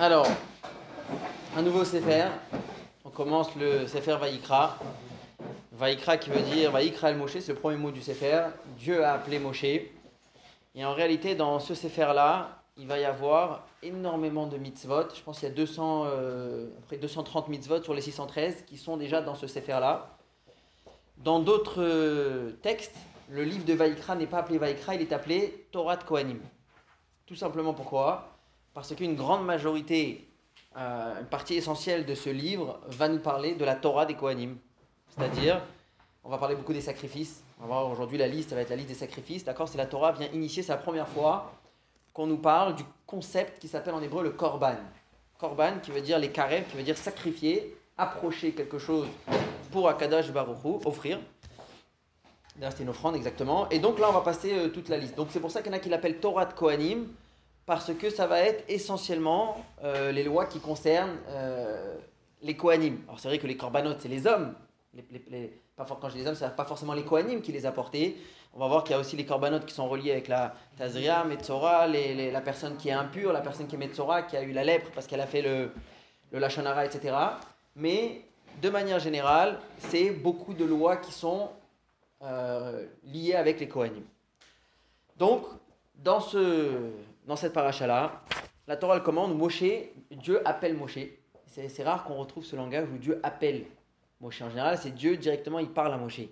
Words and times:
Alors, 0.00 0.28
un 1.56 1.62
nouveau 1.62 1.84
Sefer. 1.84 2.26
On 3.04 3.10
commence 3.10 3.56
le 3.56 3.88
Sefer 3.88 4.16
Vaïkra. 4.16 4.78
Vaïkra 5.72 6.18
qui 6.18 6.30
veut 6.30 6.40
dire 6.40 6.70
Vaïkra 6.70 7.10
el 7.10 7.16
Moshe, 7.16 7.40
c'est 7.40 7.48
le 7.48 7.58
premier 7.58 7.76
mot 7.76 7.90
du 7.90 8.00
Sefer. 8.00 8.44
Dieu 8.78 9.04
a 9.04 9.14
appelé 9.14 9.40
Moshe. 9.40 9.64
Et 9.64 10.84
en 10.84 10.94
réalité, 10.94 11.34
dans 11.34 11.58
ce 11.58 11.74
Sefer-là, 11.74 12.60
il 12.76 12.86
va 12.86 13.00
y 13.00 13.04
avoir 13.04 13.66
énormément 13.82 14.46
de 14.46 14.56
mitzvot. 14.56 15.12
Je 15.16 15.20
pense 15.20 15.40
qu'il 15.40 15.48
y 15.48 15.50
a 15.50 15.54
200, 15.54 16.04
euh, 16.06 16.68
après 16.84 16.98
230 16.98 17.48
mitzvot 17.48 17.82
sur 17.82 17.92
les 17.92 18.00
613 18.00 18.66
qui 18.68 18.78
sont 18.78 18.98
déjà 18.98 19.20
dans 19.20 19.34
ce 19.34 19.48
Sefer-là. 19.48 20.16
Dans 21.16 21.40
d'autres 21.40 21.82
euh, 21.82 22.52
textes, 22.62 22.94
le 23.30 23.42
livre 23.42 23.64
de 23.64 23.72
Vaïkra 23.72 24.14
n'est 24.14 24.28
pas 24.28 24.38
appelé 24.38 24.58
Vaïkra, 24.58 24.94
il 24.94 25.00
est 25.00 25.12
appelé 25.12 25.66
Torah 25.72 25.96
de 25.96 26.04
Kohanim. 26.04 26.38
Tout 27.26 27.34
simplement 27.34 27.74
pourquoi? 27.74 28.37
Parce 28.78 28.94
qu'une 28.94 29.16
grande 29.16 29.44
majorité, 29.44 30.28
euh, 30.76 31.18
une 31.18 31.26
partie 31.26 31.54
essentielle 31.54 32.06
de 32.06 32.14
ce 32.14 32.30
livre 32.30 32.78
va 32.86 33.08
nous 33.08 33.18
parler 33.18 33.56
de 33.56 33.64
la 33.64 33.74
Torah 33.74 34.06
des 34.06 34.14
Kohanim. 34.14 34.56
C'est-à-dire, 35.08 35.60
on 36.22 36.28
va 36.30 36.38
parler 36.38 36.54
beaucoup 36.54 36.72
des 36.72 36.80
sacrifices. 36.80 37.42
On 37.58 37.62
va 37.62 37.66
voir 37.66 37.90
aujourd'hui 37.90 38.18
la 38.18 38.28
liste, 38.28 38.50
ça 38.50 38.54
va 38.54 38.60
être 38.60 38.70
la 38.70 38.76
liste 38.76 38.90
des 38.90 38.94
sacrifices. 38.94 39.42
D'accord 39.42 39.68
C'est 39.68 39.78
la 39.78 39.86
Torah 39.86 40.12
vient 40.12 40.28
initier, 40.32 40.62
c'est 40.62 40.70
la 40.70 40.78
première 40.78 41.08
fois 41.08 41.54
qu'on 42.12 42.28
nous 42.28 42.36
parle 42.36 42.76
du 42.76 42.84
concept 43.04 43.58
qui 43.58 43.66
s'appelle 43.66 43.94
en 43.94 44.00
hébreu 44.00 44.22
le 44.22 44.30
korban. 44.30 44.76
Korban 45.40 45.80
qui 45.82 45.90
veut 45.90 46.00
dire 46.00 46.20
les 46.20 46.30
karev, 46.30 46.62
qui 46.70 46.76
veut 46.76 46.84
dire 46.84 46.96
sacrifier, 46.96 47.76
approcher 47.96 48.52
quelque 48.52 48.78
chose 48.78 49.08
pour 49.72 49.88
Akadash 49.88 50.30
Baruch 50.30 50.58
offrir. 50.84 51.18
D'ailleurs, 52.54 52.70
c'était 52.70 52.84
une 52.84 52.90
offrande 52.90 53.16
exactement. 53.16 53.68
Et 53.70 53.80
donc 53.80 53.98
là, 53.98 54.06
on 54.08 54.12
va 54.12 54.20
passer 54.20 54.56
euh, 54.56 54.68
toute 54.68 54.88
la 54.88 54.98
liste. 54.98 55.16
Donc 55.16 55.30
c'est 55.32 55.40
pour 55.40 55.50
ça 55.50 55.62
qu'il 55.62 55.72
y 55.72 55.74
en 55.74 55.78
a 55.78 55.80
qui 55.80 55.88
l'appellent 55.88 56.20
Torah 56.20 56.44
de 56.44 56.52
Kohanim, 56.52 57.08
parce 57.68 57.92
que 57.92 58.08
ça 58.08 58.26
va 58.26 58.40
être 58.40 58.64
essentiellement 58.66 59.62
euh, 59.84 60.10
les 60.10 60.24
lois 60.24 60.46
qui 60.46 60.58
concernent 60.58 61.18
euh, 61.28 61.96
les 62.40 62.56
Kohanim. 62.56 62.96
Alors 63.06 63.20
c'est 63.20 63.28
vrai 63.28 63.38
que 63.38 63.46
les 63.46 63.58
Korbanot, 63.58 63.92
c'est 63.98 64.08
les 64.08 64.26
hommes. 64.26 64.54
Les, 64.94 65.52
quand 65.76 66.08
je 66.08 66.14
dis 66.14 66.20
les 66.20 66.26
hommes, 66.26 66.34
c'est 66.34 66.56
pas 66.56 66.64
forcément 66.64 66.94
les 66.94 67.04
Kohanim 67.04 67.42
qui 67.42 67.52
les 67.52 67.66
apportaient. 67.66 68.16
On 68.54 68.58
va 68.58 68.68
voir 68.68 68.84
qu'il 68.84 68.92
y 68.92 68.96
a 68.96 68.98
aussi 68.98 69.16
les 69.16 69.26
Korbanot 69.26 69.60
qui 69.60 69.74
sont 69.74 69.86
reliés 69.86 70.12
avec 70.12 70.28
la 70.28 70.54
Tazria, 70.78 71.24
Metzora, 71.24 71.86
la 71.86 72.40
personne 72.40 72.78
qui 72.78 72.88
est 72.88 72.92
impure, 72.92 73.34
la 73.34 73.42
personne 73.42 73.66
qui 73.66 73.74
est 73.74 73.78
Metzora, 73.78 74.22
qui 74.22 74.38
a 74.38 74.42
eu 74.42 74.52
la 74.52 74.64
lèpre 74.64 74.90
parce 74.94 75.06
qu'elle 75.06 75.20
a 75.20 75.26
fait 75.26 75.42
le, 75.42 75.70
le 76.32 76.38
Lachonara, 76.38 76.86
etc. 76.86 77.14
Mais 77.76 78.22
de 78.62 78.70
manière 78.70 78.98
générale, 78.98 79.60
c'est 79.76 80.08
beaucoup 80.08 80.54
de 80.54 80.64
lois 80.64 80.96
qui 80.96 81.12
sont 81.12 81.50
euh, 82.22 82.86
liées 83.04 83.34
avec 83.34 83.60
les 83.60 83.68
Kohanim. 83.68 84.04
Donc, 85.18 85.44
dans, 85.96 86.20
ce, 86.20 86.90
dans 87.28 87.36
cette 87.36 87.52
paracha-là, 87.52 88.22
la 88.66 88.76
Torah 88.76 88.96
elle 88.96 89.02
commande 89.02 89.36
Moshe, 89.36 89.62
Dieu 90.10 90.40
appelle 90.48 90.74
Moshe. 90.74 90.98
C'est 91.46 91.82
rare 91.82 92.04
qu'on 92.04 92.14
retrouve 92.16 92.44
ce 92.44 92.56
langage 92.56 92.88
où 92.92 92.98
Dieu 92.98 93.20
appelle 93.22 93.64
Moshe. 94.20 94.42
En 94.42 94.48
général, 94.50 94.78
c'est 94.78 94.90
Dieu 94.94 95.16
directement, 95.16 95.58
il 95.58 95.68
parle 95.68 95.92
à 95.92 95.96
Moshe. 95.98 96.20
Et 96.20 96.30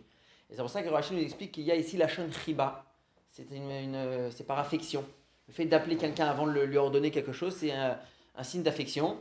c'est 0.51 0.57
pour 0.57 0.71
ça 0.71 0.83
que 0.83 0.89
Rachid 0.89 1.15
nous 1.17 1.23
explique 1.23 1.53
qu'il 1.53 1.65
y 1.65 1.71
a 1.71 1.77
ici 1.77 1.97
la 1.97 2.09
shon 2.09 2.29
chiba. 2.45 2.85
C'est 3.31 3.51
une, 3.51 3.71
une- 3.71 4.31
c'est 4.31 4.45
par 4.47 4.59
affection. 4.59 5.05
Le 5.49 5.53
fait 5.53 5.67
d'appeler 5.67 5.97
quelqu'un 5.97 6.27
avant 6.27 6.47
de 6.47 6.53
le- 6.53 6.65
lui 6.65 6.77
ordonner 6.79 7.11
quelque 7.11 7.33
chose, 7.33 7.55
c'est 7.55 7.73
un, 7.73 7.99
un 8.37 8.43
signe 8.43 8.63
d'affection. 8.63 9.19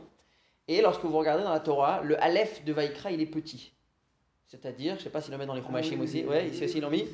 Et 0.68 0.80
lorsque 0.80 1.04
vous 1.04 1.16
regardez 1.18 1.42
dans 1.44 1.52
la 1.52 1.60
Torah, 1.60 2.00
le 2.02 2.20
Aleph 2.22 2.64
de 2.64 2.72
Vaïkra, 2.72 3.10
il 3.10 3.20
est 3.20 3.26
petit. 3.26 3.72
C'est-à-dire, 4.46 4.94
je 4.94 5.00
ne 5.00 5.04
sais 5.04 5.10
pas 5.10 5.20
s'il 5.20 5.32
le 5.32 5.38
met 5.38 5.46
dans 5.46 5.54
les 5.54 5.62
Chumashim 5.62 6.00
aussi, 6.00 6.24
ouais, 6.24 6.48
ici 6.48 6.64
aussi 6.64 6.78
ils 6.78 6.80
l'ont 6.80 6.90
mis. 6.90 7.04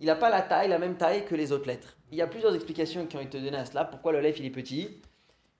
Il 0.00 0.06
n'a 0.06 0.16
pas 0.16 0.30
la 0.30 0.42
taille, 0.42 0.68
la 0.68 0.78
même 0.78 0.96
taille 0.96 1.24
que 1.24 1.34
les 1.34 1.52
autres 1.52 1.66
lettres. 1.66 1.96
Il 2.10 2.18
y 2.18 2.22
a 2.22 2.26
plusieurs 2.26 2.54
explications 2.54 3.06
qui 3.06 3.16
ont 3.16 3.20
été 3.20 3.40
données 3.40 3.56
à 3.56 3.64
cela. 3.64 3.84
Pourquoi 3.84 4.12
le 4.12 4.18
Aleph 4.18 4.38
il 4.38 4.46
est 4.46 4.50
petit? 4.50 5.00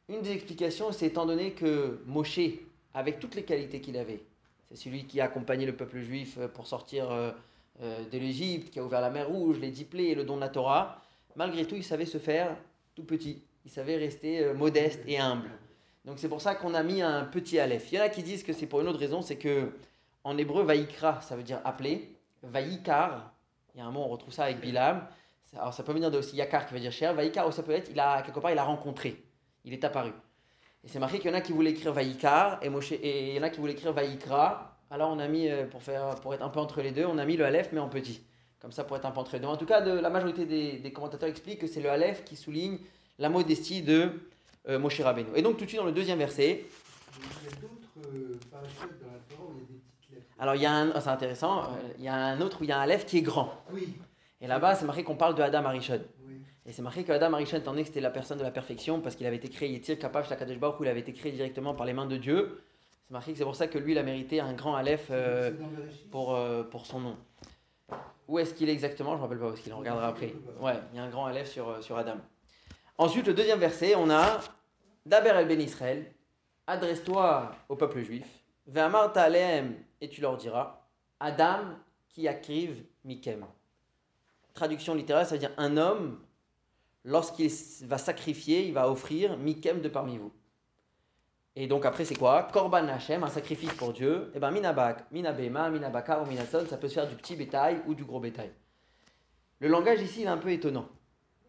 Une 0.08 0.20
des 0.20 0.32
explications, 0.32 0.92
c'est 0.92 1.06
étant 1.06 1.26
donné 1.26 1.52
que 1.52 2.02
Moshe, 2.06 2.40
avec 2.92 3.20
toutes 3.20 3.34
les 3.34 3.44
qualités 3.44 3.80
qu'il 3.80 3.96
avait, 3.96 4.22
c'est 4.68 4.76
celui 4.76 5.06
qui 5.06 5.20
a 5.20 5.24
accompagné 5.24 5.66
le 5.66 5.74
peuple 5.74 6.00
juif 6.00 6.36
euh, 6.38 6.48
pour 6.48 6.66
sortir 6.66 7.10
euh, 7.10 7.30
euh, 7.82 8.04
de 8.10 8.18
l'Égypte, 8.18 8.70
qui 8.70 8.78
a 8.78 8.84
ouvert 8.84 9.00
la 9.00 9.10
mer 9.10 9.28
Rouge, 9.28 9.58
les 9.58 9.70
dix 9.70 9.84
plaies 9.84 10.08
et 10.08 10.14
le 10.14 10.24
don 10.24 10.36
de 10.36 10.40
la 10.40 10.48
Torah, 10.48 11.02
malgré 11.36 11.64
tout, 11.64 11.76
il 11.76 11.84
savait 11.84 12.06
se 12.06 12.18
faire 12.18 12.56
tout 12.94 13.04
petit. 13.04 13.42
Il 13.64 13.70
savait 13.70 13.96
rester 13.96 14.52
modeste 14.52 15.00
et 15.06 15.18
humble. 15.18 15.50
Donc 16.04 16.18
c'est 16.18 16.28
pour 16.28 16.42
ça 16.42 16.54
qu'on 16.54 16.74
a 16.74 16.82
mis 16.82 17.00
un 17.00 17.24
petit 17.24 17.58
Aleph. 17.58 17.90
Il 17.90 17.94
y 17.96 18.00
en 18.00 18.04
a 18.04 18.10
qui 18.10 18.22
disent 18.22 18.42
que 18.42 18.52
c'est 18.52 18.66
pour 18.66 18.82
une 18.82 18.88
autre 18.88 18.98
raison, 18.98 19.22
c'est 19.22 19.36
que 19.36 19.70
en 20.22 20.36
hébreu, 20.36 20.62
Vaïkra, 20.62 21.20
ça 21.22 21.34
veut 21.34 21.42
dire 21.42 21.60
appeler. 21.64 22.14
Vaïkar, 22.42 23.33
il 23.74 23.78
y 23.78 23.80
a 23.80 23.86
un 23.86 23.90
mot, 23.90 24.00
on 24.00 24.08
retrouve 24.08 24.32
ça 24.32 24.44
avec 24.44 24.60
Bilam. 24.60 25.06
Alors 25.56 25.72
ça 25.72 25.82
peut 25.82 25.92
venir 25.92 26.10
de 26.10 26.18
aussi 26.18 26.36
Yakar 26.36 26.66
qui 26.66 26.74
veut 26.74 26.80
dire 26.80 26.92
cher. 26.92 27.14
Vaïkar, 27.14 27.52
ça 27.52 27.62
peut 27.62 27.72
être, 27.72 27.90
il 27.90 28.00
a, 28.00 28.22
quelque 28.22 28.40
part, 28.40 28.50
il 28.50 28.58
a 28.58 28.64
rencontré. 28.64 29.22
Il 29.64 29.72
est 29.72 29.84
apparu. 29.84 30.12
Et 30.82 30.88
c'est 30.88 30.98
marqué 30.98 31.18
qu'il 31.18 31.30
y 31.30 31.34
en 31.34 31.36
a 31.36 31.40
qui 31.40 31.52
voulaient 31.52 31.70
écrire 31.70 31.92
Vaïkar 31.92 32.58
et, 32.62 32.68
Moshe- 32.68 32.98
et 33.00 33.30
il 33.30 33.36
y 33.36 33.38
en 33.38 33.42
a 33.42 33.50
qui 33.50 33.60
voulaient 33.60 33.72
écrire 33.72 33.92
Vaïkra. 33.92 34.76
Alors 34.90 35.10
on 35.10 35.18
a 35.18 35.28
mis, 35.28 35.48
euh, 35.48 35.66
pour, 35.66 35.82
faire, 35.82 36.14
pour 36.16 36.34
être 36.34 36.42
un 36.42 36.50
peu 36.50 36.60
entre 36.60 36.82
les 36.82 36.92
deux, 36.92 37.06
on 37.06 37.18
a 37.18 37.24
mis 37.24 37.36
le 37.36 37.44
Aleph 37.44 37.70
mais 37.72 37.80
en 37.80 37.88
petit. 37.88 38.22
Comme 38.60 38.72
ça 38.72 38.84
pour 38.84 38.96
être 38.96 39.04
un 39.04 39.10
peu 39.10 39.20
entre 39.20 39.34
les 39.34 39.40
deux. 39.40 39.46
En 39.46 39.56
tout 39.56 39.66
cas, 39.66 39.80
la 39.80 40.10
majorité 40.10 40.46
des, 40.46 40.92
commentateurs 40.92 41.28
expliquent 41.28 41.60
que 41.60 41.66
c'est 41.66 41.80
le 41.80 41.90
Aleph 41.90 42.24
qui 42.24 42.36
souligne 42.36 42.78
la 43.18 43.28
modestie 43.28 43.82
de 43.82 44.10
euh, 44.68 44.78
Moshe 44.78 45.00
Rabbeinu. 45.00 45.28
Et 45.34 45.42
donc 45.42 45.56
tout 45.56 45.64
de 45.64 45.68
suite 45.68 45.80
dans 45.80 45.86
le 45.86 45.92
deuxième 45.92 46.18
verset, 46.18 46.64
Il 47.16 47.44
y 47.44 47.52
a 47.52 47.56
d'autres 47.60 48.08
euh, 48.14 48.38
dans 48.50 48.60
la 48.60 49.18
Torah 49.28 49.48
où 49.48 49.54
il 49.54 49.60
y 49.60 49.64
a 49.64 49.66
des. 49.66 49.93
Alors 50.38 50.54
il 50.56 50.62
y 50.62 50.66
a 50.66 50.72
un, 50.72 50.90
oh, 50.90 51.00
c'est 51.00 51.08
intéressant, 51.08 51.62
euh, 51.64 51.66
il 51.98 52.04
y 52.04 52.08
a 52.08 52.14
un 52.14 52.40
autre 52.40 52.60
où 52.60 52.64
il 52.64 52.70
y 52.70 52.72
a 52.72 52.78
un 52.78 52.82
Aleph 52.82 53.06
qui 53.06 53.18
est 53.18 53.22
grand. 53.22 53.52
Oui, 53.72 53.94
Et 54.40 54.46
là-bas, 54.46 54.74
c'est 54.74 54.84
marqué 54.84 55.04
qu'on 55.04 55.16
parle 55.16 55.34
de 55.34 55.42
Adam 55.42 55.64
Arishon. 55.64 56.00
oui. 56.26 56.40
Et 56.66 56.72
c'est 56.72 56.82
marqué 56.82 57.04
que 57.04 57.12
Adam 57.12 57.32
Arishon, 57.34 57.58
étant 57.58 57.72
donné 57.72 57.82
que 57.82 57.88
c'était 57.88 58.00
la 58.00 58.10
personne 58.10 58.38
de 58.38 58.42
la 58.42 58.50
perfection, 58.50 59.00
parce 59.00 59.16
qu'il 59.16 59.26
avait 59.26 59.36
été 59.36 59.48
créé, 59.48 59.68
Yitzhak 59.70 59.98
Kapav 59.98 60.28
Shakadosh 60.28 60.58
Baruch 60.58 60.76
il 60.80 60.88
avait 60.88 61.00
été 61.00 61.12
créé 61.12 61.30
directement 61.32 61.74
par 61.74 61.84
les 61.86 61.92
mains 61.92 62.06
de 62.06 62.16
Dieu, 62.16 62.62
c'est 63.06 63.12
marqué 63.12 63.32
que 63.32 63.38
c'est 63.38 63.44
pour 63.44 63.54
ça 63.54 63.66
que 63.66 63.78
lui, 63.78 63.92
il 63.92 63.98
a 63.98 64.02
mérité 64.02 64.40
un 64.40 64.54
grand 64.54 64.74
Aleph 64.74 65.08
euh, 65.10 65.52
pour, 66.10 66.34
euh, 66.34 66.62
pour 66.62 66.86
son 66.86 67.00
nom. 67.00 67.16
Où 68.28 68.38
est-ce 68.38 68.54
qu'il 68.54 68.70
est 68.70 68.72
exactement? 68.72 69.10
Je 69.10 69.16
ne 69.16 69.18
me 69.18 69.22
rappelle 69.24 69.38
pas 69.38 69.50
où 69.50 69.52
est-ce 69.52 69.60
qu'il 69.60 69.74
on 69.74 69.78
regardera 69.78 70.08
après. 70.08 70.32
Ouais, 70.58 70.72
il 70.92 70.96
y 70.96 70.98
a 70.98 71.04
un 71.04 71.10
grand 71.10 71.26
Aleph 71.26 71.50
sur, 71.50 71.84
sur 71.84 71.98
Adam. 71.98 72.16
Ensuite, 72.96 73.26
le 73.26 73.34
deuxième 73.34 73.58
verset, 73.58 73.94
on 73.96 74.08
a 74.08 74.40
Daber 75.04 75.32
el 75.36 75.46
Ben 75.46 75.60
Israël, 75.60 76.06
adresse-toi 76.66 77.52
au 77.68 77.76
peuple 77.76 78.00
juif, 78.00 78.24
et 78.66 80.08
tu 80.08 80.20
leur 80.20 80.36
diras, 80.36 80.86
Adam 81.20 81.76
qui 82.08 82.28
akriv 82.28 82.84
mikem. 83.04 83.44
Traduction 84.54 84.94
littérale, 84.94 85.26
ça 85.26 85.32
veut 85.32 85.40
dire 85.40 85.52
un 85.56 85.76
homme, 85.76 86.20
lorsqu'il 87.04 87.50
va 87.82 87.98
sacrifier, 87.98 88.66
il 88.66 88.72
va 88.72 88.88
offrir 88.90 89.36
mikem 89.36 89.80
de 89.80 89.88
parmi 89.88 90.18
vous. 90.18 90.32
Et 91.56 91.66
donc 91.66 91.84
après, 91.84 92.04
c'est 92.04 92.16
quoi? 92.16 92.48
Korban 92.52 92.88
Hashem, 92.88 93.22
un 93.22 93.28
sacrifice 93.28 93.72
pour 93.74 93.92
Dieu. 93.92 94.32
Et 94.34 94.40
ben 94.40 94.50
minabak, 94.50 95.10
minabema, 95.12 95.70
minabaka 95.70 96.20
ou 96.20 96.26
minason, 96.26 96.66
ça 96.68 96.76
peut 96.76 96.88
se 96.88 96.94
faire 96.94 97.08
du 97.08 97.14
petit 97.14 97.36
bétail 97.36 97.80
ou 97.86 97.94
du 97.94 98.04
gros 98.04 98.18
bétail. 98.18 98.52
Le 99.60 99.68
langage 99.68 100.02
ici, 100.02 100.22
il 100.22 100.24
est 100.24 100.28
un 100.28 100.36
peu 100.36 100.50
étonnant. 100.50 100.88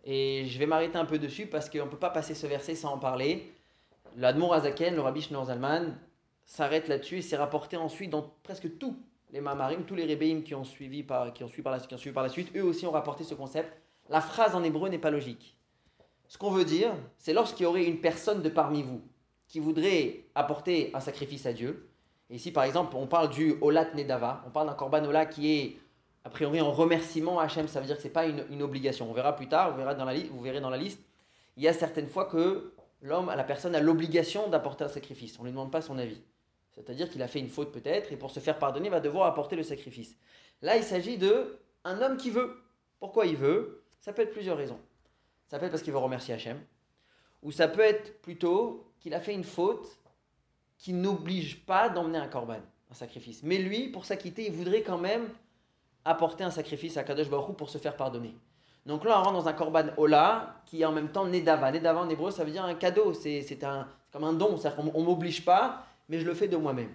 Et 0.03 0.45
je 0.45 0.59
vais 0.59 0.67
m'arrêter 0.67 0.97
un 0.97 1.05
peu 1.05 1.17
dessus 1.17 1.47
parce 1.47 1.69
qu'on 1.69 1.85
ne 1.85 1.89
peut 1.89 1.97
pas 1.97 2.11
passer 2.11 2.35
ce 2.35 2.45
verset 2.45 2.75
sans 2.75 2.93
en 2.93 2.99
parler. 2.99 3.51
L'Admour 4.15 4.53
Azaken, 4.53 4.95
le 4.95 5.01
Rabbi 5.01 5.21
Shneur 5.21 5.49
s'arrête 6.45 6.88
là-dessus 6.88 7.17
et 7.17 7.22
c'est 7.22 7.38
rapporté 7.38 7.78
ensuite 7.78 8.11
dans 8.11 8.31
presque 8.44 8.78
tous 8.78 8.95
les 9.31 9.41
Mamarim, 9.41 9.83
tous 9.83 9.95
les 9.95 10.06
Rébéim 10.06 10.41
qui 10.41 10.56
ont 10.56 10.63
suivi 10.63 11.03
par, 11.03 11.33
qui 11.33 11.44
ont 11.44 11.47
suivi 11.47 11.63
par, 11.63 11.73
la, 11.73 11.79
qui 11.79 11.94
ont 11.94 11.97
suivi 11.97 12.13
par 12.13 12.23
la 12.23 12.29
suite, 12.29 12.56
eux 12.56 12.63
aussi 12.63 12.85
ont 12.85 12.91
rapporté 12.91 13.23
ce 13.23 13.33
concept. 13.33 13.72
La 14.09 14.22
phrase 14.22 14.55
en 14.55 14.63
hébreu 14.63 14.89
n'est 14.89 15.00
pas 15.00 15.11
logique. 15.11 15.57
Ce 16.28 16.38
qu'on 16.38 16.51
veut 16.51 16.66
dire, 16.66 16.94
c'est 17.17 17.34
lorsqu'il 17.34 17.63
y 17.63 17.67
aurait 17.67 17.85
une 17.85 18.00
personne 18.00 18.41
de 18.41 18.50
parmi 18.50 18.84
vous 18.84 19.01
qui 19.47 19.59
voudrait 19.59 20.25
apporter 20.35 20.91
un 20.94 21.00
sacrifice 21.00 21.45
à 21.45 21.53
Dieu. 21.53 21.89
Et 22.29 22.35
ici, 22.35 22.51
par 22.51 22.63
exemple, 22.63 22.95
on 22.95 23.07
parle 23.07 23.29
du 23.29 23.55
Olat 23.61 23.94
Nedava, 23.94 24.44
on 24.47 24.50
parle 24.50 24.67
d'un 24.67 24.73
Korban 24.73 25.03
Ola 25.05 25.25
qui 25.25 25.51
est 25.51 25.78
a 26.23 26.29
priori 26.29 26.59
en 26.59 26.72
remerciement 26.72 27.39
à 27.39 27.44
Hachem, 27.44 27.67
ça 27.67 27.79
veut 27.79 27.85
dire 27.85 27.97
que 27.97 28.01
ce 28.01 28.07
n'est 28.07 28.13
pas 28.13 28.25
une, 28.25 28.63
obligation. 28.63 29.09
On 29.09 29.13
verra 29.13 29.35
plus 29.35 29.47
tard, 29.47 29.72
vous 29.72 29.78
verrez, 29.78 29.95
dans 29.95 30.07
vous 30.34 30.41
verrez 30.41 30.59
dans 30.59 30.72
la 30.72 30.78
liste, 30.78 31.00
il 31.55 31.63
y 31.63 31.67
a 31.67 31.73
certaines 31.73 32.07
fois 32.07 32.25
que 32.25 32.73
l'homme, 33.03 33.28
la 33.28 33.44
personne 33.44 33.75
a 33.75 33.79
l'obligation 33.79 34.50
d'apporter 34.50 34.84
un 34.84 34.90
sacrifice. 34.90 35.37
On 35.37 35.43
ne 35.43 35.49
lui 35.49 35.52
demande 35.52 35.72
pas 35.72 35.81
son 35.81 35.99
avis. 35.99 36.19
C'est-à-dire 36.75 37.09
qu'il 37.09 37.22
a 37.22 37.27
fait 37.27 37.39
une 37.39 37.49
faute 37.49 37.72
peut-être, 37.72 38.11
et 38.11 38.17
pour 38.17 38.31
se 38.31 38.39
faire 38.39 38.59
pardonner, 38.59 38.87
il 38.87 38.91
va 38.91 38.99
devoir 38.99 39.27
apporter 39.27 39.55
le 39.55 39.63
sacrifice. 39.63 40.16
Là, 40.61 40.75
il 40.75 40.83
s'agit 40.83 41.17
de 41.17 41.59
un 41.83 42.01
homme 42.01 42.17
qui 42.17 42.29
veut. 42.29 42.61
Pourquoi 42.99 43.25
il 43.25 43.37
veut? 43.37 43.83
Ça 43.99 44.13
peut 44.13 44.22
être 44.22 44.31
plusieurs 44.31 44.57
raisons. 44.57 44.79
Ça 45.47 45.57
peut 45.57 45.66
être 45.66 45.72
parce 45.72 45.83
qu'il 45.83 45.93
veut 45.93 45.99
remercier 45.99 46.33
Hachem, 46.33 46.59
ou 47.43 47.51
ça 47.51 47.67
peut 47.67 47.81
être 47.81 48.22
plutôt 48.22 48.91
qu'il 48.99 49.13
a 49.13 49.19
fait 49.19 49.33
une 49.33 49.43
faute 49.43 49.99
qui 50.77 50.91
n'oblige 50.91 51.66
pas 51.66 51.89
d'emmener 51.89 52.17
un 52.17 52.27
korban, 52.27 52.59
un 52.91 52.93
sacrifice. 52.93 53.43
Mais 53.43 53.57
lui, 53.57 53.89
pour 53.89 54.05
s'acquitter, 54.05 54.47
il 54.47 54.51
voudrait 54.51 54.81
quand 54.81 54.97
même 54.97 55.29
apporter 56.03 56.43
un 56.43 56.51
sacrifice 56.51 56.97
à 56.97 57.03
Kadosh 57.03 57.29
Baruch 57.29 57.55
pour 57.55 57.69
se 57.69 57.78
faire 57.78 57.95
pardonner. 57.95 58.35
Donc 58.85 59.03
là, 59.03 59.19
on 59.19 59.23
rentre 59.23 59.33
dans 59.39 59.47
un 59.47 59.53
korban 59.53 59.87
Ola 59.97 60.61
qui 60.66 60.81
est 60.81 60.85
en 60.85 60.91
même 60.91 61.11
temps 61.11 61.25
Nedava. 61.25 61.71
Nedava 61.71 62.01
en 62.01 62.09
hébreu, 62.09 62.31
ça 62.31 62.43
veut 62.43 62.51
dire 62.51 62.66
un 62.66 62.75
cadeau, 62.75 63.13
c'est 63.13 63.59
comme 64.11 64.23
un 64.23 64.33
don, 64.33 64.57
c'est-à-dire 64.57 64.78
qu'on 64.78 64.99
ne 64.99 65.05
m'oblige 65.05 65.43
pas, 65.43 65.85
mais 66.09 66.19
je 66.19 66.25
le 66.25 66.34
fais 66.34 66.47
de 66.47 66.57
moi-même. 66.57 66.90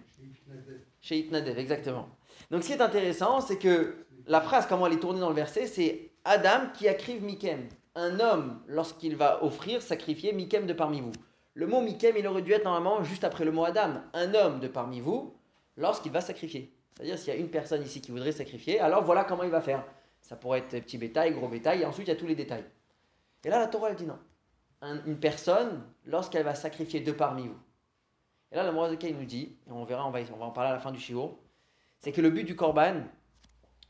Chez 1.01 1.19
Itnadev, 1.19 1.59
exactement. 1.59 2.09
Donc 2.51 2.63
ce 2.63 2.69
qui 2.69 2.73
est 2.75 2.83
intéressant, 2.83 3.41
c'est 3.41 3.59
que 3.59 3.95
la 4.27 4.41
phrase, 4.41 4.67
comment 4.67 4.87
elle 4.87 4.95
est 4.95 5.01
tournée 5.01 5.21
dans 5.21 5.29
le 5.29 5.35
verset, 5.35 5.67
c'est 5.67 6.11
Adam 6.25 6.69
qui 6.75 6.89
acrive 6.89 7.23
Mikem. 7.23 7.69
Un 7.95 8.21
homme, 8.21 8.61
lorsqu'il 8.67 9.17
va 9.17 9.43
offrir, 9.43 9.83
sacrifier 9.83 10.33
Mikem 10.33 10.67
de 10.67 10.73
parmi 10.73 11.01
vous. 11.01 11.13
Le 11.55 11.67
mot 11.67 11.81
Mikem, 11.81 12.17
il 12.17 12.27
aurait 12.27 12.43
dû 12.43 12.53
être 12.53 12.65
normalement 12.65 13.03
juste 13.03 13.25
après 13.25 13.45
le 13.45 13.53
mot 13.53 13.65
Adam, 13.65 14.03
un 14.13 14.35
homme 14.35 14.61
de 14.61 14.69
parmi 14.69 15.01
vous, 15.01 15.35
lorsqu'il 15.77 16.13
va 16.13 16.21
sacrifier. 16.21 16.73
C'est-à-dire, 16.95 17.19
s'il 17.19 17.33
y 17.33 17.37
a 17.37 17.41
une 17.41 17.51
personne 17.51 17.83
ici 17.83 18.01
qui 18.01 18.11
voudrait 18.11 18.33
sacrifier, 18.33 18.79
alors 18.79 19.03
voilà 19.03 19.25
comment 19.25 19.43
il 19.43 19.51
va 19.51 19.61
faire. 19.61 19.85
Ça 20.21 20.37
pourrait 20.37 20.61
être 20.61 20.85
petit 20.85 20.99
bétail, 20.99 21.33
gros 21.33 21.49
bétail, 21.49 21.83
et 21.83 21.87
ensuite 21.87 22.07
il 22.07 22.11
y 22.11 22.15
a 22.15 22.17
tous 22.17 22.27
les 22.27 22.35
détails. 22.35 22.65
Et 23.45 23.49
là, 23.49 23.59
la 23.59 23.67
Torah, 23.67 23.91
elle 23.91 23.97
dit 23.97 24.07
non. 24.07 24.19
une 25.07 25.19
personne, 25.19 25.83
lorsqu'elle 26.05 26.45
va 26.45 26.55
sacrifier 26.55 27.01
de 27.01 27.13
parmi 27.13 27.49
vous. 27.49 27.59
Et 28.53 28.57
là, 28.57 28.65
le 28.65 28.73
Moradeka, 28.73 29.09
nous 29.11 29.25
dit, 29.25 29.55
on 29.69 29.85
verra, 29.85 30.07
on 30.07 30.11
va, 30.11 30.21
en 30.41 30.51
parler 30.51 30.71
à 30.71 30.75
la 30.75 30.81
fin 30.81 30.91
du 30.91 30.99
shiur, 30.99 31.37
c'est 32.01 32.13
que 32.13 32.21
le 32.21 32.31
but 32.31 32.45
du 32.45 32.57
korban, 32.57 33.03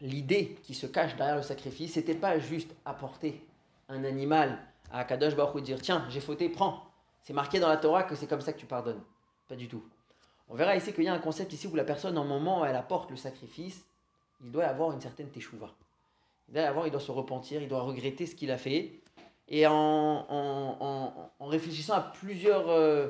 l'idée 0.01 0.59
qui 0.63 0.75
se 0.75 0.87
cache 0.87 1.17
derrière 1.17 1.37
le 1.37 1.43
sacrifice, 1.43 1.95
c'était 1.95 2.15
pas 2.15 2.39
juste 2.39 2.75
apporter 2.85 3.47
un 3.89 4.05
animal 4.05 4.59
à 4.93 5.05
Kadosh 5.05 5.35
Baruch 5.35 5.57
et 5.59 5.63
dire 5.63 5.81
tiens, 5.81 6.05
j'ai 6.09 6.21
fauté, 6.21 6.49
prends. 6.49 6.85
C'est 7.23 7.33
marqué 7.33 7.61
dans 7.61 7.69
la 7.69 7.77
Torah 7.77 8.03
que 8.03 8.15
c'est 8.15 8.27
comme 8.27 8.41
ça 8.41 8.53
que 8.53 8.59
tu 8.59 8.67
pardonnes. 8.67 9.01
Pas 9.49 9.57
du 9.57 9.69
tout. 9.69 9.83
On 10.49 10.55
verra 10.55 10.75
ici 10.77 10.93
qu'il 10.93 11.05
y 11.05 11.09
a 11.09 11.15
un 11.15 11.19
concept 11.19 11.53
ici 11.53 11.67
où 11.69 11.77
la 11.77 11.85
personne, 11.85 12.19
en 12.19 12.25
moment 12.25 12.63
où 12.63 12.65
elle 12.65 12.77
apporte 12.77 13.11
le 13.11 13.17
sacrifice, 13.17 13.87
il 14.43 14.51
doit 14.51 14.65
avoir 14.65 14.93
une 14.93 15.01
certaine 15.01 15.29
teshuva. 15.29 15.71
Il 16.49 16.55
doit 16.55 16.65
avoir, 16.65 16.87
il 16.87 16.91
doit 16.91 17.01
se 17.01 17.13
repentir, 17.13 17.63
il 17.63 17.69
doit 17.69 17.83
regretter 17.83 18.27
ce 18.27 18.35
qu'il 18.35 18.51
a 18.51 18.59
fait. 18.59 19.01
Et 19.49 19.67
en, 19.67 21.31
réfléchissant 21.41 21.95
à 21.95 22.01
plusieurs, 22.01 22.69
euh, 22.69 23.09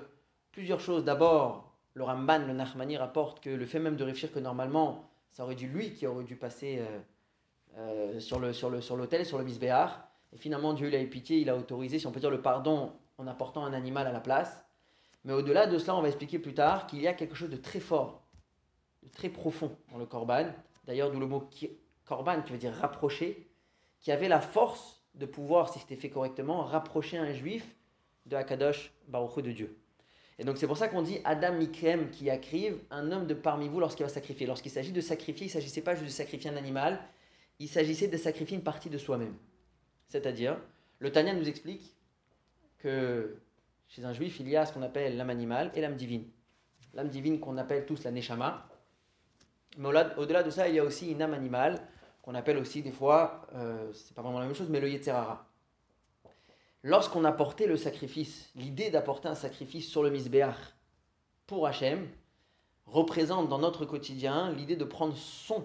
plusieurs 0.60 0.80
choses, 0.80 1.04
d'abord, 1.04 1.72
le 1.94 2.04
Ramban, 2.04 2.40
le 2.40 2.52
Nachmani 2.52 2.98
rapporte 2.98 3.40
que 3.40 3.48
le 3.48 3.64
fait 3.64 3.78
même 3.78 3.96
de 3.96 4.04
réfléchir 4.04 4.30
que 4.30 4.38
normalement, 4.38 5.10
ça 5.30 5.42
aurait 5.42 5.54
dû 5.54 5.66
lui 5.66 5.94
qui 5.94 6.06
aurait 6.06 6.22
dû 6.22 6.36
passer 6.36 6.80
euh, 6.80 6.98
euh, 7.78 8.20
sur 8.20 8.38
le 8.38 8.52
sur 8.52 8.68
le 8.68 8.82
sur 8.82 8.98
sur 9.24 9.38
le 9.38 9.44
misbéar. 9.44 10.06
Et 10.34 10.36
finalement, 10.36 10.74
Dieu 10.74 10.88
il 10.88 10.94
a 10.94 11.00
eu 11.00 11.08
pitié, 11.08 11.38
il 11.38 11.48
a 11.48 11.56
autorisé, 11.56 11.98
si 11.98 12.06
on 12.06 12.12
peut 12.12 12.20
dire, 12.20 12.30
le 12.30 12.42
pardon 12.42 12.92
en 13.16 13.26
apportant 13.26 13.64
un 13.64 13.72
animal 13.72 14.06
à 14.06 14.12
la 14.12 14.20
place. 14.20 14.62
Mais 15.24 15.32
au-delà 15.32 15.66
de 15.66 15.78
cela, 15.78 15.96
on 15.96 16.02
va 16.02 16.08
expliquer 16.08 16.38
plus 16.38 16.52
tard 16.52 16.86
qu'il 16.86 17.00
y 17.00 17.08
a 17.08 17.14
quelque 17.14 17.34
chose 17.34 17.48
de 17.48 17.56
très 17.56 17.80
fort, 17.80 18.22
de 19.02 19.08
très 19.08 19.30
profond 19.30 19.74
dans 19.90 19.96
le 19.96 20.04
korban. 20.04 20.52
D'ailleurs, 20.84 21.10
d'où 21.10 21.20
le 21.20 21.26
mot 21.26 21.48
korban 22.04 22.42
qui 22.42 22.52
veut 22.52 22.58
dire 22.58 22.74
rapprocher, 22.74 23.50
qui 23.98 24.12
avait 24.12 24.28
la 24.28 24.42
force 24.42 25.02
de 25.14 25.24
pouvoir, 25.24 25.72
si 25.72 25.78
c'était 25.78 25.96
fait 25.96 26.10
correctement, 26.10 26.64
rapprocher 26.64 27.16
un 27.16 27.32
juif 27.32 27.64
de 28.26 28.36
Akadosh 28.36 28.92
Baruch 29.08 29.42
de 29.42 29.52
Dieu. 29.52 29.79
Et 30.40 30.44
donc 30.44 30.56
c'est 30.56 30.66
pour 30.66 30.78
ça 30.78 30.88
qu'on 30.88 31.02
dit 31.02 31.18
Adam 31.24 31.52
Mikrem 31.52 32.08
qui 32.08 32.30
acrive 32.30 32.78
un 32.90 33.12
homme 33.12 33.26
de 33.26 33.34
parmi 33.34 33.68
vous 33.68 33.78
lorsqu'il 33.78 34.06
va 34.06 34.08
sacrifier. 34.08 34.46
Lorsqu'il 34.46 34.72
s'agit 34.72 34.90
de 34.90 35.02
sacrifier, 35.02 35.44
il 35.44 35.50
ne 35.50 35.52
s'agissait 35.52 35.82
pas 35.82 35.94
juste 35.94 36.06
de 36.06 36.10
sacrifier 36.10 36.48
un 36.48 36.56
animal, 36.56 36.98
il 37.58 37.68
s'agissait 37.68 38.08
de 38.08 38.16
sacrifier 38.16 38.56
une 38.56 38.62
partie 38.62 38.88
de 38.88 38.96
soi-même. 38.96 39.34
C'est-à-dire, 40.08 40.56
le 40.98 41.12
Tanya 41.12 41.34
nous 41.34 41.46
explique 41.46 41.94
que 42.78 43.36
chez 43.86 44.02
un 44.02 44.14
juif, 44.14 44.40
il 44.40 44.48
y 44.48 44.56
a 44.56 44.64
ce 44.64 44.72
qu'on 44.72 44.80
appelle 44.80 45.18
l'âme 45.18 45.28
animale 45.28 45.72
et 45.74 45.82
l'âme 45.82 45.96
divine. 45.96 46.24
L'âme 46.94 47.10
divine 47.10 47.38
qu'on 47.38 47.58
appelle 47.58 47.84
tous 47.84 48.02
la 48.04 48.10
Neshama. 48.10 48.66
Mais 49.76 49.88
au-delà 50.16 50.42
de 50.42 50.48
ça, 50.48 50.70
il 50.70 50.74
y 50.74 50.78
a 50.78 50.84
aussi 50.84 51.12
une 51.12 51.20
âme 51.20 51.34
animale 51.34 51.86
qu'on 52.22 52.34
appelle 52.34 52.56
aussi 52.56 52.80
des 52.80 52.92
fois, 52.92 53.46
euh, 53.54 53.92
c'est 53.92 54.14
pas 54.14 54.22
vraiment 54.22 54.40
la 54.40 54.46
même 54.46 54.54
chose, 54.54 54.70
mais 54.70 54.80
le 54.80 54.88
Yetzerara 54.88 55.49
lorsqu'on 56.82 57.24
apportait 57.24 57.66
le 57.66 57.76
sacrifice, 57.76 58.50
l'idée 58.54 58.90
d'apporter 58.90 59.28
un 59.28 59.34
sacrifice 59.34 59.88
sur 59.88 60.02
le 60.02 60.10
misbéach 60.10 60.56
pour 61.46 61.66
Hachem 61.66 62.08
représente 62.86 63.48
dans 63.48 63.58
notre 63.58 63.84
quotidien 63.84 64.52
l'idée 64.52 64.76
de 64.76 64.84
prendre 64.84 65.16
son 65.16 65.64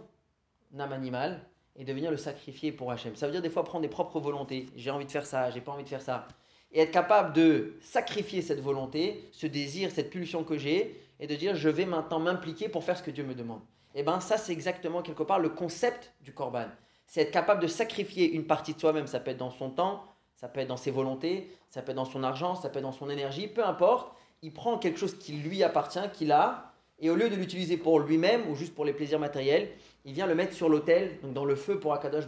âme 0.78 0.94
animale 0.94 1.42
et 1.76 1.84
de 1.84 1.94
venir 1.94 2.12
le 2.12 2.18
sacrifier 2.18 2.72
pour 2.72 2.92
Hachem. 2.92 3.16
Ça 3.16 3.26
veut 3.26 3.32
dire 3.32 3.42
des 3.42 3.50
fois 3.50 3.64
prendre 3.64 3.82
des 3.82 3.90
propres 3.90 4.20
volontés. 4.20 4.68
J'ai 4.76 4.92
envie 4.92 5.06
de 5.06 5.12
faire 5.12 5.26
ça, 5.26 5.52
j'ai 5.52 5.62
pas 5.62 5.72
envie 5.72 5.84
de 5.84 5.90
faire 5.90 6.02
ça. 6.02 6.28
Et 6.72 6.82
être 6.82 6.92
capable 6.92 7.34
de 7.34 7.76
sacrifier 7.82 8.42
cette 8.42 8.60
volonté, 8.60 9.30
ce 9.32 9.48
désir, 9.48 9.92
cette 9.92 10.10
pulsion 10.10 10.44
que 10.44 10.58
j'ai, 10.58 11.00
et 11.20 11.28
de 11.28 11.36
dire 11.36 11.56
je 11.56 11.70
vais 11.70 11.86
maintenant 11.86 12.20
m'impliquer 12.20 12.70
pour 12.70 12.84
faire 12.84 12.98
ce 12.98 13.04
que 13.04 13.12
Dieu 13.12 13.24
me 13.24 13.36
demande. 13.36 13.62
Et 13.94 14.00
eh 14.00 14.04
bien 14.04 14.20
ça 14.20 14.38
c'est 14.38 14.52
exactement 14.52 15.02
quelque 15.02 15.24
part 15.24 15.40
le 15.40 15.50
concept 15.50 16.14
du 16.22 16.34
korban. 16.34 16.68
C'est 17.08 17.22
être 17.22 17.32
capable 17.32 17.62
de 17.62 17.68
sacrifier 17.68 18.32
une 18.32 18.46
partie 18.46 18.74
de 18.74 18.80
soi-même, 18.80 19.08
ça 19.08 19.20
peut 19.20 19.32
être 19.32 19.38
dans 19.38 19.52
son 19.52 19.70
temps, 19.70 20.04
ça 20.46 20.50
peut 20.50 20.60
être 20.60 20.68
dans 20.68 20.78
ses 20.78 20.92
volontés, 20.92 21.50
ça 21.72 21.82
peut 21.82 21.90
être 21.90 21.96
dans 21.96 22.06
son 22.06 22.24
argent, 22.24 22.54
ça 22.54 22.70
peut 22.70 22.78
être 22.78 22.84
dans 22.84 22.92
son 22.92 23.10
énergie, 23.10 23.48
peu 23.48 23.66
importe. 23.66 24.16
Il 24.44 24.54
prend 24.54 24.78
quelque 24.78 25.00
chose 25.00 25.18
qui 25.18 25.34
lui 25.34 25.64
appartient, 25.64 26.08
qu'il 26.14 26.32
a, 26.32 26.72
et 27.00 27.10
au 27.10 27.16
lieu 27.16 27.32
de 27.32 27.36
l'utiliser 27.36 27.78
pour 27.78 28.00
lui-même 28.00 28.48
ou 28.48 28.56
juste 28.56 28.76
pour 28.76 28.86
les 28.86 28.94
plaisirs 28.94 29.18
matériels, 29.18 29.72
il 30.04 30.14
vient 30.14 30.28
le 30.28 30.36
mettre 30.36 30.54
sur 30.54 30.70
l'autel, 30.70 31.20
donc 31.24 31.34
dans 31.34 31.46
le 31.46 31.56
feu 31.56 31.80
pour 31.80 31.94
Akadosh 31.94 32.26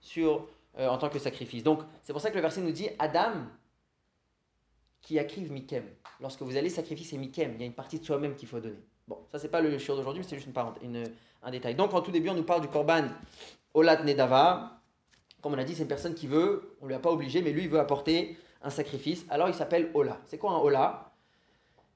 sur 0.00 0.46
euh, 0.78 0.88
en 0.88 0.96
tant 0.96 1.10
que 1.10 1.18
sacrifice. 1.18 1.62
Donc 1.62 1.80
c'est 2.02 2.14
pour 2.14 2.22
ça 2.22 2.30
que 2.30 2.36
le 2.36 2.40
verset 2.40 2.62
nous 2.62 2.72
dit 2.72 2.88
Adam 2.98 3.32
qui 5.02 5.18
accrive 5.18 5.52
Mikem. 5.52 5.84
Lorsque 6.20 6.40
vous 6.40 6.56
allez 6.56 6.70
sacrifier, 6.70 7.18
Mikem. 7.18 7.52
Il 7.56 7.60
y 7.60 7.64
a 7.64 7.66
une 7.66 7.74
partie 7.74 8.00
de 8.00 8.06
soi-même 8.06 8.36
qu'il 8.36 8.48
faut 8.48 8.58
donner. 8.58 8.80
Bon, 9.06 9.18
ça 9.30 9.38
c'est 9.38 9.50
pas 9.50 9.60
le 9.60 9.76
shiur 9.76 9.96
d'aujourd'hui, 9.96 10.22
mais 10.22 10.26
c'est 10.26 10.36
juste 10.36 10.48
un 11.42 11.50
détail. 11.50 11.74
Donc 11.74 11.92
en 11.92 12.00
tout 12.00 12.10
début, 12.10 12.30
on 12.30 12.34
nous 12.34 12.42
parle 12.42 12.62
du 12.62 12.68
korban 12.68 13.04
Olat 13.74 14.02
Nedava, 14.02 14.80
comme 15.44 15.52
on 15.52 15.58
a 15.58 15.64
dit, 15.64 15.74
c'est 15.74 15.82
une 15.82 15.88
personne 15.88 16.14
qui 16.14 16.26
veut, 16.26 16.74
on 16.80 16.84
ne 16.84 16.88
lui 16.88 16.94
a 16.94 16.98
pas 16.98 17.10
obligé, 17.10 17.42
mais 17.42 17.52
lui, 17.52 17.64
il 17.64 17.68
veut 17.68 17.78
apporter 17.78 18.38
un 18.62 18.70
sacrifice. 18.70 19.26
Alors 19.28 19.46
il 19.46 19.54
s'appelle 19.54 19.90
Ola. 19.92 20.18
C'est 20.24 20.38
quoi 20.38 20.52
un 20.52 20.56
Ola? 20.56 21.12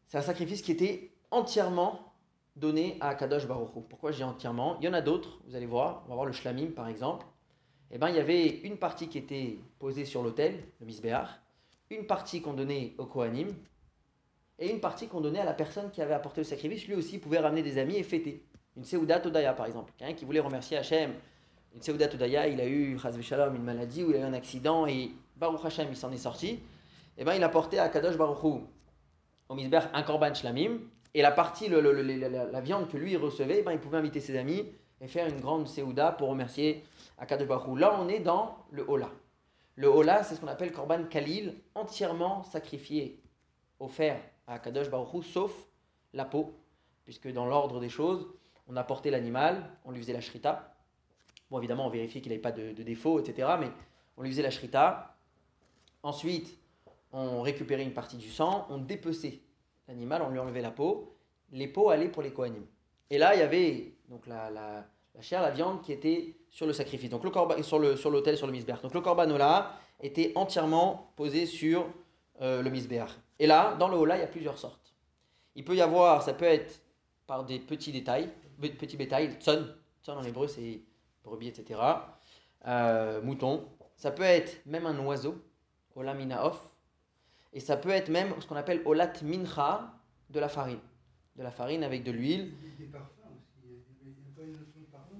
C'est 0.06 0.18
un 0.18 0.22
sacrifice 0.22 0.60
qui 0.60 0.70
était 0.70 1.12
entièrement 1.30 2.12
donné 2.56 2.98
à 3.00 3.14
Kadosh 3.14 3.46
Baruch 3.46 3.70
Pourquoi 3.88 4.12
dis 4.12 4.22
entièrement? 4.22 4.76
Il 4.80 4.84
y 4.84 4.88
en 4.90 4.92
a 4.92 5.00
d'autres, 5.00 5.38
vous 5.46 5.56
allez 5.56 5.64
voir. 5.64 6.02
On 6.04 6.08
va 6.10 6.16
voir 6.16 6.26
le 6.26 6.32
Shlamim 6.32 6.72
par 6.76 6.88
exemple. 6.88 7.24
Eh 7.90 7.96
ben, 7.96 8.10
il 8.10 8.16
y 8.16 8.18
avait 8.18 8.48
une 8.48 8.76
partie 8.76 9.08
qui 9.08 9.16
était 9.16 9.58
posée 9.78 10.04
sur 10.04 10.22
l'autel, 10.22 10.62
le 10.80 10.84
Misbéach, 10.84 11.30
une 11.88 12.06
partie 12.06 12.42
qu'on 12.42 12.52
donnait 12.52 12.96
au 12.98 13.06
Kohanim, 13.06 13.48
et 14.58 14.70
une 14.70 14.80
partie 14.80 15.08
qu'on 15.08 15.22
donnait 15.22 15.40
à 15.40 15.46
la 15.46 15.54
personne 15.54 15.90
qui 15.90 16.02
avait 16.02 16.12
apporté 16.12 16.42
le 16.42 16.44
sacrifice. 16.44 16.86
Lui 16.86 16.96
aussi 16.96 17.16
pouvait 17.16 17.38
ramener 17.38 17.62
des 17.62 17.78
amis 17.78 17.96
et 17.96 18.02
fêter. 18.02 18.44
Une 18.76 18.84
Seudat 18.84 19.26
Odaya 19.26 19.54
par 19.54 19.64
exemple. 19.64 19.94
Quelqu'un 19.96 20.12
qui 20.12 20.26
voulait 20.26 20.40
remercier 20.40 20.76
Hachem 20.76 21.14
une 21.74 21.82
Seudat 21.82 22.12
Udaya, 22.12 22.48
il 22.48 22.60
a 22.60 22.66
eu, 22.66 22.98
Shalom, 23.22 23.54
une 23.54 23.62
maladie 23.62 24.04
ou 24.04 24.10
il 24.10 24.16
a 24.16 24.20
eu 24.20 24.22
un 24.22 24.32
accident 24.32 24.86
et 24.86 25.12
Baruch 25.36 25.64
Hashem, 25.64 25.88
il 25.90 25.96
s'en 25.96 26.10
est 26.12 26.16
sorti. 26.18 26.48
Et 26.48 27.22
eh 27.22 27.24
bien, 27.24 27.34
il 27.34 27.42
a 27.42 27.48
porté 27.48 27.78
à 27.78 27.88
Kadosh 27.88 28.16
Baruch 28.16 28.62
au 29.48 29.54
Misber, 29.54 29.80
un 29.92 30.02
korban 30.02 30.34
shlamim. 30.34 30.78
Et 31.14 31.22
la 31.22 31.32
partie, 31.32 31.68
la, 31.68 32.60
viande 32.60 32.88
que 32.88 32.96
lui 32.96 33.16
recevait, 33.16 33.58
eh 33.60 33.62
ben, 33.62 33.72
il 33.72 33.80
pouvait 33.80 33.98
inviter 33.98 34.20
ses 34.20 34.36
amis 34.36 34.64
et 35.00 35.08
faire 35.08 35.26
une 35.26 35.40
grande 35.40 35.66
Seuda 35.66 36.12
pour 36.12 36.28
remercier 36.28 36.84
Akadosh 37.18 37.48
Baruch. 37.48 37.78
Là, 37.78 37.98
on 38.00 38.08
est 38.08 38.20
dans 38.20 38.58
le 38.70 38.84
Hola. 38.88 39.10
Le 39.74 39.88
Hola, 39.88 40.22
c'est 40.22 40.34
ce 40.34 40.40
qu'on 40.40 40.48
appelle 40.48 40.72
korban 40.72 41.04
Kalil, 41.04 41.54
entièrement 41.74 42.42
sacrifié, 42.44 43.22
offert 43.80 44.20
à 44.46 44.58
Kadosh 44.58 44.90
Baruch 44.90 45.24
sauf 45.24 45.52
la 46.12 46.24
peau, 46.24 46.54
puisque 47.04 47.32
dans 47.32 47.46
l'ordre 47.46 47.80
des 47.80 47.88
choses, 47.88 48.28
on 48.66 48.76
apportait 48.76 49.10
l'animal, 49.10 49.70
on 49.84 49.92
lui 49.92 50.00
faisait 50.00 50.12
la 50.12 50.20
shrita, 50.20 50.77
Bon, 51.50 51.58
évidemment, 51.58 51.86
on 51.86 51.90
vérifiait 51.90 52.20
qu'il 52.20 52.30
n'avait 52.30 52.42
pas 52.42 52.52
de, 52.52 52.72
défauts, 52.82 53.18
etc. 53.18 53.48
Mais 53.60 53.70
on 54.16 54.22
lui 54.22 54.30
faisait 54.30 54.42
la 54.42 54.50
shrita. 54.50 55.16
Ensuite, 56.02 56.58
on 57.12 57.40
récupérait 57.40 57.82
une 57.82 57.94
partie 57.94 58.16
du 58.16 58.30
sang, 58.30 58.66
on 58.68 58.78
dépeçait 58.78 59.40
l'animal, 59.88 60.22
on 60.22 60.30
lui 60.30 60.38
enlevait 60.38 60.60
la 60.60 60.70
peau. 60.70 61.14
Les 61.50 61.68
peaux 61.68 61.90
allaient 61.90 62.08
pour 62.08 62.22
les 62.22 62.32
kohanim. 62.32 62.66
Et 63.10 63.18
là, 63.18 63.34
il 63.34 63.40
y 63.40 63.42
avait 63.42 63.94
donc 64.08 64.26
la, 64.26 64.50
la, 64.50 64.86
chair, 65.20 65.40
la 65.40 65.50
viande 65.50 65.82
qui 65.82 65.92
était 65.92 66.36
sur 66.50 66.66
le 66.66 66.72
sacrifice, 66.72 67.10
donc 67.10 67.24
le 67.24 67.30
corban, 67.30 67.62
sur 67.62 67.78
l'autel, 67.78 68.36
sur, 68.36 68.38
sur 68.38 68.46
le 68.46 68.52
misbéach. 68.52 68.82
Donc 68.82 68.94
le 68.94 69.00
corbanola 69.00 69.78
était 70.00 70.32
entièrement 70.34 71.12
posé 71.16 71.46
sur 71.46 71.86
euh, 72.42 72.62
le 72.62 72.70
misbéach. 72.70 73.10
Et 73.38 73.46
là, 73.46 73.74
dans 73.78 73.88
le 73.88 73.96
hola, 73.96 74.16
il 74.16 74.20
y 74.20 74.24
a 74.24 74.28
plusieurs 74.28 74.58
sortes. 74.58 74.94
Il 75.54 75.64
peut 75.64 75.74
y 75.74 75.80
avoir, 75.80 76.22
ça 76.22 76.34
peut 76.34 76.44
être 76.44 76.82
par 77.26 77.44
des 77.44 77.58
petits 77.58 77.92
détails, 77.92 78.30
petits 78.60 78.96
bétails, 78.96 79.36
tson, 79.40 79.66
tson 80.02 80.12
en 80.12 80.22
hébreu 80.22 80.48
c'est 80.48 80.80
brebis, 81.28 81.48
etc. 81.48 81.80
Euh, 82.66 83.22
mouton. 83.22 83.68
Ça 83.96 84.10
peut 84.10 84.22
être 84.22 84.64
même 84.66 84.86
un 84.86 84.98
oiseau, 85.00 85.36
ola 85.94 86.14
off. 86.42 86.70
Et 87.52 87.60
ça 87.60 87.76
peut 87.76 87.90
être 87.90 88.08
même 88.08 88.34
ce 88.40 88.46
qu'on 88.46 88.56
appelle 88.56 88.82
olat 88.84 89.12
mincha, 89.22 89.92
de 90.30 90.40
la 90.40 90.48
farine. 90.48 90.80
De 91.36 91.42
la 91.42 91.50
farine 91.50 91.82
avec 91.82 92.04
de 92.04 92.12
l'huile. 92.12 92.52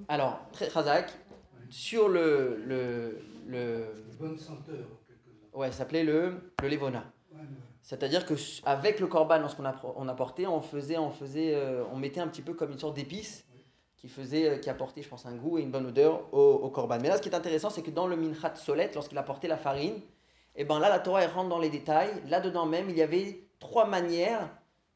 Alors, 0.08 0.40
très 0.52 0.70
chazak, 0.70 1.12
sur 1.70 2.08
le. 2.08 2.62
le, 2.66 3.18
le 3.46 3.84
bonne 4.18 4.38
senteur. 4.38 4.86
Ouais, 5.52 5.70
ça 5.70 5.78
s'appelait 5.78 6.04
le, 6.04 6.52
le 6.62 6.68
levona. 6.68 7.04
C'est-à-dire 7.82 8.26
que 8.26 8.34
avec 8.66 9.00
le 9.00 9.06
corban, 9.06 9.38
lorsqu'on 9.38 9.64
on 9.96 10.08
apportait, 10.08 10.46
on 10.46 10.60
faisait, 10.60 10.98
on 10.98 11.10
faisait, 11.10 11.54
euh, 11.54 11.84
on 11.90 11.96
mettait 11.96 12.20
un 12.20 12.28
petit 12.28 12.42
peu 12.42 12.52
comme 12.52 12.70
une 12.70 12.78
sorte 12.78 12.94
d'épice 12.94 13.46
qui 13.99 14.09
faisait, 14.09 14.49
euh, 14.49 14.57
qui 14.59 14.71
apportait, 14.71 15.02
je 15.02 15.09
pense, 15.09 15.26
un 15.26 15.35
goût 15.35 15.59
et 15.59 15.62
une 15.62 15.71
bonne 15.71 15.87
odeur 15.87 16.33
au, 16.33 16.73
au. 16.73 16.88
Mais 17.00 17.09
là, 17.09 17.17
ce 17.17 17.23
qui 17.23 17.28
est 17.28 17.35
intéressant, 17.35 17.69
c'est 17.69 17.83
que 17.83 17.90
dans 17.90 18.07
le 18.07 18.17
minchat 18.17 18.55
solet, 18.55 18.90
lorsqu'il 18.95 19.19
apportait 19.19 19.49
la 19.49 19.57
farine, 19.57 19.97
et 20.55 20.62
eh 20.62 20.64
ben 20.64 20.81
là, 20.81 20.88
la 20.88 20.99
Torah 20.99 21.25
rentre 21.28 21.50
dans 21.50 21.61
les 21.61 21.69
détails. 21.69 22.11
Là-dedans 22.28 22.67
même, 22.67 22.90
il 22.90 22.97
y 22.97 23.02
avait 23.02 23.45
trois 23.61 23.87
manières 23.87 24.50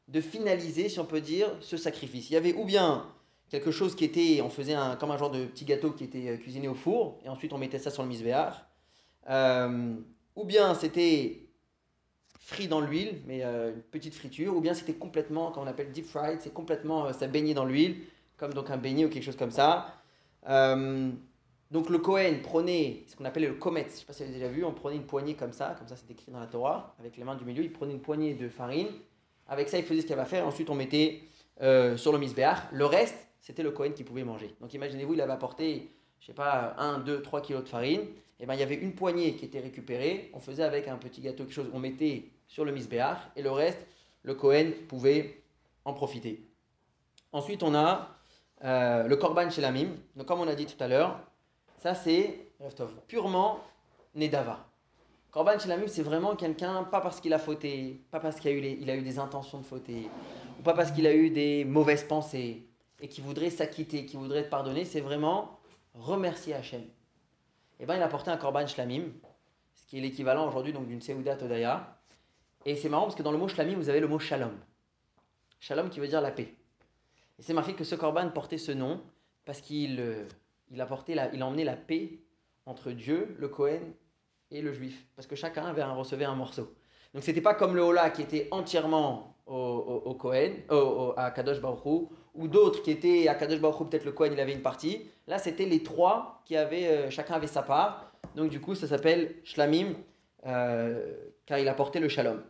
de 0.09 0.19
finaliser, 0.19 0.89
si 0.89 0.99
on 0.99 1.05
peut 1.05 1.21
dire, 1.21 1.47
ce 1.61 1.77
sacrifice. 1.77 2.29
Il 2.29 2.33
y 2.33 2.35
avait 2.35 2.53
ou 2.53 2.65
bien 2.65 3.05
quelque 3.49 3.71
chose 3.71 3.95
qui 3.95 4.03
était, 4.03 4.41
on 4.41 4.49
faisait 4.49 4.73
un, 4.73 4.97
comme 4.97 5.11
un 5.11 5.17
genre 5.17 5.31
de 5.31 5.45
petit 5.45 5.63
gâteau 5.63 5.91
qui 5.91 6.03
était 6.03 6.29
euh, 6.29 6.37
cuisiné 6.37 6.67
au 6.67 6.73
four, 6.73 7.19
et 7.23 7.29
ensuite 7.29 7.53
on 7.53 7.57
mettait 7.57 7.79
ça 7.79 7.91
sur 7.91 8.03
le 8.03 8.09
misbéar. 8.09 8.67
Euh, 9.29 9.95
ou 10.35 10.43
bien 10.43 10.73
c'était 10.75 11.47
frit 12.39 12.67
dans 12.67 12.81
l'huile, 12.81 13.21
mais 13.25 13.41
une 13.41 13.81
petite 13.91 14.15
friture, 14.15 14.57
ou 14.57 14.59
bien 14.59 14.73
c'était 14.73 14.95
complètement, 14.95 15.51
comme 15.51 15.63
on 15.63 15.67
appelle 15.67 15.91
deep 15.91 16.05
fried, 16.05 16.41
c'est 16.41 16.51
complètement, 16.51 17.13
ça 17.13 17.27
baignait 17.27 17.53
dans 17.53 17.63
l'huile, 17.63 18.01
comme 18.37 18.53
donc 18.53 18.69
un 18.69 18.77
beignet 18.77 19.05
ou 19.05 19.09
quelque 19.09 19.23
chose 19.23 19.35
comme 19.35 19.51
ça. 19.51 19.93
Euh, 20.47 21.11
donc 21.71 21.89
le 21.89 21.97
Cohen 21.97 22.39
prenait 22.43 23.03
ce 23.07 23.15
qu'on 23.15 23.25
appelait 23.25 23.47
le 23.47 23.55
kometz, 23.55 23.87
je 23.87 23.93
ne 23.93 23.99
sais 23.99 24.05
pas 24.05 24.13
si 24.13 24.23
vous 24.23 24.29
avez 24.29 24.39
déjà 24.39 24.51
vu, 24.51 24.63
on 24.63 24.73
prenait 24.73 24.97
une 24.97 25.05
poignée 25.05 25.33
comme 25.35 25.53
ça, 25.53 25.75
comme 25.77 25.87
ça 25.87 25.95
c'est 25.95 26.11
écrit 26.11 26.31
dans 26.31 26.39
la 26.39 26.47
Torah, 26.47 26.95
avec 26.99 27.17
les 27.17 27.23
mains 27.23 27.35
du 27.35 27.45
milieu, 27.45 27.63
il 27.63 27.71
prenait 27.71 27.93
une 27.93 28.01
poignée 28.01 28.33
de 28.33 28.47
farine, 28.49 28.89
avec 29.47 29.69
ça 29.69 29.79
il 29.79 29.83
faisait 29.83 30.01
ce 30.01 30.05
qu'il 30.05 30.13
avait 30.13 30.21
à 30.21 30.25
faire, 30.25 30.45
ensuite 30.45 30.69
on 30.69 30.75
mettait 30.75 31.21
sur 31.95 32.11
le 32.11 32.19
misbéach, 32.19 32.59
le 32.71 32.85
reste 32.85 33.15
c'était 33.43 33.61
le 33.61 33.71
Cohen 33.71 33.91
qui 33.91 34.05
pouvait 34.05 34.23
manger. 34.23 34.55
Donc 34.61 34.73
imaginez-vous, 34.73 35.15
il 35.15 35.21
avait 35.21 35.33
apporté, 35.33 35.91
je 36.21 36.27
sais 36.27 36.33
pas, 36.33 36.75
1, 36.77 36.99
2, 36.99 37.21
3 37.21 37.41
kilos 37.41 37.63
de 37.63 37.67
farine, 37.67 38.01
et 38.39 38.45
ben 38.45 38.53
il 38.53 38.59
y 38.61 38.63
avait 38.63 38.75
une 38.75 38.93
poignée 38.93 39.35
qui 39.35 39.45
était 39.45 39.59
récupérée, 39.59 40.31
on 40.33 40.39
faisait 40.39 40.63
avec 40.63 40.87
un 40.87 40.95
petit 40.95 41.21
gâteau 41.21 41.43
quelque 41.43 41.53
chose, 41.53 41.69
on 41.73 41.79
mettait 41.79 42.29
sur 42.47 42.63
le 42.63 42.71
misbéach, 42.71 43.17
et 43.35 43.41
le 43.41 43.51
reste, 43.51 43.85
le 44.23 44.33
Cohen 44.33 44.71
pouvait 44.87 45.43
en 45.83 45.93
profiter. 45.93 46.47
Ensuite 47.33 47.63
on 47.63 47.75
a 47.75 48.17
euh, 48.63 49.07
le 49.07 49.15
korban 49.15 49.49
chez. 49.49 49.61
Donc 50.15 50.25
comme 50.25 50.39
on 50.39 50.47
a 50.47 50.55
dit 50.55 50.65
tout 50.65 50.81
à 50.81 50.87
l'heure, 50.87 51.19
ça 51.79 51.93
c'est 51.93 52.47
purement 53.07 53.59
Nedava. 54.15 54.65
Korban 55.31 55.59
chez 55.59 55.87
c'est 55.87 56.03
vraiment 56.03 56.35
quelqu'un, 56.35 56.83
pas 56.83 57.01
parce 57.01 57.19
qu'il 57.19 57.33
a 57.33 57.39
fauté, 57.39 58.01
pas 58.11 58.19
parce 58.19 58.39
qu'il 58.39 58.51
a, 58.51 58.53
eu 58.53 58.77
il 58.79 58.89
a 58.89 58.95
eu 58.95 59.01
des 59.01 59.19
intentions 59.19 59.59
de 59.59 59.65
fauter, 59.65 60.09
ou 60.59 60.63
pas 60.63 60.73
parce 60.73 60.91
qu'il 60.91 61.07
a 61.07 61.13
eu 61.13 61.29
des 61.29 61.65
mauvaises 61.65 62.03
pensées, 62.03 62.67
et 63.01 63.07
qui 63.07 63.19
voudrait 63.19 63.49
s'acquitter, 63.49 64.05
qui 64.05 64.15
voudrait 64.15 64.43
te 64.43 64.49
pardonner, 64.49 64.85
c'est 64.85 65.01
vraiment 65.01 65.59
remercier 65.93 66.53
Hachem. 66.53 66.81
Et 66.81 66.87
eh 67.81 67.85
bien 67.85 67.97
il 67.97 68.01
a 68.01 68.07
porté 68.07 68.31
un 68.31 68.37
korban 68.37 68.65
shlamim, 68.65 69.05
ce 69.73 69.85
qui 69.87 69.97
est 69.97 70.01
l'équivalent 70.01 70.47
aujourd'hui 70.47 70.71
donc 70.71 70.87
d'une 70.87 71.01
Seuda 71.01 71.35
Todaya. 71.35 71.97
Et 72.65 72.77
c'est 72.77 72.87
marrant 72.87 73.03
parce 73.03 73.15
que 73.15 73.23
dans 73.23 73.31
le 73.31 73.37
mot 73.37 73.49
shlamim, 73.49 73.75
vous 73.75 73.89
avez 73.89 73.99
le 73.99 74.07
mot 74.07 74.19
shalom. 74.19 74.57
Shalom 75.59 75.89
qui 75.89 75.99
veut 75.99 76.07
dire 76.07 76.21
la 76.21 76.31
paix. 76.31 76.53
C'est 77.43 77.53
marqué 77.53 77.73
que 77.73 77.83
ce 77.83 77.95
korban 77.95 78.29
portait 78.29 78.57
ce 78.57 78.71
nom 78.71 79.01
parce 79.43 79.59
qu'il 79.59 79.99
euh, 79.99 80.23
il 80.71 80.79
a, 80.79 80.85
porté 80.85 81.13
la, 81.13 81.33
il 81.33 81.41
a 81.41 81.45
emmené 81.45 81.65
la 81.65 81.75
paix 81.75 82.21
entre 82.65 82.91
Dieu, 82.91 83.35
le 83.37 83.49
Kohen 83.49 83.81
et 84.49 84.61
le 84.61 84.71
juif. 84.71 85.05
Parce 85.17 85.27
que 85.27 85.35
chacun 85.35 85.65
avait 85.65 85.83
recevait 85.83 86.23
un 86.23 86.35
morceau. 86.35 86.73
Donc 87.13 87.21
c'était 87.23 87.41
pas 87.41 87.53
comme 87.53 87.75
le 87.75 87.81
Hola 87.81 88.11
qui 88.11 88.21
était 88.21 88.47
entièrement 88.51 89.35
au, 89.45 89.57
au, 89.57 90.17
au, 90.73 91.13
à 91.17 91.31
Kadosh 91.31 91.59
Baruch 91.59 92.07
ou 92.33 92.47
d'autres 92.47 92.81
qui 92.81 92.91
étaient 92.91 93.27
à 93.27 93.35
Kadosh 93.35 93.59
Baruch 93.59 93.89
peut-être 93.89 94.05
le 94.05 94.13
Kohen 94.13 94.31
il 94.31 94.39
avait 94.39 94.53
une 94.53 94.61
partie. 94.61 95.01
Là 95.27 95.37
c'était 95.37 95.65
les 95.65 95.83
trois 95.83 96.41
qui 96.45 96.55
avaient, 96.55 96.87
euh, 96.87 97.09
chacun 97.09 97.33
avait 97.33 97.47
sa 97.47 97.61
part. 97.61 98.13
Donc 98.37 98.51
du 98.51 98.61
coup 98.61 98.73
ça 98.73 98.87
s'appelle 98.87 99.35
Shlamim 99.43 99.95
euh, 100.45 101.13
car 101.45 101.59
il 101.59 101.67
a 101.67 101.73
porté 101.73 101.99
le 101.99 102.07
Shalom. 102.07 102.41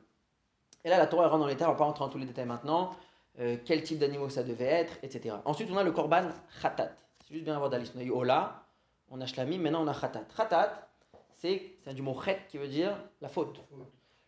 Et 0.86 0.90
là 0.90 1.00
la 1.00 1.08
Torah 1.08 1.30
rentre 1.30 1.48
dans 1.48 1.56
terres, 1.56 1.70
on 1.70 1.72
va 1.72 1.78
pas 1.80 1.86
rentrer 1.86 2.06
dans 2.06 2.12
tous 2.12 2.20
les 2.20 2.28
détails 2.28 2.46
maintenant. 2.46 2.92
Euh, 3.40 3.58
quel 3.66 3.82
type 3.82 3.98
d'animaux 3.98 4.30
ça 4.30 4.44
devait 4.44 4.66
être, 4.66 4.98
etc. 5.02 5.36
Ensuite, 5.46 5.70
on 5.72 5.78
a 5.78 5.84
le 5.84 5.92
korban 5.92 6.30
khatat. 6.62 6.92
C'est 7.26 7.34
juste 7.34 7.46
bien 7.46 7.56
avoir 7.56 7.72
liste. 7.80 7.94
On 7.96 8.00
a 8.00 8.04
eu 8.04 8.12
Ola, 8.12 8.64
on 9.10 9.20
a 9.22 9.26
Shlamim, 9.26 9.58
maintenant 9.58 9.84
on 9.84 9.88
a 9.88 9.94
khatat. 9.94 10.26
Khatat, 10.38 10.88
c'est 11.36 11.94
du 11.94 12.02
mot 12.02 12.14
khet 12.14 12.42
qui 12.48 12.58
veut 12.58 12.68
dire 12.68 12.96
la 13.22 13.30
faute. 13.30 13.60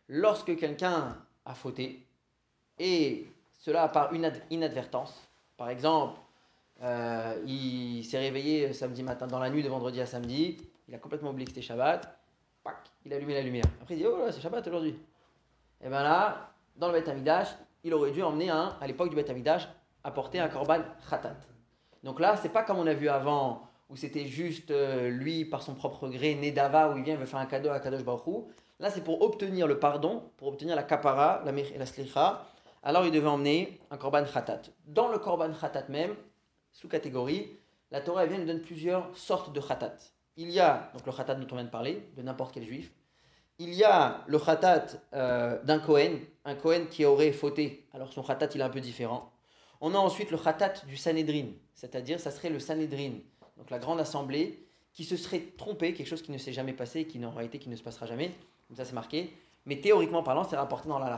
Lorsque 0.07 0.55
quelqu'un 0.57 1.17
a 1.45 1.53
fauté, 1.53 2.05
et 2.79 3.27
cela 3.59 3.87
par 3.87 4.11
une 4.13 4.31
inadvertance, 4.49 5.29
par 5.55 5.69
exemple, 5.69 6.19
euh, 6.81 7.41
il 7.45 8.03
s'est 8.03 8.17
réveillé 8.17 8.73
samedi 8.73 9.03
matin, 9.03 9.27
dans 9.27 9.39
la 9.39 9.49
nuit 9.49 9.63
de 9.63 9.69
vendredi 9.69 10.01
à 10.01 10.05
samedi, 10.05 10.57
il 10.87 10.95
a 10.95 10.97
complètement 10.97 11.29
oublié 11.29 11.45
que 11.45 11.51
c'était 11.51 11.65
Shabbat, 11.65 12.19
il 13.05 13.13
a 13.13 13.15
allumé 13.15 13.35
la 13.35 13.41
lumière. 13.41 13.65
Après 13.81 13.95
il 13.95 13.99
dit 13.99 14.05
Oh 14.07 14.17
là, 14.17 14.31
c'est 14.31 14.41
Shabbat 14.41 14.67
aujourd'hui. 14.67 14.97
Et 15.81 15.89
bien 15.89 16.03
là, 16.03 16.51
dans 16.75 16.87
le 16.87 16.93
Beth 16.93 17.07
Amidash, 17.07 17.49
il 17.85 17.93
aurait 17.93 18.11
dû 18.11 18.23
emmener 18.23 18.49
un, 18.49 18.75
à 18.81 18.87
l'époque 18.87 19.09
du 19.09 19.15
Beth 19.15 19.29
Amidash, 19.29 19.69
apporter 20.03 20.39
un 20.39 20.49
korban 20.49 20.79
khatat. 21.07 21.35
Donc 22.03 22.19
là, 22.19 22.35
c'est 22.35 22.49
pas 22.49 22.63
comme 22.63 22.79
on 22.79 22.87
a 22.87 22.95
vu 22.95 23.07
avant, 23.07 23.61
où 23.89 23.95
c'était 23.95 24.25
juste 24.25 24.71
euh, 24.71 25.09
lui, 25.09 25.45
par 25.45 25.61
son 25.61 25.75
propre 25.75 26.09
gré, 26.09 26.33
Nedava, 26.33 26.91
où 26.91 26.97
il 26.97 27.03
vient, 27.03 27.13
il 27.13 27.19
veut 27.19 27.27
faire 27.27 27.39
un 27.39 27.45
cadeau 27.45 27.69
à 27.69 27.79
Kadosh 27.79 28.03
Baruch 28.03 28.23
Là, 28.79 28.89
c'est 28.89 29.03
pour 29.03 29.21
obtenir 29.21 29.67
le 29.67 29.79
pardon, 29.79 30.23
pour 30.35 30.47
obtenir 30.47 30.75
la 30.75 30.81
kapara, 30.81 31.43
la 31.45 31.51
la 31.51 31.85
slicha. 31.85 32.43
Alors, 32.81 33.05
il 33.05 33.11
devait 33.11 33.27
emmener 33.27 33.79
un 33.91 33.97
korban 33.97 34.25
khatat. 34.25 34.61
Dans 34.87 35.07
le 35.07 35.19
korban 35.19 35.53
khatat 35.53 35.85
même, 35.89 36.15
sous 36.71 36.87
catégorie, 36.87 37.55
la 37.91 38.01
Torah 38.01 38.25
vient 38.25 38.39
nous 38.39 38.45
donne 38.45 38.61
plusieurs 38.61 39.15
sortes 39.15 39.53
de 39.53 39.61
khatat. 39.61 39.95
Il 40.37 40.49
y 40.49 40.59
a 40.59 40.89
donc 40.93 41.05
le 41.05 41.11
khatat 41.11 41.35
dont 41.35 41.47
on 41.51 41.55
vient 41.55 41.65
de 41.65 41.69
parler, 41.69 42.09
de 42.17 42.23
n'importe 42.23 42.53
quel 42.55 42.63
juif, 42.63 42.91
il 43.59 43.73
y 43.73 43.83
a 43.83 44.23
le 44.27 44.37
khatat 44.39 44.85
euh, 45.13 45.61
d'un 45.63 45.79
Kohen, 45.79 46.19
un 46.43 46.55
Kohen 46.55 46.87
qui 46.87 47.05
aurait 47.05 47.31
fauté, 47.31 47.87
alors 47.93 48.11
son 48.11 48.21
khatat 48.21 48.49
il 48.53 48.61
est 48.61 48.63
un 48.63 48.69
peu 48.69 48.81
différent. 48.81 49.31
On 49.81 49.93
a 49.93 49.97
ensuite 49.97 50.31
le 50.31 50.37
khatat 50.37 50.85
du 50.87 50.97
Sanhedrin, 50.97 51.47
c'est-à-dire 51.73 52.19
ça 52.19 52.31
serait 52.31 52.49
le 52.49 52.59
Sanhedrin, 52.59 53.13
donc 53.57 53.69
la 53.69 53.79
grande 53.79 53.99
assemblée, 53.99 54.65
qui 54.93 55.03
se 55.03 55.17
serait 55.17 55.53
trompé, 55.57 55.93
quelque 55.93 56.07
chose 56.07 56.21
qui 56.21 56.31
ne 56.31 56.37
s'est 56.37 56.53
jamais 56.53 56.73
passé 56.73 57.01
et 57.01 57.07
qui 57.07 57.23
en 57.25 57.31
réalité 57.31 57.59
qui 57.59 57.69
ne 57.69 57.75
se 57.75 57.83
passera 57.83 58.05
jamais, 58.05 58.31
comme 58.67 58.77
ça 58.77 58.85
c'est 58.85 58.93
marqué. 58.93 59.33
Mais 59.65 59.79
théoriquement 59.81 60.23
parlant, 60.23 60.43
c'est 60.43 60.55
rapporté 60.55 60.87
dans 60.87 60.99
la 60.99 61.09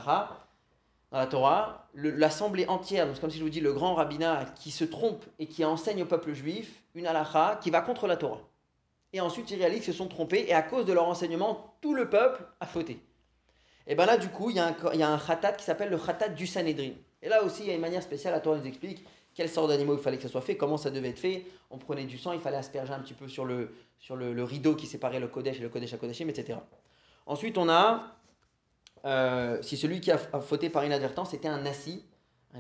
dans 1.12 1.17
la 1.20 1.27
Torah, 1.27 1.88
l'assemblée 1.94 2.65
entière, 2.67 3.08
donc 3.08 3.20
comme 3.22 3.29
si 3.29 3.38
je 3.38 3.44
vous 3.44 3.50
dis 3.50 3.62
le 3.62 3.72
grand 3.72 3.94
rabbinat 3.94 4.46
qui 4.56 4.72
se 4.72 4.84
trompe 4.84 5.24
et 5.39 5.48
qui 5.48 5.63
enseigne 5.63 6.03
au 6.03 6.06
peuple 6.06 6.34
juif 6.34 6.84
une 6.96 7.08
halakha 7.08 7.60
qui 7.62 7.72
va 7.72 7.79
contre 7.82 8.08
la 8.08 8.17
Torah 8.17 8.41
et 9.14 9.22
ensuite 9.22 9.52
ils 9.52 9.58
réalisent 9.58 9.84
qu'ils 9.84 9.94
se 9.94 9.98
sont 9.98 10.08
trompés, 10.08 10.46
et 10.48 10.54
à 10.54 10.62
cause 10.62 10.86
de 10.86 10.94
leur 10.94 11.08
enseignement, 11.08 11.76
tout 11.82 11.94
le 11.94 12.10
peuple 12.10 12.44
a 12.60 12.66
fauté. 12.66 13.00
Et 13.88 13.96
bien 13.96 14.06
là, 14.06 14.18
du 14.18 14.28
coup, 14.30 14.50
il 14.50 14.58
y, 14.58 14.60
a 14.60 14.68
un, 14.68 14.76
il 14.94 15.02
un 15.02 15.52
qui 15.58 15.64
s'appelle 15.64 15.90
le 15.90 15.98
khatat 15.98 16.30
du 16.30 16.46
Sanhedrin. 16.46 16.92
Et 17.22 17.30
là 17.30 17.44
aussi, 17.44 17.64
il 17.64 17.68
y 17.70 17.72
a 17.72 17.76
une 17.76 17.82
manière 17.82 18.04
spéciale, 18.04 18.34
la 18.34 18.42
Torah 18.42 18.58
nous 18.58 18.68
explique 18.68 19.06
quelle 19.34 19.50
sorte 19.50 19.70
d'animaux 19.70 19.94
il 19.96 20.02
fallait 20.02 20.18
que 20.18 20.24
ça 20.24 20.30
soit 20.30 20.42
fait, 20.42 20.58
comment 20.58 20.78
ça 20.78 20.90
devait 20.90 21.10
être 21.10 21.20
fait. 21.20 21.46
On 21.70 21.78
prenait 21.78 22.06
du 22.06 22.18
sang, 22.18 22.34
il 22.34 22.40
fallait 22.40 22.58
asperger 22.58 22.92
un 22.92 23.00
petit 23.00 23.14
peu 23.14 23.28
sur 23.28 23.46
le, 23.46 23.72
rideau 24.44 24.76
qui 24.76 24.88
séparait 24.88 25.20
le 25.20 25.28
Kodesh 25.28 25.58
et 25.58 25.62
le 25.62 25.70
Kodesh 25.70 25.94
à 25.94 25.98
Kodeshim, 25.98 26.28
etc. 26.30 26.60
Ensuite, 27.26 27.58
on 27.58 27.70
a, 27.70 28.16
euh, 29.06 29.62
si 29.62 29.78
celui 29.78 30.02
qui 30.02 30.12
a 30.12 30.18
fauté 30.18 30.70
par 30.70 30.84
inadvertance 30.84 31.34
était 31.34 31.48
un 31.48 31.62
nasi, 31.62 32.04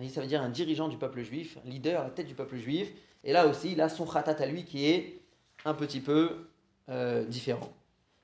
ça 0.09 0.21
veut 0.21 0.27
dire 0.27 0.41
un 0.41 0.49
dirigeant 0.49 0.87
du 0.87 0.97
peuple 0.97 1.23
juif, 1.23 1.57
un 1.65 1.69
leader, 1.69 2.03
la 2.03 2.11
tête 2.11 2.27
du 2.27 2.35
peuple 2.35 2.57
juif. 2.57 2.93
Et 3.23 3.33
là 3.33 3.47
aussi, 3.47 3.79
a 3.81 3.89
son 3.89 4.05
khatat 4.05 4.35
à 4.39 4.45
lui 4.45 4.63
qui 4.63 4.87
est 4.87 5.19
un 5.65 5.73
petit 5.73 6.01
peu 6.01 6.47
euh, 6.89 7.25
différent. 7.25 7.73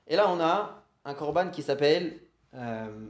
Et 0.06 0.16
là, 0.16 0.30
on 0.30 0.40
a 0.40 0.82
un 1.04 1.14
korban 1.14 1.50
qui 1.50 1.62
s'appelle 1.62 2.20
euh, 2.54 3.08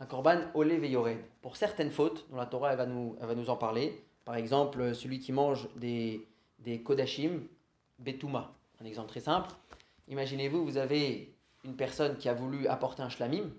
un 0.00 0.06
korban 0.06 0.40
olé 0.54 0.78
veyored. 0.78 1.18
Pour 1.42 1.56
certaines 1.56 1.90
fautes, 1.90 2.26
dont 2.30 2.36
la 2.36 2.46
Torah 2.46 2.72
elle 2.72 2.78
va, 2.78 2.86
nous, 2.86 3.16
va 3.20 3.34
nous 3.34 3.50
en 3.50 3.56
parler, 3.56 4.04
par 4.24 4.36
exemple 4.36 4.94
celui 4.94 5.20
qui 5.20 5.32
mange 5.32 5.68
des, 5.76 6.26
des 6.58 6.82
kodashim, 6.82 7.40
betuma, 7.98 8.52
un 8.80 8.84
exemple 8.84 9.08
très 9.08 9.20
simple. 9.20 9.50
Imaginez-vous, 10.08 10.64
vous 10.64 10.76
avez 10.76 11.34
une 11.64 11.76
personne 11.76 12.16
qui 12.18 12.28
a 12.28 12.34
voulu 12.34 12.66
apporter 12.66 13.02
un 13.02 13.08
shlamim, 13.08 13.50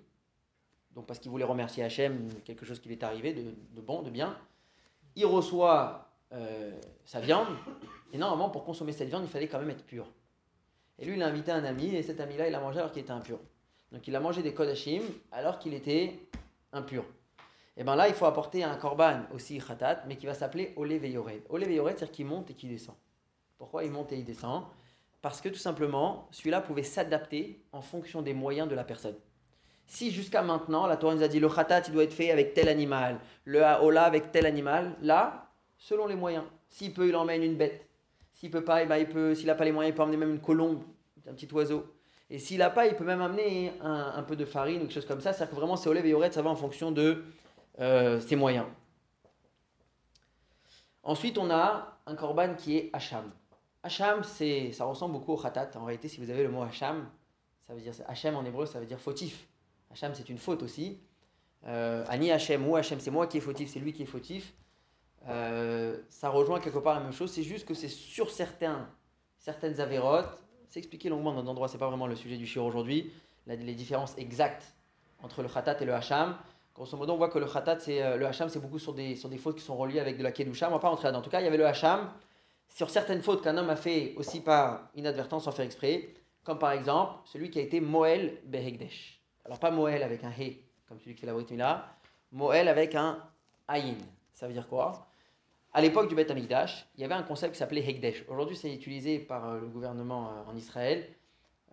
donc 0.95 1.05
parce 1.05 1.19
qu'il 1.19 1.29
voulait 1.29 1.45
remercier 1.45 1.83
Hachem, 1.83 2.29
quelque 2.45 2.65
chose 2.65 2.79
qui 2.79 2.87
lui 2.87 2.95
est 2.95 3.03
arrivé 3.03 3.33
de, 3.33 3.81
bon, 3.81 4.01
de 4.01 4.09
bien. 4.09 4.37
Il 5.15 5.25
reçoit 5.25 6.09
euh, 6.31 6.71
sa 7.03 7.19
viande, 7.19 7.47
et 8.13 8.17
normalement, 8.17 8.49
pour 8.49 8.63
consommer 8.63 8.93
cette 8.93 9.09
viande, 9.09 9.23
il 9.23 9.29
fallait 9.29 9.47
quand 9.47 9.59
même 9.59 9.69
être 9.69 9.85
pur. 9.85 10.07
Et 10.97 11.05
lui, 11.05 11.15
il 11.15 11.23
a 11.23 11.27
invité 11.27 11.51
un 11.51 11.65
ami, 11.65 11.93
et 11.93 12.01
cet 12.01 12.21
ami-là, 12.21 12.47
il 12.47 12.55
a 12.55 12.59
mangé 12.59 12.79
alors 12.79 12.91
qu'il 12.91 13.01
était 13.01 13.11
impur. 13.11 13.39
Donc 13.91 14.07
il 14.07 14.15
a 14.15 14.19
mangé 14.19 14.41
des 14.41 14.53
kodashim 14.53 15.03
alors 15.31 15.59
qu'il 15.59 15.73
était 15.73 16.19
impur. 16.71 17.05
Et 17.77 17.83
bien 17.83 17.95
là, 17.95 18.07
il 18.07 18.13
faut 18.13 18.25
apporter 18.25 18.63
un 18.63 18.75
korban 18.75 19.23
aussi 19.33 19.59
khatat, 19.59 20.03
mais 20.07 20.15
qui 20.15 20.25
va 20.25 20.33
s'appeler 20.33 20.73
Ole 20.77 20.97
Veyored. 20.97 21.43
Ole 21.49 21.65
c'est-à-dire 21.65 22.11
qu'il 22.11 22.25
monte 22.25 22.49
et 22.51 22.53
qu'il 22.53 22.69
descend. 22.69 22.95
Pourquoi 23.57 23.83
il 23.83 23.91
monte 23.91 24.11
et 24.11 24.17
il 24.17 24.25
descend? 24.25 24.63
Parce 25.21 25.41
que 25.41 25.49
tout 25.49 25.55
simplement, 25.55 26.27
celui-là 26.31 26.61
pouvait 26.61 26.83
s'adapter 26.83 27.65
en 27.71 27.81
fonction 27.81 28.21
des 28.21 28.33
moyens 28.33 28.69
de 28.69 28.75
la 28.75 28.83
personne. 28.83 29.15
Si 29.87 30.11
jusqu'à 30.11 30.41
maintenant, 30.41 30.87
la 30.87 30.97
Torah 30.97 31.15
nous 31.15 31.23
a 31.23 31.27
dit 31.27 31.39
le 31.39 31.49
khatat, 31.49 31.83
il 31.87 31.93
doit 31.93 32.03
être 32.03 32.13
fait 32.13 32.31
avec 32.31 32.53
tel 32.53 32.67
animal, 32.67 33.19
le 33.45 33.63
haola 33.63 34.03
avec 34.03 34.31
tel 34.31 34.45
animal, 34.45 34.95
là, 35.01 35.51
selon 35.77 36.07
les 36.07 36.15
moyens. 36.15 36.43
S'il 36.69 36.93
peut, 36.93 37.07
il 37.07 37.15
emmène 37.15 37.43
une 37.43 37.55
bête. 37.55 37.87
S'il 38.33 38.51
peut 38.51 38.63
pas, 38.63 38.83
eh 38.83 38.85
ben, 38.85 38.97
il 38.97 39.07
peut, 39.07 39.35
s'il 39.35 39.45
n'a 39.45 39.55
pas 39.55 39.63
les 39.63 39.71
moyens, 39.71 39.93
il 39.93 39.95
peut 39.95 40.03
emmener 40.03 40.17
même 40.17 40.31
une 40.31 40.41
colombe, 40.41 40.81
un 41.27 41.33
petit 41.33 41.47
oiseau. 41.53 41.85
Et 42.29 42.39
s'il 42.39 42.57
n'a 42.57 42.69
pas, 42.69 42.87
il 42.87 42.95
peut 42.95 43.03
même 43.03 43.21
amener 43.21 43.71
un, 43.81 44.23
peu 44.23 44.35
de 44.35 44.45
farine 44.45 44.77
ou 44.77 44.79
quelque 44.81 44.93
chose 44.93 45.05
comme 45.05 45.21
ça. 45.21 45.31
C'est-à-dire 45.31 45.51
que 45.51 45.59
vraiment, 45.59 45.75
c'est 45.75 45.87
Olev 45.89 46.05
et 46.05 46.09
Yoret, 46.09 46.31
ça 46.31 46.41
va 46.41 46.49
en 46.49 46.55
fonction 46.55 46.91
de 46.91 47.23
euh, 47.79 48.19
ses 48.19 48.35
moyens. 48.35 48.65
Ensuite, 51.03 51.37
on 51.37 51.51
a 51.51 51.99
un 52.07 52.15
korban 52.15 52.55
qui 52.55 52.77
est 52.77 52.89
Hacham. 52.93 53.31
Hacham, 53.83 54.23
ça 54.23 54.85
ressemble 54.85 55.13
beaucoup 55.13 55.33
au 55.33 55.37
khatat. 55.37 55.69
En 55.75 55.85
réalité, 55.85 56.07
si 56.07 56.19
vous 56.19 56.31
avez 56.31 56.41
le 56.41 56.49
mot 56.49 56.63
Hacham, 56.63 57.07
ça 57.67 57.75
veut 57.75 57.81
dire 57.81 57.93
Hachem 58.07 58.35
en 58.35 58.43
hébreu, 58.43 58.65
ça 58.65 58.79
veut 58.79 58.87
dire 58.87 58.99
fautif. 58.99 59.47
Hachem, 59.95 60.13
c'est 60.13 60.27
une 60.27 60.37
faute 60.37 60.61
aussi. 60.61 60.99
Euh, 61.67 62.03
Ani 62.09 62.29
Hachem 62.29 62.67
ou 62.67 62.75
Hachem, 62.75 62.99
c'est 62.99 63.11
moi 63.11 63.27
qui 63.27 63.37
est 63.37 63.41
fautif, 63.41 63.69
c'est 63.69 63.79
lui 63.79 63.93
qui 63.93 64.03
est 64.03 64.07
fautif. 64.07 64.53
Euh, 65.29 65.97
ça 66.09 66.29
rejoint 66.29 66.59
quelque 66.59 66.79
part 66.79 66.95
la 66.95 66.99
même 66.99 67.13
chose, 67.13 67.31
c'est 67.31 67.43
juste 67.43 67.65
que 67.65 67.73
c'est 67.73 67.87
sur 67.87 68.29
certains, 68.29 68.89
certaines 69.37 69.79
avérotes. 69.79 70.43
C'est 70.67 70.79
expliqué 70.79 71.07
longuement 71.07 71.33
dans 71.33 71.49
endroits, 71.49 71.69
c'est 71.69 71.77
pas 71.77 71.87
vraiment 71.87 72.07
le 72.07 72.15
sujet 72.15 72.35
du 72.35 72.45
shiur 72.45 72.65
aujourd'hui, 72.65 73.09
les 73.47 73.73
différences 73.73 74.17
exactes 74.17 74.75
entre 75.23 75.41
le 75.41 75.47
khatat 75.47 75.81
et 75.81 75.85
le 75.85 75.93
hacham. 75.93 76.37
Grosso 76.75 76.97
modo, 76.97 77.13
on 77.13 77.17
voit 77.17 77.29
que 77.29 77.39
le 77.39 77.45
khatat, 77.45 77.79
c'est, 77.79 78.03
euh, 78.03 78.17
le 78.17 78.27
hacham, 78.27 78.49
c'est 78.49 78.59
beaucoup 78.59 78.79
sur 78.79 78.93
des, 78.93 79.15
sur 79.15 79.29
des 79.29 79.37
fautes 79.37 79.55
qui 79.55 79.63
sont 79.63 79.77
reliées 79.77 80.01
avec 80.01 80.17
de 80.17 80.23
la 80.23 80.33
kedusha. 80.33 80.67
On 80.67 80.71
va 80.71 80.79
pas 80.79 80.89
rentrer 80.89 81.09
là. 81.09 81.17
En 81.17 81.21
tout 81.21 81.29
cas, 81.29 81.39
il 81.39 81.45
y 81.45 81.47
avait 81.47 81.57
le 81.57 81.65
hacham 81.65 82.11
sur 82.67 82.89
certaines 82.89 83.21
fautes 83.21 83.41
qu'un 83.41 83.55
homme 83.55 83.69
a 83.69 83.77
fait 83.77 84.13
aussi 84.17 84.41
par 84.41 84.89
inadvertance 84.93 85.45
sans 85.45 85.53
faire 85.53 85.65
exprès, 85.65 86.09
comme 86.43 86.59
par 86.59 86.73
exemple 86.73 87.13
celui 87.23 87.49
qui 87.49 87.59
a 87.59 87.61
été 87.61 87.79
Moël 87.79 88.41
Behegdesh. 88.43 89.24
Alors 89.45 89.59
pas 89.59 89.71
Moël 89.71 90.01
avec 90.01 90.23
un 90.23 90.31
He, 90.31 90.57
comme 90.87 90.99
celui 90.99 91.13
qui 91.13 91.21
fait 91.21 91.27
la 91.27 91.33
Brit 91.33 91.55
là, 91.55 91.95
Moël 92.31 92.67
avec 92.67 92.95
un 92.95 93.19
Aïn. 93.67 93.95
Ça 94.33 94.47
veut 94.47 94.53
dire 94.53 94.67
quoi? 94.67 95.07
À 95.71 95.81
l'époque 95.81 96.07
du 96.07 96.15
Beth 96.15 96.31
Amikdash, 96.31 96.87
il 96.95 97.01
y 97.01 97.03
avait 97.03 97.13
un 97.13 97.23
concept 97.23 97.53
qui 97.53 97.59
s'appelait 97.59 97.87
Hegdesh. 97.87 98.23
Aujourd'hui, 98.29 98.55
c'est 98.55 98.73
utilisé 98.73 99.19
par 99.19 99.49
euh, 99.49 99.59
le 99.59 99.67
gouvernement 99.67 100.29
euh, 100.29 100.49
en 100.49 100.55
Israël 100.55 101.05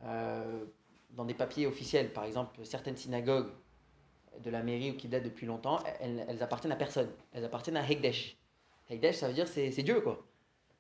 euh, 0.05 0.65
dans 1.11 1.25
des 1.25 1.35
papiers 1.35 1.67
officiels. 1.67 2.13
Par 2.13 2.25
exemple, 2.25 2.59
certaines 2.65 2.97
synagogues 2.97 3.49
de 4.41 4.51
la 4.51 4.63
mairie 4.63 4.91
ou 4.91 4.97
qui 4.97 5.09
datent 5.09 5.23
depuis 5.23 5.47
longtemps, 5.47 5.79
elles, 6.01 6.43
appartiennent 6.43 6.73
à 6.73 6.77
personne. 6.77 7.11
Elles 7.33 7.45
appartiennent 7.45 7.77
à 7.77 7.89
Hegdesh. 7.89 8.37
Hegdesh, 8.91 9.17
ça 9.17 9.29
veut 9.29 9.35
dire 9.35 9.47
c'est, 9.47 9.71
Dieu, 9.83 10.01
quoi. 10.01 10.25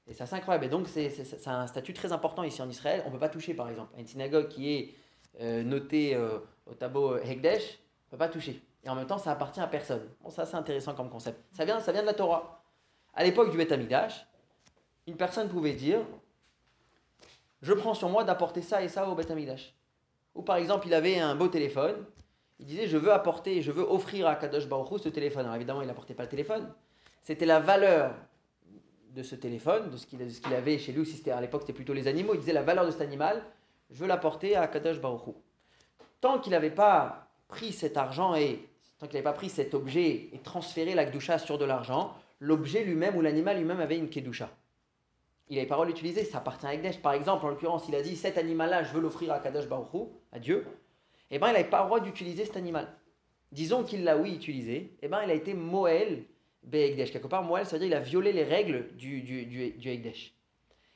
Et 0.08 0.14
ça, 0.14 0.26
c'est 0.26 0.34
incroyable. 0.34 0.64
Et 0.64 0.68
donc, 0.68 0.88
c'est 0.88 1.46
un 1.46 1.66
statut 1.68 1.92
très 1.92 2.12
important 2.12 2.42
ici 2.42 2.61
en 2.61 2.68
Israël. 2.68 3.02
On 3.04 3.08
ne 3.08 3.12
peut 3.12 3.20
pas 3.20 3.28
toucher, 3.28 3.54
par 3.54 3.68
exemple, 3.68 3.94
à 3.96 4.00
une 4.00 4.08
synagogue 4.08 4.49
qui 4.49 4.75
est 4.75 4.94
euh, 5.41 5.62
notée 5.62 6.15
euh, 6.15 6.39
au 6.71 6.75
tableau 6.75 7.17
Hegdesh, 7.19 7.62
on 7.62 8.07
ne 8.07 8.11
peut 8.11 8.19
pas 8.19 8.29
toucher. 8.29 8.62
Et 8.85 8.89
en 8.89 8.95
même 8.95 9.07
temps, 9.07 9.19
ça 9.19 9.33
appartient 9.33 9.61
à 9.61 9.67
personne. 9.67 10.09
Bon, 10.23 10.31
ça, 10.31 10.45
c'est 10.45 10.57
intéressant 10.57 10.95
comme 10.95 11.09
concept. 11.09 11.41
Ça 11.53 11.65
vient, 11.65 11.81
ça 11.81 11.93
vient 11.93 12.03
de 12.03 12.07
la 12.07 12.15
Torah. 12.15 12.62
À 13.15 13.25
l'époque 13.25 13.51
du 13.51 13.57
Beth 13.57 13.73
Amikdash, 13.73 14.27
une 15.07 15.17
personne 15.17 15.49
pouvait 15.49 15.73
dire 15.73 16.01
Je 17.61 17.73
prends 17.73 17.95
sur 17.95 18.09
moi 18.09 18.25
d'apporter 18.25 18.62
ça 18.62 18.83
et 18.83 18.89
ça 18.89 19.09
au 19.09 19.15
Beth 19.15 19.31
Amikdash. 19.31 19.75
Ou 20.35 20.43
par 20.43 20.57
exemple, 20.57 20.87
il 20.87 20.95
avait 20.95 21.19
un 21.19 21.35
beau 21.35 21.49
téléphone. 21.49 22.05
Il 22.59 22.67
disait 22.67 22.87
Je 22.87 22.97
veux 22.97 23.12
apporter, 23.12 23.62
je 23.62 23.71
veux 23.71 23.85
offrir 23.85 24.27
à 24.27 24.35
Kadosh 24.37 24.69
Baruch 24.69 25.01
ce 25.03 25.09
téléphone. 25.09 25.45
Alors 25.45 25.57
évidemment, 25.57 25.83
il 25.83 25.89
n'apportait 25.89 26.15
pas 26.15 26.25
le 26.25 26.29
téléphone. 26.29 26.73
C'était 27.23 27.47
la 27.47 27.61
valeur 27.61 28.15
de 29.15 29.23
ce 29.23 29.35
téléphone, 29.35 29.91
de 29.91 29.97
ce 29.97 30.07
qu'il 30.07 30.55
avait 30.55 30.79
chez 30.79 30.93
lui, 30.93 31.05
si 31.05 31.31
à 31.31 31.41
l'époque 31.41 31.62
c'était 31.62 31.73
plutôt 31.73 31.93
les 31.93 32.09
animaux, 32.09 32.35
il 32.35 32.41
disait 32.41 32.53
la 32.53 32.62
valeur 32.62 32.87
de 32.87 32.91
cet 32.91 33.03
animal, 33.03 33.43
je 33.92 33.99
veux 33.99 34.06
l'apporter 34.06 34.56
à 34.56 34.66
Kadosh 34.66 35.00
Baruch 35.00 35.26
Hu. 35.26 35.32
Tant 36.20 36.38
qu'il 36.38 36.52
n'avait 36.52 36.70
pas 36.70 37.28
pris 37.49 37.72
cet 37.72 37.96
argent 37.96 38.34
et 38.34 38.66
tant 38.99 39.06
qu'il 39.06 39.14
n'avait 39.14 39.25
pas 39.25 39.32
pris 39.32 39.50
cet 39.50 39.75
objet 39.75 40.30
et 40.32 40.40
transféré 40.42 40.94
la 40.94 41.04
Kedusha 41.04 41.38
sur 41.38 41.58
de 41.58 41.64
l'argent, 41.64 42.14
l'objet 42.40 42.84
lui-même 42.84 43.16
ou 43.16 43.20
l'animal 43.20 43.58
lui-même 43.58 43.80
avait 43.80 43.99
une 43.99 44.08
Kedusha. 44.08 44.50
Il 45.49 45.58
avait 45.58 45.66
parole 45.66 45.90
utilisée, 45.90 46.25
ça 46.25 46.38
appartient 46.38 46.66
à 46.66 46.72
Ekdesh. 46.72 46.99
Par 46.99 47.12
exemple, 47.12 47.44
en 47.44 47.50
l'occurrence, 47.50 47.84
il 47.88 47.94
a 47.94 48.02
dit 48.02 48.16
cet 48.16 48.38
animal-là, 48.38 48.84
je 48.84 48.94
veux 48.94 49.00
l'offrir 49.00 49.32
à 49.32 49.38
Kadosh 49.38 49.68
Baruch 49.68 49.92
Hu, 49.92 50.06
à 50.32 50.38
Dieu. 50.38 50.66
Eh 51.30 51.38
bien, 51.38 51.49
il 51.49 51.52
n'avait 51.52 51.68
pas 51.68 51.80
le 51.80 51.87
droit 51.87 52.00
d'utiliser 52.00 52.46
cet 52.46 52.56
animal. 52.56 52.88
Disons 53.50 53.84
qu'il 53.84 54.04
l'a, 54.04 54.16
oui, 54.16 54.34
utilisé. 54.34 54.96
Eh 55.02 55.08
bien, 55.08 55.22
il 55.25 55.30
a 55.30 55.34
été 55.34 55.52
Moël 55.52 56.25
Be'ekdesh. 56.62 57.12
Quelque 57.12 57.26
part, 57.26 57.42
Moël, 57.42 57.66
ça 57.66 57.72
veut 57.72 57.80
dire 57.80 57.88
qu'il 57.88 57.96
a 57.96 58.00
violé 58.00 58.32
les 58.32 58.44
règles 58.44 58.96
du, 58.96 59.20
du, 59.20 59.44
du, 59.44 59.70
du 59.72 59.88
Ekdesh. 59.90 60.32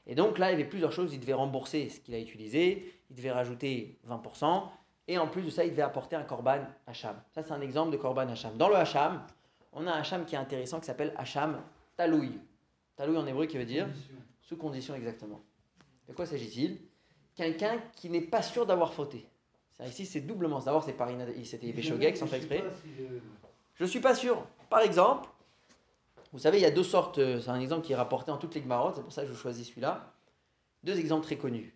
Et 0.06 0.14
donc 0.14 0.38
là, 0.38 0.50
il 0.50 0.52
y 0.52 0.54
avait 0.54 0.68
plusieurs 0.68 0.92
choses. 0.92 1.12
Il 1.14 1.20
devait 1.20 1.32
rembourser 1.32 1.88
ce 1.88 2.00
qu'il 2.00 2.14
a 2.14 2.18
utilisé, 2.20 2.92
il 3.10 3.16
devait 3.16 3.32
rajouter 3.32 3.98
20%, 4.08 4.62
et 5.08 5.18
en 5.18 5.26
plus 5.28 5.42
de 5.42 5.50
ça, 5.50 5.64
il 5.64 5.70
devait 5.70 5.82
apporter 5.82 6.16
un 6.16 6.22
korban 6.22 6.60
hacham. 6.86 7.16
Ça, 7.34 7.42
c'est 7.42 7.52
un 7.52 7.60
exemple 7.60 7.90
de 7.92 7.96
korban 7.96 8.28
hacham. 8.28 8.56
Dans 8.56 8.68
le 8.68 8.76
hacham, 8.76 9.22
on 9.72 9.86
a 9.86 9.92
un 9.92 9.98
hacham 10.00 10.25
qui 10.25 10.34
est 10.34 10.38
intéressant 10.38 10.80
qui 10.80 10.86
s'appelle 10.86 11.12
hacham 11.16 11.60
talouï. 11.96 12.38
Talouï 12.96 13.16
en 13.18 13.26
hébreu 13.26 13.46
qui 13.46 13.58
veut 13.58 13.64
dire 13.64 13.86
Condition. 13.86 14.14
sous 14.40 14.56
condition 14.56 14.94
exactement. 14.94 15.40
De 16.08 16.12
quoi 16.14 16.25
s'agit-il? 16.26 16.78
Quelqu'un 17.34 17.78
qui 17.94 18.08
n'est 18.08 18.22
pas 18.22 18.42
sûr 18.42 18.64
d'avoir 18.64 18.92
fauté. 18.94 19.26
Ici, 19.86 20.06
c'est 20.06 20.20
doublement. 20.22 20.60
D'abord, 20.60 20.82
c'est 20.84 20.94
par 20.94 21.10
inad- 21.10 21.44
c'était 21.44 21.70
Béchogek 21.72 22.16
sans 22.16 22.26
faire 22.26 22.38
exprès. 22.38 22.64
si 22.83 22.88
je- 22.98 23.18
Je 23.74 23.85
ne 23.85 23.88
suis 23.88 24.00
pas 24.00 24.14
sûr. 24.14 24.42
Par 24.70 24.81
exemple, 24.81 25.28
vous 26.37 26.42
savez, 26.42 26.59
il 26.59 26.62
y 26.62 26.66
a 26.66 26.70
deux 26.70 26.85
sortes, 26.85 27.16
euh, 27.16 27.40
c'est 27.40 27.49
un 27.49 27.59
exemple 27.59 27.87
qui 27.87 27.94
est 27.94 27.96
rapporté 27.96 28.31
en 28.31 28.37
toutes 28.37 28.55
les 28.55 28.61
Gmarot, 28.61 28.92
c'est 28.94 29.01
pour 29.01 29.11
ça 29.11 29.22
que 29.22 29.29
je 29.29 29.33
choisis 29.33 29.68
celui-là. 29.68 30.12
Deux 30.83 30.99
exemples 30.99 31.25
très 31.25 31.38
connus. 31.38 31.75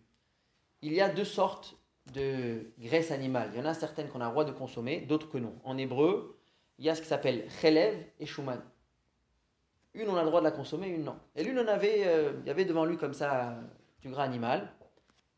Il 0.83 0.93
y 0.93 1.01
a 1.01 1.09
deux 1.09 1.25
sortes 1.25 1.79
de 2.13 2.71
graisse 2.79 3.11
animale. 3.11 3.49
Il 3.55 3.59
y 3.59 3.63
en 3.63 3.65
a 3.65 3.73
certaines 3.73 4.11
qu'on 4.11 4.21
a 4.21 4.27
le 4.27 4.33
droit 4.33 4.45
de 4.45 4.53
consommer, 4.53 5.01
d'autres 5.01 5.31
que 5.31 5.39
non. 5.39 5.55
En 5.65 5.79
hébreu, 5.79 6.39
il 6.79 6.85
y 6.85 6.91
a 6.91 6.95
ce 6.95 7.01
qui 7.01 7.09
s'appelle 7.09 7.49
chelev 7.63 8.05
et 8.19 8.27
shuman. 8.27 8.61
Une, 9.95 10.11
on 10.11 10.17
a 10.17 10.21
le 10.21 10.27
droit 10.29 10.41
de 10.41 10.45
la 10.45 10.51
consommer, 10.51 10.89
une, 10.89 11.05
non. 11.05 11.17
Et 11.37 11.43
l'une, 11.43 11.59
on 11.59 11.67
avait, 11.67 12.03
euh, 12.05 12.35
il 12.43 12.47
y 12.47 12.51
avait 12.51 12.67
devant 12.67 12.85
lui 12.85 12.99
comme 12.99 13.15
ça 13.15 13.53
euh, 13.53 13.63
du 14.03 14.11
gras 14.11 14.25
animal. 14.25 14.75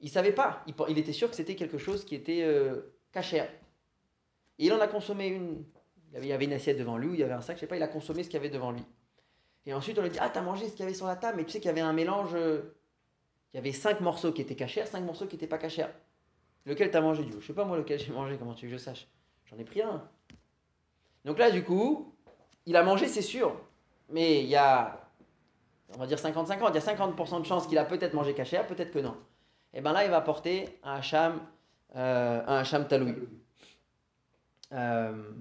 Il 0.01 0.11
savait 0.11 0.33
pas. 0.33 0.65
Il, 0.89 0.99
était 0.99 1.13
sûr 1.13 1.31
que 1.31 1.37
c'était 1.37 1.55
quelque 1.55 1.79
chose 1.79 2.05
qui 2.05 2.17
était 2.17 2.43
euh. 2.43 2.93
Et 3.15 4.67
il 4.67 4.73
en 4.73 4.81
a 4.81 4.89
consommé 4.89 5.29
une 5.29 5.65
il 6.15 6.27
y 6.27 6.33
avait- 6.33 6.45
une 6.45 6.53
assiette 6.53 6.79
devant 6.79 6.99
lui, 6.99 7.13
il 7.13 7.21
y 7.21 7.23
avait 7.23 7.33
un 7.33 7.41
sac, 7.41 7.57
je 7.57 7.61
sais 7.61 7.67
pas, 7.69 7.77
il 7.77 7.83
a 7.83 7.89
consommé 7.89 8.23
ce 8.23 8.29
qu'il 8.29 8.35
y 8.35 8.41
avait 8.41 8.51
devant 8.51 8.73
lui. 8.73 8.85
Et 9.67 9.75
ensuite, 9.75 9.99
on 9.99 10.03
lui 10.03 10.11
dit 10.11 10.19
Ah, 10.21 10.31
t'as 10.31 10.43
mangé 10.43 10.67
ce 10.67 10.73
qu'il 10.73 10.81
y 10.81 10.83
avait 10.85 10.95
sur 10.95 11.07
la 11.07 11.17
table, 11.17 11.39
mais 11.39 11.45
tu 11.45 11.53
sais 11.53 11.61
qu'il 11.61 11.69
y 11.69 11.71
avait 11.71 11.81
un 11.81 11.93
mélange. 11.93 12.35
euh, 12.35 12.75
Il 13.53 13.57
y 13.57 13.61
avait 13.61 13.73
cinq 13.73 14.01
morceaux 14.01 14.33
qui 14.33 14.43
étaient 14.43 14.57
cachers, 14.57 14.87
cinq 14.87 15.03
morceaux 15.03 15.27
qui 15.27 15.37
n'étaient 15.37 15.47
pas 15.47 15.59
cachers. 15.59 15.87
Lequel 16.65 16.91
t'as 16.91 17.01
mangé, 17.01 17.25
du 17.25 17.33
coup? 17.33 17.41
Je 17.41 17.47
sais 17.47 17.53
pas 17.55 17.65
moi 17.65 17.77
lequel 17.77 17.99
j'ai 17.99 18.13
mangé, 18.13 18.37
comment 18.39 18.55
tu 18.55 18.67
veux 18.67 18.73
que 18.73 18.79
je 18.79 18.83
sache? 18.83 19.09
J'en 19.47 19.59
ai 19.59 19.65
pris 19.65 19.83
un. 19.83 20.09
Donc 21.25 21.39
là, 21.39 21.51
du 21.51 21.63
coup, 21.65 22.15
il 22.67 22.77
a 22.77 22.83
mangé, 22.83 23.09
c'est 23.09 23.23
sûr. 23.23 23.55
Mais 24.09 24.43
il 24.43 24.49
y 24.49 24.57
a, 24.57 25.09
on 25.95 25.99
va 25.99 26.07
dire 26.07 26.19
50-50, 26.19 26.71
il 26.71 26.75
y 26.75 26.79
a 26.79 26.95
50% 26.95 27.41
de 27.41 27.47
chances 27.47 27.67
qu'il 27.67 27.79
a 27.79 27.85
peut-être 27.85 28.15
mangé 28.15 28.35
cachère, 28.35 28.67
peut-être 28.67 28.93
que 28.93 28.99
non. 28.99 29.17
Et 29.75 29.81
bien 29.81 29.93
là, 29.93 30.05
il 30.05 30.11
va 30.11 30.21
porter 30.21 30.79
un 30.83 30.95
hacham, 30.95 31.41
euh, 31.97 32.43
un 32.47 32.59
hacham 32.59 32.87
taloui. 32.87 33.15
Euh, 34.73 35.33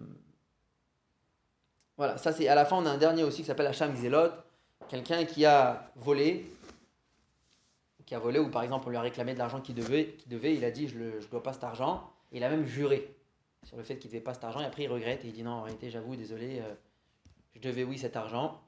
voilà, 2.01 2.17
ça 2.17 2.33
c'est 2.33 2.47
à 2.47 2.55
la 2.55 2.65
fin 2.65 2.77
on 2.77 2.85
a 2.87 2.89
un 2.89 2.97
dernier 2.97 3.23
aussi 3.23 3.43
qui 3.43 3.47
s'appelle 3.47 3.67
Hacham 3.67 3.93
Xelot, 3.93 4.31
quelqu'un 4.89 5.23
qui 5.23 5.45
a 5.45 5.91
volé, 5.97 6.51
qui 8.07 8.15
a 8.15 8.17
volé 8.17 8.39
ou 8.39 8.49
par 8.49 8.63
exemple 8.63 8.87
on 8.87 8.89
lui 8.89 8.97
a 8.97 9.01
réclamé 9.01 9.35
de 9.35 9.37
l'argent 9.37 9.61
qu'il 9.61 9.75
devait, 9.75 10.15
qu'il 10.17 10.31
devait, 10.31 10.55
il 10.55 10.65
a 10.65 10.71
dit 10.71 10.87
je 10.87 10.97
ne 10.97 11.11
dois 11.29 11.43
pas 11.43 11.53
cet 11.53 11.63
argent, 11.63 12.09
il 12.31 12.43
a 12.43 12.49
même 12.49 12.65
juré 12.65 13.15
sur 13.63 13.77
le 13.77 13.83
fait 13.83 13.99
qu'il 13.99 14.09
ne 14.09 14.13
devait 14.13 14.23
pas 14.23 14.33
cet 14.33 14.43
argent, 14.43 14.61
et 14.61 14.65
après 14.65 14.85
il 14.85 14.87
regrette 14.87 15.23
et 15.25 15.27
il 15.27 15.33
dit 15.33 15.43
non 15.43 15.51
en 15.51 15.61
réalité 15.61 15.91
j'avoue 15.91 16.15
désolé, 16.15 16.61
euh, 16.61 16.73
je 17.53 17.61
devais 17.61 17.83
oui 17.83 17.99
cet 17.99 18.15
argent. 18.15 18.59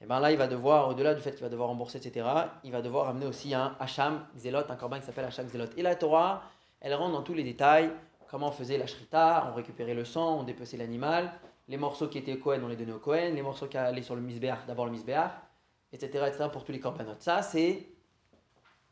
Et 0.00 0.06
bien 0.06 0.18
là 0.18 0.32
il 0.32 0.38
va 0.38 0.48
devoir, 0.48 0.88
au-delà 0.88 1.14
du 1.14 1.20
fait 1.20 1.32
qu'il 1.32 1.42
va 1.42 1.50
devoir 1.50 1.68
rembourser 1.68 1.98
etc., 1.98 2.26
il 2.64 2.72
va 2.72 2.80
devoir 2.80 3.10
amener 3.10 3.26
aussi 3.26 3.52
un 3.52 3.76
Hacham 3.80 4.24
Xelot, 4.34 4.62
un 4.66 4.76
corban 4.76 4.98
qui 4.98 5.04
s'appelle 5.04 5.26
Hacham 5.26 5.44
Xelot. 5.46 5.66
Et 5.76 5.82
la 5.82 5.94
Torah, 5.94 6.42
elle 6.80 6.94
rentre 6.94 7.12
dans 7.12 7.22
tous 7.22 7.34
les 7.34 7.44
détails, 7.44 7.90
comment 8.30 8.48
on 8.48 8.52
faisait 8.52 8.78
la 8.78 8.86
shrita, 8.86 9.46
on 9.52 9.54
récupérait 9.56 9.92
le 9.92 10.06
sang, 10.06 10.40
on 10.40 10.42
dépeçait 10.44 10.78
l'animal, 10.78 11.34
les 11.68 11.76
morceaux 11.76 12.08
qui 12.08 12.18
étaient 12.18 12.38
Cohen, 12.38 12.60
on 12.62 12.68
les 12.68 12.76
donnait 12.76 12.92
au 12.92 12.98
Cohen, 12.98 13.32
les 13.34 13.42
morceaux 13.42 13.66
qui 13.66 13.76
allaient 13.76 14.02
sur 14.02 14.14
le 14.16 14.22
misbéach, 14.22 14.66
d'abord 14.66 14.86
le 14.86 14.92
misbéach, 14.92 15.32
etc., 15.92 16.24
etc., 16.26 16.48
pour 16.52 16.64
tous 16.64 16.72
les 16.72 16.80
corbanotes. 16.80 17.22
Ça, 17.22 17.42
c'est 17.42 17.86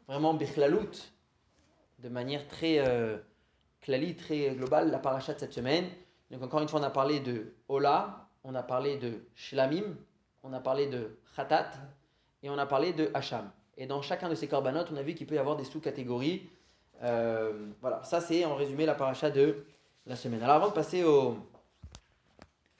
vraiment 0.06 0.34
bichlalout, 0.34 1.10
de 1.98 2.08
manière 2.08 2.46
très 2.48 2.78
euh, 2.78 3.18
très 3.80 4.50
globale, 4.54 4.90
la 4.90 4.98
paracha 4.98 5.34
de 5.34 5.38
cette 5.38 5.52
semaine. 5.52 5.86
Donc 6.30 6.42
encore 6.42 6.60
une 6.60 6.68
fois, 6.68 6.80
on 6.80 6.82
a 6.82 6.90
parlé 6.90 7.20
de 7.20 7.54
Ola, 7.68 8.28
on 8.44 8.54
a 8.54 8.62
parlé 8.62 8.96
de 8.98 9.20
Shlamim, 9.34 9.96
on 10.42 10.52
a 10.52 10.60
parlé 10.60 10.86
de 10.86 11.18
Khatat, 11.36 11.70
et 12.42 12.50
on 12.50 12.58
a 12.58 12.66
parlé 12.66 12.92
de 12.92 13.10
Hacham. 13.14 13.50
Et 13.76 13.86
dans 13.86 14.02
chacun 14.02 14.28
de 14.28 14.34
ces 14.34 14.48
corbanotes, 14.48 14.88
on 14.92 14.96
a 14.96 15.02
vu 15.02 15.14
qu'il 15.14 15.26
peut 15.26 15.34
y 15.34 15.38
avoir 15.38 15.56
des 15.56 15.64
sous-catégories. 15.64 16.48
Euh, 17.02 17.66
voilà, 17.80 18.02
ça 18.04 18.20
c'est 18.20 18.44
en 18.44 18.54
résumé 18.54 18.86
la 18.86 18.94
paracha 18.94 19.30
de 19.30 19.64
la 20.06 20.16
semaine. 20.16 20.42
Alors 20.42 20.56
avant 20.56 20.68
de 20.68 20.72
passer 20.72 21.04
au... 21.04 21.36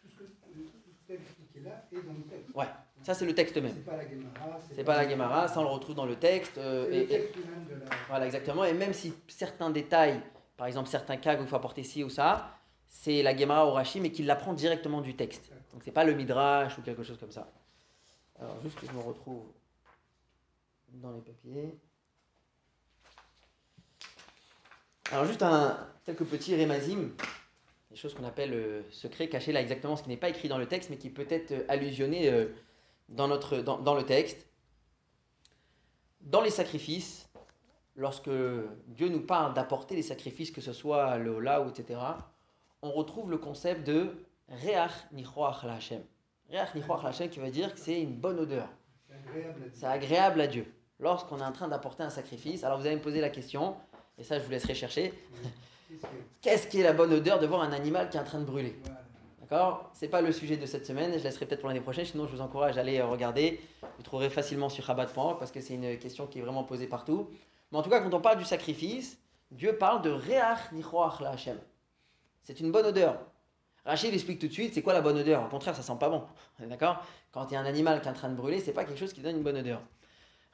Tout 0.01 0.09
ce 0.09 0.15
que 0.17 0.25
tout 0.25 0.69
ce 1.09 1.13
que 1.13 1.19
tu 1.53 1.69
as 1.69 1.86
expliqué 1.97 2.09
là 2.09 2.13
est 2.13 2.13
dans 2.13 2.13
le 2.13 2.25
texte. 2.43 2.55
Ouais, 2.57 2.67
ça 3.03 3.15
c'est 3.15 3.27
le 3.27 3.35
texte 3.35 3.57
même. 3.57 3.73
C'est 3.75 3.85
pas 3.85 3.97
la 3.97 4.09
Gemara. 4.09 4.59
C'est 4.75 4.85
pas 4.85 4.97
la 5.03 5.09
Gemara, 5.09 5.49
ça 5.49 5.61
on 5.61 5.65
le 5.65 5.69
retrouve 5.71 5.95
dans 5.95 6.07
le 6.07 6.17
texte. 6.17 6.59
euh, 6.59 6.87
C'est 6.89 6.97
et- 6.97 6.99
le 6.99 7.05
et- 7.05 7.09
texte 7.33 7.37
même 7.47 7.65
de 7.65 7.75
la. 7.85 7.97
voilà, 8.09 8.27
exactement. 8.27 8.65
Et 8.65 8.73
même 8.73 8.93
si 8.93 9.15
certains 9.29 9.71
détails, 9.71 10.21
par 10.57 10.67
exemple 10.67 10.89
certains 10.89 11.17
cas 11.17 11.37
où 11.37 11.43
il 11.43 11.47
faut 11.49 11.57
apporter 11.57 11.83
ci 11.83 12.03
ou 12.05 12.09
ça, 12.11 12.53
c'est 12.89 13.23
la 13.23 13.37
Gemara 13.37 13.67
au 13.67 13.73
Rashi, 13.73 14.01
mais 14.01 14.11
qui 14.13 14.23
l'apprend 14.23 14.55
directement 14.55 15.01
du 15.01 15.15
texte. 15.17 15.51
Donc 15.73 15.83
c'est 15.85 15.91
pas 15.93 16.05
le 16.05 16.15
Midrash 16.15 16.79
ou 16.79 16.83
quelque 16.83 17.03
chose 17.03 17.19
comme 17.19 17.33
ça. 17.33 17.51
Alors 18.39 18.61
juste 18.63 18.79
que 18.81 18.87
je 18.87 18.93
me 18.93 19.01
retrouve 19.01 19.45
dans 20.89 21.11
les 21.13 21.21
papiers. 21.21 21.79
Alors 25.13 25.25
juste 25.25 25.43
un, 25.43 25.79
quelques 26.05 26.25
petits 26.25 26.55
rémazim, 26.57 27.11
des 27.97 28.03
choses 28.03 28.13
qu'on 28.13 28.25
appelle 28.25 28.53
euh, 28.53 28.83
secrets 28.91 29.27
cachés 29.27 29.53
là 29.53 29.63
exactement, 29.63 29.97
ce 29.97 30.03
qui 30.03 30.11
n'est 30.11 30.19
pas 30.19 30.29
écrit 30.29 30.49
dans 30.49 30.59
le 30.59 30.67
texte, 30.67 30.91
mais 30.91 30.99
qui 30.99 31.09
peut 31.09 31.27
être 31.31 31.53
euh, 31.53 31.65
allusionné 31.69 32.29
euh, 32.29 32.49
dans, 33.09 33.27
notre, 33.27 33.57
dans, 33.57 33.95
le 33.95 34.03
texte. 34.03 34.47
Dans 36.21 36.43
les 36.43 36.51
sacrifices, 36.51 37.27
lorsque 37.95 38.29
Dieu 38.89 39.09
nous 39.09 39.23
parle 39.23 39.55
d'apporter 39.55 39.97
les 39.97 40.03
sacrifices, 40.03 40.51
que 40.51 40.61
ce 40.61 40.75
soit 40.75 41.17
le 41.17 41.39
ou 41.39 41.69
etc., 41.71 41.99
on 42.83 42.93
retrouve 42.93 43.31
le 43.31 43.39
concept 43.39 43.87
de 43.87 44.11
Reach 44.51 44.93
Nichoach 45.13 45.65
Hashem. 45.65 46.03
Reach 46.51 46.75
Nichoach 46.75 47.03
Hashem 47.03 47.31
qui 47.31 47.41
veut 47.41 47.51
dire 47.51 47.73
que 47.73 47.81
c'est 47.81 48.03
une 48.03 48.15
bonne 48.15 48.39
odeur, 48.39 48.69
c'est 49.73 49.87
agréable 49.87 50.43
à 50.43 50.47
Dieu. 50.47 50.67
lorsqu'on 51.01 51.39
est 51.39 51.45
en 51.45 51.53
train 51.53 51.69
d'apporter 51.69 52.03
un 52.03 52.11
sacrifice. 52.11 52.63
Alors 52.63 52.79
vous 52.79 52.87
allez 52.87 52.97
me 52.97 53.03
poser 53.03 53.23
la 53.23 53.31
question, 53.31 53.75
et 54.19 54.23
ça 54.23 54.39
je 54.39 54.45
vous 54.45 54.51
laisserai 54.51 54.75
chercher. 54.75 55.15
Qu'est-ce 55.88 56.03
que- 56.03 56.07
Qu'est-ce 56.40 56.66
qui 56.68 56.81
est 56.81 56.85
la 56.85 56.92
bonne 56.92 57.12
odeur 57.12 57.38
de 57.38 57.46
voir 57.46 57.62
un 57.62 57.72
animal 57.72 58.09
qui 58.11 58.16
est 58.16 58.20
en 58.20 58.25
train 58.25 58.40
de 58.40 58.44
brûler. 58.44 58.77
D'accord 59.40 59.90
C'est 59.94 60.09
pas 60.09 60.20
le 60.20 60.33
sujet 60.33 60.57
de 60.57 60.66
cette 60.66 60.87
semaine, 60.87 61.12
je 61.18 61.22
laisserai 61.22 61.46
peut-être 61.46 61.61
pour 61.61 61.68
l'année 61.68 61.81
prochaine, 61.81 62.05
sinon 62.05 62.27
je 62.27 62.33
vous 62.33 62.40
encourage 62.40 62.77
à 62.79 62.81
aller 62.81 62.99
euh, 62.99 63.07
regarder. 63.07 63.61
Vous 63.96 64.03
trouverez 64.03 64.29
facilement 64.31 64.68
sur 64.68 64.85
Chabad.org 64.85 65.38
parce 65.38 65.53
que 65.53 65.61
c'est 65.61 65.75
une 65.75 65.99
question 65.99 66.27
qui 66.27 66.38
est 66.40 66.42
vraiment 66.42 66.64
posée 66.64 66.87
partout. 66.88 67.31
Mais 67.70 67.79
en 67.79 67.83
tout 67.83 67.90
cas, 67.90 68.01
quand 68.01 68.12
on 68.12 68.20
parle 68.20 68.38
du 68.38 68.44
sacrifice, 68.44 69.18
Dieu 69.53 69.77
parle 69.79 70.03
de 70.03 70.11
Reach 70.11 70.72
Nichoach 70.72 71.20
la 71.20 71.31
Hashem. 71.31 71.59
C'est 72.42 72.59
une 72.61 72.72
bonne 72.72 72.87
odeur. 72.87 73.18
Rachid 73.85 74.12
explique 74.12 74.40
tout 74.40 74.49
de 74.49 74.53
suite, 74.53 74.75
c'est 74.75 74.83
quoi 74.83 74.92
la 74.94 75.01
bonne 75.01 75.16
odeur? 75.16 75.44
Au 75.44 75.49
contraire, 75.49 75.77
ça 75.77 75.83
sent 75.83 75.96
pas 76.01 76.09
bon. 76.09 76.25
D'accord? 76.59 77.05
Quand 77.31 77.46
il 77.51 77.55
y 77.55 77.57
a 77.57 77.61
un 77.61 77.66
animal 77.66 78.01
qui 78.01 78.09
est 78.09 78.11
en 78.11 78.14
train 78.14 78.29
de 78.29 78.35
brûler, 78.35 78.61
c'est 78.61 78.72
pas 78.72 78.85
quelque 78.85 78.99
chose 78.99 79.12
qui 79.12 79.20
donne 79.20 79.37
une 79.37 79.42
bonne 79.44 79.59
odeur. 79.59 79.81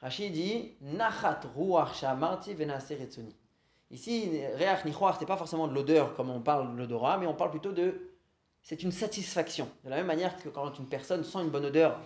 Rachid 0.01 0.31
dit 0.33 0.73
Nachat 0.81 1.39
Ruach 1.55 1.95
Shamarti 1.95 2.53
Venaser 2.53 3.01
Etzoni. 3.01 3.35
Ici, 3.93 4.41
Reach 4.57 4.83
Nichoach, 4.85 5.15
c'est 5.19 5.25
pas 5.27 5.37
forcément 5.37 5.67
de 5.67 5.73
l'odeur 5.73 6.15
comme 6.15 6.29
on 6.31 6.41
parle 6.41 6.73
de 6.73 6.77
l'odorat, 6.79 7.17
mais 7.19 7.27
on 7.27 7.35
parle 7.35 7.51
plutôt 7.51 7.71
de. 7.71 8.09
C'est 8.63 8.81
une 8.81 8.91
satisfaction. 8.91 9.69
De 9.83 9.89
la 9.89 9.97
même 9.97 10.07
manière 10.07 10.35
que 10.41 10.49
quand 10.49 10.79
une 10.79 10.87
personne 10.87 11.23
sent 11.23 11.39
une 11.43 11.49
bonne 11.49 11.65
odeur, 11.65 11.99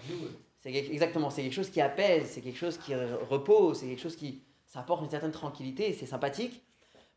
c'est 0.60 0.74
exactement, 0.74 1.30
c'est 1.30 1.44
quelque 1.44 1.54
chose 1.54 1.70
qui 1.70 1.80
apaise, 1.82 2.30
c'est 2.32 2.42
quelque 2.42 2.58
chose 2.58 2.78
qui 2.78 2.92
re- 2.94 3.24
repose, 3.30 3.80
c'est 3.80 3.88
quelque 3.88 4.02
chose 4.02 4.16
qui 4.18 4.42
ça 4.66 4.80
apporte 4.82 5.02
une 5.04 5.10
certaine 5.10 5.32
tranquillité, 5.32 5.94
c'est 5.94 6.06
sympathique. 6.08 6.62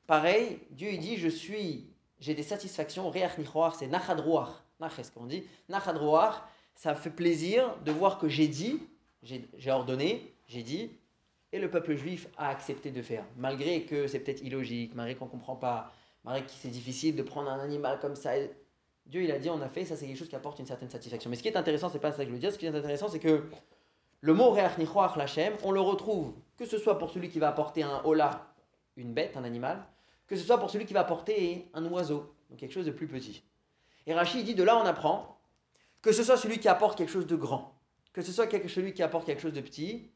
Pareil, 0.07 0.61
Dieu 0.71 0.91
il 0.93 1.01
dit 1.01 1.17
je 1.17 1.29
suis, 1.29 1.89
j'ai 2.21 2.35
des 2.35 2.43
satisfactions, 2.45 3.11
Reach 3.11 3.39
Nichoach, 3.39 3.75
c'est 3.79 3.89
Nachadroach, 3.89 4.51
Nach, 4.79 4.93
ce 5.03 5.11
qu'on 5.11 5.27
dit, 5.27 5.43
Nachadroach, 5.69 6.35
ça 6.77 6.95
fait 6.95 7.11
plaisir 7.11 7.75
de 7.85 7.91
voir 7.91 8.19
que 8.19 8.29
j'ai 8.29 8.47
dit, 8.47 8.81
j'ai 9.23 9.71
ordonné, 9.71 10.33
j'ai 10.47 10.63
dit, 10.63 10.91
et 11.53 11.59
le 11.59 11.71
peuple 11.71 11.97
juif 11.97 12.29
a 12.37 12.49
accepté 12.49 12.91
de 12.91 13.03
faire, 13.03 13.25
malgré 13.37 13.83
que 13.83 14.07
c'est 14.07 14.21
peut-être 14.21 14.43
illogique, 14.43 14.95
malgré 14.95 15.17
qu'on 15.17 15.27
ne 15.27 15.31
comprend 15.31 15.57
pas, 15.57 15.93
malgré 16.25 16.47
que 16.47 16.53
c'est 16.53 16.69
difficile 16.69 17.17
de 17.17 17.23
prendre 17.23 17.51
un 17.51 17.59
animal 17.59 17.99
comme 18.01 18.15
ça. 18.15 18.33
Dieu 19.07 19.23
il 19.23 19.33
a 19.33 19.39
dit 19.39 19.51
on 19.51 19.61
a 19.61 19.69
fait, 19.69 19.85
ça 19.85 19.97
c'est 19.97 20.07
quelque 20.07 20.19
chose 20.19 20.29
qui 20.29 20.37
apporte 20.37 20.59
une 20.61 20.67
certaine 20.67 20.91
satisfaction. 20.91 21.29
Mais 21.31 21.37
ce 21.37 21.43
qui 21.43 21.49
est 21.49 21.57
intéressant, 21.57 21.89
c'est 21.89 21.99
pas 21.99 22.13
ça 22.13 22.25
que 22.25 22.29
je 22.29 22.35
veux 22.35 22.41
dire, 22.41 22.53
ce 22.53 22.59
qui 22.59 22.67
est 22.67 22.75
intéressant 22.75 23.09
c'est 23.09 23.19
que 23.19 23.45
le 24.21 24.35
mot 24.35 24.51
Reach 24.51 24.79
Nichoach 24.79 25.17
Lachem, 25.17 25.55
on 25.65 25.73
le 25.73 25.81
retrouve 25.81 26.35
que 26.57 26.67
ce 26.67 26.79
soit 26.79 26.99
pour 26.99 27.11
celui 27.11 27.31
qui 27.31 27.39
va 27.39 27.49
apporter 27.49 27.83
un 27.83 28.03
hola, 28.05 28.53
une 28.97 29.15
bête, 29.15 29.37
un 29.37 29.45
animal, 29.45 29.83
que 30.27 30.37
ce 30.37 30.45
soit 30.45 30.59
pour 30.59 30.71
celui 30.71 30.85
qui 30.85 30.93
va 30.93 31.01
apporter 31.01 31.69
un 31.75 31.85
oiseau, 31.87 32.35
quelque 32.59 32.73
chose 32.73 32.87
de 32.87 32.91
plus 32.93 33.09
petit. 33.09 33.43
Et 34.07 34.15
Rachid 34.15 34.45
dit 34.45 34.55
de 34.55 34.63
là 34.63 34.77
on 34.77 34.87
apprend 34.87 35.41
que 36.03 36.13
ce 36.13 36.23
soit 36.23 36.37
celui 36.37 36.59
qui 36.59 36.69
apporte 36.69 36.97
quelque 36.97 37.11
chose 37.11 37.27
de 37.27 37.37
grand, 37.37 37.75
que 38.13 38.23
ce 38.23 38.31
soit 38.31 38.49
celui 38.69 38.93
qui 38.93 39.03
apporte 39.03 39.27
quelque 39.27 39.43
chose 39.43 39.53
de 39.53 39.61
petit, 39.61 40.11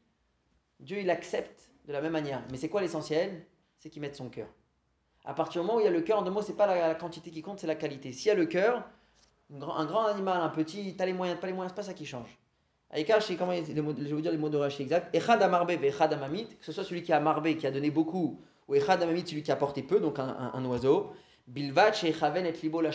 Dieu 0.79 0.99
il 0.99 1.09
accepte 1.09 1.69
de 1.87 1.93
la 1.93 2.01
même 2.01 2.11
manière. 2.11 2.43
Mais 2.51 2.57
c'est 2.57 2.69
quoi 2.69 2.81
l'essentiel? 2.81 3.45
C'est 3.79 3.89
qu'il 3.89 4.01
mette 4.01 4.15
son 4.15 4.29
cœur. 4.29 4.47
À 5.23 5.33
partir 5.33 5.61
du 5.61 5.67
moment 5.67 5.77
où 5.77 5.81
il 5.81 5.85
y 5.85 5.87
a 5.87 5.91
le 5.91 6.01
cœur, 6.01 6.19
en 6.19 6.21
deux 6.21 6.31
mots, 6.31 6.41
c'est 6.41 6.55
pas 6.55 6.67
la, 6.67 6.95
quantité 6.95 7.31
qui 7.31 7.41
compte, 7.41 7.59
c'est 7.59 7.67
la 7.67 7.75
qualité. 7.75 8.11
S'il 8.11 8.27
y 8.27 8.31
a 8.31 8.35
le 8.35 8.45
cœur, 8.45 8.83
un 9.51 9.85
grand, 9.85 10.05
animal, 10.05 10.41
un 10.41 10.49
petit, 10.49 10.95
t'as 10.95 11.05
les 11.05 11.13
moyens, 11.13 11.39
pas 11.39 11.47
les 11.47 11.53
moyens, 11.53 11.71
c'est 11.71 11.81
pas 11.81 11.87
ça 11.87 11.93
qui 11.93 12.05
change. 12.05 12.37
Aïka, 12.91 13.19
je 13.19 13.33
vais 13.33 13.81
vous 13.81 14.21
dire 14.21 14.31
les 14.31 14.37
mots 14.37 14.49
de 14.49 14.57
Rashi 14.57 14.83
exact. 14.83 15.13
Echad 15.15 15.39
que 15.39 16.65
ce 16.65 16.71
soit 16.71 16.83
celui 16.83 17.03
qui 17.03 17.11
a 17.11 17.19
marbé, 17.19 17.57
qui 17.57 17.65
a 17.65 17.71
donné 17.71 17.89
beaucoup, 17.89 18.39
ou 18.67 18.75
echad 18.75 19.01
amamit, 19.01 19.25
celui 19.25 19.43
qui 19.43 19.51
a 19.51 19.55
apporté 19.55 19.81
peu, 19.81 19.99
donc 19.99 20.19
un, 20.19 20.65
oiseau. 20.65 21.13
Bilvat 21.47 21.93
shechaven 21.93 22.45
et 22.45 22.51
libo 22.53 22.81
la 22.81 22.91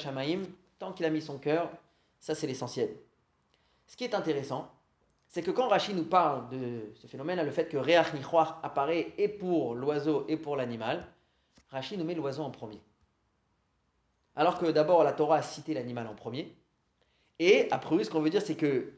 tant 0.79 0.93
qu'il 0.93 1.07
a 1.07 1.11
mis 1.11 1.21
son 1.21 1.39
cœur, 1.39 1.71
ça 2.19 2.35
c'est 2.35 2.47
l'essentiel. 2.47 2.97
Ce 3.87 3.97
qui 3.97 4.05
est 4.05 4.15
intéressant, 4.15 4.71
c'est 5.31 5.43
que 5.43 5.53
quand 5.53 5.69
Rachid 5.69 5.97
nous 5.97 6.05
parle 6.05 6.49
de 6.49 6.93
ce 6.97 7.07
phénomène, 7.07 7.41
le 7.41 7.53
fait 7.53 7.69
que 7.69 7.77
Reach 7.77 8.13
Nichoach 8.15 8.49
apparaît 8.65 9.13
et 9.17 9.29
pour 9.29 9.77
l'oiseau 9.77 10.25
et 10.27 10.37
pour 10.37 10.57
l'animal, 10.57 11.07
Rachid 11.71 12.01
nous 12.01 12.05
met 12.05 12.17
l'oiseau 12.17 12.43
en 12.43 12.51
premier. 12.51 12.81
Alors 14.35 14.59
que 14.59 14.67
d'abord 14.67 15.05
la 15.05 15.13
Torah 15.13 15.37
a 15.37 15.43
cité 15.43 15.73
l'animal 15.73 16.09
en 16.09 16.17
premier, 16.17 16.53
et 17.39 17.69
après 17.71 18.03
ce 18.03 18.11
qu'on 18.11 18.21
veut 18.21 18.31
dire 18.31 18.43
c'est 18.43 18.57
que 18.57 18.93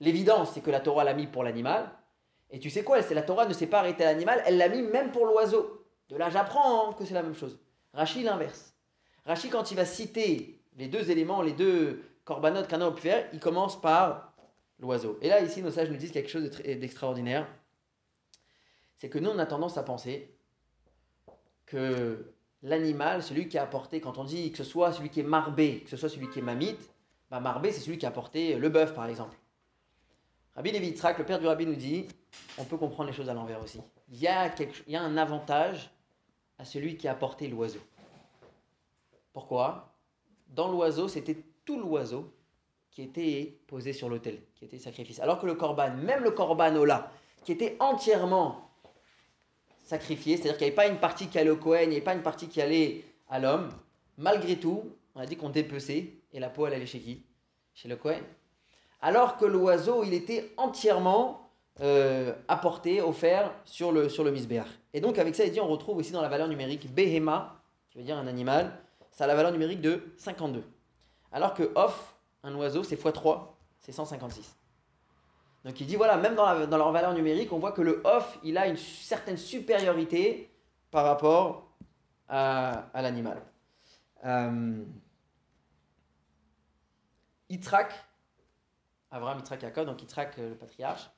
l'évidence 0.00 0.50
c'est 0.52 0.62
que 0.62 0.70
la 0.70 0.80
Torah 0.80 1.04
l'a 1.04 1.14
mis 1.14 1.28
pour 1.28 1.44
l'animal, 1.44 1.92
et 2.50 2.58
tu 2.58 2.68
sais 2.68 2.82
quoi, 2.82 2.98
la 3.00 3.22
Torah 3.22 3.46
ne 3.46 3.52
s'est 3.52 3.68
pas 3.68 3.78
arrêtée 3.78 4.04
à 4.04 4.12
l'animal, 4.12 4.42
elle 4.46 4.58
l'a 4.58 4.68
mis 4.68 4.82
même 4.82 5.12
pour 5.12 5.26
l'oiseau. 5.26 5.86
De 6.08 6.16
là 6.16 6.28
j'apprends 6.28 6.92
que 6.92 7.04
c'est 7.04 7.14
la 7.14 7.22
même 7.22 7.36
chose. 7.36 7.56
Rachid 7.92 8.24
l'inverse. 8.24 8.74
Rachid 9.24 9.52
quand 9.52 9.70
il 9.70 9.76
va 9.76 9.84
citer 9.84 10.60
les 10.76 10.88
deux 10.88 11.08
éléments, 11.12 11.40
les 11.40 11.52
deux 11.52 12.02
corbanotes 12.24 12.66
qu'un 12.66 12.80
homme 12.80 12.94
peut 12.94 13.00
faire, 13.00 13.28
il 13.32 13.38
commence 13.38 13.80
par 13.80 14.29
l'oiseau. 14.80 15.18
Et 15.22 15.28
là, 15.28 15.40
ici, 15.40 15.62
nos 15.62 15.70
sages 15.70 15.90
nous 15.90 15.96
disent 15.96 16.12
quelque 16.12 16.30
chose 16.30 16.50
d'extraordinaire. 16.50 17.46
C'est 18.96 19.08
que 19.08 19.18
nous, 19.18 19.30
on 19.30 19.38
a 19.38 19.46
tendance 19.46 19.78
à 19.78 19.82
penser 19.82 20.34
que 21.66 22.32
l'animal, 22.62 23.22
celui 23.22 23.48
qui 23.48 23.58
a 23.58 23.62
apporté, 23.62 24.00
quand 24.00 24.18
on 24.18 24.24
dit 24.24 24.50
que 24.50 24.58
ce 24.58 24.64
soit 24.64 24.92
celui 24.92 25.10
qui 25.10 25.20
est 25.20 25.24
marbé, 25.24 25.80
que 25.80 25.90
ce 25.90 25.96
soit 25.96 26.08
celui 26.08 26.28
qui 26.28 26.40
est 26.40 26.42
mamite, 26.42 26.90
bah 27.30 27.40
marbé, 27.40 27.72
c'est 27.72 27.80
celui 27.80 27.98
qui 27.98 28.06
a 28.06 28.08
apporté 28.08 28.56
le 28.56 28.68
bœuf, 28.68 28.94
par 28.94 29.06
exemple. 29.06 29.36
Rabbi 30.56 30.72
Levi 30.72 30.90
le 30.90 31.24
père 31.24 31.38
du 31.38 31.46
rabbi, 31.46 31.64
nous 31.64 31.76
dit 31.76 32.08
on 32.58 32.64
peut 32.64 32.76
comprendre 32.76 33.08
les 33.08 33.16
choses 33.16 33.28
à 33.28 33.34
l'envers 33.34 33.62
aussi. 33.62 33.80
Y, 34.10 34.26
a 34.26 34.52
il 34.86 34.92
y 34.92 34.96
a 34.96 35.02
un 35.02 35.16
avantage 35.16 35.90
à 36.58 36.64
celui 36.64 36.96
qui 36.96 37.06
a 37.08 37.12
apporté 37.12 37.48
l'oiseau. 37.48 37.80
Pourquoi? 39.32 39.94
Dans 40.48 40.70
l'oiseau, 40.70 41.06
c'était 41.06 41.38
tout 41.64 41.80
l'oiseau 41.80 42.32
qui 42.90 43.02
était 43.02 43.58
posé 43.66 43.92
sur 43.92 44.08
l'autel, 44.08 44.40
qui 44.56 44.64
était 44.64 44.78
sacrifice. 44.78 45.20
Alors 45.20 45.38
que 45.40 45.46
le 45.46 45.54
korban, 45.54 45.94
même 45.96 46.24
le 46.24 46.32
korban 46.32 46.74
Ola, 46.76 47.10
qui 47.44 47.52
était 47.52 47.76
entièrement 47.78 48.70
sacrifié, 49.84 50.36
c'est-à-dire 50.36 50.58
qu'il 50.58 50.66
n'y 50.66 50.72
avait 50.72 50.76
pas 50.76 50.86
une 50.86 50.98
partie 50.98 51.28
qui 51.28 51.38
allait 51.38 51.50
au 51.50 51.56
Kohen, 51.56 51.84
il 51.84 51.88
n'y 51.90 51.96
avait 51.96 52.04
pas 52.04 52.14
une 52.14 52.22
partie 52.22 52.48
qui 52.48 52.60
allait 52.60 53.04
à 53.28 53.38
l'homme, 53.38 53.70
malgré 54.18 54.56
tout, 54.56 54.84
on 55.14 55.20
a 55.20 55.26
dit 55.26 55.36
qu'on 55.36 55.50
dépeçait, 55.50 56.10
et 56.32 56.40
la 56.40 56.50
peau, 56.50 56.66
elle 56.66 56.74
allait 56.74 56.86
chez 56.86 57.00
qui? 57.00 57.22
Chez 57.74 57.88
le 57.88 57.96
Kohen. 57.96 58.22
Alors 59.00 59.36
que 59.36 59.44
l'oiseau, 59.46 60.04
il 60.04 60.12
était 60.12 60.52
entièrement 60.56 61.50
euh, 61.80 62.34
apporté, 62.48 63.00
offert 63.00 63.52
sur 63.64 63.92
le, 63.92 64.08
sur 64.08 64.22
le 64.22 64.30
misbéach. 64.30 64.68
Et 64.92 65.00
donc, 65.00 65.18
avec 65.18 65.34
ça, 65.34 65.44
il 65.44 65.52
dit, 65.52 65.60
on 65.60 65.68
retrouve 65.68 65.96
aussi 65.96 66.12
dans 66.12 66.22
la 66.22 66.28
valeur 66.28 66.48
numérique 66.48 66.92
Behema, 66.92 67.60
qui 67.88 67.98
veut 67.98 68.04
dire 68.04 68.18
un 68.18 68.26
animal, 68.26 68.78
ça 69.10 69.24
a 69.24 69.26
la 69.26 69.34
valeur 69.34 69.52
numérique 69.52 69.80
de 69.80 70.02
52. 70.18 70.62
Alors 71.32 71.54
que 71.54 71.70
off, 71.74 72.14
un 72.42 72.54
oiseau, 72.54 72.82
c'est 72.82 73.00
x3, 73.00 73.46
c'est 73.80 73.92
156. 73.92 74.56
Donc 75.64 75.78
il 75.80 75.86
dit, 75.86 75.96
voilà, 75.96 76.16
même 76.16 76.34
dans, 76.34 76.54
leur 76.54 76.92
valeur 76.92 77.12
numérique, 77.12 77.52
on 77.52 77.58
voit 77.58 77.72
que 77.72 77.82
le 77.82 78.00
off, 78.04 78.38
il 78.42 78.56
a 78.56 78.66
une 78.66 78.76
certaine 78.76 79.36
supériorité 79.36 80.50
par 80.90 81.04
rapport 81.04 81.68
à, 82.28 82.90
l'animal. 82.94 83.42
Euh, 84.24 84.82
Yitzhak, 87.50 87.92
Abraham 89.10 89.38
Yitzhak 89.38 89.62
Yaakov, 89.62 89.86
donc 89.86 90.00
Yitzhak 90.00 90.38
euh, 90.38 90.50
le 90.50 90.54
patriarche, 90.54 91.10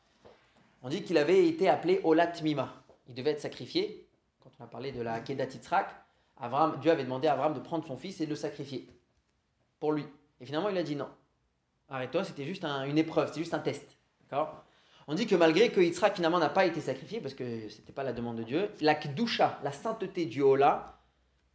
on 0.82 0.88
dit 0.88 1.02
qu'il 1.02 1.18
avait 1.18 1.46
été 1.46 1.68
appelé 1.68 2.00
Olat 2.02 2.32
Mima. 2.42 2.72
Il 3.06 3.14
devait 3.14 3.30
être 3.32 3.40
sacrifié. 3.40 4.08
Quand 4.40 4.50
on 4.58 4.64
a 4.64 4.66
parlé 4.66 4.90
de 4.90 5.02
la 5.02 5.20
Kedat 5.20 5.44
Yitzhak, 5.44 5.94
Abraham, 6.38 6.80
Dieu 6.80 6.90
avait 6.90 7.04
demandé 7.04 7.28
à 7.28 7.34
Abraham 7.34 7.54
de 7.54 7.60
prendre 7.60 7.86
son 7.86 7.96
fils 7.96 8.20
et 8.20 8.24
de 8.24 8.30
le 8.30 8.36
sacrifier 8.36 8.88
pour 9.78 9.92
lui. 9.92 10.04
Et 10.42 10.44
finalement, 10.44 10.68
il 10.68 10.76
a 10.76 10.82
dit 10.82 10.96
non. 10.96 11.08
Arrête-toi, 11.88 12.24
c'était 12.24 12.44
juste 12.44 12.64
un- 12.64 12.84
une 12.84 12.98
épreuve, 12.98 13.28
c'était 13.28 13.40
juste 13.40 13.54
un 13.54 13.60
test. 13.60 13.96
D'accord? 14.22 14.64
On 15.06 15.14
dit 15.14 15.26
que 15.26 15.34
malgré 15.34 15.70
que 15.70 15.80
Yitzhak 15.80 16.14
finalement 16.16 16.38
n'a 16.38 16.48
pas 16.48 16.66
été 16.66 16.80
sacrifié, 16.80 17.20
parce 17.20 17.34
que 17.34 17.68
ce 17.68 17.78
n'était 17.78 17.92
pas 17.92 18.02
la 18.02 18.12
demande 18.12 18.36
de 18.36 18.42
Dieu, 18.42 18.68
la 18.80 18.94
Kdusha, 18.94 19.58
la 19.62 19.72
sainteté 19.72 20.26
du 20.26 20.42
Ola, 20.42 20.98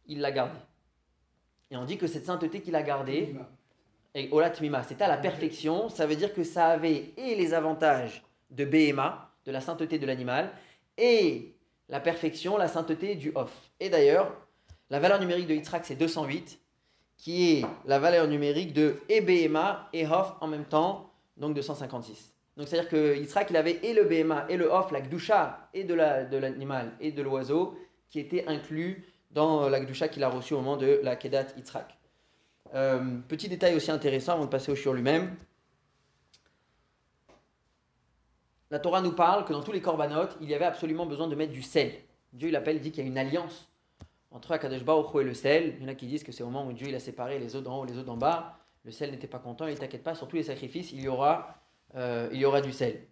il 0.06 0.20
l'a 0.20 0.32
gardée. 0.32 0.58
Et 1.70 1.76
on 1.76 1.84
dit 1.84 1.98
que 1.98 2.06
cette 2.06 2.24
sainteté 2.26 2.60
qu'il 2.62 2.74
a 2.76 2.82
gardée, 2.82 3.36
et 4.14 4.28
Ola 4.32 4.50
Tmima, 4.50 4.82
c'était 4.84 5.04
à 5.04 5.08
la 5.08 5.18
perfection, 5.18 5.88
ça 5.90 6.06
veut 6.06 6.16
dire 6.16 6.32
que 6.32 6.42
ça 6.44 6.68
avait 6.68 7.12
et 7.16 7.34
les 7.34 7.52
avantages 7.52 8.22
de 8.50 8.64
Behema, 8.64 9.30
de 9.44 9.52
la 9.52 9.60
sainteté 9.60 9.98
de 9.98 10.06
l'animal, 10.06 10.50
et 10.96 11.54
la 11.88 12.00
perfection, 12.00 12.56
la 12.56 12.68
sainteté 12.68 13.14
du 13.16 13.32
Off. 13.34 13.70
Et 13.80 13.90
d'ailleurs, 13.90 14.34
la 14.90 14.98
valeur 15.00 15.20
numérique 15.20 15.46
de 15.46 15.54
Yitzhak, 15.54 15.84
c'est 15.84 15.96
208, 15.96 16.58
qui 17.18 17.58
est 17.58 17.66
la 17.84 17.98
valeur 17.98 18.26
numérique 18.28 18.72
de 18.72 18.96
et 19.08 19.20
Behema 19.20 19.88
et 19.92 20.06
Hof 20.06 20.32
en 20.40 20.46
même 20.46 20.64
temps, 20.64 21.10
donc 21.36 21.54
256. 21.54 22.34
Donc 22.56 22.68
c'est-à-dire 22.68 22.88
que 22.88 23.16
il 23.50 23.56
avait 23.56 23.78
et 23.82 23.92
le 23.92 24.04
Behema 24.04 24.46
et 24.48 24.56
le 24.56 24.66
Hof, 24.66 24.90
la 24.92 25.00
Gdusha, 25.00 25.68
et 25.74 25.84
de 25.84 25.94
la- 25.94 26.24
de 26.24 26.36
l'animal 26.38 26.92
et 27.00 27.12
de 27.12 27.22
l'oiseau, 27.22 27.76
qui 28.08 28.20
étaient 28.20 28.46
inclus 28.48 29.04
dans 29.30 29.68
la 29.68 29.80
Gdusha 29.80 30.08
qu'il 30.08 30.24
a 30.24 30.28
reçue 30.28 30.54
au 30.54 30.58
moment 30.58 30.76
de 30.76 31.00
la 31.02 31.16
Kedat 31.16 31.46
Yitzhak. 31.56 31.96
Euh, 32.74 33.18
petit 33.28 33.48
détail 33.48 33.74
aussi 33.76 33.90
intéressant 33.90 34.34
avant 34.34 34.44
de 34.44 34.50
passer 34.50 34.70
au 34.72 34.74
shiur 34.74 34.94
lui-même. 34.94 35.34
La 38.70 38.78
Torah 38.78 39.00
nous 39.00 39.12
parle 39.12 39.44
que 39.44 39.52
dans 39.52 39.62
tous 39.62 39.72
les 39.72 39.80
corbanotes, 39.80 40.36
il 40.40 40.48
y 40.50 40.54
avait 40.54 40.66
absolument 40.66 41.06
besoin 41.06 41.26
de 41.28 41.34
mettre 41.34 41.52
du 41.52 41.62
sel. 41.62 41.92
Dieu 42.32 42.48
il 42.48 42.56
appelle, 42.56 42.76
il 42.76 42.82
dit 42.82 42.90
qu'il 42.90 43.02
y 43.02 43.06
a 43.06 43.10
une 43.10 43.16
alliance 43.18 43.68
entre 44.30 44.52
Akadosh 44.52 44.84
Baruch 44.84 45.14
et 45.20 45.24
le 45.24 45.34
sel. 45.34 45.74
Il 45.78 45.82
y 45.82 45.86
en 45.86 45.88
a 45.88 45.94
qui 45.94 46.06
disent 46.06 46.24
que 46.24 46.32
c'est 46.32 46.42
au 46.42 46.50
moment 46.50 46.66
où 46.66 46.72
Dieu 46.72 46.88
il 46.88 46.94
a 46.94 47.00
séparé 47.00 47.38
les 47.38 47.56
eaux 47.56 47.60
d'en 47.60 47.80
haut 47.80 47.84
et 47.86 47.88
les 47.88 47.98
eaux 47.98 48.02
d'en 48.02 48.16
bas. 48.16 48.58
Le 48.84 48.90
sel 48.90 49.10
n'était 49.10 49.26
pas 49.26 49.38
content, 49.38 49.66
il 49.66 49.78
t'inquiète 49.78 50.02
pas, 50.02 50.14
sur 50.14 50.28
tous 50.28 50.36
les 50.36 50.44
sacrifices, 50.44 50.92
il 50.92 51.00
y 51.00 51.08
aura, 51.08 51.56
euh, 51.94 52.28
il 52.32 52.38
y 52.38 52.44
aura 52.44 52.60
du 52.60 52.72
sel. 52.72 53.06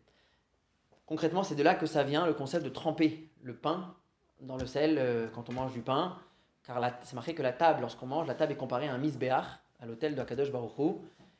Concrètement, 1.07 1.43
c'est 1.43 1.55
de 1.55 1.63
là 1.63 1.75
que 1.75 1.87
ça 1.87 2.03
vient 2.03 2.27
le 2.27 2.35
concept 2.35 2.65
de 2.65 2.71
tremper 2.71 3.29
le 3.43 3.55
pain 3.55 3.95
dans 4.41 4.57
le 4.57 4.67
sel 4.67 4.97
euh, 4.99 5.29
quand 5.29 5.49
on 5.49 5.53
mange 5.53 5.73
du 5.73 5.83
pain. 5.83 6.19
Car 6.65 6.81
c'est 7.03 7.15
marqué 7.15 7.35
que 7.35 7.43
la 7.43 7.53
table, 7.53 7.81
lorsqu'on 7.83 8.07
mange, 8.07 8.27
la 8.27 8.35
table 8.35 8.53
est 8.53 8.57
comparée 8.57 8.89
à 8.89 8.95
un 8.95 8.99
misbéach, 8.99 9.47
à 9.81 9.87
l'hôtel 9.87 10.15
de 10.15 10.21
Akadosh 10.21 10.51
Baruch. 10.51 10.97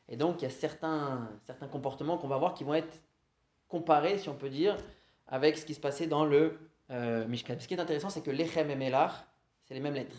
Et 0.07 0.15
donc, 0.15 0.41
il 0.41 0.43
y 0.43 0.47
a 0.47 0.51
certains, 0.51 1.29
certains 1.45 1.67
comportements 1.67 2.17
qu'on 2.17 2.29
va 2.29 2.37
voir 2.37 2.53
qui 2.53 2.63
vont 2.63 2.75
être 2.75 3.01
comparés, 3.67 4.17
si 4.17 4.29
on 4.29 4.35
peut 4.35 4.49
dire, 4.49 4.77
avec 5.27 5.57
ce 5.57 5.65
qui 5.65 5.73
se 5.73 5.81
passait 5.81 6.07
dans 6.07 6.23
le 6.23 6.57
euh, 6.91 7.27
Mishkan. 7.27 7.55
Ce 7.59 7.67
qui 7.67 7.73
est 7.73 7.79
intéressant, 7.79 8.09
c'est 8.09 8.21
que 8.21 8.31
l'Echem 8.31 8.69
et 8.69 8.75
c'est 9.67 9.73
les 9.73 9.79
mêmes 9.79 9.93
lettres. 9.93 10.17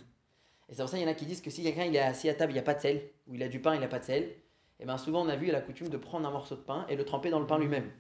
Et 0.69 0.75
c'est 0.75 0.83
pour 0.83 0.89
ça 0.89 0.97
qu'il 0.97 1.07
y 1.07 1.09
en 1.09 1.13
a 1.13 1.15
qui 1.15 1.27
disent 1.27 1.41
que 1.41 1.51
si 1.51 1.63
quelqu'un 1.63 1.91
est 1.91 1.99
assis 1.99 2.29
à 2.29 2.35
table, 2.35 2.53
il 2.53 2.55
n'y 2.55 2.61
a 2.61 2.65
pas 2.65 2.75
de 2.75 2.81
sel, 2.81 3.03
ou 3.27 3.35
il 3.35 3.43
a 3.43 3.49
du 3.49 3.61
pain, 3.61 3.75
il 3.75 3.81
n'a 3.81 3.89
pas 3.89 3.99
de 3.99 4.05
sel, 4.05 4.31
et 4.81 4.85
bien 4.85 4.99
souvent 4.99 5.25
on 5.25 5.29
a 5.29 5.37
vu 5.37 5.47
il 5.47 5.51
a 5.51 5.55
la 5.55 5.61
coutume 5.61 5.89
de 5.89 5.97
prendre 5.97 6.29
un 6.29 6.31
morceau 6.31 6.57
de 6.57 6.61
pain 6.61 6.87
et 6.89 6.97
le 6.97 7.05
tremper 7.05 7.31
dans 7.31 7.41
le 7.41 7.47
pain 7.47 7.59
lui-même. 7.59 7.91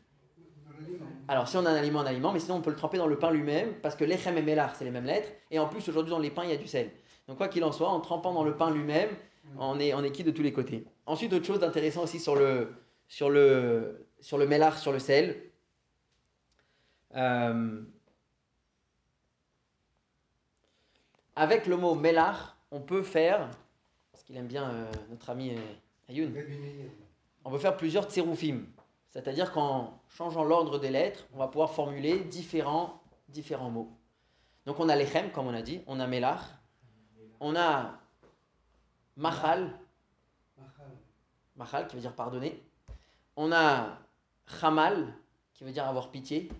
Alors 1.27 1.49
si 1.49 1.57
on 1.57 1.67
a 1.67 1.71
un 1.71 1.75
aliment, 1.75 2.01
un 2.01 2.07
aliment, 2.07 2.33
mais 2.33 2.41
sinon 2.41 2.57
on 2.57 2.61
peut 2.61 2.71
le 2.71 2.77
tremper 2.77 2.99
dans 2.99 3.07
le 3.07 3.19
pain 3.19 3.31
lui-même, 3.31 3.75
parce 3.83 3.97
que 3.97 4.05
l'Echem 4.05 4.37
et 4.37 4.43
Melach, 4.43 4.77
c'est 4.77 4.85
les 4.85 4.91
mêmes 4.91 5.07
lettres, 5.07 5.31
et 5.51 5.59
en 5.59 5.69
plus 5.69 5.89
aujourd'hui 5.89 6.11
dans 6.11 6.19
les 6.19 6.31
pains, 6.31 6.45
il 6.45 6.51
y 6.51 6.55
a 6.55 6.57
du 6.57 6.67
sel. 6.67 6.91
Donc 7.27 7.39
quoi 7.39 7.49
qu'il 7.49 7.65
en 7.65 7.73
soit, 7.73 7.89
en 7.89 8.01
trempant 8.01 8.33
dans 8.33 8.45
le 8.45 8.57
pain 8.57 8.71
lui-même, 8.71 9.11
on 9.59 9.79
est, 9.81 9.95
on 9.95 10.03
est 10.03 10.11
quitte 10.13 10.27
de 10.27 10.31
tous 10.31 10.43
les 10.43 10.53
côtés. 10.53 10.85
Ensuite, 11.07 11.33
autre 11.33 11.47
chose 11.47 11.61
d'intéressant 11.61 12.03
aussi 12.03 12.21
sur 12.21 12.37
le, 12.37 12.75
sur 13.07 13.31
le, 13.31 14.07
sur 14.21 14.39
le 14.39 14.47
Melach, 14.47 14.79
sur 14.79 14.93
le 14.93 14.99
sel. 14.99 15.37
Euh, 17.17 17.81
avec 21.39 21.67
le 21.67 21.77
mot 21.77 21.95
Melach, 21.95 22.57
on 22.73 22.81
peut 22.81 23.03
faire, 23.03 23.49
parce 24.11 24.25
qu'il 24.25 24.37
aime 24.37 24.49
bien 24.49 24.71
euh, 24.71 24.91
notre 25.09 25.31
ami 25.31 25.55
euh, 25.55 25.61
Ayoun, 26.09 26.35
on 27.45 27.51
peut 27.51 27.59
faire 27.59 27.77
plusieurs 27.77 28.11
tséroufim. 28.11 28.65
C'est-à-dire 29.11 29.53
qu'en 29.53 30.01
changeant 30.09 30.43
l'ordre 30.43 30.81
des 30.81 30.91
lettres, 30.91 31.29
on 31.33 31.39
va 31.39 31.47
pouvoir 31.47 31.71
formuler 31.71 32.19
différents, 32.25 33.01
mots. 33.71 33.93
Donc 34.67 34.81
on 34.81 34.89
a 34.89 34.97
lechem, 34.97 35.31
comme 35.31 35.47
on 35.47 35.55
a 35.55 35.63
dit, 35.63 35.81
on 35.87 36.01
a 36.01 36.09
melach, 36.09 36.41
on 37.39 37.55
a 37.55 38.01
machal, 39.17 39.71
Machal. 41.57 41.87
qui 41.87 41.95
veut 41.95 42.03
dire 42.03 42.17
pardonner, 42.17 42.61
on 43.37 43.53
a 43.53 43.97
chamal 44.61 45.15
qui 45.55 45.63
veut 45.63 45.71
dire 45.71 45.87
avoir 45.87 46.11
pitié, 46.11 46.51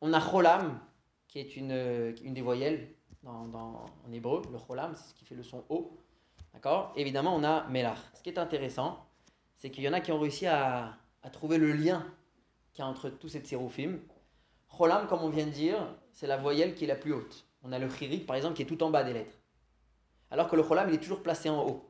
on 0.00 0.12
a 0.12 0.20
cholam 0.20 0.78
qui 1.26 1.40
est 1.40 1.56
une, 1.56 1.72
euh, 1.72 2.14
une 2.22 2.34
des 2.34 2.42
voyelles 2.42 2.94
dans, 3.22 3.84
en 4.06 4.12
hébreu, 4.12 4.42
le 4.50 4.58
cholam, 4.58 4.94
c'est 4.94 5.10
ce 5.10 5.14
qui 5.14 5.24
fait 5.24 5.34
le 5.34 5.42
son 5.42 5.64
haut. 5.68 5.96
D'accord? 6.52 6.92
Évidemment, 6.96 7.34
on 7.34 7.44
a 7.44 7.66
melach. 7.68 7.98
Ce 8.14 8.22
qui 8.22 8.30
est 8.30 8.38
intéressant, 8.38 9.06
c'est 9.56 9.70
qu'il 9.70 9.84
y 9.84 9.88
en 9.88 9.92
a 9.92 10.00
qui 10.00 10.12
ont 10.12 10.18
réussi 10.18 10.46
à, 10.46 10.96
trouver 11.32 11.58
le 11.58 11.72
lien 11.72 12.04
qu'il 12.72 12.82
y 12.82 12.86
a 12.86 12.88
entre 12.88 13.10
tous 13.10 13.28
ces 13.28 13.40
tséroufim. 13.40 13.98
Cholam, 14.76 15.06
comme 15.06 15.20
on 15.20 15.28
vient 15.28 15.46
de 15.46 15.50
dire, 15.50 15.76
c'est 16.12 16.26
la 16.26 16.36
voyelle 16.36 16.74
qui 16.74 16.84
est 16.84 16.88
la 16.88 16.96
plus 16.96 17.12
haute. 17.12 17.46
On 17.62 17.72
a 17.72 17.78
le 17.78 17.88
chirik, 17.88 18.26
par 18.26 18.36
exemple, 18.36 18.54
qui 18.54 18.62
est 18.62 18.66
tout 18.66 18.82
en 18.82 18.90
bas 18.90 19.04
des 19.04 19.12
lettres. 19.12 19.36
Alors 20.30 20.48
que 20.48 20.56
le 20.56 20.62
cholam, 20.62 20.88
il 20.88 20.94
est 20.94 20.98
toujours 21.00 21.22
placé 21.22 21.50
en 21.50 21.66
haut. 21.66 21.84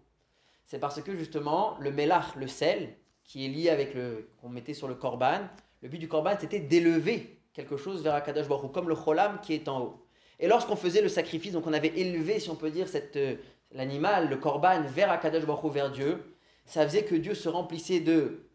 C'est 0.64 0.78
parce 0.78 1.00
que 1.02 1.16
justement, 1.16 1.76
le 1.78 1.92
melach, 1.92 2.34
le 2.36 2.46
sel, 2.46 2.96
qui 3.24 3.44
est 3.44 3.48
lié 3.48 3.70
avec 3.70 3.94
le 3.94 4.28
qu'on 4.40 4.48
mettait 4.48 4.74
sur 4.74 4.88
le 4.88 4.94
korban, 4.94 5.42
le 5.82 5.88
but 5.88 5.98
du 5.98 6.08
korban, 6.08 6.34
c'était 6.38 6.58
d'élever 6.58 7.40
quelque 7.52 7.76
chose 7.76 8.02
vers 8.02 8.14
Akadosh 8.14 8.48
Baruch 8.48 8.72
comme 8.72 8.88
le 8.88 8.96
cholam 8.96 9.40
qui 9.40 9.54
est 9.54 9.68
en 9.68 9.80
haut. 9.80 10.06
Et 10.40 10.48
lorsqu'on 10.48 10.74
faisait 10.74 11.02
le 11.02 11.08
sacrifice, 11.08 11.52
donc 11.52 11.66
on 11.66 11.72
avait 11.72 11.92
élevé, 11.96 12.40
si 12.40 12.50
on 12.50 12.56
peut 12.56 12.70
dire, 12.70 12.88
cette, 12.88 13.16
euh, 13.16 13.36
l'animal, 13.72 14.30
le 14.30 14.36
korban, 14.38 14.82
vers 14.82 15.10
Akadosh 15.10 15.44
Baruch 15.44 15.72
vers 15.72 15.90
Dieu, 15.92 16.34
ça 16.64 16.84
faisait 16.84 17.04
que 17.04 17.14
Dieu 17.14 17.34
se 17.34 17.48
remplissait 17.48 18.00
de 18.00 18.46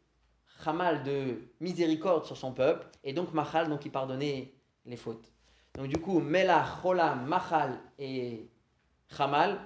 chamal, 0.64 1.04
de 1.04 1.38
miséricorde 1.60 2.26
sur 2.26 2.38
son 2.38 2.52
peuple, 2.52 2.88
et 3.04 3.14
donc 3.14 3.34
machal, 3.34 3.70
donc 3.70 3.86
il 3.86 3.92
pardonnait 3.92 4.52
les 4.86 4.98
fautes. 4.98 5.32
Donc 5.76 5.88
du 5.88 5.98
coup, 5.98 6.20
melach, 6.20 6.82
cholam, 6.82 7.28
machal 7.28 7.78
et 8.00 8.50
chamal, 9.16 9.60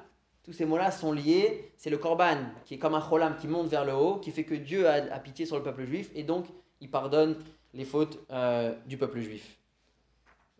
tous 0.43 0.51
ces 0.51 0.65
mots-là 0.65 0.91
sont 0.91 1.13
liés. 1.13 1.71
C'est 1.77 1.89
le 1.89 1.99
korban 1.99 2.37
qui 2.65 2.73
est 2.73 2.79
comme 2.79 2.95
un 2.95 3.01
cholam 3.01 3.37
qui 3.37 3.47
monte 3.47 3.67
vers 3.67 3.85
le 3.85 3.93
haut, 3.93 4.17
qui 4.17 4.31
fait 4.31 4.43
que 4.43 4.55
Dieu 4.55 4.89
a, 4.89 4.93
a 4.93 5.19
pitié 5.19 5.45
sur 5.45 5.55
le 5.55 5.63
peuple 5.63 5.85
juif, 5.85 6.09
et 6.15 6.23
donc 6.23 6.47
il 6.81 6.89
pardonne 6.89 7.37
les 7.73 7.85
fautes 7.85 8.19
euh, 8.31 8.75
du 8.87 8.97
peuple 8.97 9.19
juif. 9.19 9.58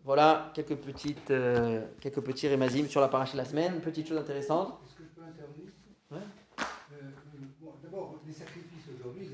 Voilà 0.05 0.51
quelques, 0.55 0.75
petites, 0.75 1.29
euh, 1.31 1.85
quelques 1.99 2.21
petits 2.21 2.47
rémazim 2.47 2.87
sur 2.87 3.01
la 3.01 3.07
paracha 3.09 3.33
de 3.33 3.37
la 3.37 3.45
semaine. 3.45 3.79
Petite 3.81 4.07
chose 4.07 4.17
intéressante. 4.17 4.79
Est-ce 4.85 4.95
que 4.97 5.03
je 5.03 5.09
peux 5.09 5.21
intervenir 5.21 5.71
Ouais. 6.11 6.17
Euh, 6.17 6.95
euh, 6.95 7.37
bon, 7.61 7.73
D'abord, 7.83 8.15
les 8.25 8.33
sacrifices 8.33 8.85
aujourd'hui, 8.97 9.27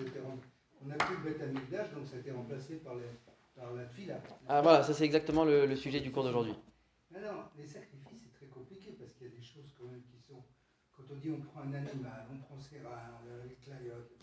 on 0.83 0.87
n'a 0.87 0.95
plus 0.95 1.17
Beth 1.23 1.41
Amikdash, 1.41 1.93
donc 1.93 2.05
ça 2.07 2.17
a 2.17 2.19
été 2.19 2.31
remplacé 2.31 2.75
par, 2.75 2.95
les, 2.95 3.03
par 3.55 3.73
la 3.73 3.85
Tfila. 3.85 4.15
Ah 4.47 4.61
voilà, 4.61 4.83
ça 4.83 4.93
c'est 4.93 5.05
exactement 5.05 5.45
le, 5.45 5.65
le 5.65 5.75
sujet 5.75 5.99
du 6.01 6.11
cours 6.11 6.23
d'aujourd'hui. 6.23 6.53
Non, 7.11 7.19
non, 7.21 7.39
les 7.57 7.65
sacrifices, 7.65 8.19
c'est 8.23 8.33
très 8.37 8.47
compliqué 8.47 8.95
parce 8.99 9.13
qu'il 9.13 9.27
y 9.27 9.31
a 9.31 9.33
des 9.33 9.41
choses 9.43 9.71
quand 9.79 9.85
même 9.87 10.01
qui 10.03 10.19
sont. 10.27 10.43
Quand 10.95 11.03
on 11.11 11.15
dit 11.17 11.29
on 11.31 11.41
prend 11.41 11.61
un 11.61 11.73
animal, 11.73 12.25
on 12.33 12.37
prend 12.39 12.59
ses 12.59 12.79
reins, 12.79 13.15
on 13.23 13.47
les 13.47 13.55
clayote, 13.55 14.07
c'est- 14.09 14.14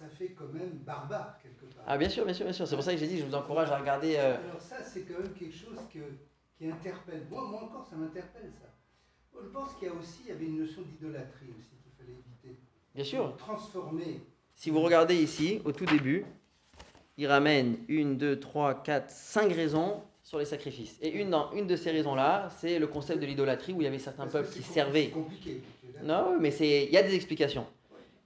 ça 0.00 0.08
fait 0.08 0.28
quand 0.30 0.48
même 0.52 0.70
barbare 0.86 1.36
quelque 1.42 1.66
part. 1.74 1.84
Ah 1.86 1.98
bien 1.98 2.08
sûr, 2.08 2.24
bien 2.24 2.32
sûr, 2.32 2.44
bien 2.46 2.54
sûr. 2.54 2.66
C'est 2.66 2.74
pour 2.74 2.84
ça 2.84 2.92
que 2.92 2.98
j'ai 2.98 3.06
dit, 3.06 3.18
je 3.18 3.26
vous 3.26 3.34
encourage 3.34 3.70
à 3.70 3.76
regarder. 3.76 4.14
euh, 4.16 4.36
Alors 4.48 4.60
ça, 4.60 4.76
c'est 4.82 5.02
quand 5.02 5.20
même 5.20 5.34
quelque 5.34 5.54
chose 5.54 5.76
que, 5.92 5.98
qui 6.56 6.70
interpelle. 6.70 7.26
Moi, 7.30 7.46
moi 7.46 7.64
encore, 7.64 7.86
ça 7.88 7.96
m'interpelle 7.96 8.50
ça. 8.58 8.68
Je 9.42 9.48
pense 9.48 9.74
qu'il 9.74 9.88
y 9.88 9.90
a 9.90 9.94
aussi, 9.94 10.20
il 10.24 10.28
y 10.30 10.32
avait 10.32 10.46
une 10.46 10.58
notion 10.58 10.82
d'idolâtrie 10.82 11.48
aussi 11.58 11.70
qu'il 11.82 11.92
fallait 11.98 12.12
éviter. 12.12 12.58
bien 12.94 13.04
sûr. 13.04 13.36
Transformer. 13.36 14.20
Si 14.54 14.70
vous 14.70 14.80
regardez 14.80 15.16
ici, 15.16 15.60
au 15.66 15.72
tout 15.72 15.86
début, 15.86 16.24
il 17.18 17.26
ramène 17.26 17.76
une, 17.88 18.16
deux, 18.16 18.40
trois, 18.40 18.82
quatre, 18.82 19.10
cinq 19.10 19.52
raisons 19.52 20.02
sur 20.22 20.38
les 20.38 20.44
sacrifices. 20.46 20.96
Et 21.02 21.10
une, 21.10 21.28
dans, 21.30 21.50
une 21.52 21.66
de 21.66 21.76
ces 21.76 21.90
raisons-là, 21.90 22.48
c'est 22.58 22.78
le 22.78 22.86
concept 22.86 23.20
de 23.20 23.26
l'idolâtrie 23.26 23.72
où 23.74 23.80
il 23.80 23.84
y 23.84 23.86
avait 23.86 23.98
certains 23.98 24.24
Parce 24.26 24.32
peuples 24.32 24.50
qui 24.50 24.62
servaient. 24.62 25.04
C'est 25.06 25.10
compliqué. 25.10 25.62
Non, 26.02 26.38
mais 26.40 26.50
c'est, 26.50 26.84
il 26.84 26.90
y 26.90 26.96
a 26.96 27.02
des 27.02 27.14
explications. 27.14 27.66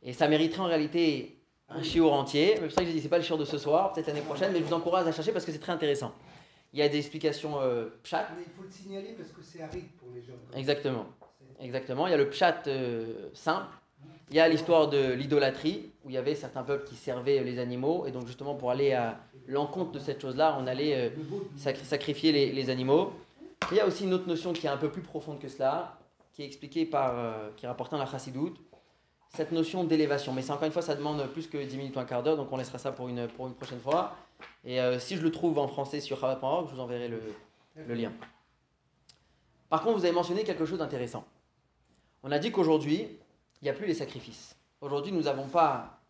Et 0.02 0.12
ça 0.12 0.28
mériterait 0.28 0.60
en 0.62 0.66
réalité 0.66 1.38
un 1.68 1.82
chiour 1.82 2.12
entier. 2.12 2.54
C'est 2.56 2.62
pour 2.62 2.70
ça 2.72 2.80
que 2.82 2.86
j'ai 2.86 2.92
dit, 2.92 3.00
c'est 3.00 3.08
pas 3.08 3.18
le 3.18 3.24
chiour 3.24 3.38
de 3.38 3.44
ce 3.44 3.58
soir, 3.58 3.92
peut-être 3.92 4.06
l'année 4.08 4.20
prochaine, 4.20 4.52
mais 4.52 4.58
je 4.60 4.64
vous 4.64 4.74
encourage 4.74 5.06
à 5.06 5.12
chercher 5.12 5.32
parce 5.32 5.44
que 5.44 5.52
c'est 5.52 5.58
très 5.58 5.72
intéressant. 5.72 6.12
Il 6.72 6.78
y 6.80 6.82
a 6.82 6.88
des 6.88 6.98
explications 6.98 7.60
euh, 7.60 7.86
pshat. 8.02 8.28
Mais 8.36 8.44
il 8.46 8.52
faut 8.52 8.62
le 8.64 8.70
signaler 8.70 9.14
parce 9.16 9.30
que 9.30 9.42
c'est 9.42 9.62
aride 9.62 9.86
pour 9.98 10.08
les 10.14 10.22
gens. 10.22 10.32
Exactement. 10.56 11.06
C'est- 11.58 11.64
Exactement. 11.64 12.06
Il 12.06 12.10
y 12.10 12.14
a 12.14 12.16
le 12.16 12.28
pshat 12.28 12.62
euh, 12.66 13.30
simple. 13.32 13.68
Il 14.30 14.36
y 14.36 14.40
a 14.40 14.48
l'histoire 14.48 14.88
de 14.88 15.12
l'idolâtrie, 15.12 15.90
où 16.04 16.10
il 16.10 16.14
y 16.14 16.18
avait 16.18 16.34
certains 16.34 16.62
peuples 16.64 16.84
qui 16.88 16.96
servaient 16.96 17.44
les 17.44 17.58
animaux. 17.58 18.06
Et 18.06 18.10
donc, 18.10 18.26
justement, 18.26 18.54
pour 18.54 18.70
aller 18.70 18.92
à 18.92 19.20
l'encontre 19.46 19.92
de 19.92 19.98
cette 19.98 20.20
chose-là, 20.20 20.56
on 20.60 20.66
allait 20.66 20.94
euh, 20.96 21.10
sacrifier 21.84 22.32
les, 22.32 22.50
les 22.52 22.70
animaux. 22.70 23.12
Et 23.70 23.74
il 23.74 23.76
y 23.76 23.80
a 23.80 23.86
aussi 23.86 24.04
une 24.04 24.12
autre 24.14 24.26
notion 24.26 24.52
qui 24.52 24.66
est 24.66 24.70
un 24.70 24.76
peu 24.76 24.88
plus 24.90 25.02
profonde 25.02 25.38
que 25.38 25.48
cela, 25.48 25.98
qui 26.32 26.42
est 26.42 26.46
expliquée 26.46 26.84
par, 26.86 27.18
euh, 27.18 27.50
qui 27.56 27.66
est 27.66 27.68
rapportée 27.68 27.92
dans 27.92 28.02
la 28.02 28.10
chassidoute, 28.10 28.56
cette 29.34 29.52
notion 29.52 29.84
d'élévation. 29.84 30.32
Mais 30.32 30.42
c'est 30.42 30.52
encore 30.52 30.66
une 30.66 30.72
fois, 30.72 30.82
ça 30.82 30.94
demande 30.94 31.26
plus 31.28 31.46
que 31.48 31.58
10 31.58 31.76
minutes 31.76 31.96
ou 31.96 32.00
un 32.00 32.04
quart 32.04 32.22
d'heure, 32.22 32.36
donc 32.36 32.50
on 32.52 32.56
laissera 32.56 32.78
ça 32.78 32.92
pour 32.92 33.08
une, 33.08 33.26
pour 33.28 33.46
une 33.46 33.54
prochaine 33.54 33.80
fois. 33.80 34.16
Et 34.64 34.80
euh, 34.80 34.98
si 34.98 35.16
je 35.16 35.22
le 35.22 35.30
trouve 35.30 35.58
en 35.58 35.68
français 35.68 36.00
sur 36.00 36.18
Chabad.org, 36.20 36.68
je 36.68 36.74
vous 36.74 36.80
enverrai 36.80 37.08
le, 37.08 37.20
le 37.76 37.94
lien. 37.94 38.12
Par 39.68 39.82
contre, 39.82 39.98
vous 39.98 40.04
avez 40.04 40.14
mentionné 40.14 40.44
quelque 40.44 40.64
chose 40.64 40.78
d'intéressant. 40.78 41.24
On 42.22 42.30
a 42.30 42.38
dit 42.38 42.52
qu'aujourd'hui, 42.52 43.18
il 43.60 43.64
n'y 43.64 43.68
a 43.68 43.74
plus 43.74 43.86
les 43.86 43.94
sacrifices. 43.94 44.56
Aujourd'hui, 44.80 45.12
nous 45.12 45.22
n'avons 45.22 45.48
pas, 45.48 46.00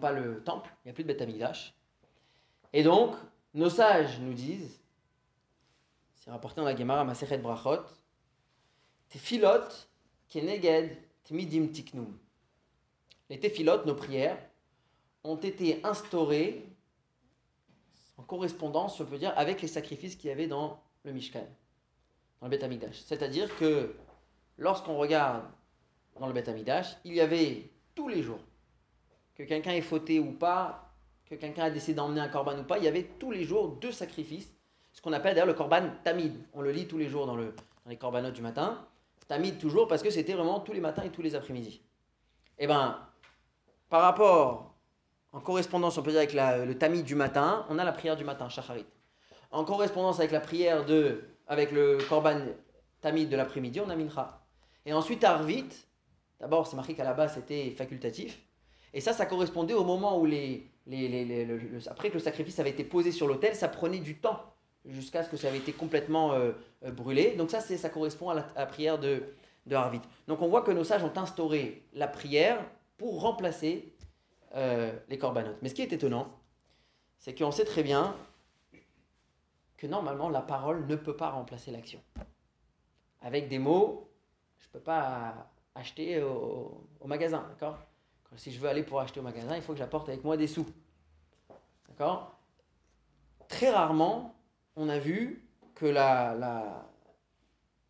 pas 0.00 0.12
le 0.12 0.42
temple, 0.44 0.70
il 0.84 0.88
n'y 0.88 0.90
a 0.90 0.94
plus 0.94 1.02
de 1.04 1.08
Beth 1.08 1.22
Amikdash. 1.22 1.74
Et 2.72 2.82
donc, 2.82 3.14
nos 3.54 3.70
sages 3.70 4.20
nous 4.20 4.34
disent, 4.34 4.80
c'est 6.14 6.30
rapporté 6.30 6.60
dans 6.60 6.66
la 6.66 6.76
Gemara 6.76 7.04
Masechet 7.04 7.38
Brachot, 7.38 7.82
Tefilot 9.08 9.68
keneged 10.28 10.98
tmidim 11.24 11.68
tiknum. 11.68 12.18
Les 13.30 13.38
tefilot, 13.38 13.84
nos 13.84 13.94
prières, 13.94 14.38
ont 15.24 15.36
été 15.36 15.80
instaurées 15.84 16.64
en 18.16 18.22
correspondance, 18.22 18.98
je 18.98 19.04
peux 19.04 19.18
dire, 19.18 19.32
avec 19.36 19.62
les 19.62 19.68
sacrifices 19.68 20.16
qu'il 20.16 20.28
y 20.28 20.32
avait 20.32 20.46
dans 20.46 20.80
le 21.04 21.12
Mishkan, 21.12 21.46
dans 22.40 22.46
le 22.46 22.50
Beth 22.50 22.64
Amikdash. 22.64 23.00
C'est-à-dire 23.00 23.54
que 23.56 23.94
lorsqu'on 24.56 24.96
regarde 24.96 25.44
dans 26.18 26.26
le 26.26 26.32
Beth 26.32 26.48
Amikdash, 26.48 26.96
il 27.04 27.14
y 27.14 27.20
avait 27.20 27.70
tous 27.94 28.08
les 28.08 28.22
jours, 28.22 28.40
que 29.34 29.44
quelqu'un 29.44 29.72
ait 29.72 29.80
fauté 29.80 30.18
ou 30.18 30.32
pas, 30.32 30.92
que 31.26 31.34
quelqu'un 31.34 31.64
a 31.64 31.70
décidé 31.70 31.94
d'emmener 31.94 32.20
un 32.20 32.28
korban 32.28 32.58
ou 32.58 32.64
pas, 32.64 32.78
il 32.78 32.84
y 32.84 32.88
avait 32.88 33.04
tous 33.18 33.30
les 33.30 33.44
jours 33.44 33.68
deux 33.76 33.92
sacrifices, 33.92 34.52
ce 34.92 35.00
qu'on 35.00 35.12
appelle 35.12 35.34
d'ailleurs 35.34 35.46
le 35.46 35.54
korban 35.54 35.90
tamid. 36.02 36.34
On 36.54 36.60
le 36.60 36.72
lit 36.72 36.88
tous 36.88 36.98
les 36.98 37.08
jours 37.08 37.26
dans, 37.26 37.36
le, 37.36 37.54
dans 37.84 37.90
les 37.90 37.96
korbanotes 37.96 38.34
du 38.34 38.42
matin. 38.42 38.84
Tamid 39.28 39.58
toujours 39.58 39.86
parce 39.86 40.02
que 40.02 40.10
c'était 40.10 40.32
vraiment 40.32 40.58
tous 40.58 40.72
les 40.72 40.80
matins 40.80 41.02
et 41.02 41.10
tous 41.10 41.20
les 41.20 41.34
après-midi. 41.34 41.82
Et 42.58 42.66
ben, 42.66 42.98
par 43.88 44.02
rapport, 44.02 44.74
en 45.32 45.40
correspondance, 45.40 45.98
on 45.98 46.02
peut 46.02 46.10
dire 46.10 46.20
avec 46.20 46.32
la- 46.32 46.64
le 46.64 46.76
tamid 46.76 47.04
du 47.04 47.14
matin, 47.14 47.66
on 47.68 47.78
a 47.78 47.84
la 47.84 47.92
prière 47.92 48.16
du 48.16 48.24
matin, 48.24 48.48
shacharit. 48.48 48.86
En 49.50 49.64
correspondance 49.64 50.18
avec 50.18 50.30
la 50.30 50.40
prière 50.40 50.84
de, 50.84 51.24
avec 51.46 51.72
le 51.72 51.98
korban 52.08 52.40
tamid 53.00 53.28
de 53.28 53.36
l'après-midi, 53.36 53.80
on 53.80 53.88
a 53.88 53.96
mincha. 53.96 54.40
Et 54.84 54.92
ensuite, 54.92 55.24
Arvit, 55.24 55.68
d'abord 56.40 56.66
c'est 56.66 56.76
marqué 56.76 56.94
qu'à 56.94 57.04
la 57.04 57.14
base 57.14 57.34
c'était 57.34 57.70
facultatif. 57.70 58.40
Et 58.94 59.00
ça, 59.00 59.12
ça 59.12 59.26
correspondait 59.26 59.74
au 59.74 59.84
moment 59.84 60.18
où 60.18 60.24
les, 60.24 60.66
après 61.90 62.08
que 62.08 62.14
le 62.14 62.20
sacrifice 62.20 62.58
avait 62.58 62.70
été 62.70 62.84
posé 62.84 63.12
sur 63.12 63.26
l'autel, 63.26 63.54
ça 63.54 63.68
prenait 63.68 63.98
du 63.98 64.16
temps 64.16 64.40
jusqu'à 64.86 65.22
ce 65.22 65.28
que 65.28 65.36
ça 65.36 65.48
avait 65.48 65.58
été 65.58 65.72
complètement 65.72 66.32
euh, 66.32 66.52
euh, 66.84 66.90
brûlé. 66.90 67.34
Donc 67.36 67.50
ça, 67.50 67.60
ça 67.60 67.88
correspond 67.90 68.30
à 68.30 68.46
la, 68.56 68.66
prière 68.66 68.98
de, 68.98 69.22
de 69.66 69.74
Harvit. 69.74 70.00
Donc 70.26 70.40
on 70.40 70.48
voit 70.48 70.62
que 70.62 70.70
nos 70.70 70.84
sages 70.84 71.04
ont 71.04 71.12
instauré 71.16 71.82
la 71.92 72.08
prière 72.08 72.58
pour 72.98 73.22
remplacer 73.22 73.94
euh, 74.54 74.92
les 75.08 75.18
corbanotes. 75.18 75.56
Mais 75.62 75.68
ce 75.68 75.74
qui 75.74 75.82
est 75.82 75.92
étonnant, 75.92 76.28
c'est 77.18 77.36
qu'on 77.36 77.50
sait 77.50 77.64
très 77.64 77.82
bien 77.82 78.14
que 79.76 79.86
normalement 79.86 80.28
la 80.28 80.42
parole 80.42 80.86
ne 80.86 80.96
peut 80.96 81.16
pas 81.16 81.30
remplacer 81.30 81.70
l'action. 81.70 82.02
Avec 83.22 83.48
des 83.48 83.58
mots, 83.58 84.10
je 84.58 84.66
ne 84.66 84.72
peux 84.72 84.80
pas 84.80 85.50
acheter 85.74 86.20
au, 86.22 86.86
magasin, 87.06 87.46
d'accord? 87.48 87.78
Si 88.36 88.52
je 88.52 88.60
veux 88.60 88.68
aller 88.68 88.82
pour 88.82 89.00
acheter 89.00 89.20
au 89.20 89.22
magasin, 89.22 89.56
il 89.56 89.62
faut 89.62 89.72
que 89.72 89.78
j'apporte 89.78 90.08
avec 90.08 90.22
moi 90.22 90.36
des 90.36 90.46
sous. 90.46 90.66
D'accord? 91.88 92.36
Très 93.48 93.70
rarement, 93.70 94.34
on 94.76 94.88
a 94.88 94.98
vu 94.98 95.48
que 95.74 95.86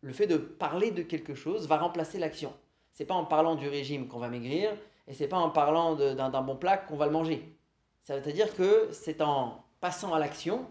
le 0.01 0.13
fait 0.13 0.27
de 0.27 0.37
parler 0.37 0.91
de 0.91 1.03
quelque 1.03 1.35
chose 1.35 1.67
va 1.67 1.77
remplacer 1.77 2.19
l'action. 2.19 2.53
C'est 2.93 3.05
pas 3.05 3.15
en 3.15 3.25
parlant 3.25 3.55
du 3.55 3.67
régime 3.67 4.07
qu'on 4.07 4.19
va 4.19 4.29
maigrir 4.29 4.71
et 5.09 5.13
c'est 5.13 5.27
pas 5.27 5.39
en 5.39 5.49
parlant 5.49 5.95
d'un 5.95 6.41
bon 6.41 6.55
plat 6.55 6.77
qu'on 6.77 6.95
va 6.95 7.07
le 7.07 7.11
manger. 7.11 7.57
Ça 8.03 8.17
veut 8.17 8.31
dire 8.31 8.55
que 8.55 8.89
c'est 8.91 9.21
en 9.21 9.65
passant 9.81 10.13
à 10.13 10.19
l'action 10.19 10.67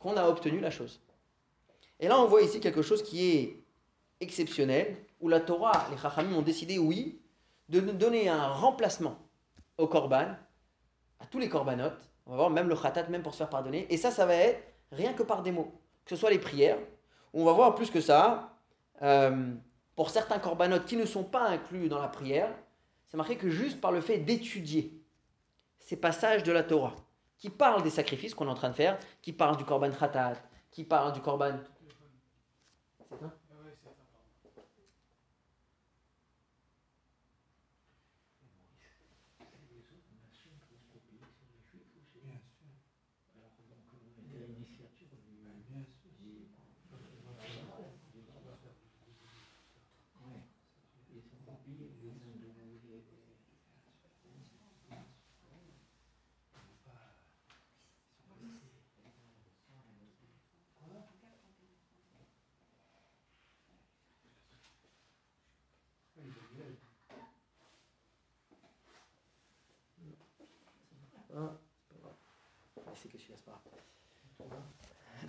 qu'on 0.00 0.16
a 0.16 0.26
obtenu 0.26 0.58
la 0.58 0.70
chose. 0.70 1.00
Et 2.00 2.08
là, 2.08 2.20
on 2.20 2.26
voit 2.26 2.42
ici 2.42 2.58
quelque 2.60 2.82
chose 2.82 3.02
qui 3.02 3.30
est 3.30 3.62
exceptionnel, 4.20 4.96
où 5.20 5.28
la 5.28 5.40
Torah, 5.40 5.86
les 5.90 5.96
Chachamim 5.96 6.36
ont 6.36 6.42
décidé, 6.42 6.78
oui, 6.78 7.20
de 7.68 7.80
donner 7.80 8.28
un 8.28 8.48
remplacement 8.48 9.16
au 9.78 9.86
korban, 9.86 10.34
à 11.20 11.26
tous 11.30 11.38
les 11.38 11.48
corbanotes, 11.48 12.10
on 12.26 12.32
va 12.32 12.36
voir 12.38 12.50
même 12.50 12.68
le 12.68 12.76
khatat, 12.76 13.08
même 13.08 13.22
pour 13.22 13.32
se 13.32 13.38
faire 13.38 13.50
pardonner, 13.50 13.86
et 13.88 13.96
ça, 13.96 14.10
ça 14.10 14.26
va 14.26 14.34
être 14.34 14.62
rien 14.90 15.12
que 15.12 15.22
par 15.22 15.42
des 15.42 15.52
mots, 15.52 15.72
que 16.04 16.10
ce 16.10 16.16
soit 16.16 16.30
les 16.30 16.38
prières, 16.38 16.78
on 17.32 17.44
va 17.44 17.52
voir 17.52 17.74
plus 17.74 17.90
que 17.90 18.00
ça, 18.00 18.56
euh, 19.02 19.54
pour 19.94 20.10
certains 20.10 20.38
corbanotes 20.38 20.86
qui 20.86 20.96
ne 20.96 21.06
sont 21.06 21.24
pas 21.24 21.48
inclus 21.48 21.88
dans 21.88 22.00
la 22.00 22.08
prière, 22.08 22.52
c'est 23.10 23.16
marqué 23.16 23.36
que 23.36 23.50
juste 23.50 23.80
par 23.80 23.90
le 23.90 24.00
fait 24.00 24.18
d'étudier 24.18 25.02
ces 25.80 25.96
passages 25.96 26.44
de 26.44 26.52
la 26.52 26.62
Torah, 26.62 26.94
qui 27.36 27.50
parlent 27.50 27.82
des 27.82 27.90
sacrifices 27.90 28.34
qu'on 28.34 28.46
est 28.46 28.50
en 28.50 28.54
train 28.54 28.70
de 28.70 28.74
faire, 28.74 28.98
qui 29.20 29.32
parlent 29.32 29.56
du 29.56 29.64
korban 29.64 29.90
khatat, 29.90 30.34
qui 30.70 30.84
parlent 30.84 31.12
du 31.12 31.20
korban... 31.20 31.58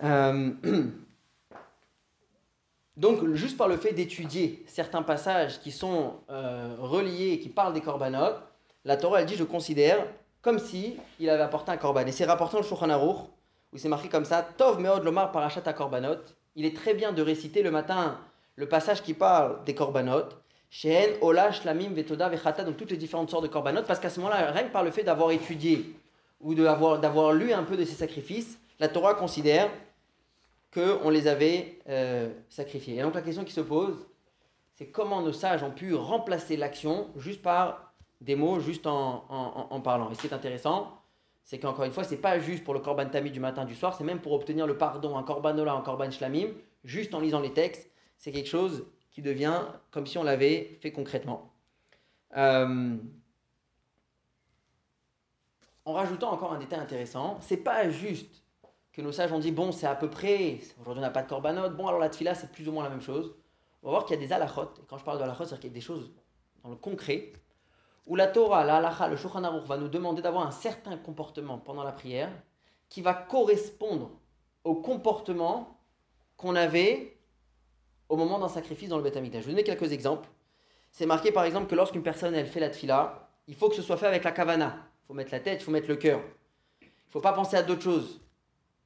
Euh, 0.02 0.50
donc, 2.96 3.32
juste 3.34 3.56
par 3.56 3.68
le 3.68 3.76
fait 3.76 3.92
d'étudier 3.92 4.64
certains 4.66 5.02
passages 5.02 5.60
qui 5.60 5.70
sont 5.70 6.14
euh, 6.30 6.76
reliés 6.78 7.32
et 7.32 7.38
qui 7.38 7.48
parlent 7.48 7.74
des 7.74 7.80
corbanotes, 7.80 8.42
la 8.84 8.96
Torah, 8.96 9.20
elle 9.20 9.26
dit, 9.26 9.36
je 9.36 9.44
considère 9.44 10.06
comme 10.40 10.58
si 10.58 10.96
il 11.20 11.30
avait 11.30 11.42
apporté 11.42 11.70
un 11.70 11.76
korban. 11.76 12.04
Et 12.06 12.12
c'est 12.12 12.24
rapporté 12.24 12.54
dans 12.54 12.62
le 12.62 12.66
Shulchan 12.66 12.90
Aruch, 12.90 13.18
où 13.72 13.78
c'est 13.78 13.88
marqué 13.88 14.08
comme 14.08 14.24
ça, 14.24 14.42
Tov 14.42 14.80
meod 14.80 15.04
lomar 15.04 15.30
parachat 15.30 15.62
à 15.64 15.72
korbanot. 15.72 16.18
Il 16.56 16.66
est 16.66 16.76
très 16.76 16.94
bien 16.94 17.12
de 17.12 17.22
réciter 17.22 17.62
le 17.62 17.70
matin 17.70 18.18
le 18.56 18.68
passage 18.68 19.02
qui 19.02 19.14
parle 19.14 19.64
des 19.64 19.74
corbanotes. 19.74 20.36
Shehen, 20.68 21.16
Ola, 21.20 21.52
Shlamim, 21.52 21.90
Vetoda, 21.94 22.28
Vechata, 22.28 22.64
donc 22.64 22.76
toutes 22.76 22.90
les 22.90 22.96
différentes 22.96 23.30
sortes 23.30 23.44
de 23.44 23.48
corbanotes, 23.48 23.86
parce 23.86 24.00
qu'à 24.00 24.10
ce 24.10 24.20
moment-là, 24.20 24.50
rien 24.50 24.64
que 24.64 24.72
par 24.72 24.82
le 24.82 24.90
fait 24.90 25.04
d'avoir 25.04 25.30
étudié 25.30 25.94
ou 26.42 26.54
d'avoir 26.54 27.32
lu 27.32 27.52
un 27.52 27.62
peu 27.62 27.76
de 27.76 27.84
ces 27.84 27.94
sacrifices, 27.94 28.58
la 28.80 28.88
Torah 28.88 29.14
considère 29.14 29.70
qu'on 30.72 31.10
les 31.10 31.28
avait 31.28 31.78
euh, 31.88 32.32
sacrifiés. 32.48 32.96
Et 32.96 33.02
donc 33.02 33.14
la 33.14 33.22
question 33.22 33.44
qui 33.44 33.52
se 33.52 33.60
pose, 33.60 34.06
c'est 34.74 34.86
comment 34.86 35.22
nos 35.22 35.32
sages 35.32 35.62
ont 35.62 35.70
pu 35.70 35.94
remplacer 35.94 36.56
l'action 36.56 37.08
juste 37.16 37.42
par 37.42 37.92
des 38.20 38.36
mots, 38.36 38.60
juste 38.60 38.86
en, 38.86 39.80
parlant. 39.84 40.10
Et 40.10 40.14
ce 40.14 40.20
qui 40.20 40.26
est 40.28 40.34
intéressant, 40.34 40.98
c'est 41.44 41.58
qu'encore 41.58 41.84
une 41.84 41.92
fois, 41.92 42.04
c'est 42.04 42.20
pas 42.20 42.38
juste 42.38 42.64
pour 42.64 42.72
le 42.72 42.80
korban 42.80 43.06
tami 43.06 43.30
du 43.30 43.40
matin, 43.40 43.64
du 43.64 43.74
soir, 43.74 43.94
c'est 43.94 44.04
même 44.04 44.20
pour 44.20 44.32
obtenir 44.32 44.66
le 44.66 44.78
pardon, 44.78 45.16
un 45.16 45.22
korban 45.22 45.58
ola, 45.58 45.72
un 45.72 45.80
korban 45.80 46.10
shlamim, 46.10 46.48
juste 46.84 47.14
en 47.14 47.20
lisant 47.20 47.40
les 47.40 47.52
textes. 47.52 47.90
C'est 48.16 48.32
quelque 48.32 48.48
chose 48.48 48.86
qui 49.10 49.22
devient 49.22 49.60
comme 49.90 50.06
si 50.06 50.18
on 50.18 50.22
l'avait 50.22 50.78
fait 50.80 50.92
concrètement. 50.92 51.52
Euh, 52.36 52.96
en 55.84 55.92
rajoutant 55.92 56.32
encore 56.32 56.52
un 56.52 56.58
détail 56.58 56.80
intéressant, 56.80 57.38
c'est 57.40 57.56
pas 57.56 57.88
juste 57.90 58.42
que 58.92 59.00
nos 59.00 59.12
sages 59.12 59.32
ont 59.32 59.38
dit, 59.38 59.52
bon, 59.52 59.72
c'est 59.72 59.86
à 59.86 59.94
peu 59.94 60.10
près, 60.10 60.58
aujourd'hui 60.80 61.00
on 61.00 61.06
n'a 61.06 61.10
pas 61.10 61.22
de 61.22 61.28
korbanot, 61.28 61.70
bon, 61.70 61.86
alors 61.86 62.00
la 62.00 62.10
tfila, 62.10 62.34
c'est 62.34 62.52
plus 62.52 62.68
ou 62.68 62.72
moins 62.72 62.84
la 62.84 62.90
même 62.90 63.00
chose. 63.00 63.34
On 63.82 63.86
va 63.86 63.92
voir 63.92 64.04
qu'il 64.04 64.20
y 64.20 64.22
a 64.22 64.26
des 64.26 64.32
halachot, 64.32 64.70
et 64.80 64.86
quand 64.88 64.98
je 64.98 65.04
parle 65.04 65.18
de 65.18 65.24
halachot, 65.24 65.46
c'est 65.46 65.56
qu'il 65.56 65.70
y 65.70 65.72
a 65.72 65.74
des 65.74 65.80
choses 65.80 66.12
dans 66.62 66.70
le 66.70 66.76
concret, 66.76 67.32
où 68.06 68.16
la 68.16 68.26
Torah, 68.26 68.64
la 68.64 68.76
halacha, 68.76 69.08
le 69.08 69.16
Shulchan 69.16 69.44
Aruch 69.44 69.64
va 69.64 69.76
nous 69.76 69.88
demander 69.88 70.22
d'avoir 70.22 70.46
un 70.46 70.50
certain 70.50 70.96
comportement 70.96 71.58
pendant 71.58 71.84
la 71.84 71.92
prière 71.92 72.30
qui 72.88 73.00
va 73.00 73.14
correspondre 73.14 74.10
au 74.64 74.74
comportement 74.74 75.78
qu'on 76.36 76.56
avait 76.56 77.16
au 78.08 78.16
moment 78.16 78.38
d'un 78.38 78.48
sacrifice 78.48 78.88
dans 78.88 78.98
le 78.98 79.02
Beth 79.02 79.14
Je 79.14 79.20
vais 79.20 79.40
vous 79.40 79.48
donner 79.48 79.64
quelques 79.64 79.92
exemples. 79.92 80.28
C'est 80.90 81.06
marqué 81.06 81.32
par 81.32 81.44
exemple 81.44 81.68
que 81.68 81.74
lorsqu'une 81.74 82.02
personne 82.02 82.34
elle 82.34 82.46
fait 82.46 82.60
la 82.60 82.68
tfila, 82.68 83.30
il 83.46 83.54
faut 83.54 83.68
que 83.68 83.74
ce 83.74 83.82
soit 83.82 83.96
fait 83.96 84.06
avec 84.06 84.24
la 84.24 84.32
kavana. 84.32 84.91
Il 85.02 85.06
faut 85.06 85.14
mettre 85.14 85.32
la 85.32 85.40
tête, 85.40 85.60
il 85.60 85.64
faut 85.64 85.70
mettre 85.70 85.88
le 85.88 85.96
cœur. 85.96 86.20
Il 86.80 86.86
ne 86.86 87.10
faut 87.10 87.20
pas 87.20 87.32
penser 87.32 87.56
à 87.56 87.62
d'autres 87.62 87.82
choses. 87.82 88.20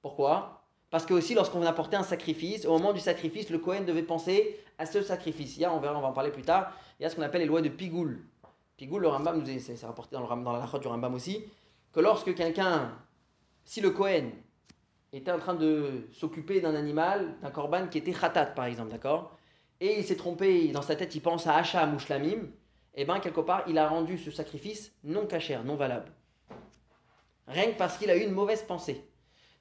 Pourquoi? 0.03 0.63
Parce 0.91 1.05
que 1.05 1.15
aussi, 1.15 1.35
lorsqu'on 1.35 1.63
apporter 1.63 1.97
un 1.97 2.03
sacrifice, 2.03 2.65
au 2.65 2.73
moment 2.73 2.93
du 2.93 3.01
sacrifice, 3.01 3.51
le 3.51 3.59
Cohen 3.59 3.83
devait 3.83 4.03
penser 4.03 4.59
à 4.79 4.87
ce 4.87 5.03
sacrifice. 5.03 5.57
Il 5.57 5.61
y 5.61 5.65
a, 5.65 5.73
on 5.73 5.81
verra, 5.81 5.99
on 5.99 6.01
va 6.01 6.09
en 6.09 6.13
parler 6.13 6.31
plus 6.31 6.43
tard, 6.43 6.73
il 6.99 7.03
y 7.03 7.07
a 7.07 7.11
ce 7.11 7.17
qu'on 7.17 7.23
appelle 7.23 7.41
les 7.41 7.47
lois 7.47 7.61
de 7.61 7.69
Pigoul. 7.69 8.25
Pigoul, 8.77 9.03
le 9.03 9.09
Rambam, 9.09 9.45
c'est 9.59 9.85
rapporté 9.85 10.17
dans, 10.17 10.37
dans 10.37 10.53
la 10.53 10.61
lachote 10.61 10.83
du 10.83 10.89
Rambam 10.89 11.15
aussi, 11.15 11.45
que 11.93 12.01
lorsque 12.01 12.35
quelqu'un, 12.35 12.93
si 13.65 13.81
le 13.81 13.91
Cohen 13.91 14.31
était 15.13 15.33
en 15.33 15.39
train 15.39 15.55
de 15.55 16.07
s'occuper 16.13 16.61
d'un 16.61 16.75
animal, 16.75 17.37
d'un 17.41 17.51
korban 17.51 17.89
qui 17.89 17.99
était 17.99 18.13
khatat 18.13 18.47
par 18.47 18.67
exemple, 18.67 18.91
d'accord? 18.91 19.37
Et 19.81 19.99
il 19.99 20.05
s'est 20.05 20.17
trompé, 20.17 20.69
dans 20.69 20.83
sa 20.83 20.95
tête 20.95 21.15
il 21.15 21.21
pense 21.21 21.47
à 21.47 21.63
Shlamim, 21.63 21.99
et 21.99 22.49
eh 22.97 23.05
bien 23.05 23.21
quelque 23.21 23.41
part 23.41 23.63
il 23.69 23.79
a 23.79 23.89
rendu 23.89 24.19
ce 24.19 24.31
sacrifice 24.31 24.93
non 25.05 25.27
cachère, 25.27 25.65
non 25.65 25.77
valable. 25.77 26.13
Rien 27.47 27.67
que 27.67 27.77
parce 27.79 27.97
qu'il 27.99 28.11
a 28.11 28.17
eu 28.17 28.23
une 28.23 28.33
mauvaise 28.33 28.63
pensée. 28.63 29.09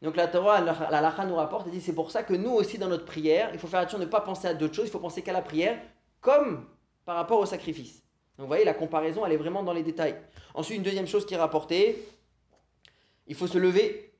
Donc 0.02 0.16
la 0.16 0.28
Torah, 0.28 0.62
la 0.62 1.02
Lacha 1.02 1.26
nous 1.26 1.36
rapporte, 1.36 1.68
et 1.68 1.72
dit 1.72 1.82
c'est 1.82 1.96
pour 1.96 2.12
ça 2.12 2.24
que 2.24 2.34
nous 2.34 2.52
aussi 2.52 2.78
dans 2.78 2.88
notre 2.88 3.06
prière, 3.06 3.50
il 3.54 3.60
faut 3.60 3.68
faire 3.68 3.80
attention 3.80 4.00
de 4.00 4.06
ne 4.06 4.10
pas 4.10 4.22
penser 4.22 4.48
à 4.48 4.54
d'autres 4.54 4.76
choses, 4.76 4.88
il 4.88 4.92
faut 4.92 5.00
penser 5.00 5.22
qu'à 5.22 5.34
la 5.34 5.42
prière, 5.42 5.80
comme 6.22 6.66
par 7.06 7.16
rapport 7.16 7.40
au 7.40 7.46
sacrifice. 7.46 8.04
Donc 8.38 8.46
vous 8.46 8.48
voyez, 8.48 8.66
la 8.66 8.74
comparaison, 8.74 9.26
elle 9.26 9.32
est 9.32 9.38
vraiment 9.38 9.64
dans 9.64 9.74
les 9.74 9.84
détails. 9.84 10.16
Ensuite, 10.54 10.78
une 10.78 10.84
deuxième 10.84 11.08
chose 11.08 11.26
qui 11.26 11.34
est 11.34 11.38
rapportée, 11.38 12.04
il 13.28 13.36
faut 13.36 13.48
se 13.48 13.58
lever, 13.58 14.14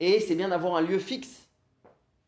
et 0.00 0.20
c'est 0.20 0.34
bien 0.34 0.48
d'avoir 0.48 0.76
un 0.76 0.80
lieu 0.80 0.98
fixe. 0.98 1.45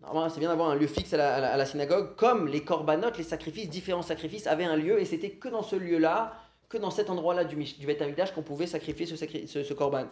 Normalement, 0.00 0.30
c'est 0.30 0.40
bien 0.40 0.48
d'avoir 0.48 0.70
un 0.70 0.76
lieu 0.76 0.86
fixe 0.86 1.12
à 1.12 1.56
la, 1.56 1.66
synagogue, 1.66 2.14
comme 2.14 2.46
les 2.46 2.62
corbanotes, 2.62 3.18
les 3.18 3.24
sacrifices, 3.24 3.68
différents 3.68 4.02
sacrifices 4.02 4.46
avaient 4.46 4.64
un 4.64 4.76
lieu, 4.76 5.00
et 5.00 5.04
c'était 5.04 5.30
que 5.30 5.48
dans 5.48 5.62
ce 5.62 5.74
lieu-là, 5.74 6.34
que 6.68 6.78
dans 6.78 6.90
cet 6.90 7.10
endroit-là 7.10 7.44
du, 7.44 7.56
du 7.56 7.86
Beth 7.86 8.32
qu'on 8.34 8.42
pouvait 8.42 8.66
sacrifier 8.66 9.06
ce, 9.06 9.16
ce, 9.16 9.62
ce 9.64 9.74
korban. 9.74 10.06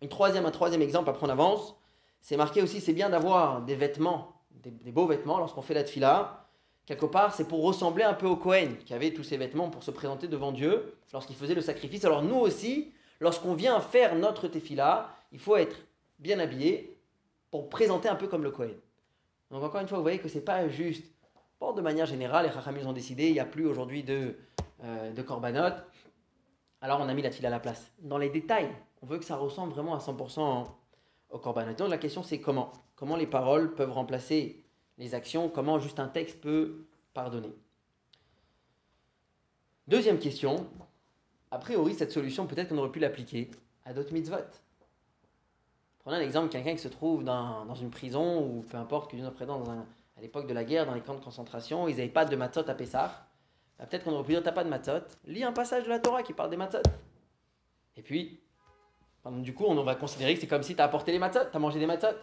Une 0.00 0.08
troisième, 0.08 0.46
un 0.46 0.50
troisième 0.50 0.80
exemple, 0.80 1.10
après 1.10 1.26
on 1.26 1.30
avance, 1.30 1.74
c'est 2.22 2.36
marqué 2.36 2.62
aussi, 2.62 2.80
c'est 2.80 2.92
bien 2.92 3.10
d'avoir 3.10 3.62
des 3.62 3.74
vêtements, 3.74 4.40
des, 4.62 4.92
beaux 4.92 5.06
vêtements 5.06 5.38
lorsqu'on 5.38 5.62
fait 5.62 5.74
la 5.74 5.84
tfila. 5.84 6.46
Quelque 6.86 7.06
part, 7.06 7.34
c'est 7.34 7.46
pour 7.46 7.62
ressembler 7.62 8.04
un 8.04 8.14
peu 8.14 8.26
au 8.26 8.36
Kohen, 8.36 8.78
qui 8.78 8.94
avait 8.94 9.12
tous 9.12 9.22
ces 9.22 9.36
vêtements 9.36 9.68
pour 9.68 9.82
se 9.82 9.90
présenter 9.90 10.28
devant 10.28 10.52
Dieu 10.52 10.94
lorsqu'il 11.12 11.36
faisait 11.36 11.54
le 11.54 11.60
sacrifice. 11.60 12.04
Alors 12.04 12.22
nous 12.22 12.36
aussi, 12.36 12.92
lorsqu'on 13.20 13.54
vient 13.54 13.80
faire 13.80 14.16
notre 14.16 14.48
tefila, 14.48 15.10
il 15.32 15.38
faut 15.38 15.56
être 15.56 15.76
bien 16.18 16.38
habillé 16.38 16.96
pour 17.50 17.68
présenter 17.68 18.08
un 18.08 18.16
peu 18.16 18.26
comme 18.26 18.42
le 18.42 18.50
Kohen. 18.50 18.74
Donc 19.50 19.62
encore 19.62 19.80
une 19.80 19.88
fois, 19.88 19.98
vous 19.98 20.04
voyez 20.04 20.18
que 20.18 20.28
c'est 20.28 20.44
pas 20.44 20.68
juste. 20.68 21.04
Bon, 21.58 21.72
de 21.72 21.82
manière 21.82 22.06
générale, 22.06 22.46
les 22.46 22.52
Chachamim 22.52 22.86
ont 22.86 22.92
décidé, 22.92 23.26
il 23.28 23.32
n'y 23.32 23.40
a 23.40 23.44
plus 23.44 23.66
aujourd'hui 23.66 24.02
de, 24.02 24.36
euh, 24.82 25.12
de 25.12 25.22
korbanot. 25.22 25.74
Alors 26.80 27.00
on 27.00 27.08
a 27.08 27.14
mis 27.14 27.22
la 27.22 27.30
tefila 27.30 27.48
à 27.48 27.50
la 27.50 27.60
place. 27.60 27.90
Dans 27.98 28.18
les 28.18 28.30
détails, 28.30 28.70
On 29.02 29.06
veut 29.06 29.18
que 29.18 29.24
ça 29.24 29.36
ressemble 29.36 29.72
vraiment 29.72 29.94
à 29.94 29.98
100% 29.98 30.66
au 31.30 31.38
Corban. 31.38 31.72
Donc 31.72 31.88
la 31.88 31.98
question 31.98 32.22
c'est 32.22 32.40
comment? 32.40 32.72
Comment 32.96 33.16
les 33.16 33.26
paroles 33.26 33.74
peuvent 33.74 33.92
remplacer 33.92 34.64
les 34.98 35.14
actions? 35.14 35.48
Comment 35.48 35.78
juste 35.78 36.00
un 36.00 36.08
texte 36.08 36.40
peut 36.40 36.86
pardonner? 37.14 37.54
Deuxième 39.88 40.18
question. 40.18 40.66
A 41.50 41.58
priori, 41.58 41.94
cette 41.94 42.12
solution, 42.12 42.46
peut-être 42.46 42.68
qu'on 42.68 42.78
aurait 42.78 42.92
pu 42.92 43.00
l'appliquer 43.00 43.50
à 43.84 43.92
d'autres 43.92 44.12
mitzvot. 44.12 44.36
Prenez 46.00 46.16
un 46.16 46.20
exemple, 46.20 46.48
quelqu'un 46.48 46.72
qui 46.72 46.82
se 46.82 46.88
trouve 46.88 47.24
dans, 47.24 47.74
une 47.74 47.90
prison 47.90 48.42
ou 48.42 48.62
peu 48.62 48.78
importe, 48.78 49.10
que 49.10 49.16
nous 49.16 49.30
présente 49.30 49.68
à 49.68 50.20
l'époque 50.20 50.46
de 50.46 50.54
la 50.54 50.64
guerre, 50.64 50.86
dans 50.86 50.94
les 50.94 51.00
camps 51.00 51.14
de 51.14 51.22
concentration, 51.22 51.88
ils 51.88 51.96
n'avaient 51.96 52.08
pas 52.08 52.24
de 52.24 52.36
matzot 52.36 52.68
à 52.68 52.74
Pessah. 52.74 53.26
Bah, 53.78 53.86
peut-être 53.86 54.04
qu'on 54.04 54.12
aurait 54.12 54.24
pu 54.24 54.32
dire 54.32 54.42
T'as 54.42 54.52
pas 54.52 54.64
de 54.64 54.68
matzot, 54.68 55.02
lis 55.26 55.44
un 55.44 55.52
passage 55.52 55.84
de 55.84 55.88
la 55.88 55.98
Torah 55.98 56.22
qui 56.22 56.32
parle 56.32 56.50
des 56.50 56.56
matzot. 56.56 56.82
Et 57.96 58.02
puis, 58.02 58.40
du 59.26 59.54
coup, 59.54 59.64
on 59.66 59.82
va 59.82 59.94
considérer 59.94 60.34
que 60.34 60.40
c'est 60.40 60.46
comme 60.46 60.62
si 60.62 60.74
tu 60.74 60.80
as 60.80 60.84
apporté 60.84 61.12
les 61.12 61.18
matzot, 61.18 61.40
tu 61.50 61.56
as 61.56 61.60
mangé 61.60 61.78
des 61.78 61.86
matzot. 61.86 62.16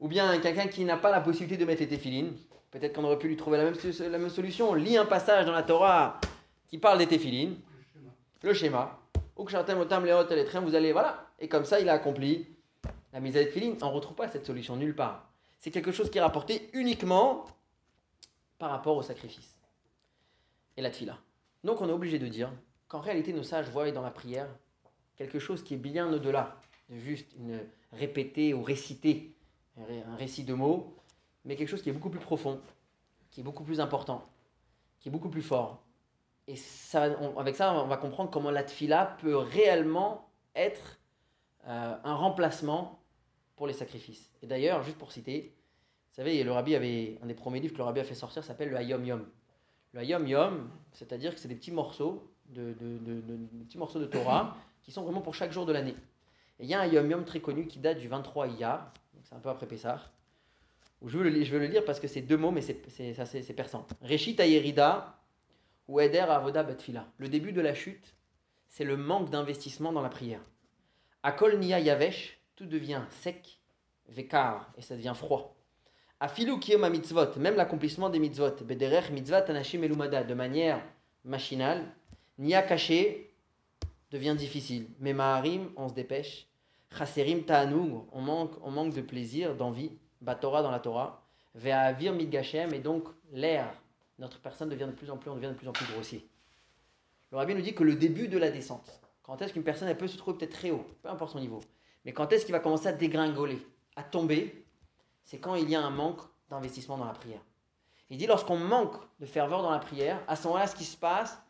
Ou 0.00 0.08
bien 0.08 0.38
quelqu'un 0.40 0.66
qui 0.66 0.84
n'a 0.84 0.96
pas 0.96 1.10
la 1.10 1.20
possibilité 1.20 1.56
de 1.56 1.66
mettre 1.66 1.80
les 1.80 1.88
téfilines, 1.88 2.34
peut-être 2.70 2.94
qu'on 2.94 3.04
aurait 3.04 3.18
pu 3.18 3.28
lui 3.28 3.36
trouver 3.36 3.58
la 3.58 3.64
même, 3.64 3.74
la 4.00 4.18
même 4.18 4.30
solution. 4.30 4.74
Lis 4.74 4.96
un 4.96 5.04
passage 5.04 5.44
dans 5.46 5.52
la 5.52 5.62
Torah 5.62 6.20
qui 6.68 6.78
parle 6.78 6.98
des 6.98 7.06
téfilines, 7.06 7.56
le 8.42 8.54
schéma. 8.54 8.98
Ou 9.36 9.44
que 9.44 10.58
vous 10.58 10.74
allez, 10.74 10.92
voilà. 10.92 11.26
Et 11.38 11.48
comme 11.48 11.64
ça, 11.64 11.80
il 11.80 11.88
a 11.88 11.94
accompli 11.94 12.46
la 13.14 13.20
mise 13.20 13.36
à 13.36 13.44
téfilines. 13.44 13.78
On 13.80 13.86
ne 13.86 13.92
retrouve 13.92 14.16
pas 14.16 14.28
cette 14.28 14.44
solution 14.44 14.76
nulle 14.76 14.94
part. 14.94 15.30
C'est 15.58 15.70
quelque 15.70 15.92
chose 15.92 16.10
qui 16.10 16.18
est 16.18 16.20
rapporté 16.20 16.68
uniquement 16.74 17.46
par 18.58 18.70
rapport 18.70 18.96
au 18.96 19.02
sacrifice 19.02 19.58
et 20.76 20.82
la 20.82 20.90
tfila. 20.90 21.18
Donc 21.62 21.80
on 21.80 21.88
est 21.88 21.92
obligé 21.92 22.18
de 22.18 22.28
dire 22.28 22.52
qu'en 22.88 23.00
réalité 23.00 23.32
nos 23.32 23.42
sages 23.42 23.70
voient 23.70 23.90
dans 23.90 24.02
la 24.02 24.10
prière 24.10 24.48
quelque 25.16 25.38
chose 25.38 25.62
qui 25.62 25.74
est 25.74 25.78
bien 25.78 26.12
au-delà 26.12 26.56
de 26.90 26.98
juste 26.98 27.32
une 27.38 27.60
répéter 27.92 28.52
ou 28.52 28.62
réciter 28.62 29.34
un 29.78 30.16
récit 30.16 30.44
de 30.44 30.54
mots, 30.54 30.94
mais 31.44 31.56
quelque 31.56 31.68
chose 31.68 31.82
qui 31.82 31.90
est 31.90 31.92
beaucoup 31.92 32.10
plus 32.10 32.20
profond, 32.20 32.60
qui 33.30 33.40
est 33.40 33.44
beaucoup 33.44 33.64
plus 33.64 33.80
important, 33.80 34.28
qui 34.98 35.08
est 35.08 35.12
beaucoup 35.12 35.30
plus 35.30 35.42
fort. 35.42 35.82
Et 36.46 36.56
ça, 36.56 37.04
avec 37.38 37.54
ça, 37.54 37.72
on 37.74 37.86
va 37.86 37.96
comprendre 37.96 38.30
comment 38.30 38.50
la 38.50 38.64
tfila 38.64 39.16
peut 39.20 39.36
réellement 39.36 40.28
être 40.54 40.98
euh, 41.66 41.96
un 42.02 42.14
remplacement 42.14 43.00
pour 43.56 43.66
les 43.66 43.72
sacrifices. 43.72 44.30
Et 44.42 44.46
d'ailleurs, 44.46 44.82
juste 44.82 44.98
pour 44.98 45.12
citer, 45.12 45.54
vous 46.10 46.16
savez, 46.16 46.42
le 46.42 46.52
rabbi 46.52 46.74
avait 46.74 47.18
un 47.22 47.26
des 47.26 47.34
premiers 47.34 47.60
livres 47.60 47.72
que 47.72 47.78
le 47.78 47.84
rabbi 47.84 48.00
a 48.00 48.04
fait 48.04 48.14
sortir 48.14 48.44
s'appelle 48.44 48.70
le 48.70 48.76
Hayom 48.76 49.04
Yom. 49.04 49.26
Le 49.92 50.00
Hayom 50.00 50.26
Yom, 50.26 50.70
c'est-à-dire 50.92 51.34
que 51.34 51.40
c'est 51.40 51.48
des 51.48 51.54
petits 51.54 51.72
morceaux 51.72 52.30
de, 52.50 52.74
petits 53.64 53.78
morceaux 53.78 54.00
de 54.00 54.06
Torah 54.06 54.56
qui 54.82 54.92
sont 54.92 55.02
vraiment 55.02 55.22
pour 55.22 55.34
chaque 55.34 55.52
jour 55.52 55.66
de 55.66 55.72
l'année. 55.72 55.96
Et 56.58 56.64
il 56.64 56.66
y 56.66 56.74
a 56.74 56.80
un 56.80 56.86
Yom 56.86 57.10
Yom 57.10 57.24
très 57.24 57.40
connu 57.40 57.66
qui 57.66 57.78
date 57.78 57.98
du 57.98 58.08
23 58.08 58.48
Iyar, 58.48 58.92
c'est 59.22 59.34
un 59.34 59.40
peu 59.40 59.48
après 59.48 59.66
Pessah, 59.66 60.00
je 61.06 61.18
veux 61.18 61.28
le, 61.28 61.44
je 61.44 61.50
veux 61.50 61.58
le 61.58 61.66
lire 61.66 61.84
parce 61.84 62.00
que 62.00 62.08
c'est 62.08 62.22
deux 62.22 62.36
mots, 62.36 62.50
mais 62.50 62.62
c'est 62.62 63.54
persan. 63.54 63.86
Reshit 64.02 64.38
Ayerida 64.40 65.18
ou 65.88 66.00
Eder 66.00 66.20
Avoda 66.20 66.62
Betfila. 66.62 67.06
Le 67.18 67.28
début 67.28 67.52
de 67.52 67.60
la 67.60 67.74
chute, 67.74 68.14
c'est 68.68 68.84
le 68.84 68.96
manque 68.96 69.30
d'investissement 69.30 69.92
dans 69.92 70.02
la 70.02 70.08
prière. 70.08 70.40
Akol 71.22 71.58
Niya 71.58 71.80
Yavesh, 71.80 72.38
tout 72.56 72.66
devient 72.66 73.02
sec, 73.10 73.60
Vekar, 74.08 74.70
et 74.76 74.82
ça 74.82 74.96
devient 74.96 75.14
froid. 75.14 75.54
Afilu 76.20 76.58
Kiyom 76.58 76.88
Mitzvot, 76.88 77.36
même 77.38 77.56
l'accomplissement 77.56 78.08
des 78.08 78.18
mitzvot, 78.18 78.64
Bederech 78.64 79.10
Mitzvot 79.10 79.48
Anashim 79.48 79.82
Elumada, 79.82 80.22
de 80.22 80.34
manière 80.34 80.80
machinale, 81.24 81.84
Niya 82.38 82.62
caché, 82.62 83.34
devient 84.10 84.34
difficile. 84.36 84.88
Mais 85.00 85.12
Maharim, 85.12 85.70
on 85.76 85.88
se 85.88 85.94
dépêche. 85.94 86.46
Chaserim 86.96 87.42
Ta'anoug, 87.42 88.06
on 88.12 88.20
manque, 88.20 88.52
on 88.62 88.70
manque 88.70 88.94
de 88.94 89.00
plaisir, 89.00 89.56
d'envie. 89.56 89.92
Batora 90.20 90.62
dans 90.62 90.70
la 90.70 90.80
Torah. 90.80 91.22
Ve'avir 91.54 92.12
Midgashem, 92.12 92.72
et 92.72 92.78
donc 92.78 93.08
l'air, 93.32 93.72
notre 94.18 94.40
personne 94.40 94.68
devient 94.68 94.86
de 94.86 94.92
plus 94.92 95.10
en 95.10 95.16
plus, 95.16 95.30
on 95.30 95.36
devient 95.36 95.48
de 95.48 95.54
plus 95.54 95.68
en 95.68 95.72
plus 95.72 95.86
grossier. 95.92 96.26
Le 97.30 97.38
rabbi 97.38 97.54
nous 97.54 97.62
dit 97.62 97.74
que 97.74 97.84
le 97.84 97.94
début 97.94 98.28
de 98.28 98.38
la 98.38 98.50
descente, 98.50 99.00
quand 99.22 99.40
est-ce 99.42 99.52
qu'une 99.52 99.64
personne 99.64 99.92
peut 99.96 100.06
se 100.06 100.16
trouver 100.16 100.38
peut-être 100.38 100.52
très 100.52 100.70
haut, 100.70 100.86
peu 101.02 101.08
importe 101.08 101.32
son 101.32 101.40
niveau, 101.40 101.60
mais 102.04 102.12
quand 102.12 102.32
est-ce 102.32 102.44
qu'il 102.44 102.52
va 102.52 102.60
commencer 102.60 102.86
à 102.86 102.92
dégringoler, 102.92 103.66
à 103.96 104.02
tomber, 104.02 104.66
c'est 105.24 105.38
quand 105.38 105.54
il 105.54 105.68
y 105.70 105.74
a 105.74 105.80
un 105.80 105.90
manque 105.90 106.20
d'investissement 106.50 106.98
dans 106.98 107.06
la 107.06 107.12
prière. 107.12 107.40
Il 108.10 108.18
dit 108.18 108.26
lorsqu'on 108.26 108.58
manque 108.58 108.96
de 109.18 109.26
ferveur 109.26 109.62
dans 109.62 109.70
la 109.70 109.78
prière, 109.78 110.22
à 110.28 110.36
ce 110.36 110.46
moment-là, 110.46 110.66
ce 110.66 110.76
qui 110.76 110.84
se 110.84 110.96
passe, 110.96 111.40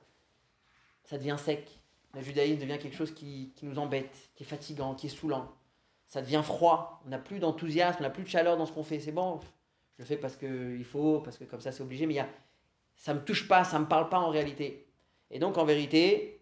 ça 1.02 1.18
devient 1.18 1.36
sec, 1.38 1.68
le 2.14 2.22
judaïsme 2.22 2.60
devient 2.60 2.78
quelque 2.78 2.96
chose 2.96 3.12
qui, 3.12 3.52
nous 3.62 3.78
embête, 3.78 4.30
qui 4.34 4.44
est 4.44 4.46
fatigant, 4.46 4.94
qui 4.94 5.08
est 5.08 5.10
saoulant. 5.10 5.52
Ça 6.06 6.22
devient 6.22 6.42
froid, 6.44 7.02
on 7.04 7.08
n'a 7.08 7.18
plus 7.18 7.40
d'enthousiasme, 7.40 7.98
on 8.00 8.02
n'a 8.02 8.10
plus 8.10 8.22
de 8.22 8.28
chaleur 8.28 8.56
dans 8.56 8.66
ce 8.66 8.72
qu'on 8.72 8.84
fait. 8.84 9.00
C'est 9.00 9.12
bon, 9.12 9.40
je 9.96 10.02
le 10.02 10.04
fais 10.04 10.16
parce 10.16 10.36
qu'il 10.36 10.84
faut, 10.84 11.20
parce 11.20 11.36
que 11.36 11.44
comme 11.44 11.60
ça 11.60 11.72
c'est 11.72 11.82
obligé, 11.82 12.06
mais 12.06 12.14
y 12.14 12.18
a, 12.20 12.28
ça 12.96 13.14
ne 13.14 13.18
me 13.18 13.24
touche 13.24 13.48
pas, 13.48 13.64
ça 13.64 13.78
ne 13.78 13.84
me 13.84 13.88
parle 13.88 14.08
pas 14.08 14.20
en 14.20 14.30
réalité. 14.30 14.86
Et 15.30 15.40
donc 15.40 15.58
en 15.58 15.64
vérité, 15.64 16.40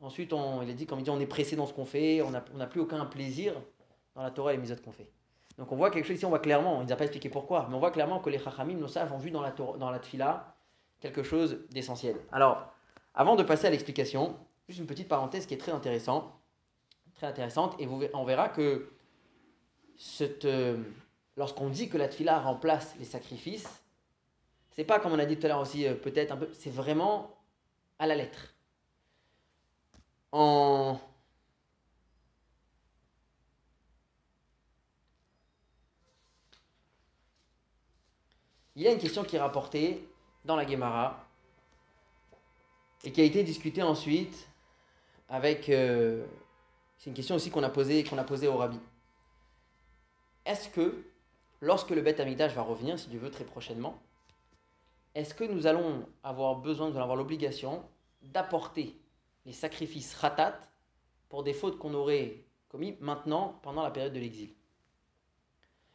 ensuite 0.00 0.32
on, 0.32 0.62
il 0.62 0.70
a 0.70 0.74
dit, 0.74 0.86
comme 0.86 0.98
il 0.98 1.02
dit, 1.02 1.10
on 1.10 1.20
est 1.20 1.26
pressé 1.26 1.56
dans 1.56 1.66
ce 1.66 1.72
qu'on 1.72 1.84
fait, 1.84 2.22
on 2.22 2.30
n'a 2.30 2.66
plus 2.66 2.80
aucun 2.80 3.04
plaisir 3.06 3.54
dans 4.14 4.22
la 4.22 4.30
Torah 4.30 4.52
et 4.52 4.56
les 4.56 4.62
misotes 4.62 4.82
qu'on 4.82 4.92
fait. 4.92 5.10
Donc 5.58 5.72
on 5.72 5.76
voit 5.76 5.90
quelque 5.90 6.06
chose 6.06 6.16
ici, 6.16 6.26
on 6.26 6.30
voit 6.30 6.38
clairement, 6.38 6.74
on 6.74 6.80
ne 6.80 6.84
nous 6.84 6.92
a 6.92 6.96
pas 6.96 7.04
expliqué 7.04 7.28
pourquoi, 7.28 7.66
mais 7.68 7.76
on 7.76 7.78
voit 7.78 7.90
clairement 7.90 8.20
que 8.20 8.30
les 8.30 8.38
Chachamim, 8.38 8.74
nos 8.74 8.88
sages, 8.88 9.10
ont 9.10 9.18
vu 9.18 9.30
dans 9.30 9.42
la, 9.42 9.52
dans 9.52 9.90
la 9.90 9.98
Tfila 9.98 10.54
quelque 11.00 11.22
chose 11.22 11.60
d'essentiel. 11.70 12.16
Alors, 12.32 12.72
avant 13.14 13.36
de 13.36 13.42
passer 13.42 13.66
à 13.66 13.70
l'explication, 13.70 14.36
Juste 14.68 14.80
une 14.80 14.86
petite 14.86 15.08
parenthèse 15.08 15.46
qui 15.46 15.54
est 15.54 15.58
très 15.58 15.72
intéressante, 15.72 16.32
très 17.14 17.26
intéressante, 17.26 17.76
et 17.78 17.86
on 17.86 18.24
verra 18.24 18.48
que 18.48 18.90
euh, 20.44 20.82
lorsqu'on 21.36 21.68
dit 21.68 21.88
que 21.88 21.96
la 21.96 22.08
tfila 22.08 22.40
remplace 22.40 22.96
les 22.98 23.04
sacrifices, 23.04 23.84
c'est 24.72 24.84
pas 24.84 24.98
comme 24.98 25.12
on 25.12 25.18
a 25.18 25.24
dit 25.24 25.38
tout 25.38 25.46
à 25.46 25.50
l'heure 25.50 25.60
aussi, 25.60 25.86
euh, 25.86 25.94
peut-être 25.94 26.32
un 26.32 26.36
peu, 26.36 26.48
c'est 26.52 26.70
vraiment 26.70 27.30
à 27.98 28.06
la 28.06 28.16
lettre. 28.16 28.54
En 30.32 31.00
Il 38.76 38.82
y 38.82 38.88
a 38.88 38.92
une 38.92 38.98
question 38.98 39.24
qui 39.24 39.36
est 39.36 39.40
rapportée 39.40 40.06
dans 40.44 40.54
la 40.54 40.66
Gemara 40.66 41.26
et 43.04 43.10
qui 43.10 43.22
a 43.22 43.24
été 43.24 43.42
discutée 43.42 43.82
ensuite 43.82 44.48
avec. 45.30 45.70
Euh, 45.70 46.26
c'est 46.98 47.08
une 47.08 47.16
question 47.16 47.36
aussi 47.36 47.50
qu'on 47.50 47.62
a 47.62 47.70
posée 47.70 48.04
qu'on 48.04 48.18
a 48.18 48.24
posée 48.24 48.48
au 48.48 48.56
rabbi. 48.56 48.78
Est-ce 50.44 50.68
que, 50.68 51.04
lorsque 51.60 51.90
le 51.90 52.02
Beth 52.02 52.20
va 52.20 52.62
revenir, 52.62 52.98
si 52.98 53.08
Dieu 53.08 53.18
veut, 53.18 53.30
très 53.30 53.44
prochainement, 53.44 53.98
est-ce 55.14 55.34
que 55.34 55.44
nous 55.44 55.66
allons 55.66 56.06
avoir 56.22 56.56
besoin, 56.56 56.88
nous 56.88 56.96
allons 56.96 57.04
avoir 57.04 57.16
l'obligation 57.16 57.82
d'apporter 58.22 58.94
les 59.46 59.52
sacrifices 59.52 60.14
ratat 60.14 60.58
pour 61.28 61.42
des 61.42 61.54
fautes 61.54 61.78
qu'on 61.78 61.94
aurait 61.94 62.44
commis 62.68 62.96
maintenant, 63.00 63.58
pendant 63.62 63.82
la 63.82 63.90
période 63.90 64.12
de 64.12 64.18
l'exil 64.18 64.50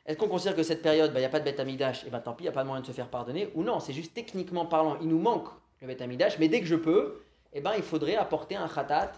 Est-ce 0.06 0.18
qu'on 0.18 0.30
considère 0.30 0.56
que 0.56 0.64
cette 0.64 0.82
période, 0.82 1.12
bah, 1.14 1.20
il 1.20 1.22
n'y 1.22 1.28
a 1.28 1.30
pas 1.30 1.40
de 1.40 1.46
Beth 1.46 1.60
Amidash, 1.60 2.06
et 2.06 2.10
bien 2.10 2.20
tant 2.20 2.34
pis, 2.34 2.44
il 2.44 2.46
n'y 2.46 2.50
a 2.50 2.54
pas 2.54 2.64
de 2.64 2.68
moyen 2.68 2.82
de 2.82 2.88
se 2.88 2.92
faire 2.94 3.10
pardonner 3.10 3.52
Ou 3.56 3.64
non, 3.64 3.80
c'est 3.80 3.94
juste 3.94 4.14
techniquement 4.14 4.66
parlant, 4.66 4.98
il 5.02 5.08
nous 5.08 5.20
manque 5.20 5.50
le 5.82 5.88
Beth 5.88 6.02
Amidash, 6.02 6.40
mais 6.40 6.48
dès 6.48 6.62
que 6.62 6.66
je 6.66 6.76
peux, 6.76 7.22
eh 7.54 7.62
ben, 7.62 7.74
il 7.76 7.84
faudrait 7.84 8.16
apporter 8.16 8.56
un 8.56 8.68
khatat 8.68 9.12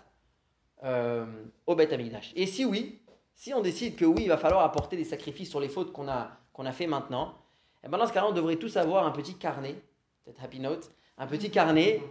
euh, 0.84 1.26
au 1.68 1.76
Beth 1.76 1.94
Amikdash. 1.94 2.34
Et 2.36 2.46
si 2.46 2.66
oui, 2.66 3.02
si 3.36 3.54
on 3.54 3.62
décide 3.62 3.96
que 3.96 4.06
oui, 4.06 4.24
il 4.24 4.28
va 4.28 4.38
falloir 4.38 4.64
apporter 4.64 4.98
des 4.98 5.04
sacrifices 5.04 5.50
sur 5.50 5.60
les 5.60 5.70
fautes 5.70 5.94
qu'on 5.94 6.08
a, 6.08 6.32
qu'on 6.52 6.66
a 6.66 6.72
fait 6.72 6.88
maintenant, 6.88 7.36
eh 7.84 7.88
ben, 7.88 7.98
dans 7.98 8.08
ce 8.08 8.14
cas-là, 8.14 8.28
on 8.28 8.34
devrait 8.34 8.56
tous 8.56 8.76
avoir 8.78 9.06
un 9.06 9.12
petit 9.12 9.36
carnet, 9.36 9.76
peut-être 10.24 10.44
Happy 10.44 10.60
Note, 10.60 10.92
un 11.18 11.28
petit 11.28 11.52
carnet 11.52 12.02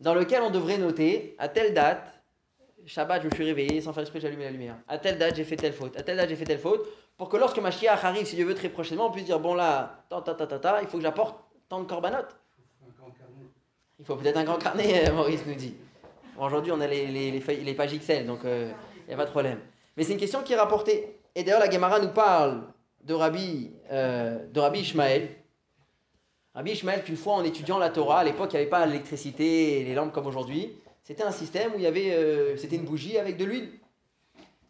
dans 0.00 0.14
lequel 0.14 0.42
on 0.42 0.50
devrait 0.50 0.78
noter 0.78 1.36
à 1.38 1.48
telle 1.48 1.74
date, 1.74 2.20
Shabbat, 2.86 3.22
je 3.22 3.28
me 3.28 3.34
suis 3.34 3.44
réveillé, 3.44 3.80
sans 3.80 3.92
faire 3.92 4.02
exprès, 4.02 4.20
j'ai 4.20 4.30
la 4.34 4.50
lumière. 4.50 4.76
À 4.88 4.98
telle 4.98 5.18
date, 5.18 5.36
j'ai 5.36 5.44
fait 5.44 5.56
telle 5.56 5.74
faute. 5.74 5.96
À 5.96 6.02
telle 6.02 6.16
date, 6.16 6.28
j'ai 6.28 6.36
fait 6.36 6.46
telle 6.46 6.58
faute. 6.58 6.88
Pour 7.16 7.28
que 7.28 7.36
lorsque 7.36 7.58
Mashiach 7.58 8.02
arrive, 8.04 8.26
si 8.26 8.34
Dieu 8.34 8.46
veut, 8.46 8.54
très 8.54 8.70
prochainement, 8.70 9.08
on 9.08 9.10
puisse 9.10 9.26
dire 9.26 9.38
bon 9.38 9.54
là, 9.54 10.04
ta, 10.08 10.22
ta, 10.22 10.34
ta, 10.34 10.46
ta, 10.46 10.58
ta 10.58 10.80
il 10.80 10.88
faut 10.88 10.96
que 10.96 11.02
j'apporte 11.02 11.36
tant 11.68 11.80
de 11.80 11.86
corbanotes. 11.86 12.34
Il 13.98 14.06
faut 14.06 14.16
peut-être 14.16 14.38
un 14.38 14.44
grand 14.44 14.56
carnet, 14.56 15.08
euh, 15.08 15.12
Maurice 15.12 15.44
nous 15.46 15.54
dit. 15.54 15.74
Aujourd'hui, 16.38 16.72
on 16.72 16.80
a 16.80 16.86
les, 16.86 17.06
les, 17.06 17.30
les, 17.30 17.74
pages 17.74 17.92
XL, 17.96 18.24
donc 18.24 18.40
il 18.44 18.48
euh, 18.48 18.72
n'y 19.06 19.12
a 19.12 19.16
pas 19.18 19.26
de 19.26 19.30
problème. 19.30 19.58
Mais 19.94 20.04
c'est 20.04 20.14
une 20.14 20.18
question 20.18 20.42
qui 20.42 20.54
est 20.54 20.56
rapportée. 20.56 21.20
Et 21.34 21.44
d'ailleurs, 21.44 21.60
la 21.60 21.70
Gemara 21.70 22.00
nous 22.00 22.08
parle 22.08 22.62
de 23.04 23.12
Rabbi, 23.12 23.70
euh, 23.92 24.38
de 24.50 24.58
Rabbi 24.58 24.80
Ishmael. 24.80 25.28
Rabbi 26.60 26.72
Ishmael, 26.72 27.02
qu'une 27.02 27.16
fois 27.16 27.36
en 27.36 27.42
étudiant 27.42 27.78
la 27.78 27.88
Torah, 27.88 28.18
à 28.18 28.24
l'époque, 28.24 28.50
il 28.52 28.56
n'y 28.56 28.60
avait 28.60 28.68
pas 28.68 28.84
l'électricité 28.84 29.80
et 29.80 29.84
les 29.84 29.94
lampes 29.94 30.12
comme 30.12 30.26
aujourd'hui. 30.26 30.76
C'était 31.02 31.22
un 31.22 31.30
système 31.30 31.72
où 31.72 31.76
il 31.76 31.82
y 31.84 31.86
avait, 31.86 32.54
c'était 32.58 32.76
une 32.76 32.84
bougie 32.84 33.16
avec 33.16 33.38
de 33.38 33.46
l'huile. 33.46 33.70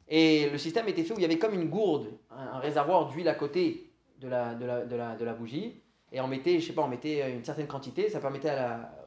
Et 0.06 0.48
le 0.50 0.56
système 0.56 0.86
était 0.86 1.02
fait 1.02 1.14
où 1.14 1.16
il 1.16 1.22
y 1.22 1.24
avait 1.24 1.38
comme 1.38 1.52
une 1.52 1.68
gourde, 1.68 2.06
un, 2.30 2.60
réservoir 2.60 3.08
d'huile 3.08 3.28
à 3.28 3.34
côté 3.34 3.90
de 4.20 4.28
la, 4.28 4.54
de 4.54 4.64
la, 4.66 4.84
de 4.84 4.94
la, 4.94 5.16
de 5.16 5.24
la 5.24 5.32
bougie 5.32 5.80
et 6.12 6.20
on 6.20 6.28
mettait, 6.28 6.60
je 6.60 6.68
sais 6.68 6.72
pas, 6.72 6.82
on 6.82 6.88
mettait 6.88 7.28
une 7.28 7.44
certaine 7.44 7.66
quantité, 7.66 8.08
ça 8.08 8.20
permettait 8.20 8.52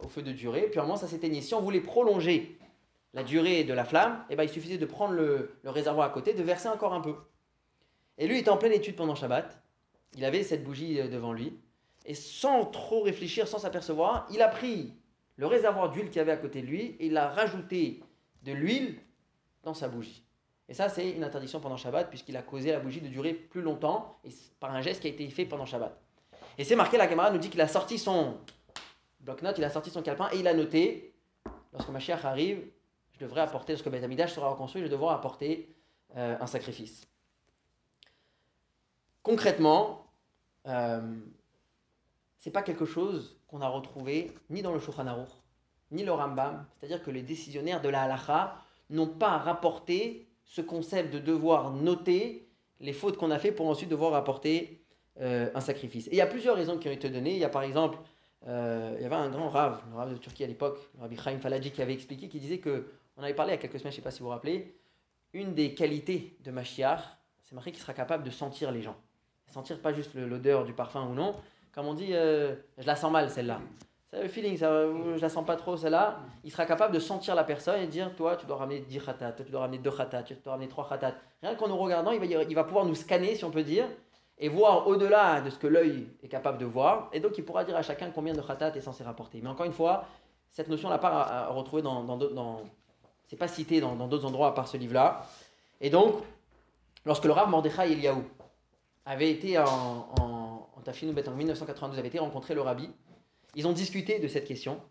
au 0.04 0.10
feu 0.10 0.22
de 0.22 0.34
durer, 0.34 0.64
puis 0.64 0.78
à 0.78 0.84
un 0.84 0.86
moment 0.86 0.98
ça 0.98 1.08
s'éteignait. 1.08 1.40
Si 1.40 1.54
on 1.54 1.62
voulait 1.62 1.80
prolonger 1.80 2.58
la 3.14 3.24
durée 3.24 3.64
de 3.64 3.74
la 3.74 3.86
flamme, 3.86 4.26
eh 4.30 4.36
ben, 4.36 4.44
il 4.44 4.50
suffisait 4.50 4.78
de 4.78 4.86
prendre 4.86 5.14
le, 5.14 5.56
le 5.64 5.70
réservoir 5.70 6.06
à 6.06 6.10
côté, 6.10 6.34
de 6.34 6.44
verser 6.44 6.68
encore 6.68 6.94
un 6.94 7.00
peu. 7.00 7.16
Et 8.18 8.28
lui 8.28 8.40
était 8.40 8.50
en 8.50 8.58
pleine 8.58 8.74
étude 8.74 8.98
pendant 8.98 9.16
Shabbat. 9.16 9.58
Il 10.18 10.26
avait 10.26 10.44
cette 10.44 10.66
bougie 10.66 11.00
euh, 11.00 11.08
devant 11.08 11.32
lui. 11.32 11.58
Et 12.06 12.16
sans 12.16 12.66
trop 12.66 13.02
réfléchir, 13.02 13.48
sans 13.48 13.60
s'apercevoir, 13.60 14.28
il 14.32 14.42
a 14.42 14.48
pris 14.48 14.94
le 15.38 15.48
réservoir 15.48 15.90
d'huile 15.90 16.10
qu'il 16.10 16.22
avait 16.22 16.32
à 16.32 16.38
côté 16.38 16.62
de 16.62 16.68
lui 16.68 16.96
et 17.00 17.08
il 17.08 17.18
a 17.18 17.30
rajouté 17.30 18.02
de 18.44 18.52
l'huile 18.52 19.00
dans 19.64 19.74
sa 19.74 19.88
bougie. 19.88 20.24
Et 20.70 20.74
ça, 20.74 20.90
c'est 20.90 21.12
une 21.12 21.24
interdiction 21.24 21.60
pendant 21.60 21.78
Shabbat, 21.78 22.10
puisqu'il 22.10 22.38
a 22.38 22.42
causé 22.42 22.72
la 22.72 22.80
bougie 22.80 23.02
de 23.02 23.08
durer 23.08 23.34
plus 23.34 23.62
longtemps, 23.62 24.20
par 24.60 24.74
un 24.74 24.82
geste 24.82 25.02
qui 25.02 25.08
a 25.08 25.10
été 25.10 25.30
fait 25.30 25.46
pendant 25.46 25.66
Shabbat. 25.66 25.98
Et 26.58 26.64
c'est 26.64 26.76
marqué, 26.76 26.98
la 26.98 27.08
caméra 27.08 27.32
nous 27.32 27.38
dit 27.38 27.50
qu'il 27.50 27.62
a 27.62 27.68
sorti 27.68 27.98
son 27.98 28.38
bloc-notes, 29.20 29.58
il 29.58 29.64
a 29.64 29.70
sorti 29.70 29.90
son 29.90 30.02
calepin, 30.02 30.30
et 30.32 30.40
il 30.40 30.48
a 30.48 30.54
noté, 30.54 31.14
lorsque 31.74 31.90
ma 31.90 32.00
chère 32.00 32.26
arrive, 32.26 32.66
je 33.12 33.20
devrais 33.20 33.42
apporter, 33.42 33.74
lorsque 33.74 33.90
Beth 33.90 34.04
Amidash 34.04 34.34
sera 34.34 34.50
reconstruit, 34.50 34.84
je 34.84 34.88
devrais 34.88 35.14
apporter 35.14 35.70
euh, 36.16 36.38
un 36.40 36.48
sacrifice. 36.48 37.08
Concrètement, 39.22 40.08
euh, 40.68 41.02
c'est 42.44 42.52
pas 42.52 42.62
quelque 42.62 42.86
chose 42.86 43.38
qu'on 43.48 43.62
a 43.62 43.70
retrouvé 43.70 44.34
ni 44.50 44.62
dans 44.62 44.74
le 44.74 44.80
Shulchan 44.82 45.08
Aruch, 45.08 45.30
ni 45.92 46.04
le 46.04 46.12
Rambam, 46.12 46.66
c'est-à-dire 46.76 47.02
que 47.02 47.10
les 47.10 47.22
décisionnaires 47.22 47.82
de 47.82 47.88
la 47.88 48.02
halacha 48.02 48.58
n'ont 48.90 49.08
pas 49.08 49.38
rapporté 49.38 50.28
ce 50.44 50.60
concept 50.60 51.14
de 51.14 51.20
devoir 51.20 51.72
noter 51.72 52.50
les 52.82 52.92
fautes 52.92 53.16
qu'on 53.16 53.32
a 53.32 53.40
fait 53.40 53.54
pour 53.54 53.70
ensuite 53.70 53.88
devoir 53.88 54.14
apporter 54.14 54.84
euh, 55.22 55.50
un 55.56 55.62
sacrifice. 55.62 56.08
Et 56.08 56.12
il 56.12 56.18
y 56.18 56.22
a 56.22 56.28
plusieurs 56.28 56.58
raisons 56.58 56.78
qui 56.78 56.90
ont 56.90 56.92
été 56.92 57.10
données. 57.10 57.32
Il 57.32 57.40
y 57.40 57.46
a 57.46 57.50
par 57.50 57.64
exemple, 57.64 57.98
euh, 58.46 58.94
il 58.98 59.04
y 59.04 59.06
avait 59.06 59.16
un 59.16 59.30
grand 59.30 59.48
rave, 59.48 59.82
le 59.90 59.96
rave 59.96 60.12
de 60.12 60.18
Turquie 60.18 60.44
à 60.44 60.48
l'époque, 60.48 60.80
le 60.96 61.02
rabbi 61.04 61.16
Chaim 61.16 61.40
Falaji, 61.40 61.72
qui 61.72 61.82
avait 61.82 61.94
expliqué, 61.94 62.28
qui 62.28 62.42
disait 62.42 62.60
que, 62.60 62.92
on 63.16 63.24
avait 63.24 63.34
parlé 63.34 63.54
il 63.54 63.56
y 63.56 63.60
a 63.60 63.62
quelques 63.62 63.80
semaines, 63.80 63.94
je 63.94 64.00
ne 64.00 64.02
sais 64.02 64.04
pas 64.04 64.12
si 64.12 64.20
vous 64.20 64.26
vous 64.26 64.32
rappelez, 64.32 64.76
une 65.32 65.54
des 65.54 65.74
qualités 65.74 66.36
de 66.44 66.52
Mashiach, 66.52 67.00
c'est 67.42 67.56
marqué 67.56 67.72
qu'il 67.72 67.80
sera 67.80 67.94
capable 67.94 68.26
de 68.26 68.32
sentir 68.32 68.70
les 68.74 68.82
gens. 68.82 68.98
Sentir 69.48 69.80
pas 69.80 69.94
juste 69.94 70.14
l'odeur 70.16 70.66
du 70.66 70.74
parfum 70.74 71.08
ou 71.08 71.14
non, 71.14 71.36
comme 71.74 71.88
on 71.88 71.94
dit, 71.94 72.10
euh, 72.12 72.56
je 72.78 72.86
la 72.86 72.96
sens 72.96 73.12
mal 73.12 73.30
celle-là. 73.30 73.60
C'est 74.12 74.22
le 74.22 74.28
feeling, 74.30 74.56
ça, 74.58 74.70
je 75.16 75.20
la 75.20 75.30
sens 75.30 75.44
pas 75.44 75.56
trop 75.56 75.76
celle-là. 75.76 76.20
Il 76.44 76.52
sera 76.52 76.66
capable 76.66 76.94
de 76.94 77.00
sentir 77.00 77.34
la 77.34 77.44
personne 77.44 77.82
et 77.82 77.88
dire 77.88 78.16
Toi, 78.16 78.36
tu 78.36 78.46
dois 78.46 78.58
ramener 78.58 78.80
10 78.82 79.00
khatat, 79.00 79.32
toi, 79.32 79.46
tu 79.46 79.52
dois 79.52 79.62
ramener 79.62 79.80
2 79.80 79.90
khatat, 79.90 80.24
tu 80.24 80.36
dois 80.36 80.54
ramener 80.54 80.68
3 80.68 80.88
khatat. 80.88 81.16
Rien 81.42 81.56
qu'en 81.56 81.68
nous 81.68 81.78
regardant, 81.78 82.12
il 82.12 82.20
va, 82.20 82.44
il 82.44 82.56
va 82.56 82.64
pouvoir 82.64 82.86
nous 82.86 82.94
scanner, 82.94 83.36
si 83.36 83.44
on 83.44 83.50
peut 83.50 83.64
dire, 83.64 83.86
et 84.38 84.50
voir 84.50 84.88
au-delà 84.88 85.42
de 85.42 85.50
ce 85.50 85.58
que 85.58 85.66
l'œil 85.66 86.08
est 86.22 86.28
capable 86.28 86.60
de 86.60 86.66
voir. 86.66 87.10
Et 87.12 87.20
donc, 87.20 87.38
il 87.40 87.44
pourra 87.44 87.64
dire 87.64 87.76
à 87.76 87.82
chacun 87.82 88.12
combien 88.12 88.34
de 88.34 88.42
khatat 88.42 88.76
est 88.76 88.82
censé 88.82 89.04
rapporter. 89.04 89.40
Mais 89.42 89.50
encore 89.50 89.66
une 89.66 89.74
fois, 89.74 90.06
cette 90.52 90.68
notion, 90.70 90.90
on 90.90 90.92
l'a 90.92 91.00
pas 91.00 91.48
retrouvée 91.48 91.82
dans. 91.82 92.04
dans, 92.04 92.18
dans 92.18 92.62
c'est 93.26 93.38
pas 93.38 93.48
cité 93.48 93.82
dans 93.82 93.96
d'autres 93.96 94.28
endroits 94.28 94.50
à 94.50 94.52
part 94.52 94.68
ce 94.68 94.78
livre-là. 94.78 95.26
Et 95.82 95.90
donc, 95.90 96.22
lorsque 97.04 97.26
le 97.26 97.32
Rav 97.32 97.50
Mordechai 97.50 97.94
Eliaou 97.94 98.24
avait 99.06 99.32
été 99.32 99.58
en 99.58 100.43
Tafshin 100.84 101.08
en 101.08 101.32
1992, 101.32 102.00
avait 102.00 102.08
été 102.08 102.20
rencontrer 102.20 102.54
le 102.54 102.62
Rabbi 102.62 102.90
ils 103.56 103.68
ont 103.68 103.74
discuté 103.74 104.20
de 104.20 104.28
cette 104.28 104.46
question. 104.46 104.82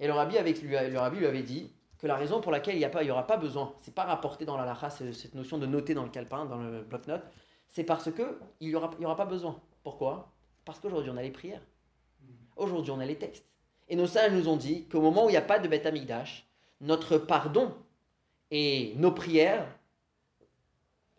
Et 0.00 0.06
le 0.06 0.12
rabbi, 0.12 0.36
avec 0.36 0.60
lui, 0.62 0.70
le 0.70 0.98
rabbi 0.98 1.18
lui 1.18 1.26
avait 1.26 1.42
dit 1.42 1.72
que 1.98 2.06
la 2.06 2.16
raison 2.16 2.40
pour 2.40 2.52
laquelle 2.52 2.76
il 2.76 3.04
n'y 3.04 3.10
aura 3.10 3.26
pas 3.26 3.36
besoin, 3.36 3.74
c'est 3.80 3.94
pas 3.94 4.04
rapporté 4.04 4.44
dans 4.44 4.56
la 4.56 4.64
lacha, 4.64 4.90
cette 4.90 5.34
notion 5.34 5.58
de 5.58 5.66
noter 5.66 5.94
dans 5.94 6.02
le 6.02 6.10
calepin, 6.10 6.44
dans 6.44 6.58
le 6.58 6.82
bloc-notes, 6.82 7.22
c'est 7.68 7.84
parce 7.84 8.10
que 8.10 8.38
il 8.60 8.68
n'y 8.68 8.74
aura, 8.74 8.90
y 8.98 9.04
aura 9.04 9.16
pas 9.16 9.24
besoin. 9.24 9.60
Pourquoi? 9.82 10.32
Parce 10.64 10.80
qu'aujourd'hui 10.80 11.10
on 11.10 11.16
a 11.16 11.22
les 11.22 11.30
prières. 11.30 11.62
Aujourd'hui 12.56 12.90
on 12.90 13.00
a 13.00 13.06
les 13.06 13.16
textes. 13.16 13.46
Et 13.88 13.96
nos 13.96 14.06
sages 14.06 14.32
nous 14.32 14.48
ont 14.48 14.56
dit 14.56 14.86
qu'au 14.88 15.00
moment 15.00 15.26
où 15.26 15.28
il 15.28 15.32
n'y 15.32 15.38
a 15.38 15.42
pas 15.42 15.58
de 15.58 15.68
Beth 15.68 15.86
Amikdash, 15.86 16.46
notre 16.80 17.18
pardon 17.18 17.72
et 18.50 18.94
nos 18.96 19.12
prières, 19.12 19.66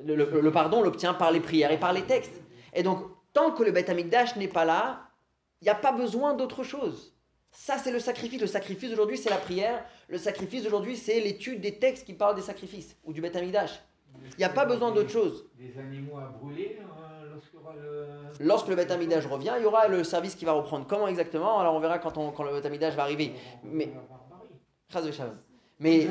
le, 0.03 0.15
le 0.15 0.51
pardon 0.51 0.79
on 0.79 0.81
l'obtient 0.81 1.13
par 1.13 1.31
les 1.31 1.39
prières 1.39 1.71
et 1.71 1.79
par 1.79 1.93
les 1.93 2.03
textes. 2.03 2.41
Et 2.73 2.83
donc, 2.83 3.05
tant 3.33 3.51
que 3.51 3.63
le 3.63 3.71
Beth 3.71 3.89
Amikdash 3.89 4.35
n'est 4.35 4.47
pas 4.47 4.65
là, 4.65 5.09
il 5.61 5.65
n'y 5.65 5.69
a 5.69 5.75
pas 5.75 5.91
besoin 5.91 6.33
d'autre 6.33 6.63
chose. 6.63 7.13
Ça, 7.51 7.77
c'est 7.77 7.91
le 7.91 7.99
sacrifice. 7.99 8.41
Le 8.41 8.47
sacrifice 8.47 8.91
aujourd'hui, 8.91 9.17
c'est 9.17 9.29
la 9.29 9.37
prière. 9.37 9.85
Le 10.07 10.17
sacrifice 10.17 10.65
aujourd'hui, 10.65 10.97
c'est 10.97 11.19
l'étude 11.19 11.61
des 11.61 11.77
textes 11.77 12.05
qui 12.05 12.13
parlent 12.13 12.35
des 12.35 12.41
sacrifices 12.41 12.97
ou 13.03 13.13
du 13.13 13.21
Beth 13.21 13.35
Amidash. 13.35 13.79
Il 14.31 14.37
n'y 14.37 14.43
a 14.43 14.49
pas 14.49 14.65
besoin 14.65 14.91
d'autre 14.91 15.09
chose. 15.09 15.45
Des 15.57 15.77
animaux 15.79 16.17
à 16.17 16.35
brûler 16.39 16.79
euh, 16.79 17.33
lorsque 17.33 17.53
le... 17.75 18.45
Lorsque 18.45 18.67
le 18.67 18.75
revient, 19.27 19.53
il 19.57 19.63
y 19.63 19.65
aura 19.65 19.87
le 19.87 20.03
service 20.03 20.35
qui 20.35 20.45
va 20.45 20.53
reprendre. 20.53 20.85
Comment 20.87 21.07
exactement? 21.07 21.59
Alors 21.59 21.75
on 21.75 21.79
verra 21.79 21.99
quand, 21.99 22.17
on, 22.17 22.31
quand 22.31 22.43
le 22.43 22.51
va 22.51 23.03
arriver. 23.03 23.33
Mais. 23.63 23.91
Mais 25.79 26.07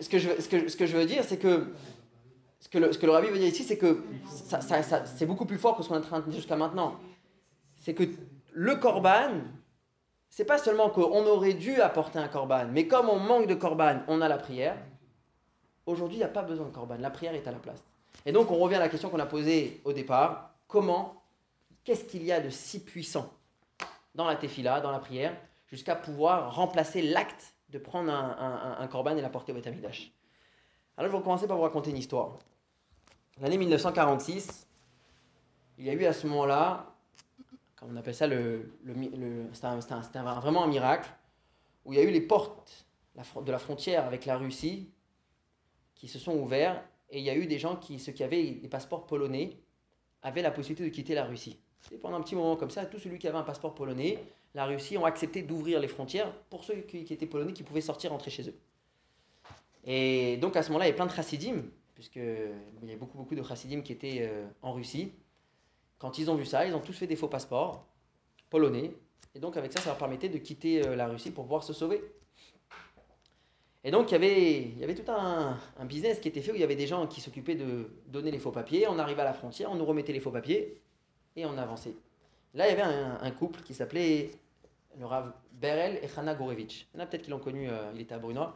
ce 0.00 0.08
que, 0.08 0.18
je, 0.18 0.40
ce, 0.40 0.48
que, 0.48 0.68
ce 0.68 0.76
que 0.76 0.86
je 0.86 0.96
veux 0.96 1.06
dire, 1.06 1.24
c'est 1.24 1.38
que 1.38 1.72
que, 2.70 2.78
le, 2.78 2.92
ce 2.92 2.98
que 2.98 3.06
le 3.06 3.12
rabbi 3.12 3.28
veut 3.28 3.38
dire 3.38 3.48
ici, 3.48 3.64
c'est 3.64 3.78
que 3.78 4.02
ça, 4.28 4.60
ça, 4.60 5.04
c'est 5.04 5.26
beaucoup 5.26 5.46
plus 5.46 5.58
fort 5.58 5.76
que 5.76 5.82
ce 5.82 5.88
qu'on 5.88 5.96
est 5.96 5.98
en 5.98 6.02
train 6.02 6.20
de 6.20 6.24
dire 6.26 6.36
jusqu'à 6.36 6.56
maintenant 6.56 6.98
c'est 7.80 7.94
que 7.94 8.04
le 8.52 8.76
korban, 8.76 9.40
c'est 10.28 10.44
pas 10.44 10.58
seulement 10.58 10.90
qu'on 10.90 11.26
aurait 11.26 11.54
dû 11.54 11.80
apporter 11.80 12.18
un 12.18 12.28
korban, 12.28 12.66
mais 12.70 12.86
comme 12.86 13.08
on 13.08 13.18
manque 13.18 13.46
de 13.46 13.54
korban, 13.54 14.02
on 14.06 14.20
a 14.20 14.28
la 14.28 14.36
prière. 14.36 14.76
Aujourd'hui, 15.86 16.18
il 16.18 16.20
n'y 16.20 16.24
a 16.24 16.28
pas 16.28 16.42
besoin 16.42 16.66
de 16.66 16.72
korban, 16.72 16.96
la 16.98 17.10
prière 17.10 17.34
est 17.34 17.48
à 17.48 17.52
la 17.52 17.58
place. 17.58 17.82
Et 18.26 18.32
donc, 18.32 18.50
on 18.50 18.58
revient 18.58 18.76
à 18.76 18.80
la 18.80 18.88
question 18.88 19.08
qu'on 19.08 19.18
a 19.18 19.26
posée 19.26 19.80
au 19.84 19.92
départ 19.92 20.50
comment, 20.68 21.22
qu'est-ce 21.84 22.04
qu'il 22.04 22.22
y 22.22 22.32
a 22.32 22.40
de 22.40 22.50
si 22.50 22.84
puissant 22.84 23.32
dans 24.14 24.26
la 24.26 24.36
tefila, 24.36 24.80
dans 24.80 24.90
la 24.90 24.98
prière, 24.98 25.34
jusqu'à 25.66 25.96
pouvoir 25.96 26.54
remplacer 26.54 27.00
l'acte 27.00 27.54
de 27.70 27.78
prendre 27.78 28.12
un, 28.12 28.76
un, 28.78 28.86
korban 28.88 29.16
et 29.16 29.22
l'apporter 29.22 29.52
au 29.52 29.54
Betamidash 29.54 30.12
Alors, 30.96 31.10
je 31.10 31.16
vais 31.16 31.22
commencer 31.22 31.46
par 31.46 31.56
vous 31.56 31.62
raconter 31.62 31.90
une 31.90 31.96
histoire. 31.96 32.38
L'année 33.38 33.58
1946, 33.58 34.66
il 35.78 35.84
y 35.84 35.90
a 35.90 35.92
eu 35.92 36.04
à 36.04 36.12
ce 36.12 36.26
moment-là 36.26 36.90
on 37.82 37.96
appelle 37.96 38.14
ça 38.14 38.26
le, 38.26 38.70
c'était 39.52 40.18
vraiment 40.18 40.64
un 40.64 40.68
miracle, 40.68 41.10
où 41.84 41.92
il 41.92 41.98
y 41.98 42.02
a 42.02 42.04
eu 42.04 42.10
les 42.10 42.20
portes 42.20 42.86
de 43.14 43.52
la 43.52 43.58
frontière 43.58 44.04
avec 44.06 44.26
la 44.26 44.36
Russie 44.36 44.90
qui 45.94 46.08
se 46.08 46.18
sont 46.18 46.34
ouvertes, 46.34 46.82
et 47.10 47.18
il 47.18 47.24
y 47.24 47.30
a 47.30 47.34
eu 47.34 47.46
des 47.46 47.58
gens 47.58 47.76
qui, 47.76 47.98
ceux 47.98 48.12
qui 48.12 48.22
avaient 48.22 48.52
des 48.52 48.68
passeports 48.68 49.06
polonais, 49.06 49.56
avaient 50.22 50.42
la 50.42 50.50
possibilité 50.50 50.84
de 50.84 50.94
quitter 50.94 51.14
la 51.14 51.24
Russie. 51.24 51.58
Et 51.90 51.96
pendant 51.96 52.16
un 52.16 52.20
petit 52.20 52.36
moment 52.36 52.56
comme 52.56 52.70
ça, 52.70 52.86
tout 52.86 52.98
celui 52.98 53.18
qui 53.18 53.26
avait 53.26 53.38
un 53.38 53.42
passeport 53.42 53.74
polonais, 53.74 54.18
la 54.54 54.66
Russie 54.66 54.96
ont 54.96 55.04
accepté 55.04 55.42
d'ouvrir 55.42 55.80
les 55.80 55.88
frontières 55.88 56.32
pour 56.50 56.64
ceux 56.64 56.76
qui, 56.76 56.98
étaient 56.98 57.26
polonais 57.26 57.52
qui 57.52 57.62
pouvaient 57.62 57.80
sortir, 57.80 58.10
rentrer 58.10 58.30
chez 58.30 58.48
eux. 58.48 58.54
Et 59.84 60.36
donc 60.36 60.56
à 60.56 60.62
ce 60.62 60.68
moment-là, 60.68 60.86
il 60.86 60.88
y 60.88 60.90
avait 60.90 60.96
plein 60.96 61.06
de 61.06 61.12
chassidim, 61.12 61.62
puisqu'il 62.00 62.22
y 62.82 62.88
avait 62.88 62.96
beaucoup, 62.96 63.18
beaucoup 63.18 63.34
de 63.34 63.42
chassidim 63.42 63.82
qui 63.82 63.92
étaient 63.92 64.20
euh, 64.22 64.46
en 64.62 64.72
Russie. 64.72 65.12
Quand 65.98 66.16
ils 66.16 66.30
ont 66.30 66.34
vu 66.34 66.46
ça, 66.46 66.64
ils 66.64 66.74
ont 66.74 66.80
tous 66.80 66.94
fait 66.94 67.06
des 67.06 67.14
faux 67.14 67.28
passeports 67.28 67.84
polonais. 68.48 68.94
Et 69.34 69.38
donc 69.38 69.58
avec 69.58 69.70
ça, 69.70 69.80
ça 69.80 69.90
leur 69.90 69.98
permettait 69.98 70.30
de 70.30 70.38
quitter 70.38 70.82
euh, 70.82 70.96
la 70.96 71.08
Russie 71.08 71.30
pour 71.30 71.44
pouvoir 71.44 71.62
se 71.62 71.74
sauver. 71.74 72.02
Et 73.84 73.90
donc 73.90 74.10
il 74.10 74.14
y 74.14 74.82
avait, 74.82 74.94
tout 74.94 75.12
un, 75.12 75.58
business 75.84 76.20
qui 76.20 76.28
était 76.28 76.40
fait 76.40 76.52
où 76.52 76.54
il 76.54 76.62
y 76.62 76.64
avait 76.64 76.74
des 76.74 76.86
gens 76.86 77.06
qui 77.06 77.20
s'occupaient 77.20 77.54
de 77.54 77.90
donner 78.06 78.30
les 78.30 78.38
faux 78.38 78.50
papiers. 78.50 78.88
On 78.88 78.98
arrivait 78.98 79.20
à 79.20 79.26
la 79.26 79.34
frontière, 79.34 79.70
on 79.70 79.74
nous 79.74 79.84
remettait 79.84 80.14
les 80.14 80.20
faux 80.20 80.30
papiers 80.30 80.80
et 81.36 81.44
on 81.44 81.58
avançait. 81.58 81.94
Là, 82.54 82.66
il 82.66 82.70
y 82.70 82.80
avait 82.80 82.90
un, 82.90 83.30
couple 83.30 83.60
qui 83.60 83.74
s'appelait 83.74 84.30
le 84.98 85.04
Rav 85.04 85.34
Berel 85.52 86.00
et 86.02 86.08
Chana 86.08 86.34
Gourevitch. 86.34 86.86
Il 86.94 86.96
y 86.96 87.00
en 87.00 87.04
a 87.04 87.06
peut-être 87.06 87.22
qui 87.22 87.30
l'ont 87.30 87.38
connu, 87.38 87.68
euh, 87.68 87.92
il 87.94 88.00
était 88.00 88.14
à 88.14 88.18
Bruno. 88.18 88.46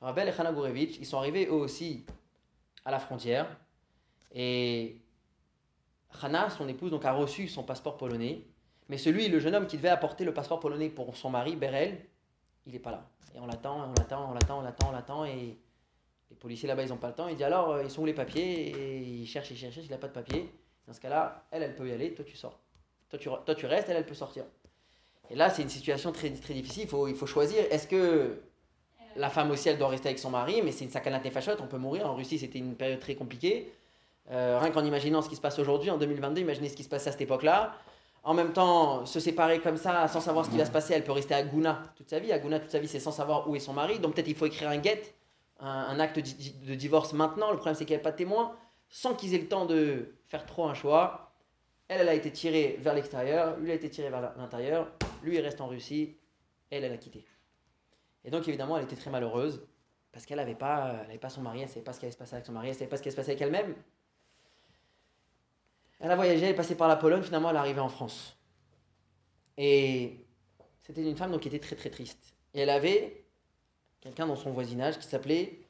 Rav 0.00 0.14
Berel 0.14 0.30
et 0.30 0.36
Chana 0.36 0.52
Gourevitch, 0.52 0.96
ils 0.98 1.06
sont 1.06 1.18
arrivés 1.18 1.46
eux 1.46 1.52
aussi 1.52 2.06
à 2.86 2.90
la 2.90 2.98
frontière. 2.98 3.46
Et 4.32 5.02
Hana, 6.22 6.48
son 6.48 6.68
épouse, 6.68 6.92
donc, 6.92 7.04
a 7.04 7.12
reçu 7.12 7.48
son 7.48 7.62
passeport 7.62 7.98
polonais. 7.98 8.46
Mais 8.88 8.96
celui, 8.96 9.28
le 9.28 9.40
jeune 9.40 9.54
homme 9.54 9.66
qui 9.66 9.76
devait 9.76 9.88
apporter 9.88 10.24
le 10.24 10.32
passeport 10.32 10.60
polonais 10.60 10.88
pour 10.88 11.16
son 11.16 11.28
mari, 11.28 11.56
Berel, 11.56 12.06
il 12.64 12.72
n'est 12.72 12.78
pas 12.78 12.92
là. 12.92 13.10
Et 13.34 13.40
on 13.40 13.46
l'attend, 13.46 13.90
on 13.90 13.92
l'attend, 13.98 14.30
on 14.30 14.32
l'attend, 14.32 14.58
on 14.60 14.62
l'attend, 14.62 14.88
on 14.88 14.92
l'attend. 14.92 15.24
Et 15.24 15.58
les 16.30 16.36
policiers 16.36 16.68
là-bas, 16.68 16.84
ils 16.84 16.90
n'ont 16.90 16.96
pas 16.96 17.08
le 17.08 17.14
temps. 17.14 17.28
Il 17.28 17.36
dit 17.36 17.44
alors, 17.44 17.70
euh, 17.70 17.82
ils 17.82 17.90
sont 17.90 18.02
où 18.02 18.06
les 18.06 18.14
papiers? 18.14 18.70
Et 18.70 18.98
il 19.02 19.26
cherche, 19.26 19.50
il 19.50 19.56
cherche, 19.56 19.76
il 19.76 19.90
n'a 19.90 19.98
pas 19.98 20.08
de 20.08 20.12
papier. 20.12 20.50
Dans 20.86 20.92
ce 20.92 21.00
cas-là, 21.00 21.44
elle, 21.50 21.64
elle 21.64 21.74
peut 21.74 21.88
y 21.88 21.92
aller, 21.92 22.14
toi 22.14 22.24
tu 22.24 22.36
sors. 22.36 22.60
Toi 23.10 23.18
tu, 23.18 23.28
toi, 23.28 23.54
tu 23.54 23.66
restes, 23.66 23.88
elle, 23.88 23.96
elle 23.96 24.06
peut 24.06 24.14
sortir. 24.14 24.44
Et 25.28 25.34
là, 25.34 25.50
c'est 25.50 25.62
une 25.62 25.68
situation 25.68 26.12
très, 26.12 26.30
très 26.30 26.54
difficile. 26.54 26.84
Il 26.84 26.88
faut, 26.88 27.08
il 27.08 27.16
faut 27.16 27.26
choisir. 27.26 27.64
Est-ce 27.70 27.88
que 27.88 28.40
la 29.18 29.30
femme 29.30 29.50
aussi, 29.50 29.68
elle 29.68 29.78
doit 29.78 29.88
rester 29.88 30.08
avec 30.08 30.18
son 30.18 30.30
mari 30.30 30.62
Mais 30.62 30.72
c'est 30.72 30.84
une 30.84 30.90
sacanate 30.90 31.28
fachotte, 31.30 31.60
on 31.60 31.66
peut 31.66 31.78
mourir. 31.78 32.06
En 32.06 32.14
Russie, 32.14 32.38
c'était 32.38 32.58
une 32.58 32.74
période 32.74 33.00
très 33.00 33.14
compliquée. 33.14 33.72
Euh, 34.30 34.58
rien 34.60 34.70
qu'en 34.70 34.84
imaginant 34.84 35.22
ce 35.22 35.28
qui 35.28 35.36
se 35.36 35.40
passe 35.40 35.58
aujourd'hui, 35.58 35.90
en 35.90 35.98
2022, 35.98 36.40
imaginez 36.40 36.68
ce 36.68 36.76
qui 36.76 36.84
se 36.84 36.88
passait 36.88 37.08
à 37.08 37.12
cette 37.12 37.20
époque-là. 37.20 37.74
En 38.24 38.34
même 38.34 38.52
temps, 38.52 39.06
se 39.06 39.20
séparer 39.20 39.60
comme 39.60 39.76
ça, 39.76 40.08
sans 40.08 40.20
savoir 40.20 40.44
ce 40.44 40.50
qui 40.50 40.58
va 40.58 40.64
se 40.64 40.72
passer, 40.72 40.94
elle 40.94 41.04
peut 41.04 41.12
rester 41.12 41.34
à 41.34 41.44
Gouna 41.44 41.82
toute 41.94 42.10
sa 42.10 42.18
vie. 42.18 42.32
À 42.32 42.40
Gouna 42.40 42.58
toute 42.58 42.72
sa 42.72 42.80
vie, 42.80 42.88
c'est 42.88 42.98
sans 42.98 43.12
savoir 43.12 43.48
où 43.48 43.54
est 43.54 43.60
son 43.60 43.72
mari. 43.72 44.00
Donc 44.00 44.14
peut-être 44.14 44.26
il 44.26 44.34
faut 44.34 44.46
écrire 44.46 44.68
un 44.68 44.82
get, 44.82 45.14
un, 45.60 46.00
acte 46.00 46.18
de, 46.18 46.74
divorce 46.74 47.12
maintenant. 47.12 47.50
Le 47.52 47.56
problème, 47.56 47.76
c'est 47.76 47.84
qu'il 47.84 47.94
n'y 47.94 48.00
a 48.00 48.02
pas 48.02 48.10
de 48.10 48.16
témoin. 48.16 48.56
Sans 48.88 49.14
qu'ils 49.14 49.34
aient 49.34 49.38
le 49.38 49.48
temps 49.48 49.64
de 49.64 50.16
faire 50.26 50.44
trop 50.44 50.66
un 50.66 50.74
choix. 50.74 51.32
Elle, 51.86 52.00
elle 52.00 52.08
a 52.08 52.14
été 52.14 52.32
tirée 52.32 52.78
vers 52.80 52.94
l'extérieur, 52.94 53.56
lui 53.58 53.70
a 53.70 53.74
été 53.74 53.88
tiré 53.88 54.10
vers 54.10 54.32
l'intérieur. 54.36 54.88
Lui, 55.22 55.36
il 55.36 55.40
reste 55.40 55.60
en 55.60 55.68
Russie. 55.68 56.16
Elle, 56.70 56.82
elle 56.82 56.92
a 56.92 56.96
quitté. 56.96 57.24
Et 58.26 58.30
donc, 58.30 58.46
évidemment, 58.46 58.76
elle 58.76 58.84
était 58.84 58.96
très 58.96 59.10
malheureuse. 59.10 59.66
Parce 60.12 60.24
qu'elle 60.26 60.38
n'avait 60.38 60.54
pas, 60.54 61.00
avait 61.00 61.18
pas 61.18 61.28
son 61.28 61.42
mari, 61.42 61.60
elle 61.60 61.66
ne 61.66 61.70
savait 61.70 61.84
pas 61.84 61.92
ce 61.92 62.00
qui 62.00 62.06
allait 62.06 62.12
se 62.12 62.16
passer 62.16 62.34
avec 62.34 62.46
son 62.46 62.52
mari, 62.52 62.68
elle 62.68 62.72
ne 62.72 62.78
savait 62.78 62.88
pas 62.88 62.96
ce 62.96 63.02
qui 63.02 63.08
allait 63.08 63.12
se 63.12 63.20
passer 63.20 63.32
avec 63.32 63.42
elle-même. 63.42 63.74
Elle 66.00 66.10
a 66.10 66.16
voyagé, 66.16 66.44
elle 66.44 66.52
est 66.52 66.56
passée 66.56 66.74
par 66.74 66.88
la 66.88 66.96
Pologne, 66.96 67.22
finalement 67.22 67.50
elle 67.50 67.56
est 67.56 67.58
arrivée 67.58 67.80
en 67.80 67.90
France. 67.90 68.34
Et 69.58 70.26
c'était 70.82 71.02
une 71.02 71.16
femme 71.16 71.32
donc, 71.32 71.42
qui 71.42 71.48
était 71.48 71.58
très 71.58 71.76
très 71.76 71.90
triste. 71.90 72.34
Et 72.54 72.60
elle 72.60 72.70
avait 72.70 73.26
quelqu'un 74.00 74.26
dans 74.26 74.36
son 74.36 74.52
voisinage 74.52 74.98
qui 74.98 75.06
s'appelait 75.06 75.60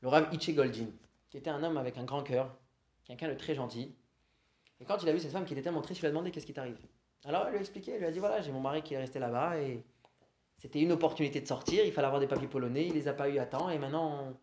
le 0.00 0.08
Rav 0.08 0.36
Goldin, 0.36 0.88
qui 1.30 1.36
était 1.36 1.50
un 1.50 1.62
homme 1.62 1.76
avec 1.76 1.96
un 1.96 2.04
grand 2.04 2.24
cœur, 2.24 2.56
quelqu'un 3.04 3.28
de 3.28 3.34
très 3.34 3.54
gentil. 3.54 3.94
Et 4.80 4.84
quand 4.84 5.00
il 5.00 5.08
a 5.08 5.12
vu 5.12 5.20
cette 5.20 5.30
femme 5.30 5.44
qui 5.44 5.52
était 5.52 5.62
tellement 5.62 5.80
triste, 5.80 6.00
il 6.00 6.02
lui 6.02 6.08
a 6.08 6.10
demandé 6.10 6.32
qu'est-ce 6.32 6.46
qui 6.46 6.54
t'arrive. 6.54 6.78
Alors 7.24 7.44
elle 7.44 7.50
lui 7.50 7.58
a 7.58 7.60
expliqué, 7.60 7.92
elle 7.92 8.00
lui 8.00 8.06
a 8.06 8.10
dit 8.10 8.18
voilà, 8.18 8.40
j'ai 8.40 8.50
mon 8.50 8.60
mari 8.60 8.82
qui 8.82 8.94
est 8.94 8.98
resté 8.98 9.20
là-bas 9.20 9.58
et 9.58 9.84
c'était 10.58 10.80
une 10.80 10.92
opportunité 10.92 11.40
de 11.40 11.46
sortir, 11.46 11.84
il 11.84 11.92
fallait 11.92 12.06
avoir 12.06 12.20
des 12.20 12.26
papiers 12.26 12.48
polonais, 12.48 12.86
il 12.86 12.94
les 12.94 13.08
a 13.08 13.12
pas 13.12 13.28
eu 13.28 13.38
à 13.38 13.46
temps 13.46 13.70
et 13.70 13.78
maintenant 13.78 14.34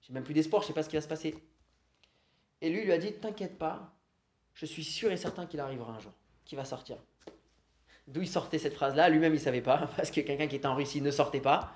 j'ai 0.00 0.12
même 0.12 0.24
plus 0.24 0.34
d'espoir, 0.34 0.62
je 0.62 0.68
sais 0.68 0.72
pas 0.72 0.82
ce 0.82 0.88
qui 0.88 0.96
va 0.96 1.02
se 1.02 1.08
passer. 1.08 1.34
Et 2.60 2.70
lui 2.70 2.80
il 2.80 2.84
lui 2.84 2.92
a 2.92 2.98
dit 2.98 3.12
t'inquiète 3.12 3.58
pas, 3.58 3.94
je 4.54 4.66
suis 4.66 4.84
sûr 4.84 5.10
et 5.12 5.16
certain 5.16 5.46
qu'il 5.46 5.60
arrivera 5.60 5.92
un 5.92 5.98
jour, 6.00 6.12
qu'il 6.44 6.56
va 6.56 6.64
sortir. 6.64 6.98
D'où 8.08 8.22
il 8.22 8.28
sortait 8.28 8.58
cette 8.58 8.74
phrase-là, 8.74 9.08
lui-même 9.08 9.34
il 9.34 9.40
savait 9.40 9.62
pas, 9.62 9.88
parce 9.96 10.10
que 10.10 10.20
quelqu'un 10.20 10.48
qui 10.48 10.56
était 10.56 10.66
en 10.66 10.74
Russie 10.74 11.00
ne 11.00 11.10
sortait 11.10 11.40
pas. 11.40 11.72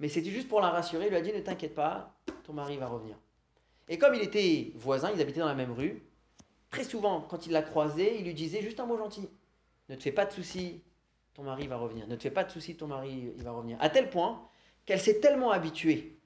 Mais 0.00 0.08
c'était 0.08 0.30
juste 0.30 0.48
pour 0.48 0.60
la 0.60 0.70
rassurer, 0.70 1.06
il 1.06 1.10
lui 1.10 1.16
a 1.16 1.20
dit 1.20 1.32
ne 1.32 1.40
t'inquiète 1.40 1.74
pas, 1.74 2.16
ton 2.44 2.52
mari 2.52 2.76
va 2.76 2.86
revenir. 2.86 3.16
Et 3.88 3.98
comme 3.98 4.14
il 4.14 4.22
était 4.22 4.72
voisin, 4.76 5.10
ils 5.14 5.20
habitaient 5.20 5.40
dans 5.40 5.46
la 5.46 5.54
même 5.54 5.72
rue, 5.72 6.02
très 6.70 6.84
souvent 6.84 7.20
quand 7.20 7.46
il 7.46 7.52
la 7.52 7.62
croisait, 7.62 8.18
il 8.18 8.24
lui 8.24 8.34
disait 8.34 8.62
juste 8.62 8.80
un 8.80 8.86
mot 8.86 8.96
gentil. 8.96 9.28
Ne 9.88 9.96
te 9.96 10.02
fais 10.02 10.12
pas 10.12 10.26
de 10.26 10.32
soucis, 10.32 10.82
ton 11.38 11.44
mari 11.44 11.68
va 11.68 11.76
revenir. 11.76 12.08
Ne 12.08 12.16
te 12.16 12.22
fais 12.24 12.32
pas 12.32 12.42
de 12.42 12.50
soucis, 12.50 12.74
ton 12.74 12.88
mari 12.88 13.32
il 13.36 13.44
va 13.44 13.52
revenir. 13.52 13.78
À 13.80 13.88
tel 13.88 14.10
point 14.10 14.42
qu'elle 14.84 14.98
s'est 14.98 15.20
tellement 15.20 15.52
habituée 15.52 16.18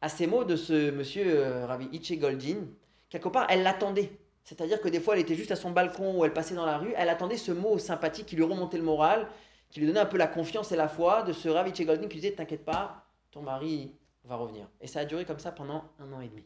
à 0.00 0.08
ces 0.08 0.26
mots 0.26 0.42
de 0.42 0.56
ce 0.56 0.90
monsieur 0.90 1.24
euh, 1.24 1.66
Ravi 1.66 1.88
Itche 1.92 2.18
Goldin, 2.18 2.66
quelque 3.08 3.28
part 3.28 3.46
elle 3.48 3.62
l'attendait. 3.62 4.10
C'est-à-dire 4.42 4.80
que 4.80 4.88
des 4.88 4.98
fois 4.98 5.14
elle 5.14 5.20
était 5.20 5.36
juste 5.36 5.52
à 5.52 5.56
son 5.56 5.70
balcon 5.70 6.18
ou 6.18 6.24
elle 6.24 6.32
passait 6.32 6.56
dans 6.56 6.66
la 6.66 6.78
rue, 6.78 6.92
elle 6.96 7.08
attendait 7.08 7.36
ce 7.36 7.52
mot 7.52 7.78
sympathique 7.78 8.26
qui 8.26 8.34
lui 8.34 8.42
remontait 8.42 8.76
le 8.76 8.82
moral, 8.82 9.28
qui 9.70 9.78
lui 9.78 9.86
donnait 9.86 10.00
un 10.00 10.06
peu 10.06 10.18
la 10.18 10.26
confiance 10.26 10.72
et 10.72 10.76
la 10.76 10.88
foi 10.88 11.22
de 11.22 11.32
ce 11.32 11.48
Ravi 11.48 11.70
Itche 11.70 11.86
Goldin 11.86 12.08
qui 12.08 12.16
disait 12.16 12.32
T'inquiète 12.32 12.64
pas, 12.64 13.06
ton 13.30 13.42
mari 13.42 13.92
va 14.24 14.34
revenir. 14.34 14.66
Et 14.80 14.88
ça 14.88 14.98
a 14.98 15.04
duré 15.04 15.24
comme 15.24 15.38
ça 15.38 15.52
pendant 15.52 15.84
un 16.00 16.12
an 16.12 16.20
et 16.22 16.28
demi, 16.28 16.44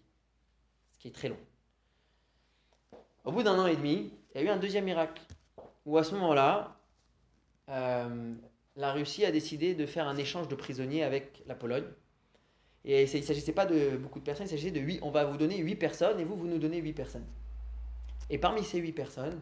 ce 0.90 0.98
qui 0.98 1.08
est 1.08 1.14
très 1.14 1.30
long. 1.30 1.40
Au 3.24 3.32
bout 3.32 3.42
d'un 3.42 3.58
an 3.58 3.66
et 3.66 3.76
demi, 3.76 4.12
il 4.34 4.42
y 4.42 4.44
a 4.44 4.46
eu 4.46 4.50
un 4.50 4.58
deuxième 4.58 4.84
miracle, 4.84 5.22
où 5.86 5.96
à 5.96 6.04
ce 6.04 6.14
moment-là, 6.16 6.76
euh, 7.70 8.34
la 8.76 8.92
Russie 8.92 9.24
a 9.24 9.30
décidé 9.30 9.74
de 9.74 9.86
faire 9.86 10.06
un 10.08 10.16
échange 10.16 10.48
de 10.48 10.54
prisonniers 10.54 11.02
avec 11.02 11.42
la 11.46 11.54
Pologne. 11.54 11.86
Et 12.84 13.02
il 13.02 13.20
ne 13.20 13.22
s'agissait 13.22 13.52
pas 13.52 13.66
de 13.66 13.96
beaucoup 13.96 14.20
de 14.20 14.24
personnes, 14.24 14.46
il 14.46 14.50
s'agissait 14.50 14.70
de 14.70 14.80
8, 14.80 15.00
on 15.02 15.10
va 15.10 15.24
vous 15.24 15.36
donner 15.36 15.58
8 15.58 15.74
personnes 15.76 16.18
et 16.18 16.24
vous, 16.24 16.34
vous 16.34 16.46
nous 16.46 16.58
donnez 16.58 16.78
8 16.78 16.94
personnes. 16.94 17.26
Et 18.30 18.38
parmi 18.38 18.64
ces 18.64 18.78
8 18.78 18.92
personnes, 18.92 19.38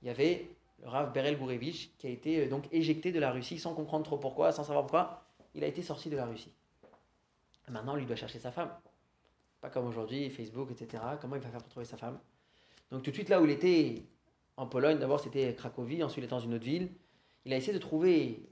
il 0.00 0.08
y 0.08 0.10
avait 0.10 0.48
le 0.82 0.88
Rav 0.88 1.12
Berel 1.12 1.38
Gourevich 1.38 1.92
qui 1.98 2.06
a 2.06 2.10
été 2.10 2.44
euh, 2.44 2.48
donc 2.48 2.64
éjecté 2.72 3.12
de 3.12 3.20
la 3.20 3.30
Russie 3.30 3.58
sans 3.58 3.74
comprendre 3.74 4.04
trop 4.04 4.16
pourquoi, 4.16 4.52
sans 4.52 4.64
savoir 4.64 4.86
pourquoi 4.86 5.24
il 5.54 5.64
a 5.64 5.66
été 5.66 5.82
sorti 5.82 6.08
de 6.08 6.16
la 6.16 6.26
Russie. 6.26 6.52
Maintenant, 7.68 7.96
lui 7.96 8.06
doit 8.06 8.16
chercher 8.16 8.38
sa 8.38 8.52
femme. 8.52 8.70
Pas 9.60 9.70
comme 9.70 9.86
aujourd'hui, 9.86 10.30
Facebook, 10.30 10.70
etc. 10.70 11.02
Comment 11.20 11.36
il 11.36 11.42
va 11.42 11.48
faire 11.48 11.60
pour 11.60 11.68
trouver 11.68 11.86
sa 11.86 11.96
femme? 11.96 12.18
Donc 12.90 13.02
tout 13.02 13.10
de 13.10 13.16
suite 13.16 13.28
là 13.28 13.40
où 13.40 13.44
il 13.44 13.50
était 13.50 14.02
en 14.56 14.66
Pologne, 14.66 14.98
d'abord 14.98 15.18
c'était 15.18 15.52
Cracovie, 15.54 16.02
ensuite 16.04 16.22
il 16.22 16.26
était 16.26 16.30
dans 16.30 16.40
une 16.40 16.54
autre 16.54 16.64
ville. 16.64 16.90
Il 17.46 17.54
a 17.54 17.56
essayé 17.56 17.72
de 17.72 17.78
trouver 17.78 18.42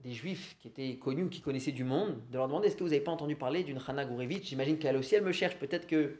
des 0.00 0.12
juifs 0.12 0.56
qui 0.60 0.68
étaient 0.68 0.98
connus, 0.98 1.30
qui 1.30 1.40
connaissaient 1.40 1.72
du 1.72 1.84
monde, 1.84 2.20
de 2.30 2.36
leur 2.36 2.46
demander 2.46 2.68
est-ce 2.68 2.76
que 2.76 2.84
vous 2.84 2.90
n'avez 2.90 3.00
pas 3.00 3.12
entendu 3.12 3.36
parler 3.36 3.64
d'une 3.64 3.78
Hana 3.86 4.04
Gourevitch? 4.04 4.48
J'imagine 4.48 4.78
qu'elle 4.78 4.98
aussi, 4.98 5.14
elle 5.14 5.24
me 5.24 5.32
cherche, 5.32 5.56
peut-être 5.56 5.86
que. 5.86 6.18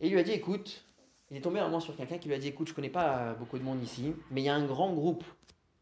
Et 0.00 0.08
il 0.08 0.12
lui 0.12 0.18
a 0.18 0.24
dit 0.24 0.32
écoute, 0.32 0.84
il 1.30 1.36
est 1.36 1.40
tombé 1.40 1.60
un 1.60 1.66
moment 1.66 1.78
sur 1.78 1.96
quelqu'un 1.96 2.18
qui 2.18 2.26
lui 2.26 2.34
a 2.34 2.38
dit 2.38 2.48
écoute, 2.48 2.68
je 2.68 2.74
connais 2.74 2.90
pas 2.90 3.34
beaucoup 3.34 3.58
de 3.58 3.62
monde 3.62 3.80
ici, 3.80 4.12
mais 4.32 4.40
il 4.40 4.44
y 4.44 4.48
a 4.48 4.54
un 4.56 4.66
grand 4.66 4.92
groupe 4.92 5.22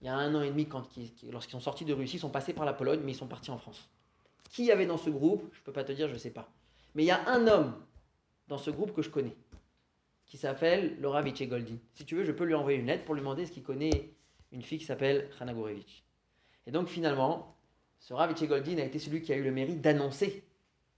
il 0.05 0.09
y 0.09 0.11
a 0.11 0.16
un 0.16 0.35
an 0.35 0.43
et 0.43 0.51
demi, 0.51 0.66
quand, 0.66 0.87
lorsqu'ils 1.32 1.53
sont 1.53 1.61
sortis 1.61 1.87
de 1.87 1.95
Russie, 1.95 2.16
ils 2.16 2.20
sont 2.20 2.28
passés 2.28 2.53
par 2.53 2.66
la 2.66 2.74
Pologne, 2.74 3.01
mais 3.03 3.12
ils 3.12 3.16
sont 3.16 3.26
partis 3.26 3.51
en 3.51 3.57
France. 3.57 3.89
Qui 4.51 4.64
y 4.64 4.70
avait 4.70 4.85
dans 4.85 4.99
ce 4.99 5.09
groupe? 5.09 5.49
Je 5.53 5.61
ne 5.61 5.64
peux 5.64 5.72
pas 5.72 5.82
te 5.82 5.93
dire, 5.93 6.09
je 6.09 6.12
ne 6.12 6.18
sais 6.18 6.30
pas. 6.30 6.53
Mais 6.95 7.05
il 7.05 7.07
y 7.07 7.11
a 7.11 7.26
un 7.26 7.47
homme 7.47 7.74
dans 8.47 8.59
ce 8.59 8.70
groupe 8.70 8.93
que 8.93 9.01
je 9.01 9.09
connais, 9.09 9.35
qui 10.26 10.37
s'appelle 10.37 11.01
Laura 11.01 11.22
Goldi. 11.22 11.80
Si 11.95 12.05
tu 12.05 12.16
veux, 12.16 12.24
je 12.24 12.32
peux 12.32 12.45
lui 12.45 12.53
envoyer 12.53 12.78
une 12.78 12.85
lettre 12.85 13.07
pour 13.07 13.14
lui 13.14 13.22
demander 13.22 13.47
ce 13.47 13.53
qu'il 13.53 13.62
connaît 13.62 14.11
une 14.55 14.63
fille 14.63 14.79
qui 14.79 14.85
s'appelle 14.85 15.29
Hana 15.39 15.53
Gorevich. 15.53 16.05
Et 16.67 16.71
donc 16.71 16.89
finalement, 16.89 17.57
ce 17.99 18.15
Rav 18.15 18.33
Goldin 18.47 18.79
a 18.79 18.85
été 18.85 18.99
celui 18.99 19.21
qui 19.21 19.33
a 19.33 19.37
eu 19.37 19.43
le 19.43 19.53
mérite 19.53 19.81
d'annoncer 19.81 20.45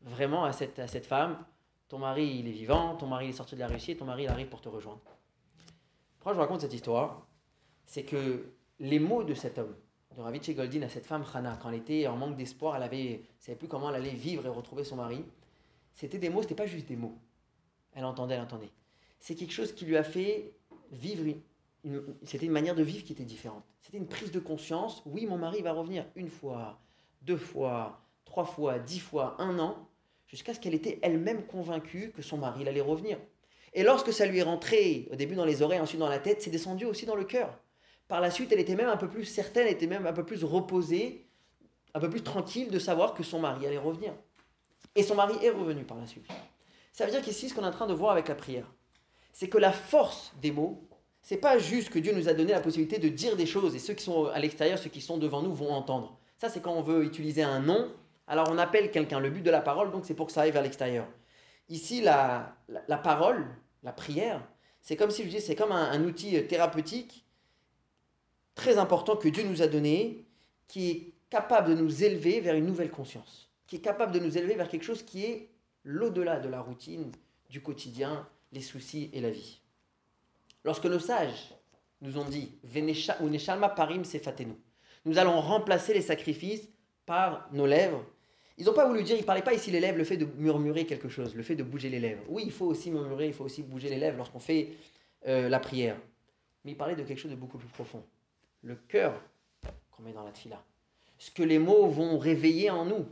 vraiment 0.03 0.45
à 0.45 0.53
cette, 0.53 0.79
à 0.79 0.87
cette 0.87 1.07
femme, 1.07 1.45
ton 1.89 1.99
mari 1.99 2.39
il 2.39 2.49
est 2.49 2.53
vivant, 2.53 2.97
ton 2.97 3.07
mari 3.07 3.27
il 3.27 3.29
est 3.31 3.33
sorti 3.33 3.55
de 3.55 3.61
la 3.61 3.69
Russie, 3.69 3.97
ton 3.97 4.05
mari 4.05 4.25
il 4.25 4.29
arrive 4.29 4.49
pour 4.49 4.61
te 4.61 4.69
rejoindre. 4.69 5.01
Pourquoi 6.19 6.35
je 6.35 6.39
raconte 6.39 6.61
cette 6.61 6.75
histoire? 6.75 7.27
C'est 7.87 8.05
que 8.05 8.53
les 8.79 8.99
mots 8.99 9.25
de 9.25 9.35
cet 9.35 9.59
homme, 9.59 9.75
de 10.17 10.21
Ravitch 10.21 10.51
Goldin 10.51 10.83
à 10.83 10.89
cette 10.89 11.07
femme 11.07 11.25
Hana, 11.33 11.59
quand 11.61 11.71
elle 11.71 11.77
était 11.77 12.07
en 12.07 12.17
manque 12.17 12.37
d'espoir, 12.37 12.77
elle 12.77 12.83
avait, 12.83 13.23
savait 13.39 13.57
plus 13.57 13.69
comment 13.69 13.91
elle 13.91 13.97
allait 13.97 14.11
vivre 14.11 14.45
et 14.47 14.49
retrouver 14.49 14.83
son 14.83 14.97
mari. 14.97 15.25
C'était 15.95 16.19
des 16.19 16.29
mots, 16.29 16.43
c'était 16.43 16.55
pas 16.55 16.67
juste 16.67 16.87
des 16.87 16.97
mots. 16.97 17.17
Elle 17.95 18.05
entendait, 18.05 18.35
elle 18.35 18.43
entendait. 18.43 18.71
C'est 19.19 19.35
quelque 19.35 19.53
chose 19.53 19.73
qui 19.73 19.85
lui 19.85 19.97
a 19.97 20.03
fait 20.03 20.55
vivre. 20.91 21.37
C'était 22.24 22.47
une 22.47 22.53
manière 22.53 22.74
de 22.74 22.82
vivre 22.82 23.05
qui 23.05 23.12
était 23.12 23.24
différente. 23.24 23.64
C'était 23.82 23.99
une 23.99 24.09
prise 24.09 24.32
de 24.32 24.41
conscience. 24.41 25.03
Oui, 25.07 25.26
mon 25.26 25.39
mari 25.39 25.62
va 25.62 25.72
revenir 25.72 26.05
une 26.16 26.28
fois, 26.28 26.80
deux 27.22 27.37
fois, 27.37 28.01
trois 28.24 28.45
fois, 28.45 28.78
dix 28.78 29.01
fois, 29.01 29.37
un 29.39 29.59
an, 29.59 29.89
jusqu'à 30.26 30.55
ce 30.55 30.61
qu'elle 30.61 30.74
était 30.74 30.99
elle-même 31.03 31.47
convaincue 31.47 32.12
que 32.12 32.22
son 32.22 32.39
mari 32.39 32.66
allait 32.66 32.80
revenir. 32.80 33.18
Et 33.72 33.82
lorsque 33.82 34.12
ça 34.12 34.26
lui 34.26 34.39
est 34.39 34.43
rentré, 34.43 35.09
au 35.12 35.16
début 35.16 35.34
dans 35.34 35.45
les 35.45 35.62
oreilles, 35.62 35.80
ensuite 35.80 36.01
dans 36.01 36.09
la 36.09 36.18
tête, 36.18 36.43
c'est 36.43 36.51
descendu 36.51 36.84
aussi 36.87 37.07
dans 37.07 37.14
le 37.14 37.24
cœur. 37.24 37.59
Par 38.09 38.20
la 38.20 38.30
suite, 38.30 38.53
elle 38.53 38.61
était 38.61 38.76
même 38.76 38.89
un 38.89 38.97
peu 38.97 39.09
plus 39.09 39.24
certaine, 39.24 39.66
elle 39.66 39.74
était 39.74 39.87
même 39.87 40.07
un 40.07 40.12
peu 40.12 40.24
plus 40.24 40.45
reposée, 40.45 41.26
un 41.95 42.01
peu 42.01 42.09
plus 42.09 42.22
tranquille 42.22 42.70
de 42.70 42.78
savoir 42.78 43.14
que 43.14 43.22
son 43.22 43.41
mari 43.41 43.66
allait 43.66 43.78
revenir. 43.78 44.14
Et 44.95 45.03
son 45.03 45.14
mari 45.14 45.34
est 45.43 45.51
revenu 45.51 45.84
par 45.84 45.99
la 45.99 46.07
suite. 46.07 46.26
Ça 46.93 47.05
veut 47.05 47.11
dire 47.11 47.20
qu'ici, 47.20 47.49
ce 47.49 47.55
qu'on 47.55 47.62
est 47.62 47.66
en 47.66 47.72
train 47.72 47.87
de 47.87 47.93
voir 47.93 48.12
avec 48.12 48.28
la 48.28 48.34
prière, 48.34 48.72
c'est 49.32 49.49
que 49.49 49.59
la 49.59 49.72
force 49.72 50.32
des 50.41 50.51
mots, 50.51 50.86
c'est 51.27 51.39
pas 51.39 51.59
juste 51.59 51.91
que 51.91 51.99
Dieu 51.99 52.12
nous 52.12 52.29
a 52.29 52.35
donné 52.35 52.53
la 52.53 52.61
possibilité 52.61 53.01
de 53.01 53.09
dire 53.09 53.35
des 53.35 53.47
choses 53.47 53.74
et 53.74 53.81
ceux 53.81 53.95
qui 53.95 54.05
sont 54.05 54.27
à 54.27 54.39
l'extérieur, 54.39 54.79
ceux 54.79 54.91
qui 54.91 55.01
sont 55.01 55.18
devant 55.18 55.43
nous 55.43 55.53
vont 55.53 55.72
entendre. 55.72 56.16
Ça, 56.39 56.49
c'est 56.49 56.61
quand 56.61 56.72
on 56.72 56.83
veut 56.83 57.03
utiliser 57.03 57.43
un 57.43 57.59
nom, 57.59 57.91
alors 58.29 58.49
on 58.49 58.59
appelle 58.59 58.93
quelqu'un. 58.93 59.18
Le 59.18 59.29
but 59.29 59.43
de 59.43 59.51
la 59.51 59.61
parole, 59.61 59.91
donc, 59.91 60.05
c'est 60.07 60.14
pour 60.14 60.27
que 60.27 60.33
ça 60.33 60.43
aille 60.43 60.53
vers 60.53 60.62
l'extérieur. 60.62 61.09
Ici, 61.68 62.01
la, 62.01 62.57
la, 62.87 62.97
parole, 62.97 63.45
la 63.83 63.93
prière, 63.93 64.41
c'est 64.81 64.95
comme 64.95 65.11
si 65.11 65.24
je 65.24 65.27
disais, 65.27 65.41
c'est 65.41 65.57
comme 65.57 65.72
un 65.72 66.01
outil 66.05 66.47
thérapeutique 66.47 67.27
très 68.55 68.79
important 68.79 69.16
que 69.16 69.29
Dieu 69.29 69.43
nous 69.43 69.62
a 69.62 69.66
donné, 69.66 70.24
qui 70.68 70.91
est 70.91 71.12
capable 71.29 71.70
de 71.70 71.74
nous 71.74 72.05
élever 72.05 72.39
vers 72.39 72.55
une 72.55 72.66
nouvelle 72.66 72.93
conscience, 72.93 73.51
qui 73.66 73.74
est 73.74 73.81
capable 73.81 74.12
de 74.12 74.20
nous 74.20 74.39
élever 74.39 74.55
vers 74.55 74.68
quelque 74.68 74.85
chose 74.85 75.03
qui 75.03 75.24
est 75.24 75.51
l'au-delà 75.83 76.39
de 76.39 76.49
la 76.49 76.61
routine, 76.61 77.11
du 77.51 77.61
quotidien, 77.61 78.29
les 78.53 78.62
soucis 78.62 79.11
et 79.12 79.20
la 79.20 79.31
vie. 79.31 79.61
Lorsque 80.67 80.87
nos 80.87 80.99
sages 80.99 81.55
nous 82.01 82.19
ont 82.19 82.25
dit 82.25 82.59
parim 83.77 84.03
nous 85.05 85.19
allons 85.19 85.41
remplacer 85.41 85.95
les 85.95 86.01
sacrifices 86.03 86.69
par 87.07 87.49
nos 87.53 87.67
lèvres. 87.67 88.05
Ils 88.59 88.67
n'ont 88.67 88.73
pas 88.73 88.89
voulu 88.89 89.05
dire, 89.05 89.14
ils 89.14 89.21
ne 89.21 89.25
parlaient 89.25 89.43
pas 89.43 89.55
ici 89.55 89.71
les 89.71 89.79
lèvres, 89.79 89.97
le 89.97 90.03
fait 90.03 90.17
de 90.17 90.25
murmurer 90.25 90.85
quelque 90.85 91.09
chose, 91.09 91.37
le 91.37 91.45
fait 91.45 91.55
de 91.55 91.62
bouger 91.62 91.89
les 91.89 92.01
lèvres. 92.01 92.25
Oui, 92.29 92.43
il 92.45 92.51
faut 92.51 92.67
aussi 92.67 92.91
murmurer, 92.91 93.29
il 93.29 93.33
faut 93.33 93.45
aussi 93.45 93.62
bouger 93.62 93.89
les 93.89 93.99
lèvres 93.99 94.17
lorsqu'on 94.17 94.41
fait 94.41 94.73
euh, 95.29 95.49
la 95.49 95.61
prière. 95.61 95.97
Mais 96.64 96.73
ils 96.73 96.77
parlaient 96.77 96.97
de 96.97 97.05
quelque 97.05 97.19
chose 97.19 97.31
de 97.31 97.37
beaucoup 97.37 97.59
plus 97.59 97.69
profond 97.69 98.03
le 98.62 98.75
cœur 98.75 99.23
qu'on 99.93 100.03
met 100.03 100.12
dans 100.12 100.25
la 100.25 100.33
tfila. 100.33 100.61
Ce 101.19 101.31
que 101.31 101.45
les 101.45 101.61
mots 101.61 101.87
vont 101.87 102.19
réveiller 102.19 102.71
en 102.71 102.85
nous. 102.85 103.07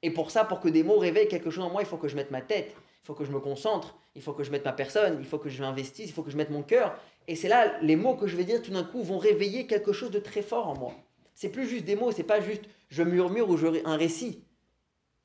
Et 0.00 0.10
pour 0.10 0.30
ça, 0.30 0.46
pour 0.46 0.60
que 0.60 0.68
des 0.70 0.82
mots 0.82 0.98
réveillent 0.98 1.28
quelque 1.28 1.50
chose 1.50 1.64
en 1.64 1.70
moi, 1.70 1.82
il 1.82 1.86
faut 1.86 1.98
que 1.98 2.08
je 2.08 2.16
mette 2.16 2.30
ma 2.30 2.40
tête, 2.40 2.74
il 2.74 3.06
faut 3.06 3.14
que 3.14 3.26
je 3.26 3.30
me 3.30 3.40
concentre, 3.40 3.94
il 4.18 4.22
faut 4.22 4.32
que 4.32 4.42
je 4.42 4.50
mette 4.50 4.64
ma 4.64 4.72
personne, 4.72 5.16
il 5.20 5.24
faut 5.24 5.38
que 5.38 5.48
je 5.48 5.62
m'investisse, 5.62 6.08
il 6.08 6.12
faut 6.12 6.24
que 6.24 6.30
je 6.32 6.36
mette 6.36 6.50
mon 6.50 6.64
cœur. 6.64 6.98
Et 7.28 7.36
c'est 7.36 7.46
là, 7.46 7.78
les 7.80 7.94
mots 7.94 8.16
que 8.16 8.26
je 8.26 8.36
vais 8.36 8.42
dire 8.42 8.60
tout 8.60 8.72
d'un 8.72 8.82
coup 8.82 9.02
vont 9.04 9.18
réveiller 9.18 9.68
quelque 9.68 9.92
chose 9.92 10.10
de 10.10 10.18
très 10.18 10.42
fort 10.42 10.66
en 10.66 10.76
moi. 10.76 10.92
C'est 11.36 11.50
plus 11.50 11.68
juste 11.68 11.84
des 11.84 11.94
mots, 11.94 12.10
c'est 12.10 12.24
pas 12.24 12.40
juste 12.40 12.64
je 12.90 13.04
murmure 13.04 13.48
ou 13.48 13.56
je, 13.56 13.86
un 13.86 13.96
récit. 13.96 14.42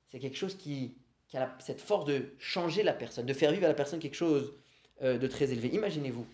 C'est 0.10 0.20
quelque 0.20 0.38
chose 0.38 0.56
qui, 0.56 0.94
a 1.34 1.50
cette 1.58 1.82
force 1.82 2.06
de 2.06 2.26
changer 2.38 2.84
la 2.84 2.94
personne, 2.94 3.26
de 3.26 3.34
faire 3.34 3.52
vivre 3.52 3.66
à 3.66 3.68
la 3.68 3.74
personne 3.74 4.00
quelque 4.00 4.14
chose 4.14 4.54
euh, 5.02 5.18
de 5.18 5.26
très 5.26 5.52
élevé. 5.52 5.70
Imaginez-vous, 5.70 6.28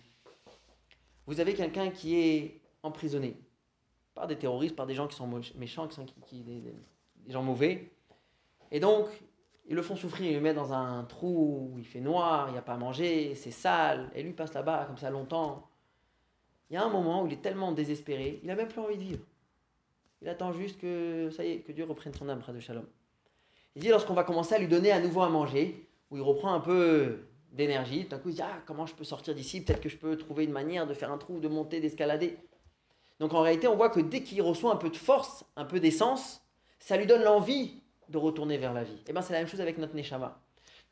vous 1.26 1.40
avez 1.40 1.54
quelqu'un 1.54 1.90
qui 1.90 2.20
est 2.20 2.60
emprisonnés 2.82 3.38
par 4.14 4.26
des 4.26 4.36
terroristes, 4.36 4.76
par 4.76 4.86
des 4.86 4.94
gens 4.94 5.08
qui 5.08 5.16
sont 5.16 5.30
méchants, 5.56 5.88
qui 5.88 5.94
sont 5.94 6.04
qui, 6.26 6.42
des, 6.42 6.74
gens 7.32 7.42
mauvais. 7.42 7.90
Et 8.70 8.80
donc, 8.80 9.06
ils 9.70 9.76
le 9.76 9.82
font 9.82 9.94
souffrir, 9.94 10.28
ils 10.28 10.34
le 10.34 10.40
mettent 10.40 10.56
dans 10.56 10.72
un 10.72 11.04
trou 11.04 11.70
où 11.72 11.78
il 11.78 11.86
fait 11.86 12.00
noir, 12.00 12.48
il 12.48 12.52
n'y 12.52 12.58
a 12.58 12.62
pas 12.62 12.74
à 12.74 12.76
manger, 12.76 13.36
c'est 13.36 13.52
sale, 13.52 14.10
et 14.16 14.22
lui 14.24 14.32
passe 14.32 14.52
là-bas 14.52 14.84
comme 14.86 14.98
ça 14.98 15.10
longtemps. 15.10 15.70
Il 16.68 16.74
y 16.74 16.76
a 16.76 16.84
un 16.84 16.88
moment 16.88 17.22
où 17.22 17.28
il 17.28 17.34
est 17.34 17.40
tellement 17.40 17.70
désespéré, 17.70 18.40
il 18.42 18.48
n'a 18.48 18.56
même 18.56 18.66
plus 18.66 18.80
envie 18.80 18.96
de 18.96 19.02
vivre. 19.02 19.24
Il 20.22 20.28
attend 20.28 20.52
juste 20.52 20.80
que, 20.80 21.30
ça 21.30 21.44
y 21.44 21.52
est, 21.52 21.58
que 21.60 21.70
Dieu 21.70 21.84
reprenne 21.84 22.12
son 22.12 22.28
âme, 22.28 22.42
de 22.46 22.58
Shalom. 22.58 22.84
Il 23.76 23.82
dit 23.82 23.88
lorsqu'on 23.90 24.12
va 24.12 24.24
commencer 24.24 24.56
à 24.56 24.58
lui 24.58 24.66
donner 24.66 24.90
à 24.90 24.98
nouveau 24.98 25.22
à 25.22 25.28
manger, 25.28 25.88
où 26.10 26.16
il 26.16 26.22
reprend 26.22 26.52
un 26.52 26.60
peu 26.60 27.20
d'énergie, 27.52 28.04
d'un 28.06 28.18
coup 28.18 28.30
il 28.30 28.34
dit 28.34 28.42
ah 28.42 28.60
comment 28.66 28.86
je 28.86 28.94
peux 28.96 29.04
sortir 29.04 29.36
d'ici, 29.36 29.64
peut-être 29.64 29.80
que 29.80 29.88
je 29.88 29.96
peux 29.96 30.18
trouver 30.18 30.44
une 30.44 30.52
manière 30.52 30.88
de 30.88 30.94
faire 30.94 31.12
un 31.12 31.18
trou, 31.18 31.38
de 31.38 31.46
monter, 31.46 31.78
d'escalader. 31.78 32.36
Donc 33.20 33.34
en 33.34 33.40
réalité 33.40 33.68
on 33.68 33.76
voit 33.76 33.90
que 33.90 34.00
dès 34.00 34.24
qu'il 34.24 34.42
reçoit 34.42 34.72
un 34.72 34.76
peu 34.76 34.90
de 34.90 34.96
force, 34.96 35.44
un 35.54 35.64
peu 35.64 35.78
d'essence, 35.78 36.42
ça 36.80 36.96
lui 36.96 37.06
donne 37.06 37.22
l'envie 37.22 37.80
de 38.10 38.18
retourner 38.18 38.58
vers 38.58 38.72
la 38.72 38.84
vie. 38.84 38.92
Et 38.92 39.04
eh 39.08 39.12
bien 39.12 39.22
c'est 39.22 39.32
la 39.32 39.38
même 39.38 39.48
chose 39.48 39.60
avec 39.60 39.78
notre 39.78 39.94
Neshama. 39.94 40.40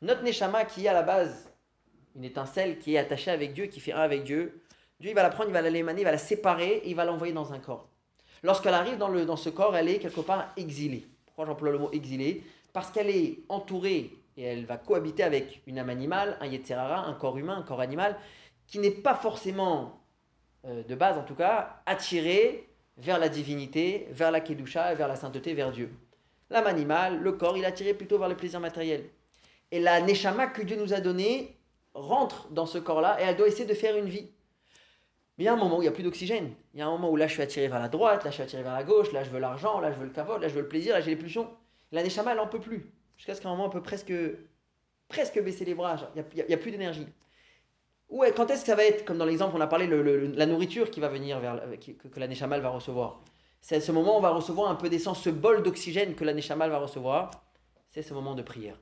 Notre 0.01 0.23
Neshama 0.23 0.65
qui 0.65 0.85
est 0.85 0.89
à 0.89 0.93
la 0.93 1.03
base 1.03 1.51
une 2.15 2.23
étincelle 2.23 2.79
qui 2.79 2.95
est 2.95 2.97
attachée 2.97 3.31
avec 3.31 3.53
Dieu, 3.53 3.67
qui 3.67 3.79
fait 3.79 3.93
un 3.93 4.01
avec 4.01 4.23
Dieu, 4.23 4.61
Dieu 4.99 5.11
il 5.11 5.15
va 5.15 5.23
la 5.23 5.29
prendre, 5.29 5.49
il 5.49 5.53
va 5.53 5.61
la 5.61 5.69
l'émaner, 5.69 6.01
il 6.01 6.05
va 6.05 6.11
la 6.11 6.17
séparer 6.17 6.77
et 6.77 6.89
il 6.89 6.95
va 6.95 7.05
l'envoyer 7.05 7.33
dans 7.33 7.53
un 7.53 7.59
corps. 7.59 7.87
Lorsqu'elle 8.43 8.73
arrive 8.73 8.97
dans, 8.97 9.09
le, 9.09 9.25
dans 9.25 9.35
ce 9.35 9.49
corps, 9.49 9.75
elle 9.75 9.89
est 9.89 9.99
quelque 9.99 10.21
part 10.21 10.51
exilée. 10.57 11.07
Pourquoi 11.25 11.45
j'emploie 11.45 11.71
le 11.71 11.77
mot 11.77 11.91
exilée? 11.91 12.43
Parce 12.73 12.89
qu'elle 12.89 13.09
est 13.09 13.39
entourée 13.49 14.11
et 14.37 14.43
elle 14.43 14.65
va 14.65 14.77
cohabiter 14.77 15.23
avec 15.23 15.61
une 15.67 15.79
âme 15.79 15.89
animale, 15.89 16.37
un 16.39 16.47
Yetzerara, 16.47 17.05
un 17.05 17.13
corps 17.13 17.37
humain, 17.37 17.57
un 17.57 17.63
corps 17.63 17.81
animal, 17.81 18.17
qui 18.67 18.79
n'est 18.79 18.91
pas 18.91 19.15
forcément, 19.15 20.01
euh, 20.65 20.83
de 20.83 20.95
base 20.95 21.17
en 21.17 21.23
tout 21.23 21.35
cas, 21.35 21.81
attiré 21.85 22.69
vers 22.97 23.19
la 23.19 23.29
divinité, 23.29 24.07
vers 24.11 24.31
la 24.31 24.39
Kedusha, 24.41 24.93
vers 24.95 25.07
la 25.07 25.15
sainteté, 25.15 25.53
vers 25.53 25.71
Dieu. 25.71 25.93
L'âme 26.49 26.67
animale, 26.67 27.19
le 27.19 27.31
corps, 27.33 27.57
il 27.57 27.63
est 27.63 27.67
attiré 27.67 27.93
plutôt 27.93 28.17
vers 28.17 28.29
le 28.29 28.35
plaisir 28.35 28.59
matériel. 28.59 29.09
Et 29.71 29.79
la 29.79 30.01
Neshama 30.01 30.47
que 30.47 30.61
Dieu 30.61 30.77
nous 30.77 30.93
a 30.93 30.99
donnée 30.99 31.57
rentre 31.93 32.49
dans 32.49 32.65
ce 32.65 32.77
corps-là 32.77 33.21
et 33.21 33.23
elle 33.25 33.35
doit 33.35 33.47
essayer 33.47 33.65
de 33.65 33.73
faire 33.73 33.97
une 33.97 34.09
vie. 34.09 34.29
Mais 35.37 35.43
il 35.43 35.45
y 35.45 35.47
a 35.47 35.53
un 35.53 35.57
moment 35.57 35.77
où 35.77 35.81
il 35.81 35.85
n'y 35.85 35.89
a 35.89 35.91
plus 35.91 36.03
d'oxygène. 36.03 36.53
Il 36.73 36.79
y 36.79 36.83
a 36.83 36.87
un 36.87 36.91
moment 36.91 37.09
où 37.09 37.15
là 37.15 37.27
je 37.27 37.33
suis 37.33 37.41
attiré 37.41 37.67
vers 37.67 37.79
la 37.79 37.87
droite, 37.87 38.23
là 38.23 38.29
je 38.29 38.35
suis 38.35 38.43
attiré 38.43 38.63
vers 38.63 38.73
la 38.73 38.83
gauche, 38.83 39.11
là 39.11 39.23
je 39.23 39.29
veux 39.29 39.39
l'argent, 39.39 39.79
là 39.79 39.91
je 39.91 39.97
veux 39.97 40.05
le 40.05 40.11
kavod, 40.11 40.41
là 40.41 40.47
je 40.47 40.53
veux 40.53 40.61
le 40.61 40.67
plaisir, 40.67 40.93
là 40.93 41.01
j'ai 41.01 41.11
les 41.11 41.15
pulsions. 41.15 41.49
La 41.91 42.03
Neshama, 42.03 42.31
elle 42.31 42.37
n'en 42.37 42.47
peut 42.47 42.59
plus. 42.59 42.91
Jusqu'à 43.15 43.35
ce 43.35 43.41
qu'à 43.41 43.49
un 43.49 43.51
moment, 43.51 43.65
on 43.65 43.69
peut 43.69 43.81
presque, 43.81 44.13
presque 45.07 45.41
baisser 45.41 45.65
les 45.65 45.73
bras. 45.73 45.97
Il 46.15 46.45
n'y 46.45 46.53
a, 46.53 46.57
plus 46.57 46.71
d'énergie. 46.71 47.07
Ouais, 48.09 48.31
quand 48.31 48.49
est-ce 48.49 48.61
que 48.61 48.67
ça 48.67 48.75
va 48.75 48.85
être, 48.85 49.05
comme 49.05 49.17
dans 49.17 49.25
l'exemple, 49.25 49.55
on 49.55 49.61
a 49.61 49.67
parlé, 49.67 49.87
la 49.87 50.45
nourriture 50.45 50.89
qui 50.89 50.99
va 50.99 51.09
venir, 51.09 51.39
vers, 51.39 51.61
que, 51.79 52.19
la 52.19 52.27
Neshamal 52.27 52.61
va 52.61 52.69
recevoir? 52.69 53.21
C'est 53.61 53.75
à 53.75 53.81
ce 53.81 53.91
moment 53.91 54.15
où 54.15 54.17
on 54.17 54.21
va 54.21 54.31
recevoir 54.31 54.71
un 54.71 54.75
peu 54.75 54.89
d'essence, 54.89 55.21
ce 55.21 55.29
bol 55.29 55.63
d'oxygène 55.63 56.15
que 56.15 56.23
la 56.23 56.33
Neshamal 56.33 56.69
va 56.69 56.79
recevoir. 56.79 57.31
C'est 57.89 58.01
ce 58.01 58.13
moment 58.13 58.35
de 58.35 58.41
prière. 58.41 58.79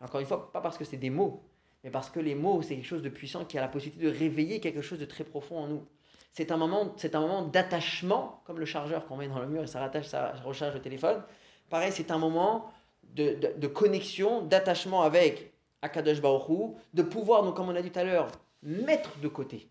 Encore 0.00 0.20
une 0.20 0.26
fois, 0.26 0.52
pas 0.52 0.60
parce 0.60 0.78
que 0.78 0.84
c'est 0.84 0.96
des 0.96 1.10
mots, 1.10 1.42
mais 1.82 1.90
parce 1.90 2.10
que 2.10 2.20
les 2.20 2.34
mots, 2.34 2.62
c'est 2.62 2.74
quelque 2.74 2.86
chose 2.86 3.02
de 3.02 3.08
puissant 3.08 3.44
qui 3.44 3.58
a 3.58 3.60
la 3.60 3.68
possibilité 3.68 4.10
de 4.10 4.18
réveiller 4.18 4.60
quelque 4.60 4.82
chose 4.82 4.98
de 4.98 5.04
très 5.04 5.24
profond 5.24 5.58
en 5.58 5.66
nous. 5.66 5.86
C'est 6.32 6.52
un 6.52 6.56
moment, 6.58 6.92
c'est 6.96 7.14
un 7.14 7.20
moment 7.20 7.42
d'attachement, 7.42 8.42
comme 8.44 8.58
le 8.58 8.66
chargeur 8.66 9.06
qu'on 9.06 9.16
met 9.16 9.28
dans 9.28 9.38
le 9.38 9.46
mur 9.46 9.62
et 9.62 9.66
ça 9.66 9.80
rattache, 9.80 10.06
ça 10.06 10.32
recharge 10.44 10.74
le 10.74 10.82
téléphone. 10.82 11.22
Pareil, 11.70 11.92
c'est 11.92 12.10
un 12.10 12.18
moment 12.18 12.70
de, 13.14 13.66
connexion, 13.66 14.42
d'attachement 14.42 15.02
avec 15.02 15.54
Akadosh 15.82 16.20
Baruch 16.20 16.76
de 16.92 17.02
pouvoir, 17.02 17.42
donc, 17.42 17.56
comme 17.56 17.68
on 17.68 17.74
a 17.74 17.82
dit 17.82 17.90
tout 17.90 17.98
à 17.98 18.04
l'heure, 18.04 18.28
mettre 18.62 19.18
de 19.20 19.28
côté 19.28 19.68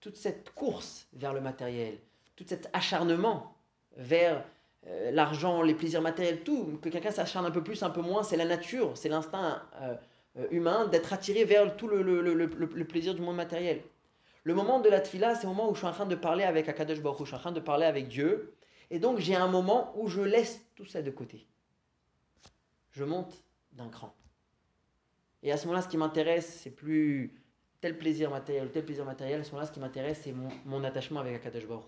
toute 0.00 0.16
cette 0.16 0.54
course 0.54 1.08
vers 1.12 1.32
le 1.32 1.40
matériel, 1.40 1.98
tout 2.36 2.44
cet 2.46 2.68
acharnement 2.72 3.56
vers 3.96 4.44
euh, 4.86 5.10
l'argent, 5.10 5.62
les 5.62 5.74
plaisirs 5.74 6.02
matériels, 6.02 6.42
tout, 6.44 6.78
que 6.80 6.88
quelqu'un 6.88 7.10
s'acharne 7.10 7.46
un 7.46 7.50
peu 7.50 7.62
plus, 7.62 7.82
un 7.82 7.90
peu 7.90 8.02
moins, 8.02 8.22
c'est 8.22 8.36
la 8.36 8.44
nature, 8.44 8.96
c'est 8.96 9.08
l'instinct 9.08 9.62
euh, 9.80 9.94
euh, 10.38 10.46
humain 10.50 10.86
d'être 10.86 11.12
attiré 11.12 11.44
vers 11.44 11.76
tout 11.76 11.88
le, 11.88 12.84
plaisir 12.84 13.14
du 13.14 13.22
monde 13.22 13.36
matériel. 13.36 13.82
Le 14.44 14.54
moment 14.54 14.78
de 14.78 14.88
la 14.88 15.00
tfila, 15.00 15.34
c'est 15.34 15.42
le 15.42 15.48
moment 15.48 15.68
où 15.70 15.74
je 15.74 15.78
suis 15.78 15.88
en 15.88 15.92
train 15.92 16.06
de 16.06 16.14
parler 16.14 16.44
avec 16.44 16.68
Akadosh 16.68 17.00
Baruch 17.00 17.20
je 17.20 17.24
suis 17.24 17.34
en 17.34 17.40
train 17.40 17.52
de 17.52 17.60
parler 17.60 17.86
avec 17.86 18.06
Dieu, 18.06 18.54
et 18.90 19.00
donc 19.00 19.18
j'ai 19.18 19.34
un 19.34 19.48
moment 19.48 19.92
où 19.96 20.06
je 20.06 20.20
laisse 20.20 20.60
tout 20.76 20.86
ça 20.86 21.02
de 21.02 21.10
côté 21.10 21.46
je 22.96 23.04
monte 23.04 23.44
d'un 23.72 23.88
cran. 23.88 24.14
Et 25.42 25.52
à 25.52 25.56
ce 25.56 25.66
moment-là, 25.66 25.82
ce 25.82 25.88
qui 25.88 25.98
m'intéresse, 25.98 26.60
c'est 26.62 26.70
plus 26.70 27.42
tel 27.80 27.98
plaisir 27.98 28.30
matériel 28.30 28.66
ou 28.66 28.70
tel 28.70 28.84
plaisir 28.84 29.04
matériel. 29.04 29.40
À 29.40 29.44
ce 29.44 29.50
moment-là, 29.50 29.66
ce 29.66 29.72
qui 29.72 29.80
m'intéresse, 29.80 30.22
c'est 30.24 30.32
mon, 30.32 30.82
attachement 30.82 31.20
avec 31.20 31.34
Akadosh 31.36 31.66
Baruch 31.66 31.84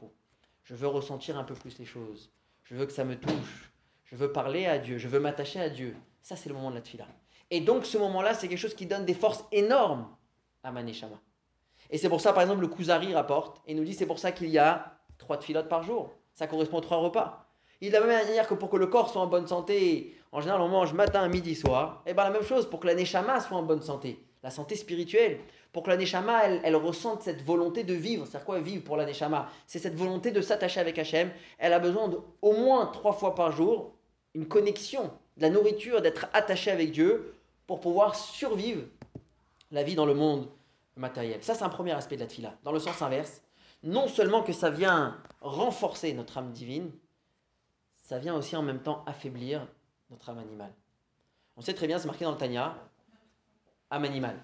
Je 0.68 0.74
veux 0.74 0.86
ressentir 0.86 1.38
un 1.38 1.44
peu 1.44 1.54
plus 1.54 1.78
les 1.78 1.86
choses. 1.86 2.30
Je 2.64 2.74
veux 2.74 2.84
que 2.84 2.92
ça 2.92 3.02
me 3.02 3.18
touche. 3.18 3.72
Je 4.04 4.16
veux 4.16 4.32
parler 4.32 4.66
à 4.66 4.76
Dieu. 4.76 4.98
Je 4.98 5.08
veux 5.08 5.18
m'attacher 5.18 5.58
à 5.58 5.70
Dieu. 5.70 5.96
Ça, 6.20 6.36
c'est 6.36 6.50
le 6.50 6.54
moment 6.54 6.68
de 6.68 6.74
la 6.74 6.82
tfila. 6.82 7.06
Et 7.50 7.62
donc, 7.62 7.86
ce 7.86 7.96
moment-là, 7.96 8.34
c'est 8.34 8.48
quelque 8.48 8.58
chose 8.58 8.74
qui 8.74 8.84
donne 8.84 9.06
des 9.06 9.14
forces 9.14 9.46
énormes 9.50 10.14
à 10.62 10.70
Maneshama. 10.70 11.18
Et 11.88 11.96
c'est 11.96 12.10
pour 12.10 12.20
ça, 12.20 12.34
par 12.34 12.42
exemple, 12.42 12.60
le 12.60 12.68
Kuzari 12.68 13.14
rapporte 13.14 13.62
et 13.66 13.72
nous 13.72 13.82
dit 13.82 13.94
c'est 13.94 14.04
pour 14.04 14.18
ça 14.18 14.30
qu'il 14.30 14.50
y 14.50 14.58
a 14.58 14.98
trois 15.16 15.38
tfilotes 15.38 15.70
par 15.70 15.84
jour. 15.84 16.12
Ça 16.34 16.46
correspond 16.46 16.80
à 16.80 16.82
trois 16.82 16.98
repas. 16.98 17.48
Il 17.80 17.88
de 17.88 17.94
la 17.94 18.00
même 18.04 18.26
manière 18.26 18.46
que 18.46 18.52
pour 18.52 18.68
que 18.68 18.76
le 18.76 18.88
corps 18.88 19.08
soit 19.08 19.22
en 19.22 19.26
bonne 19.26 19.46
santé, 19.46 20.18
en 20.32 20.42
général 20.42 20.60
on 20.60 20.68
mange 20.68 20.92
matin, 20.92 21.26
midi, 21.28 21.54
soir, 21.54 22.02
et 22.04 22.12
bien 22.12 22.24
la 22.24 22.30
même 22.30 22.42
chose 22.42 22.68
pour 22.68 22.80
que 22.80 22.88
la 22.88 22.94
neshama 22.94 23.40
soit 23.40 23.56
en 23.56 23.62
bonne 23.62 23.80
santé, 23.80 24.22
la 24.42 24.50
santé 24.50 24.76
spirituelle, 24.76 25.40
pour 25.72 25.82
que 25.82 25.90
la 25.90 25.96
neshama 25.96 26.44
elle, 26.44 26.76
ressente 26.76 27.22
cette 27.22 27.42
volonté 27.42 27.84
de 27.84 27.94
vivre. 27.94 28.26
C'est 28.30 28.42
quoi 28.44 28.60
vivre 28.60 28.84
pour 28.84 28.96
la 28.96 29.04
neshama 29.04 29.48
C'est 29.66 29.78
cette 29.78 29.94
volonté 29.94 30.30
de 30.30 30.40
s'attacher 30.40 30.80
avec 30.80 30.98
Hachem. 30.98 31.30
Elle 31.58 31.72
a 31.72 31.78
besoin 31.78 32.08
de, 32.08 32.18
au 32.42 32.52
moins 32.52 32.86
trois 32.86 33.12
fois 33.12 33.34
par 33.34 33.52
jour 33.52 33.92
une 34.34 34.46
connexion, 34.46 35.10
de 35.36 35.42
la 35.42 35.50
nourriture, 35.50 36.02
d'être 36.02 36.26
attachée 36.32 36.70
avec 36.70 36.92
Dieu 36.92 37.34
pour 37.66 37.80
pouvoir 37.80 38.14
survivre 38.14 38.82
la 39.70 39.82
vie 39.82 39.94
dans 39.94 40.06
le 40.06 40.14
monde 40.14 40.48
matériel. 40.96 41.42
Ça 41.42 41.54
c'est 41.54 41.64
un 41.64 41.68
premier 41.68 41.92
aspect 41.92 42.16
de 42.16 42.22
la 42.22 42.26
tfila. 42.26 42.54
Dans 42.64 42.72
le 42.72 42.78
sens 42.78 43.00
inverse, 43.02 43.42
non 43.82 44.08
seulement 44.08 44.42
que 44.42 44.52
ça 44.52 44.70
vient 44.70 45.16
renforcer 45.40 46.12
notre 46.12 46.38
âme 46.38 46.52
divine, 46.52 46.90
ça 47.94 48.18
vient 48.18 48.34
aussi 48.34 48.56
en 48.56 48.62
même 48.62 48.80
temps 48.80 49.04
affaiblir 49.06 49.66
notre 50.10 50.30
âme 50.30 50.38
animale. 50.38 50.72
On 51.56 51.60
sait 51.60 51.74
très 51.74 51.86
bien, 51.86 51.98
c'est 51.98 52.06
marqué 52.06 52.24
dans 52.24 52.32
le 52.32 52.38
Tanya, 52.38 52.76
âme 53.90 54.04
animale. 54.04 54.42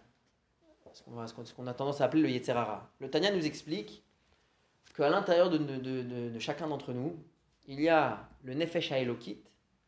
Ce 0.95 1.55
qu'on 1.55 1.67
a 1.67 1.75
tendance 1.75 2.01
à 2.01 2.05
appeler 2.05 2.23
le 2.23 2.31
Yetzerara. 2.31 2.89
Le 3.01 3.11
Tanya 3.11 3.33
nous 3.33 3.45
explique 3.45 4.05
qu'à 4.97 5.11
l'intérieur 5.11 5.51
de, 5.51 6.39
chacun 6.39 6.69
d'entre 6.69 6.93
nous, 6.93 7.17
il 7.67 7.81
y 7.81 7.89
a 7.89 8.29
le 8.45 8.55
Nefesh 8.55 8.93
Haelokit, 8.93 9.43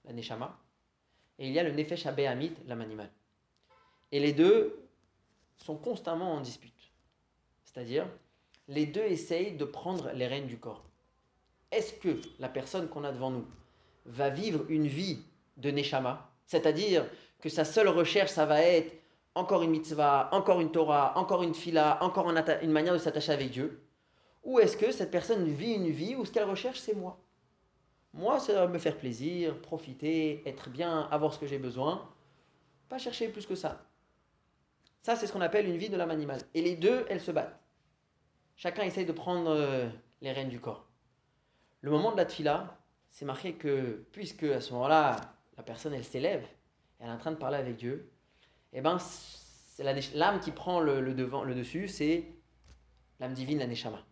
la 0.04 0.12
Neshama, 0.12 0.58
et 1.38 1.46
il 1.46 1.52
y 1.52 1.58
a 1.60 1.62
le 1.62 1.70
Nefesh 1.70 2.06
Abehamit, 2.06 2.54
l'âme 2.66 2.80
animale. 2.80 3.10
Et 4.10 4.18
les 4.18 4.32
deux 4.32 4.88
sont 5.56 5.76
constamment 5.76 6.34
en 6.34 6.40
dispute. 6.40 6.90
C'est-à-dire, 7.62 8.08
les 8.66 8.86
deux 8.86 9.04
essayent 9.04 9.56
de 9.56 9.64
prendre 9.64 10.10
les 10.12 10.26
rênes 10.26 10.46
du 10.46 10.58
corps. 10.58 10.84
Est-ce 11.70 11.92
que 11.92 12.20
la 12.40 12.48
personne 12.48 12.88
qu'on 12.88 13.04
a 13.04 13.12
devant 13.12 13.30
nous 13.30 13.46
va 14.06 14.28
vivre 14.28 14.64
une 14.68 14.88
vie 14.88 15.22
de 15.56 15.70
Neshama, 15.70 16.30
c'est-à-dire 16.46 17.06
que 17.40 17.48
sa 17.48 17.64
seule 17.64 17.88
recherche, 17.88 18.30
ça 18.30 18.46
va 18.46 18.62
être 18.62 18.92
encore 19.36 19.62
une 19.62 19.70
mitzvah, 19.70 20.30
encore 20.32 20.60
une 20.60 20.72
Torah, 20.72 21.16
encore 21.16 21.42
une 21.42 21.54
fila, 21.54 22.02
encore 22.02 22.30
une, 22.30 22.72
manière 22.72 22.94
de 22.94 22.98
s'attacher 22.98 23.32
avec 23.32 23.50
Dieu 23.50 23.86
Ou 24.42 24.58
est-ce 24.58 24.76
que 24.76 24.90
cette 24.90 25.10
personne 25.10 25.44
vit 25.44 25.74
une 25.74 25.90
vie 25.90 26.16
où 26.16 26.24
ce 26.24 26.32
qu'elle 26.32 26.48
recherche, 26.48 26.80
c'est 26.80 26.94
moi? 26.94 27.18
Moi, 28.14 28.40
c'est 28.40 28.66
me 28.66 28.78
faire 28.78 28.96
plaisir, 28.96 29.60
profiter, 29.60 30.42
être 30.48 30.70
bien, 30.70 31.06
avoir 31.10 31.34
ce 31.34 31.38
que 31.38 31.46
j'ai 31.46 31.58
besoin, 31.58 32.08
pas 32.88 32.96
chercher 32.96 33.28
plus 33.28 33.44
que 33.44 33.54
ça. 33.54 33.86
Ça, 35.02 35.16
c'est 35.16 35.26
ce 35.26 35.32
qu'on 35.32 35.42
appelle 35.42 35.66
une 35.66 35.76
vie 35.76 35.90
de 35.90 35.96
l'âme 35.96 36.10
animale. 36.10 36.40
Et 36.54 36.62
les 36.62 36.74
deux, 36.74 37.04
elles 37.10 37.20
se 37.20 37.30
battent. 37.30 37.60
Chacun 38.56 38.84
essaye 38.84 39.04
de 39.04 39.12
prendre 39.12 39.50
euh, 39.50 39.86
les 40.22 40.32
rênes 40.32 40.48
du 40.48 40.60
corps. 40.60 40.88
Le 41.82 41.90
moment 41.90 42.10
de 42.10 42.16
la 42.16 42.24
tfila, 42.24 42.78
c'est 43.10 43.26
marqué 43.26 43.52
que, 43.52 44.06
puisque 44.12 44.44
à 44.44 44.62
ce 44.62 44.72
moment-là, 44.72 45.16
la 45.58 45.62
personne, 45.62 45.92
elle 45.92 46.04
s'élève, 46.04 46.46
elle 46.98 47.08
est 47.08 47.12
en 47.12 47.18
train 47.18 47.32
de 47.32 47.36
parler 47.36 47.58
avec 47.58 47.76
Dieu, 47.76 48.10
eh 48.76 48.80
ben, 48.82 48.98
l'âme 50.14 50.40
qui 50.40 50.50
prend 50.52 50.80
le, 50.80 51.14
devant, 51.14 51.42
le 51.42 51.54
dessus, 51.54 51.88
c'est 51.88 52.24
l'âme 53.18 53.32
divine, 53.32 53.58
la 53.58 53.66
Neshama. 53.66 54.04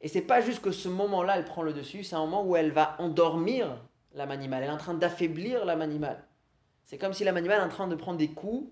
Et 0.00 0.08
c'est 0.08 0.22
pas 0.22 0.40
juste 0.40 0.60
que 0.60 0.72
ce 0.72 0.88
moment-là, 0.88 1.36
elle 1.36 1.44
prend 1.44 1.62
le 1.62 1.72
dessus, 1.72 2.02
c'est 2.02 2.16
un 2.16 2.20
moment 2.20 2.44
où 2.44 2.56
elle 2.56 2.72
va 2.72 2.96
endormir 2.98 3.78
l'âme 4.14 4.30
animale, 4.30 4.64
elle 4.64 4.70
est 4.70 4.72
en 4.72 4.78
train 4.78 4.94
d'affaiblir 4.94 5.64
l'âme 5.64 5.82
animale. 5.82 6.24
C'est 6.84 6.98
comme 6.98 7.12
si 7.12 7.22
l'âme 7.22 7.36
animale 7.36 7.60
est 7.60 7.64
en 7.64 7.68
train 7.68 7.86
de 7.86 7.94
prendre 7.94 8.18
des 8.18 8.30
coups 8.30 8.68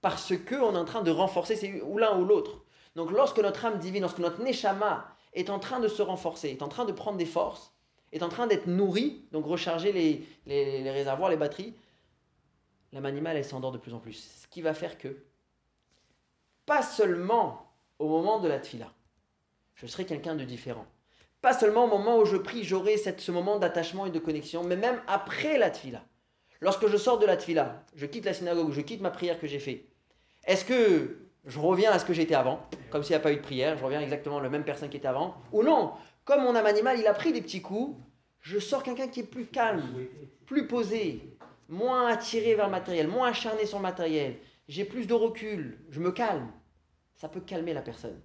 parce 0.00 0.34
qu'on 0.36 0.74
est 0.74 0.78
en 0.78 0.84
train 0.84 1.02
de 1.02 1.10
renforcer, 1.10 1.54
c'est 1.56 1.82
ou 1.82 1.98
l'un 1.98 2.18
ou 2.18 2.24
l'autre. 2.24 2.64
Donc 2.96 3.10
lorsque 3.10 3.38
notre 3.38 3.64
âme 3.64 3.78
divine, 3.78 4.02
lorsque 4.02 4.18
notre 4.18 4.42
Neshama 4.42 5.06
est 5.34 5.50
en 5.50 5.58
train 5.58 5.80
de 5.80 5.88
se 5.88 6.02
renforcer, 6.02 6.48
est 6.48 6.62
en 6.62 6.68
train 6.68 6.84
de 6.84 6.92
prendre 6.92 7.18
des 7.18 7.26
forces, 7.26 7.72
est 8.12 8.22
en 8.22 8.28
train 8.28 8.46
d'être 8.46 8.66
nourrie, 8.66 9.26
donc 9.32 9.46
recharger 9.46 9.92
les, 9.92 10.90
réservoirs, 10.90 11.30
les 11.30 11.36
batteries, 11.36 11.74
l'âme 12.92 13.06
animale, 13.06 13.36
elle 13.36 13.44
s'endort 13.44 13.72
de 13.72 13.78
plus 13.78 13.94
en 13.94 13.98
plus. 13.98 14.40
Ce 14.42 14.46
qui 14.48 14.62
va 14.62 14.74
faire 14.74 14.98
que, 14.98 15.16
pas 16.64 16.82
seulement 16.82 17.72
au 17.98 18.08
moment 18.08 18.40
de 18.40 18.48
la 18.48 18.58
tfila, 18.58 18.92
je 19.74 19.86
serai 19.86 20.04
quelqu'un 20.04 20.34
de 20.34 20.44
différent. 20.44 20.86
Pas 21.42 21.52
seulement 21.52 21.84
au 21.84 21.88
moment 21.88 22.18
où 22.18 22.24
je 22.24 22.36
prie, 22.36 22.64
j'aurai 22.64 22.96
ce 22.96 23.30
moment 23.30 23.58
d'attachement 23.58 24.06
et 24.06 24.10
de 24.10 24.18
connexion, 24.18 24.64
mais 24.64 24.76
même 24.76 25.00
après 25.06 25.58
la 25.58 25.70
tfila. 25.70 26.02
Lorsque 26.60 26.86
je 26.88 26.96
sors 26.96 27.18
de 27.18 27.26
la 27.26 27.36
tfila, 27.36 27.84
je 27.94 28.06
quitte 28.06 28.24
la 28.24 28.34
synagogue, 28.34 28.72
je 28.72 28.80
quitte 28.80 29.00
ma 29.00 29.10
prière 29.10 29.38
que 29.38 29.46
j'ai 29.46 29.58
faite, 29.58 29.84
est-ce 30.46 30.64
que 30.64 31.18
je 31.44 31.58
reviens 31.58 31.92
à 31.92 31.98
ce 31.98 32.04
que 32.04 32.14
j'étais 32.14 32.34
avant, 32.34 32.60
comme 32.90 33.02
s'il 33.02 33.12
n'y 33.12 33.16
a 33.16 33.20
pas 33.20 33.32
eu 33.32 33.36
de 33.36 33.42
prière, 33.42 33.76
je 33.76 33.84
reviens 33.84 34.00
exactement 34.00 34.40
la 34.40 34.48
même 34.48 34.64
personne 34.64 34.88
qui 34.88 34.96
était 34.96 35.06
avant, 35.06 35.36
ou 35.52 35.62
non, 35.62 35.92
comme 36.24 36.42
mon 36.42 36.56
âme 36.56 36.66
animale, 36.66 36.98
il 36.98 37.06
a 37.06 37.14
pris 37.14 37.32
des 37.32 37.42
petits 37.42 37.62
coups, 37.62 37.96
je 38.40 38.58
sors 38.58 38.82
quelqu'un 38.82 39.08
qui 39.08 39.20
est 39.20 39.24
plus 39.24 39.46
calme, 39.46 39.82
plus 40.46 40.66
posé, 40.66 41.36
moins 41.68 42.06
attiré 42.06 42.54
vers 42.54 42.66
le 42.66 42.72
matériel, 42.72 43.08
moins 43.08 43.28
acharné 43.28 43.66
sur 43.66 43.78
le 43.78 43.82
matériel, 43.82 44.36
j'ai 44.68 44.84
plus 44.84 45.06
de 45.06 45.14
recul, 45.14 45.78
je 45.90 46.00
me 46.00 46.12
calme, 46.12 46.50
ça 47.14 47.28
peut 47.28 47.40
calmer 47.40 47.72
la 47.72 47.82
personne. 47.82 48.20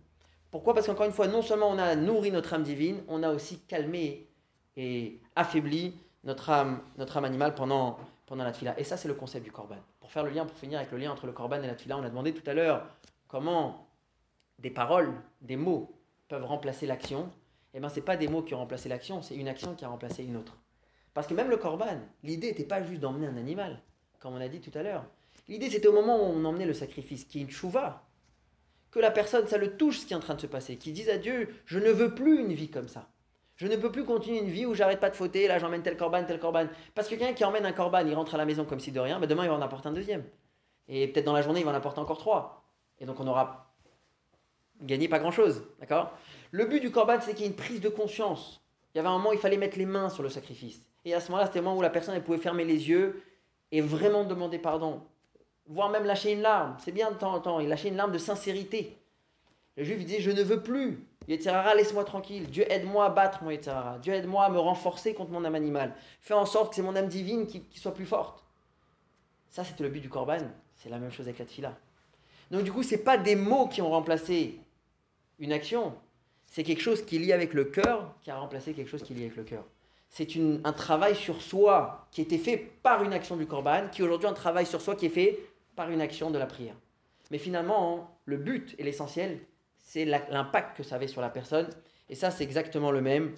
Pourquoi? 0.49 0.73
Parce 0.73 0.85
qu'encore 0.87 1.05
une 1.05 1.11
fois, 1.11 1.27
non 1.27 1.41
seulement 1.41 1.69
on 1.69 1.77
a 1.77 1.95
nourri 1.95 2.31
notre 2.31 2.53
âme 2.53 2.63
divine, 2.63 3.01
on 3.07 3.23
a 3.23 3.31
aussi 3.31 3.59
calmé 3.59 4.27
et 4.75 5.21
affaibli 5.35 5.95
notre 6.23 6.49
âme, 6.49 6.81
notre 6.97 7.17
âme 7.17 7.25
animale 7.25 7.55
pendant, 7.55 7.97
pendant 8.25 8.43
la 8.43 8.51
tfila. 8.51 8.77
Et 8.79 8.83
ça, 8.83 8.97
c'est 8.97 9.07
le 9.07 9.13
concept 9.13 9.45
du 9.45 9.51
korban. 9.51 9.77
Pour 9.99 10.11
faire 10.11 10.23
le 10.23 10.29
lien, 10.29 10.45
pour 10.45 10.57
finir 10.57 10.79
avec 10.79 10.91
le 10.91 10.97
lien 10.97 11.11
entre 11.11 11.25
le 11.25 11.31
korban 11.31 11.61
et 11.63 11.67
la 11.67 11.75
tfila, 11.75 11.97
on 11.97 12.03
a 12.03 12.09
demandé 12.09 12.33
tout 12.33 12.47
à 12.49 12.53
l'heure 12.53 12.85
comment 13.27 13.87
des 14.59 14.69
paroles, 14.69 15.13
des 15.41 15.55
mots 15.55 15.97
peuvent 16.27 16.45
remplacer 16.45 16.85
l'action. 16.85 17.31
Eh 17.73 17.79
bien, 17.79 17.87
ce 17.87 17.95
n'est 17.95 18.01
pas 18.01 18.17
des 18.17 18.27
mots 18.27 18.41
qui 18.41 18.53
ont 18.53 18.59
remplacé 18.59 18.89
l'action, 18.89 19.21
c'est 19.21 19.35
une 19.35 19.47
action 19.47 19.73
qui 19.73 19.85
a 19.85 19.87
remplacé 19.87 20.23
une 20.23 20.35
autre. 20.35 20.57
Parce 21.13 21.27
que 21.27 21.33
même 21.33 21.49
le 21.49 21.57
korban, 21.57 21.99
l'idée 22.23 22.47
n'était 22.47 22.63
pas 22.63 22.81
juste 22.83 23.01
d'emmener 23.01 23.27
un 23.27 23.37
animal, 23.37 23.81
comme 24.19 24.33
on 24.33 24.41
a 24.41 24.47
dit 24.47 24.61
tout 24.61 24.77
à 24.77 24.83
l'heure. 24.83 25.05
L'idée, 25.47 25.69
c'était 25.69 25.87
au 25.87 25.93
moment 25.93 26.17
où 26.17 26.33
on 26.33 26.45
emmenait 26.45 26.65
le 26.65 26.73
sacrifice, 26.73 27.25
qui 27.25 27.39
est 27.39 27.41
une 27.41 27.49
chouva, 27.49 28.03
que 28.91 28.99
la 28.99 29.11
personne, 29.11 29.47
ça 29.47 29.57
le 29.57 29.75
touche 29.77 29.99
ce 29.99 30.05
qui 30.05 30.13
est 30.13 30.17
en 30.17 30.21
train 30.21 30.35
de 30.35 30.41
se 30.41 30.47
passer, 30.47 30.77
qui 30.77 30.91
dise 30.91 31.09
à 31.09 31.17
Dieu, 31.17 31.49
je 31.65 31.79
ne 31.79 31.91
veux 31.91 32.13
plus 32.13 32.39
une 32.39 32.53
vie 32.53 32.69
comme 32.69 32.87
ça. 32.87 33.09
Je 33.55 33.67
ne 33.67 33.75
peux 33.75 33.91
plus 33.91 34.05
continuer 34.05 34.39
une 34.39 34.49
vie 34.49 34.65
où 34.65 34.73
j'arrête 34.73 34.99
pas 34.99 35.09
de 35.09 35.15
fauter, 35.15 35.47
là 35.47 35.59
j'emmène 35.59 35.83
tel 35.83 35.95
corban, 35.95 36.23
tel 36.23 36.39
corban. 36.39 36.67
Parce 36.95 37.07
que 37.07 37.15
quelqu'un 37.15 37.33
qui 37.33 37.45
emmène 37.45 37.65
un 37.65 37.73
corban, 37.73 37.99
il 37.99 38.13
rentre 38.15 38.33
à 38.35 38.37
la 38.37 38.45
maison 38.45 38.65
comme 38.65 38.79
si 38.79 38.91
de 38.91 38.99
rien, 38.99 39.19
ben 39.19 39.27
demain 39.27 39.43
il 39.43 39.49
va 39.49 39.55
en 39.55 39.61
apporter 39.61 39.87
un 39.87 39.91
deuxième. 39.91 40.23
Et 40.87 41.07
peut-être 41.07 41.25
dans 41.25 41.33
la 41.33 41.41
journée 41.41 41.59
il 41.59 41.65
va 41.65 41.71
en 41.71 41.75
apporter 41.75 41.99
encore 41.99 42.17
trois. 42.17 42.65
Et 42.99 43.05
donc 43.05 43.19
on 43.19 43.27
aura 43.27 43.71
gagné 44.81 45.07
pas 45.07 45.19
grand-chose, 45.19 45.63
d'accord? 45.79 46.11
Le 46.49 46.65
but 46.65 46.79
du 46.79 46.91
corban 46.91 47.19
c'est 47.21 47.33
qu'il 47.33 47.43
y 47.43 47.47
ait 47.47 47.51
une 47.51 47.55
prise 47.55 47.81
de 47.81 47.89
conscience. 47.89 48.65
Il 48.93 48.97
y 48.97 48.99
avait 48.99 49.09
un 49.09 49.17
moment 49.17 49.29
où 49.29 49.33
il 49.33 49.39
fallait 49.39 49.57
mettre 49.57 49.77
les 49.77 49.85
mains 49.85 50.09
sur 50.09 50.23
le 50.23 50.29
sacrifice. 50.29 50.81
Et 51.05 51.13
à 51.13 51.19
ce 51.19 51.29
moment-là 51.31 51.47
c'était 51.47 51.59
le 51.59 51.65
moment 51.65 51.77
où 51.77 51.81
la 51.81 51.89
personne 51.89 52.19
pouvait 52.21 52.37
fermer 52.37 52.65
les 52.65 52.89
yeux 52.89 53.23
et 53.71 53.81
vraiment 53.81 54.23
demander 54.23 54.59
pardon. 54.59 55.01
Voire 55.67 55.89
même 55.89 56.05
lâcher 56.05 56.33
une 56.33 56.41
larme. 56.41 56.75
C'est 56.83 56.91
bien 56.91 57.11
de 57.11 57.15
temps 57.15 57.33
en 57.33 57.39
temps. 57.39 57.59
Il 57.59 57.69
lâchait 57.69 57.89
une 57.89 57.95
larme 57.95 58.11
de 58.11 58.17
sincérité. 58.17 58.97
Le 59.77 59.83
juif 59.83 60.03
disait 60.03 60.19
Je 60.19 60.31
ne 60.31 60.43
veux 60.43 60.61
plus. 60.61 61.05
Yetzirara, 61.27 61.75
laisse-moi 61.75 62.03
tranquille. 62.03 62.49
Dieu 62.49 62.65
aide-moi 62.69 63.05
à 63.05 63.09
battre 63.09 63.43
mon 63.43 63.51
Yetzirara. 63.51 63.99
Dieu 63.99 64.13
aide-moi 64.13 64.45
à 64.45 64.49
me 64.49 64.59
renforcer 64.59 65.13
contre 65.13 65.31
mon 65.31 65.45
âme 65.45 65.55
animale. 65.55 65.93
Fais 66.19 66.33
en 66.33 66.45
sorte 66.45 66.69
que 66.69 66.75
c'est 66.75 66.81
mon 66.81 66.95
âme 66.95 67.07
divine 67.07 67.47
qui, 67.47 67.63
soit 67.75 67.93
plus 67.93 68.05
forte. 68.05 68.43
Ça, 69.49 69.63
c'était 69.63 69.83
le 69.83 69.89
but 69.89 69.99
du 69.99 70.09
Korban. 70.09 70.39
C'est 70.75 70.89
la 70.89 70.97
même 70.97 71.11
chose 71.11 71.27
avec 71.27 71.39
la 71.39 71.45
Tfila. 71.45 71.77
Donc, 72.49 72.63
du 72.63 72.71
coup, 72.71 72.83
ce 72.83 72.95
n'est 72.95 73.01
pas 73.01 73.17
des 73.17 73.35
mots 73.35 73.67
qui 73.67 73.81
ont 73.81 73.89
remplacé 73.89 74.59
une 75.39 75.53
action. 75.53 75.93
C'est 76.47 76.63
quelque 76.63 76.81
chose 76.81 77.05
qui 77.05 77.15
est 77.15 77.19
lié 77.19 77.33
avec 77.33 77.53
le 77.53 77.65
cœur 77.65 78.13
qui 78.23 78.31
a 78.31 78.37
remplacé 78.37 78.73
quelque 78.73 78.89
chose 78.89 79.03
qui 79.03 79.13
est 79.13 79.15
lié 79.15 79.25
avec 79.25 79.37
le 79.37 79.43
cœur. 79.43 79.63
C'est 80.11 80.27
un 80.65 80.73
travail 80.73 81.15
sur 81.15 81.41
soi 81.41 82.07
qui 82.11 82.21
était 82.21 82.37
fait 82.37 82.57
par 82.57 83.01
une 83.01 83.13
action 83.13 83.37
du 83.37 83.47
Korban, 83.47 83.87
qui 83.89 84.01
est 84.01 84.03
aujourd'hui 84.03 84.27
un 84.27 84.33
travail 84.33 84.65
sur 84.65 84.81
soi 84.81 84.95
qui 84.95 85.05
est 85.05 85.09
fait 85.09 85.39
par 85.73 85.89
une 85.89 86.01
action 86.01 86.29
de 86.29 86.37
la 86.37 86.45
prière. 86.45 86.75
Mais 87.31 87.37
finalement, 87.37 88.17
le 88.25 88.35
but 88.35 88.75
et 88.77 88.83
l'essentiel, 88.83 89.39
c'est 89.77 90.03
l'impact 90.03 90.75
que 90.75 90.83
ça 90.83 90.95
avait 90.95 91.07
sur 91.07 91.21
la 91.21 91.29
personne. 91.29 91.69
Et 92.09 92.15
ça, 92.15 92.29
c'est 92.29 92.43
exactement 92.43 92.91
le 92.91 92.99
même, 92.99 93.37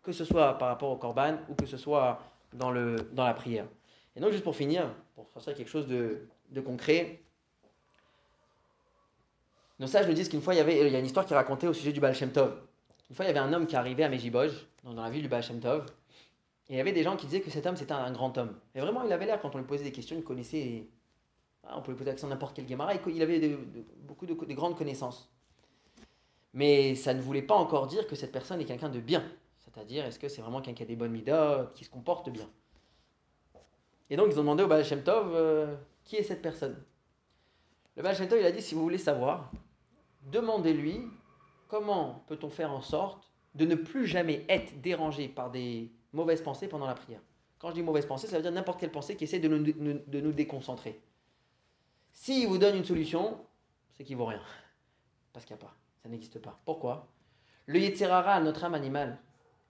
que 0.00 0.12
ce 0.12 0.24
soit 0.24 0.58
par 0.58 0.68
rapport 0.68 0.90
au 0.90 0.96
korban 0.96 1.38
ou 1.48 1.54
que 1.56 1.66
ce 1.66 1.76
soit 1.76 2.20
dans, 2.52 2.70
le, 2.70 2.94
dans 3.12 3.24
la 3.24 3.34
prière. 3.34 3.66
Et 4.14 4.20
donc, 4.20 4.30
juste 4.30 4.44
pour 4.44 4.54
finir, 4.54 4.94
pour 5.16 5.42
faire 5.42 5.54
quelque 5.54 5.70
chose 5.70 5.88
de, 5.88 6.28
de 6.50 6.60
concret, 6.60 7.20
nos 9.80 9.88
sages 9.88 10.06
nous 10.06 10.14
disent 10.14 10.28
qu'une 10.28 10.40
fois, 10.40 10.54
il 10.54 10.58
y, 10.58 10.60
avait, 10.60 10.86
il 10.86 10.92
y 10.92 10.96
a 10.96 11.00
une 11.00 11.06
histoire 11.06 11.26
qui 11.26 11.32
est 11.32 11.36
racontée 11.36 11.66
au 11.66 11.72
sujet 11.72 11.92
du 11.92 11.98
Baal 11.98 12.14
Shem 12.14 12.30
Tov. 12.30 12.54
Une 13.10 13.16
fois, 13.16 13.24
il 13.24 13.28
y 13.28 13.30
avait 13.32 13.40
un 13.40 13.52
homme 13.52 13.66
qui 13.66 13.74
arrivait 13.74 14.04
à 14.04 14.08
Mejiboj, 14.08 14.52
dans 14.84 14.92
la 15.02 15.10
ville 15.10 15.22
du 15.22 15.28
Baal 15.28 15.42
Shem 15.42 15.58
Tov, 15.58 15.86
et 16.72 16.76
il 16.76 16.78
y 16.78 16.80
avait 16.80 16.92
des 16.92 17.02
gens 17.02 17.18
qui 17.18 17.26
disaient 17.26 17.42
que 17.42 17.50
cet 17.50 17.66
homme, 17.66 17.76
c'était 17.76 17.92
un, 17.92 18.10
grand 18.12 18.38
homme. 18.38 18.58
Et 18.74 18.80
vraiment, 18.80 19.02
il 19.02 19.12
avait 19.12 19.26
l'air, 19.26 19.42
quand 19.42 19.54
on 19.54 19.58
lui 19.58 19.66
posait 19.66 19.84
des 19.84 19.92
questions, 19.92 20.16
il 20.16 20.24
connaissait... 20.24 20.86
Ah, 21.64 21.74
on 21.76 21.82
pouvait 21.82 21.98
poser 21.98 22.08
l'accent 22.08 22.28
n'importe 22.28 22.56
quel 22.56 22.66
Gemara, 22.66 22.94
il 22.94 23.22
avait 23.22 23.58
beaucoup 23.98 24.24
de, 24.24 24.32
de 24.32 24.54
grandes 24.54 24.74
connaissances. 24.78 25.30
Mais 26.54 26.94
ça 26.94 27.12
ne 27.12 27.20
voulait 27.20 27.42
pas 27.42 27.56
encore 27.56 27.88
dire 27.88 28.06
que 28.06 28.16
cette 28.16 28.32
personne 28.32 28.58
est 28.58 28.64
quelqu'un 28.64 28.88
de 28.88 29.00
bien. 29.00 29.22
C'est-à-dire, 29.58 30.06
est-ce 30.06 30.18
que 30.18 30.28
c'est 30.28 30.40
vraiment 30.40 30.62
quelqu'un 30.62 30.78
qui 30.78 30.82
a 30.84 30.86
des 30.86 30.96
bonnes 30.96 31.12
midas, 31.12 31.66
qui 31.74 31.84
se 31.84 31.90
comporte 31.90 32.30
bien? 32.30 32.48
Et 34.08 34.16
donc, 34.16 34.28
ils 34.30 34.38
ont 34.38 34.42
demandé 34.42 34.62
au 34.62 34.66
Baal 34.66 34.82
Tov 35.04 35.30
euh, 35.34 35.76
qui 36.04 36.16
est 36.16 36.22
cette 36.22 36.40
personne? 36.40 36.82
Le 37.96 38.02
Baal 38.02 38.16
Tov, 38.16 38.40
il 38.40 38.46
a 38.46 38.50
dit 38.50 38.62
si 38.62 38.74
vous 38.74 38.82
voulez 38.82 38.96
savoir, 38.96 39.52
demandez-lui 40.22 41.02
comment 41.68 42.24
peut-on 42.28 42.48
faire 42.48 42.72
en 42.72 42.80
sorte 42.80 43.30
de 43.54 43.66
ne 43.66 43.74
plus 43.74 44.06
jamais 44.06 44.46
être 44.48 44.80
dérangé 44.80 45.28
par 45.28 45.50
des 45.50 45.92
mauvaises 46.12 46.42
pensées 46.42 46.68
pendant 46.68 46.86
la 46.86 46.94
prière. 46.94 47.20
Quand 47.58 47.68
je 47.70 47.74
dis 47.74 47.82
mauvaises 47.82 48.06
pensées, 48.06 48.26
ça 48.26 48.36
veut 48.36 48.42
dire 48.42 48.52
n'importe 48.52 48.80
quelle 48.80 48.90
pensée 48.90 49.16
qui 49.16 49.24
essaie 49.24 49.38
de 49.38 49.48
nous, 49.48 49.58
de 49.62 50.20
nous 50.20 50.32
déconcentrer. 50.32 51.00
S'il 52.12 52.48
vous 52.48 52.58
donne 52.58 52.76
une 52.76 52.84
solution, 52.84 53.38
c'est 53.92 54.04
qu'il 54.04 54.16
vaut 54.16 54.26
rien. 54.26 54.42
Parce 55.32 55.44
qu'il 55.44 55.56
n'y 55.56 55.62
a 55.62 55.64
pas. 55.64 55.74
Ça 56.02 56.08
n'existe 56.08 56.38
pas. 56.40 56.60
Pourquoi? 56.64 57.08
Le 57.66 57.78
Yetzerara, 57.78 58.40
notre 58.40 58.64
âme 58.64 58.74
animale, 58.74 59.18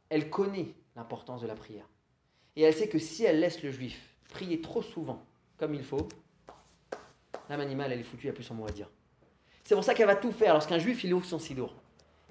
elle 0.08 0.30
connaît 0.30 0.74
l'importance 0.96 1.42
de 1.42 1.46
la 1.46 1.54
prière. 1.54 1.88
Et 2.56 2.62
elle 2.62 2.74
sait 2.74 2.88
que 2.88 2.98
si 2.98 3.24
elle 3.24 3.40
laisse 3.40 3.62
le 3.62 3.70
juif 3.70 4.16
prier 4.28 4.60
trop 4.60 4.82
souvent 4.82 5.22
comme 5.56 5.74
il 5.74 5.84
faut, 5.84 6.08
l'âme 7.48 7.60
animale, 7.60 7.92
elle 7.92 8.00
est 8.00 8.04
foutue, 8.04 8.24
il 8.24 8.30
n'y 8.30 8.32
a 8.32 8.34
plus 8.34 8.44
son 8.44 8.54
mot 8.54 8.66
à 8.66 8.72
dire. 8.72 8.90
C'est 9.64 9.74
pour 9.74 9.84
ça 9.84 9.94
qu'elle 9.94 10.06
va 10.06 10.16
tout 10.16 10.32
faire. 10.32 10.54
Lorsqu'un 10.54 10.78
juif, 10.78 11.04
il 11.04 11.14
ouvre 11.14 11.24
son 11.24 11.38
sidour 11.38 11.74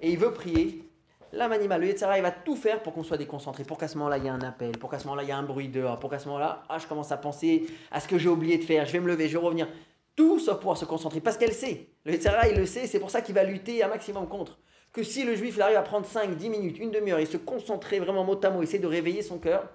et 0.00 0.10
il 0.10 0.18
veut 0.18 0.32
prier, 0.32 0.88
l'âme 1.32 1.52
animale, 1.52 1.80
le 1.80 1.86
Yetzerara, 1.88 2.18
il 2.18 2.22
va 2.22 2.30
tout 2.30 2.56
faire 2.56 2.82
pour 2.82 2.92
qu'on 2.92 3.02
soit 3.02 3.16
déconcentré, 3.16 3.64
pour 3.64 3.78
qu'à 3.78 3.88
ce 3.88 3.96
moment-là, 3.98 4.18
il 4.18 4.24
y 4.24 4.26
ait 4.26 4.30
un 4.30 4.42
appel, 4.42 4.78
pour 4.78 4.90
qu'à 4.90 4.98
ce 4.98 5.04
moment-là, 5.04 5.22
il 5.22 5.28
y 5.28 5.30
ait 5.30 5.34
un 5.34 5.42
bruit 5.42 5.68
dehors, 5.68 5.98
pour 5.98 6.10
qu'à 6.10 6.18
ce 6.18 6.26
moment-là, 6.26 6.62
ah, 6.68 6.78
je 6.78 6.86
commence 6.86 7.12
à 7.12 7.16
penser 7.16 7.66
à 7.90 8.00
ce 8.00 8.08
que 8.08 8.18
j'ai 8.18 8.28
oublié 8.28 8.58
de 8.58 8.64
faire, 8.64 8.86
je 8.86 8.92
vais 8.92 9.00
me 9.00 9.08
lever, 9.08 9.28
je 9.28 9.38
vais 9.38 9.44
revenir. 9.44 9.68
Tout 10.14 10.38
sauf 10.38 10.58
pouvoir 10.58 10.76
se 10.76 10.84
concentrer, 10.84 11.20
parce 11.20 11.38
qu'elle 11.38 11.54
sait. 11.54 11.88
Le 12.04 12.12
Yetzirah, 12.12 12.48
il 12.48 12.56
le 12.56 12.66
sait, 12.66 12.86
c'est 12.86 13.00
pour 13.00 13.10
ça 13.10 13.22
qu'il 13.22 13.34
va 13.34 13.44
lutter 13.44 13.82
un 13.82 13.88
maximum 13.88 14.28
contre. 14.28 14.58
Que 14.92 15.02
si 15.02 15.24
le 15.24 15.34
juif 15.34 15.54
il 15.56 15.62
arrive 15.62 15.78
à 15.78 15.82
prendre 15.82 16.04
5, 16.04 16.36
10 16.36 16.50
minutes, 16.50 16.78
une 16.78 16.90
demi-heure 16.90 17.18
et 17.18 17.26
se 17.26 17.38
concentrer 17.38 17.98
vraiment 17.98 18.24
mot 18.24 18.38
à 18.44 18.50
mot, 18.50 18.62
essayer 18.62 18.78
de 18.78 18.86
réveiller 18.86 19.22
son 19.22 19.38
cœur, 19.38 19.70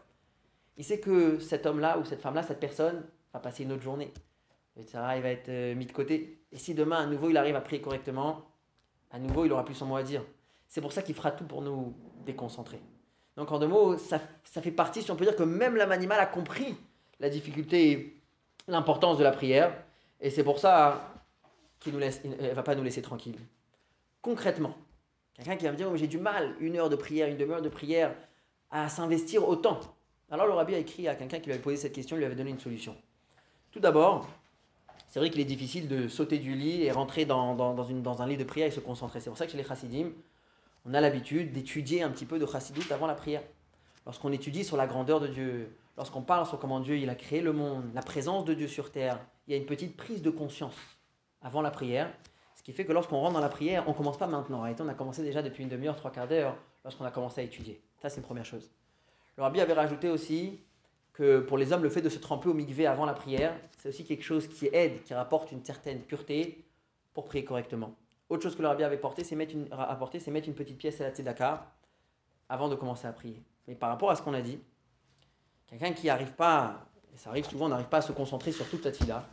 il 0.78 0.84
sait 0.84 1.00
que 1.00 1.40
cet 1.40 1.66
homme-là 1.66 1.98
ou 1.98 2.06
cette 2.06 2.22
femme-là, 2.22 2.44
cette 2.44 2.60
personne, 2.60 3.04
va 3.34 3.40
passer 3.40 3.64
une 3.64 3.72
autre 3.72 3.82
journée. 3.82 4.14
Le 4.76 4.84
Yetzirah, 4.84 5.18
il 5.18 5.24
va 5.24 5.30
être 5.30 5.50
euh, 5.50 5.74
mis 5.74 5.88
de 5.88 5.92
côté. 5.92 6.40
Et 6.52 6.58
si 6.58 6.76
demain, 6.76 6.98
à 6.98 7.06
nouveau, 7.08 7.32
il 7.32 7.38
arrive 7.38 7.56
à 7.56 7.62
prier 7.62 7.82
correctement, 7.82 8.46
à 9.10 9.18
nouveau, 9.18 9.46
il 9.46 9.52
aura 9.52 9.66
plus 9.66 9.74
son 9.74 9.88
mot 9.88 9.96
à 9.96 10.04
dire. 10.04 10.24
C'est 10.68 10.82
pour 10.82 10.92
ça 10.92 11.02
qu'il 11.02 11.16
fera 11.16 11.32
tout 11.32 11.46
pour 11.46 11.62
nous 11.62 11.94
déconcentrer. 12.26 12.80
Donc, 13.36 13.52
en 13.52 13.60
deux 13.60 13.68
mots, 13.68 13.98
ça, 13.98 14.20
ça 14.44 14.62
fait 14.62 14.72
partie, 14.72 15.02
si 15.02 15.12
on 15.12 15.16
peut 15.16 15.26
dire 15.26 15.36
que 15.36 15.44
même 15.44 15.76
l'âme 15.76 15.92
animale 15.92 16.20
a 16.20 16.26
compris 16.26 16.76
la 17.20 17.30
difficulté 17.30 17.92
et 17.92 18.22
l'importance 18.68 19.18
de 19.18 19.24
la 19.24 19.32
prière. 19.32 19.74
Et 20.20 20.30
c'est 20.30 20.44
pour 20.44 20.60
ça 20.60 21.14
qu'il 21.80 21.96
ne 21.98 22.54
va 22.54 22.64
pas 22.64 22.76
nous 22.76 22.84
laisser 22.84 23.02
tranquilles. 23.02 23.40
Concrètement, 24.22 24.76
quelqu'un 25.36 25.56
qui 25.56 25.66
va 25.66 25.72
me 25.72 25.78
dire 25.78 25.90
oh, 25.92 25.96
j'ai 25.96 26.08
du 26.08 26.18
mal, 26.18 26.56
une 26.60 26.78
heure 26.78 26.90
de 26.90 26.96
prière, 26.96 27.28
une 27.28 27.38
demi-heure 27.38 27.62
de 27.62 27.70
prière, 27.70 28.14
à 28.72 28.90
s'investir 28.90 29.48
autant. 29.48 29.80
Alors 30.30 30.48
le 30.48 30.54
rabbi 30.54 30.76
a 30.76 30.80
écrit 30.80 31.08
à 31.08 31.16
quelqu'un 31.16 31.40
qui 31.40 31.46
lui 31.46 31.54
avait 31.54 31.62
posé 31.62 31.78
cette 31.78 31.94
question, 31.94 32.18
lui 32.18 32.26
avait 32.26 32.36
donné 32.36 32.50
une 32.50 32.60
solution. 32.60 32.96
Tout 33.72 33.80
d'abord, 33.80 34.28
c'est 35.08 35.20
vrai 35.20 35.30
qu'il 35.30 35.40
est 35.40 35.46
difficile 35.46 35.88
de 35.88 36.08
sauter 36.08 36.38
du 36.38 36.54
lit 36.54 36.84
et 36.84 36.92
rentrer 36.92 37.26
dans, 37.26 37.56
dans, 37.56 37.84
une, 37.84 38.02
dans, 38.02 38.22
un 38.22 38.28
lit 38.28 38.36
de 38.36 38.44
prière 38.44 38.68
et 38.68 38.72
se 38.72 38.82
concentrer. 38.82 39.22
C'est 39.22 39.30
pour 39.30 39.38
ça 39.38 39.46
que 39.46 39.52
chez 39.52 39.58
les 39.58 39.64
chassidim, 39.64 40.12
on 40.88 40.94
a 40.94 41.02
l'habitude 41.02 41.52
d'étudier 41.52 42.02
un 42.02 42.10
petit 42.10 42.26
peu 42.26 42.40
de 42.40 42.46
chassidut 42.46 42.92
avant 42.92 43.08
la 43.08 43.16
prière. 43.16 43.44
Lorsqu'on 44.06 44.32
étudie 44.32 44.64
sur 44.64 44.78
la 44.78 44.88
grandeur 44.88 45.20
de 45.20 45.28
Dieu, 45.28 45.76
lorsqu'on 45.98 46.22
parle 46.22 46.46
sur 46.46 46.60
comment 46.60 46.80
Dieu 46.80 46.98
il 46.98 47.10
a 47.10 47.16
créé 47.16 47.42
le 47.42 47.52
monde, 47.52 47.84
la 47.94 48.02
présence 48.02 48.46
de 48.46 48.54
Dieu 48.54 48.70
sur 48.70 48.92
terre, 48.92 49.20
il 49.48 49.52
y 49.52 49.54
a 49.54 49.58
une 49.58 49.66
petite 49.66 49.98
prise 49.98 50.22
de 50.22 50.30
conscience 50.30 50.76
avant 51.42 51.62
la 51.62 51.72
prière. 51.72 52.10
Ce 52.56 52.64
qui 52.64 52.72
fait 52.72 52.86
que 52.86 52.94
lorsqu'on 52.94 53.20
rentre 53.20 53.34
dans 53.34 53.42
la 53.42 53.50
prière, 53.50 53.84
on 53.88 53.92
ne 53.92 53.96
commence 53.96 54.18
pas 54.18 54.28
maintenant. 54.28 54.66
En 54.66 54.76
on 54.80 54.88
a 54.88 54.94
commencé 54.94 55.24
déjà 55.24 55.42
depuis 55.42 55.64
une 55.64 55.70
demi-heure, 55.70 55.98
trois 55.98 56.12
quarts 56.12 56.28
d'heure, 56.28 56.56
lorsqu'on 56.86 57.06
a 57.06 57.12
commencé 57.12 57.42
à 57.42 57.44
étudier. 57.44 57.82
Ça, 58.02 58.10
c'est 58.10 58.18
une 58.18 58.26
première 58.26 58.46
chose. 58.46 58.72
Le 59.36 59.44
rabbi 59.44 59.60
avait 59.60 59.74
rajouté 59.74 60.10
aussi 60.10 60.62
que 61.12 61.40
pour 61.40 61.58
les 61.58 61.74
hommes, 61.74 61.84
le 61.84 61.90
fait 61.90 62.02
de 62.02 62.10
se 62.10 62.20
tremper 62.20 62.48
au 62.48 62.54
mikvé 62.54 62.86
avant 62.86 63.06
la 63.06 63.14
prière, 63.14 63.54
c'est 63.78 63.90
aussi 63.90 64.06
quelque 64.06 64.24
chose 64.24 64.48
qui 64.48 64.70
aide, 64.72 65.04
qui 65.04 65.14
rapporte 65.14 65.52
une 65.52 65.64
certaine 65.66 66.00
pureté 66.00 66.64
pour 67.14 67.26
prier 67.26 67.44
correctement. 67.44 67.94
Autre 68.30 68.44
chose 68.44 68.56
que 68.56 68.62
le 68.62 68.68
rabbi 68.68 68.84
avait 68.84 68.96
apporté, 68.96 69.24
c'est 69.24 69.36
mettre 69.36 69.54
une, 69.54 69.68
apporté, 69.72 70.20
c'est 70.20 70.32
mettre 70.32 70.48
une 70.48 70.56
petite 70.56 70.78
pièce 70.78 71.00
à 71.02 71.06
la 71.06 71.12
tzedaka 71.12 71.74
avant 72.50 72.70
de 72.70 72.76
commencer 72.76 73.08
à 73.08 73.14
prier. 73.14 73.42
Mais 73.68 73.76
par 73.76 73.90
rapport 73.90 74.12
à 74.12 74.16
ce 74.16 74.22
qu'on 74.22 74.34
a 74.34 74.42
dit, 74.42 74.60
quelqu'un 75.68 75.94
qui 75.94 76.08
n'arrive 76.08 76.34
pas 76.34 76.88
ça 77.18 77.32
arrive 77.32 77.50
souvent, 77.50 77.66
on 77.66 77.70
n'arrive 77.70 77.88
pas 77.88 77.98
à 77.98 78.02
se 78.02 78.12
concentrer 78.12 78.52
sur 78.52 78.70
toute 78.70 78.86
la 78.86 78.92
tfila. 78.92 79.28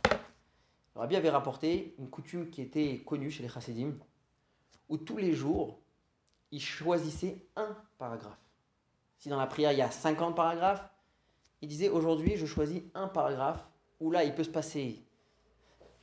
Le 0.95 1.01
Rabbi 1.01 1.15
avait 1.15 1.29
rapporté 1.29 1.93
une 1.99 2.09
coutume 2.09 2.49
qui 2.49 2.61
était 2.61 3.03
connue 3.05 3.29
chez 3.29 3.43
les 3.43 3.49
chassidim, 3.49 3.93
où 4.89 4.97
tous 4.97 5.17
les 5.17 5.33
jours, 5.33 5.79
il 6.51 6.61
choisissait 6.61 7.45
un 7.55 7.77
paragraphe. 7.97 8.39
Si 9.19 9.29
dans 9.29 9.37
la 9.37 9.45
prière 9.45 9.71
il 9.71 9.77
y 9.77 9.81
a 9.81 9.91
50 9.91 10.35
paragraphes, 10.35 10.87
il 11.61 11.67
disait 11.67 11.89
aujourd'hui 11.89 12.37
je 12.37 12.45
choisis 12.45 12.81
un 12.93 13.07
paragraphe 13.07 13.63
où 13.99 14.11
là 14.11 14.23
il 14.23 14.33
peut 14.33 14.43
se 14.43 14.49
passer 14.49 15.01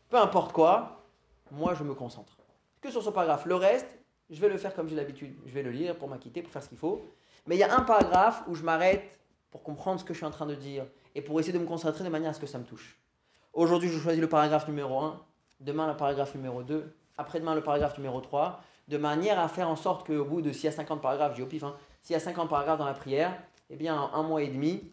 peu 0.09 0.19
importe 0.19 0.53
quoi, 0.53 1.07
moi 1.51 1.75
je 1.75 1.85
me 1.85 1.95
concentre. 1.95 2.37
Que 2.83 2.91
sur 2.91 3.03
ce 3.03 3.11
paragraphe. 3.11 3.47
Le 3.47 3.55
reste, 3.55 3.87
je 4.29 4.41
vais 4.41 4.49
le 4.49 4.59
faire 4.59 4.75
comme 4.75 4.89
j'ai 4.89 4.97
l'habitude. 4.97 5.35
Je 5.47 5.53
vais 5.53 5.63
le 5.63 5.71
lire 5.71 5.97
pour 5.97 6.09
m'acquitter, 6.09 6.43
pour 6.43 6.53
faire 6.53 6.63
ce 6.63 6.69
qu'il 6.69 6.79
faut. 6.79 7.01
Mais 7.47 7.57
il 7.57 7.59
y 7.59 7.63
a 7.63 7.75
un 7.75 7.83
paragraphe 7.83 8.43
où 8.49 8.55
je 8.55 8.63
m'arrête 8.63 9.21
pour 9.51 9.63
comprendre 9.63 10.01
ce 10.01 10.05
que 10.05 10.13
je 10.13 10.19
suis 10.19 10.27
en 10.27 10.31
train 10.31 10.47
de 10.47 10.55
dire 10.55 10.85
et 11.15 11.23
pour 11.23 11.39
essayer 11.39 11.53
de 11.53 11.63
me 11.63 11.67
concentrer 11.67 12.03
de 12.03 12.09
manière 12.09 12.31
à 12.31 12.35
ce 12.35 12.41
que 12.41 12.47
ça 12.47 12.59
me 12.59 12.65
touche. 12.65 12.99
Aujourd'hui, 13.53 13.89
je 13.89 13.99
choisis 13.99 14.21
le 14.21 14.29
paragraphe 14.29 14.67
numéro 14.67 14.99
1, 14.99 15.21
demain 15.61 15.87
le 15.87 15.97
paragraphe 15.97 16.35
numéro 16.35 16.63
2, 16.63 16.93
après-demain 17.19 17.55
le 17.55 17.63
paragraphe 17.63 17.97
numéro 17.99 18.21
3, 18.21 18.63
de 18.89 18.99
manière 18.99 19.39
à 19.39 19.47
faire 19.49 19.69
en 19.69 19.77
sorte 19.77 20.07
qu'au 20.07 20.25
bout 20.25 20.43
de 20.43 20.53
s'il 20.53 20.65
y 20.65 20.69
a 20.69 20.73
50 20.73 21.01
paragraphes, 21.01 21.37
j'ai 21.37 21.43
au 21.43 21.47
pif, 21.47 21.63
hein, 21.63 21.77
s'il 22.03 22.15
y 22.15 22.17
a 22.17 22.21
50 22.21 22.49
paragraphes 22.49 22.79
dans 22.79 22.87
la 22.87 22.95
prière, 22.95 23.41
eh 23.69 23.77
bien 23.77 23.95
en 23.95 24.15
un 24.15 24.23
mois 24.23 24.43
et 24.43 24.49
demi, 24.49 24.91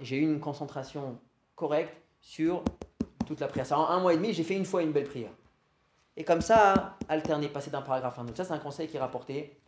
j'ai 0.00 0.16
eu 0.16 0.22
une 0.22 0.40
concentration 0.40 1.18
correcte 1.54 1.96
sur 2.20 2.62
toute 3.26 3.40
la 3.40 3.48
prière. 3.48 3.72
en 3.72 3.88
un 3.88 4.00
mois 4.00 4.12
et 4.12 4.16
demi, 4.16 4.32
j'ai 4.32 4.44
fait 4.44 4.56
une 4.56 4.66
fois 4.66 4.82
une 4.82 4.92
belle 4.92 5.08
prière. 5.08 5.32
Et 6.16 6.24
comme 6.24 6.40
ça, 6.40 6.96
alterner, 7.08 7.48
passer 7.48 7.70
d'un 7.70 7.82
paragraphe 7.82 8.18
à 8.18 8.22
un 8.22 8.24
autre. 8.24 8.36
Ça, 8.36 8.44
c'est 8.44 8.52
un 8.52 8.58
conseil 8.58 8.88
qui 8.88 8.96
est 8.96 9.00
rapporté. 9.00 9.58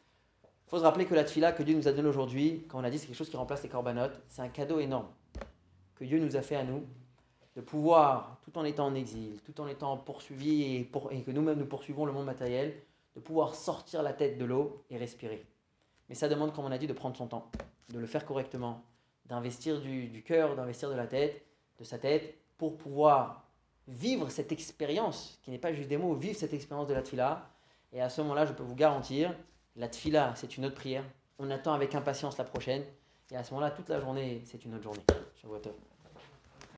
Il 0.44 0.70
faut 0.70 0.78
se 0.78 0.82
rappeler 0.82 1.06
que 1.06 1.14
la 1.14 1.24
tfila 1.24 1.52
que 1.52 1.62
Dieu 1.62 1.74
nous 1.74 1.88
a 1.88 1.92
donnée 1.92 2.08
aujourd'hui, 2.08 2.66
quand 2.68 2.80
on 2.80 2.84
a 2.84 2.90
dit 2.90 2.98
c'est 2.98 3.06
quelque 3.06 3.16
chose 3.16 3.30
qui 3.30 3.36
remplace 3.36 3.62
les 3.62 3.68
corbanotes, 3.68 4.20
c'est 4.28 4.42
un 4.42 4.48
cadeau 4.48 4.80
énorme 4.80 5.08
que 5.98 6.04
Dieu 6.04 6.18
nous 6.18 6.36
a 6.36 6.42
fait 6.42 6.56
à 6.56 6.64
nous, 6.64 6.84
de 7.56 7.60
pouvoir, 7.60 8.38
tout 8.44 8.56
en 8.56 8.64
étant 8.64 8.86
en 8.86 8.94
exil, 8.94 9.40
tout 9.44 9.60
en 9.60 9.66
étant 9.66 9.96
poursuivi 9.96 10.76
et, 10.76 10.84
que 10.86 11.30
nous-mêmes 11.30 11.58
nous 11.58 11.66
poursuivons 11.66 12.06
le 12.06 12.12
monde 12.12 12.26
matériel, 12.26 12.74
de 13.16 13.20
pouvoir 13.20 13.54
sortir 13.54 14.02
la 14.02 14.12
tête 14.12 14.38
de 14.38 14.44
l'eau 14.44 14.84
et 14.90 14.96
respirer. 14.96 15.44
Mais 16.08 16.14
ça 16.14 16.28
demande, 16.28 16.54
comme 16.54 16.66
on 16.66 16.70
a 16.70 16.78
dit, 16.78 16.86
de 16.86 16.92
prendre 16.92 17.16
son 17.16 17.26
temps, 17.26 17.50
de 17.88 17.98
le 17.98 18.06
faire 18.06 18.24
correctement, 18.24 18.84
d'investir 19.26 19.80
du, 19.80 20.06
du 20.06 20.22
cœur, 20.22 20.54
d'investir 20.54 20.88
de 20.88 20.94
la 20.94 21.08
tête, 21.08 21.44
de 21.80 21.84
sa 21.84 21.98
tête, 21.98 22.38
pour 22.56 22.76
pouvoir 22.76 23.47
vivre 23.88 24.30
cette 24.30 24.52
expérience, 24.52 25.38
qui 25.42 25.50
n'est 25.50 25.58
pas 25.58 25.72
juste 25.72 25.88
des 25.88 25.96
mots, 25.96 26.14
vivre 26.14 26.36
cette 26.36 26.52
expérience 26.52 26.86
de 26.86 26.94
la 26.94 27.02
tfila. 27.02 27.50
Et 27.92 28.00
à 28.00 28.08
ce 28.08 28.20
moment-là, 28.20 28.44
je 28.46 28.52
peux 28.52 28.62
vous 28.62 28.74
garantir, 28.74 29.34
la 29.76 29.88
tfila, 29.88 30.34
c'est 30.36 30.56
une 30.56 30.66
autre 30.66 30.74
prière. 30.74 31.04
On 31.38 31.50
attend 31.50 31.72
avec 31.72 31.94
impatience 31.94 32.36
la 32.36 32.44
prochaine. 32.44 32.84
Et 33.30 33.36
à 33.36 33.42
ce 33.42 33.52
moment-là, 33.54 33.70
toute 33.70 33.88
la 33.88 34.00
journée, 34.00 34.42
c'est 34.44 34.64
une 34.64 34.74
autre 34.74 34.84
journée. 34.84 35.04
Shavuot 35.40 35.62